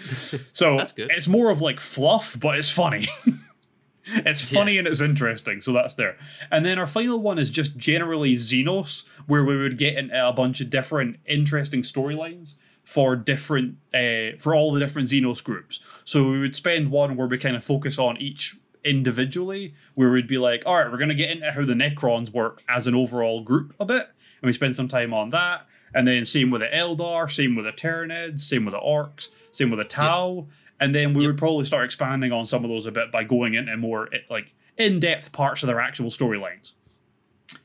So 0.52 0.78
it's 0.96 1.28
more 1.28 1.50
of 1.50 1.60
like 1.60 1.80
fluff, 1.80 2.36
but 2.38 2.58
it's 2.58 2.70
funny. 2.70 3.08
it's 4.04 4.42
funny 4.42 4.78
and 4.78 4.86
it's 4.86 5.00
interesting, 5.00 5.60
so 5.60 5.72
that's 5.72 5.94
there. 5.94 6.16
And 6.50 6.64
then 6.64 6.78
our 6.78 6.86
final 6.86 7.20
one 7.20 7.38
is 7.38 7.50
just 7.50 7.76
generally 7.76 8.34
Xenos, 8.34 9.04
where 9.26 9.44
we 9.44 9.56
would 9.56 9.78
get 9.78 9.96
into 9.96 10.28
a 10.28 10.32
bunch 10.32 10.60
of 10.60 10.70
different 10.70 11.16
interesting 11.26 11.82
storylines 11.82 12.54
for 12.84 13.14
different 13.14 13.76
uh, 13.94 14.36
for 14.38 14.54
all 14.54 14.72
the 14.72 14.80
different 14.80 15.08
Xenos 15.08 15.42
groups. 15.42 15.80
So 16.04 16.28
we 16.30 16.40
would 16.40 16.56
spend 16.56 16.90
one 16.90 17.16
where 17.16 17.26
we 17.26 17.38
kind 17.38 17.56
of 17.56 17.64
focus 17.64 17.98
on 17.98 18.16
each 18.16 18.56
individually, 18.84 19.74
where 19.94 20.10
we'd 20.10 20.28
be 20.28 20.38
like, 20.38 20.62
all 20.66 20.76
right, 20.76 20.90
we're 20.90 20.98
going 20.98 21.10
to 21.10 21.14
get 21.14 21.30
into 21.30 21.52
how 21.52 21.64
the 21.64 21.74
Necrons 21.74 22.32
work 22.32 22.62
as 22.68 22.86
an 22.86 22.94
overall 22.94 23.42
group 23.42 23.74
a 23.78 23.84
bit, 23.84 24.08
and 24.42 24.46
we 24.48 24.52
spend 24.52 24.76
some 24.76 24.88
time 24.88 25.12
on 25.14 25.30
that. 25.30 25.66
And 25.92 26.06
then 26.06 26.24
same 26.24 26.50
with 26.50 26.60
the 26.62 26.68
Eldar, 26.68 27.30
same 27.30 27.56
with 27.56 27.64
the 27.64 27.72
Tyranids, 27.72 28.40
same 28.42 28.64
with 28.64 28.74
the 28.74 28.80
Orcs, 28.80 29.30
same 29.52 29.70
with 29.70 29.78
the 29.78 29.84
Tau. 29.84 30.46
And 30.80 30.94
then 30.94 31.12
we 31.12 31.26
would 31.26 31.36
probably 31.36 31.66
start 31.66 31.84
expanding 31.84 32.32
on 32.32 32.46
some 32.46 32.64
of 32.64 32.70
those 32.70 32.86
a 32.86 32.92
bit 32.92 33.12
by 33.12 33.24
going 33.24 33.54
into 33.54 33.76
more 33.76 34.08
eh, 34.14 34.18
like 34.30 34.54
in-depth 34.78 35.30
parts 35.32 35.62
of 35.62 35.66
their 35.66 35.80
actual 35.80 36.10
storylines. 36.10 36.72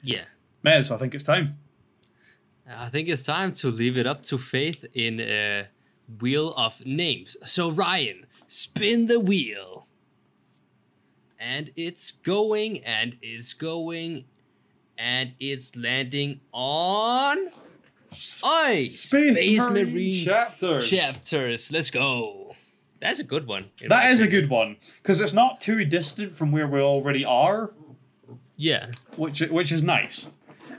Yeah. 0.01 0.25
Mez, 0.65 0.91
I 0.91 0.97
think 0.97 1.15
it's 1.15 1.23
time. 1.23 1.57
I 2.69 2.89
think 2.89 3.07
it's 3.07 3.23
time 3.23 3.51
to 3.53 3.69
leave 3.69 3.97
it 3.97 4.07
up 4.07 4.23
to 4.23 4.37
Faith 4.37 4.83
in 4.93 5.19
a 5.19 5.67
wheel 6.19 6.53
of 6.57 6.85
names. 6.85 7.37
So 7.43 7.69
Ryan, 7.69 8.25
spin 8.47 9.07
the 9.07 9.19
wheel. 9.19 9.87
And 11.39 11.71
it's 11.75 12.11
going 12.11 12.83
and 12.83 13.17
it's 13.21 13.53
going 13.53 14.25
and 14.97 15.33
it's 15.39 15.75
landing 15.75 16.39
on 16.51 17.49
Oi! 18.43 18.87
chapters. 20.25 20.89
chapters. 20.89 21.71
Let's 21.71 21.89
go. 21.89 22.55
That's 23.01 23.19
a 23.19 23.23
good 23.23 23.45
one. 23.47 23.65
That 23.87 24.11
is 24.11 24.19
is 24.21 24.27
a 24.27 24.29
good 24.29 24.49
one 24.49 24.77
because 25.01 25.21
it's 25.21 25.33
not 25.33 25.61
too 25.61 25.85
distant 25.85 26.35
from 26.35 26.51
where 26.51 26.67
we 26.67 26.79
already 26.79 27.25
are, 27.25 27.71
Yeah. 28.55 28.91
which 29.15 29.41
which 29.41 29.71
is 29.71 29.83
nice. 29.83 30.31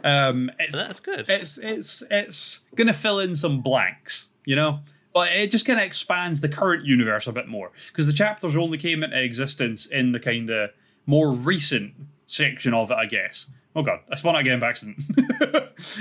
Um, 0.03 0.51
it's 0.59 0.77
That's 0.77 1.01
good. 1.01 1.29
It's 1.29 1.59
it's 1.59 2.03
it's 2.11 2.61
gonna 2.75 2.95
fill 2.95 3.19
in 3.21 3.37
some 3.37 3.61
blanks, 3.61 4.29
you 4.45 4.57
know. 4.57 4.81
But 5.13 5.33
it 5.33 5.51
just 5.51 5.65
kind 5.67 5.79
of 5.81 5.87
expands 5.87 6.41
the 6.43 6.49
current 6.49 6.85
universe 6.85 7.27
a 7.27 7.33
bit 7.33 7.49
more 7.49 7.73
because 7.89 8.07
the 8.07 8.13
chapters 8.13 8.57
only 8.57 8.77
came 8.79 9.03
into 9.03 9.21
existence 9.21 9.87
in 9.87 10.13
the 10.13 10.21
kind 10.21 10.51
of 10.51 10.71
more 11.07 11.31
recent 11.31 11.95
section 12.27 12.75
of 12.75 12.91
it, 12.91 12.95
I 12.95 13.07
guess. 13.07 13.47
Oh 13.77 13.83
god, 13.83 14.01
I 14.11 14.15
spun 14.15 14.35
it 14.37 14.41
again 14.41 14.59
by 14.59 14.71
accident. 14.71 14.97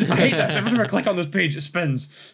I 0.10 0.16
hate 0.16 0.32
this. 0.32 0.56
Every 0.56 0.72
time 0.72 0.80
I 0.80 0.86
click 0.86 1.08
on 1.08 1.18
this 1.18 1.28
page, 1.28 1.58
it 1.58 1.62
spins. 1.62 2.34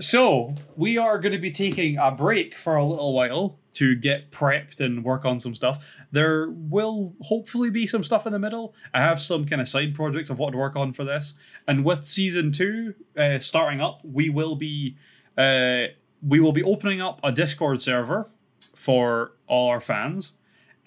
So 0.00 0.54
we 0.74 0.96
are 0.96 1.18
going 1.18 1.32
to 1.32 1.38
be 1.38 1.50
taking 1.50 1.98
a 1.98 2.10
break 2.10 2.56
for 2.56 2.76
a 2.76 2.84
little 2.84 3.12
while 3.12 3.58
to 3.74 3.94
get 3.94 4.32
prepped 4.32 4.80
and 4.80 5.04
work 5.04 5.26
on 5.26 5.38
some 5.38 5.54
stuff. 5.54 5.84
There 6.10 6.48
will 6.50 7.14
hopefully 7.20 7.68
be 7.68 7.86
some 7.86 8.02
stuff 8.02 8.26
in 8.26 8.32
the 8.32 8.38
middle. 8.38 8.74
I 8.94 9.00
have 9.00 9.20
some 9.20 9.44
kind 9.44 9.60
of 9.60 9.68
side 9.68 9.94
projects 9.94 10.30
of 10.30 10.38
what 10.38 10.52
to 10.52 10.56
work 10.56 10.76
on 10.76 10.94
for 10.94 11.04
this, 11.04 11.34
and 11.68 11.84
with 11.84 12.06
season 12.06 12.50
two 12.50 12.94
uh, 13.18 13.38
starting 13.38 13.82
up, 13.82 14.00
we 14.02 14.30
will 14.30 14.56
be 14.56 14.96
uh, 15.36 15.88
we 16.26 16.40
will 16.40 16.52
be 16.52 16.62
opening 16.62 17.02
up 17.02 17.20
a 17.22 17.30
Discord 17.30 17.82
server 17.82 18.30
for 18.74 19.32
all 19.46 19.68
our 19.68 19.80
fans, 19.80 20.32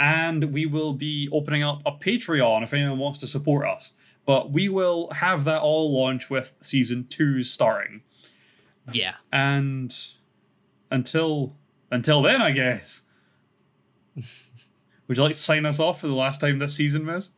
and 0.03 0.51
we 0.51 0.65
will 0.65 0.91
be 0.91 1.29
opening 1.31 1.63
up 1.63 1.81
a 1.85 1.91
Patreon 1.93 2.61
if 2.61 2.73
anyone 2.73 2.99
wants 2.99 3.21
to 3.21 3.27
support 3.27 3.65
us. 3.65 3.93
But 4.25 4.51
we 4.51 4.67
will 4.67 5.09
have 5.11 5.45
that 5.45 5.61
all 5.61 5.97
launch 5.97 6.29
with 6.29 6.53
season 6.61 7.07
two 7.09 7.43
starting 7.43 8.01
yeah. 8.91 9.15
and 9.31 9.95
until 10.91 11.55
until 11.89 12.21
then, 12.21 12.41
I 12.41 12.51
guess. 12.51 13.03
Would 15.07 15.17
you 15.17 15.23
like 15.23 15.33
to 15.35 15.39
sign 15.39 15.65
us 15.65 15.79
off 15.79 16.01
for 16.01 16.07
the 16.07 16.13
last 16.13 16.41
time 16.41 16.59
this 16.59 16.75
season, 16.75 17.03
Mez? 17.03 17.29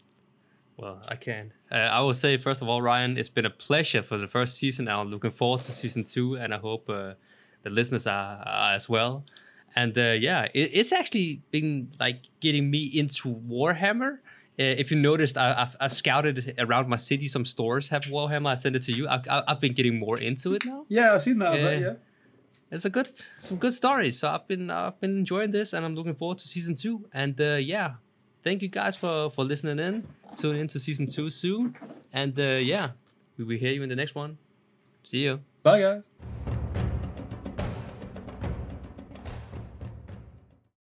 Well, 0.78 1.02
I 1.08 1.16
can. 1.16 1.54
Uh, 1.72 1.76
I 1.76 2.00
will 2.02 2.14
say 2.14 2.38
first 2.38 2.62
of 2.62 2.68
all, 2.68 2.82
Ryan, 2.82 3.18
it's 3.18 3.30
been 3.30 3.46
a 3.46 3.50
pleasure 3.50 4.02
for 4.02 4.18
the 4.18 4.28
first 4.28 4.58
season. 4.58 4.88
I'm 4.88 5.10
looking 5.10 5.32
forward 5.32 5.64
to 5.64 5.72
season 5.72 6.04
two, 6.04 6.36
and 6.36 6.54
I 6.54 6.58
hope 6.58 6.90
uh, 6.90 7.14
the 7.62 7.70
listeners 7.70 8.08
are, 8.08 8.44
are 8.46 8.74
as 8.74 8.90
well. 8.90 9.24
And 9.76 9.98
uh, 9.98 10.16
yeah, 10.28 10.48
it, 10.54 10.72
it's 10.74 10.92
actually 10.94 11.42
been 11.52 11.92
like 12.00 12.24
getting 12.40 12.70
me 12.70 12.84
into 12.86 13.36
Warhammer. 13.36 14.20
Uh, 14.58 14.64
if 14.82 14.90
you 14.90 14.98
noticed, 14.98 15.38
I, 15.38 15.54
I've, 15.64 15.76
I 15.82 15.88
scouted 15.90 16.56
around 16.58 16.88
my 16.88 16.96
city. 16.96 17.28
Some 17.28 17.44
stores 17.46 17.90
have 17.90 18.04
Warhammer. 18.04 18.52
I 18.52 18.56
sent 18.56 18.76
it 18.78 18.84
to 18.84 18.94
you. 18.94 19.08
I, 19.08 19.22
I, 19.30 19.44
I've 19.50 19.60
been 19.60 19.74
getting 19.74 20.00
more 20.00 20.18
into 20.18 20.54
it 20.54 20.66
now. 20.66 20.86
Yeah, 20.88 21.14
I've 21.14 21.22
seen 21.22 21.40
that. 21.40 21.54
bit, 21.54 21.82
Yeah. 21.82 21.94
It's 22.72 22.86
a 22.86 22.90
good, 22.90 23.10
some 23.40 23.58
good 23.58 23.74
stories. 23.74 24.18
So 24.18 24.30
I've 24.30 24.48
been, 24.48 24.72
I've 24.72 25.00
been 25.00 25.18
enjoying 25.20 25.52
this, 25.52 25.74
and 25.74 25.86
I'm 25.86 25.94
looking 25.94 26.16
forward 26.16 26.40
to 26.40 26.48
season 26.48 26.76
two. 26.76 27.06
And 27.14 27.40
uh, 27.40 27.56
yeah, 27.56 27.96
thank 28.44 28.62
you 28.62 28.70
guys 28.70 28.96
for 28.96 29.30
for 29.30 29.44
listening 29.44 29.80
in. 29.80 30.08
Tune 30.36 30.56
in 30.56 30.68
to 30.70 30.80
season 30.80 31.08
two 31.08 31.30
soon. 31.30 31.76
And 32.14 32.38
uh, 32.40 32.60
yeah, 32.62 32.92
we 33.38 33.44
will 33.44 33.58
hear 33.58 33.74
you 33.74 33.84
in 33.84 33.90
the 33.90 33.96
next 33.96 34.16
one. 34.16 34.38
See 35.04 35.20
you. 35.20 35.42
Bye, 35.64 35.82
guys. 35.82 36.02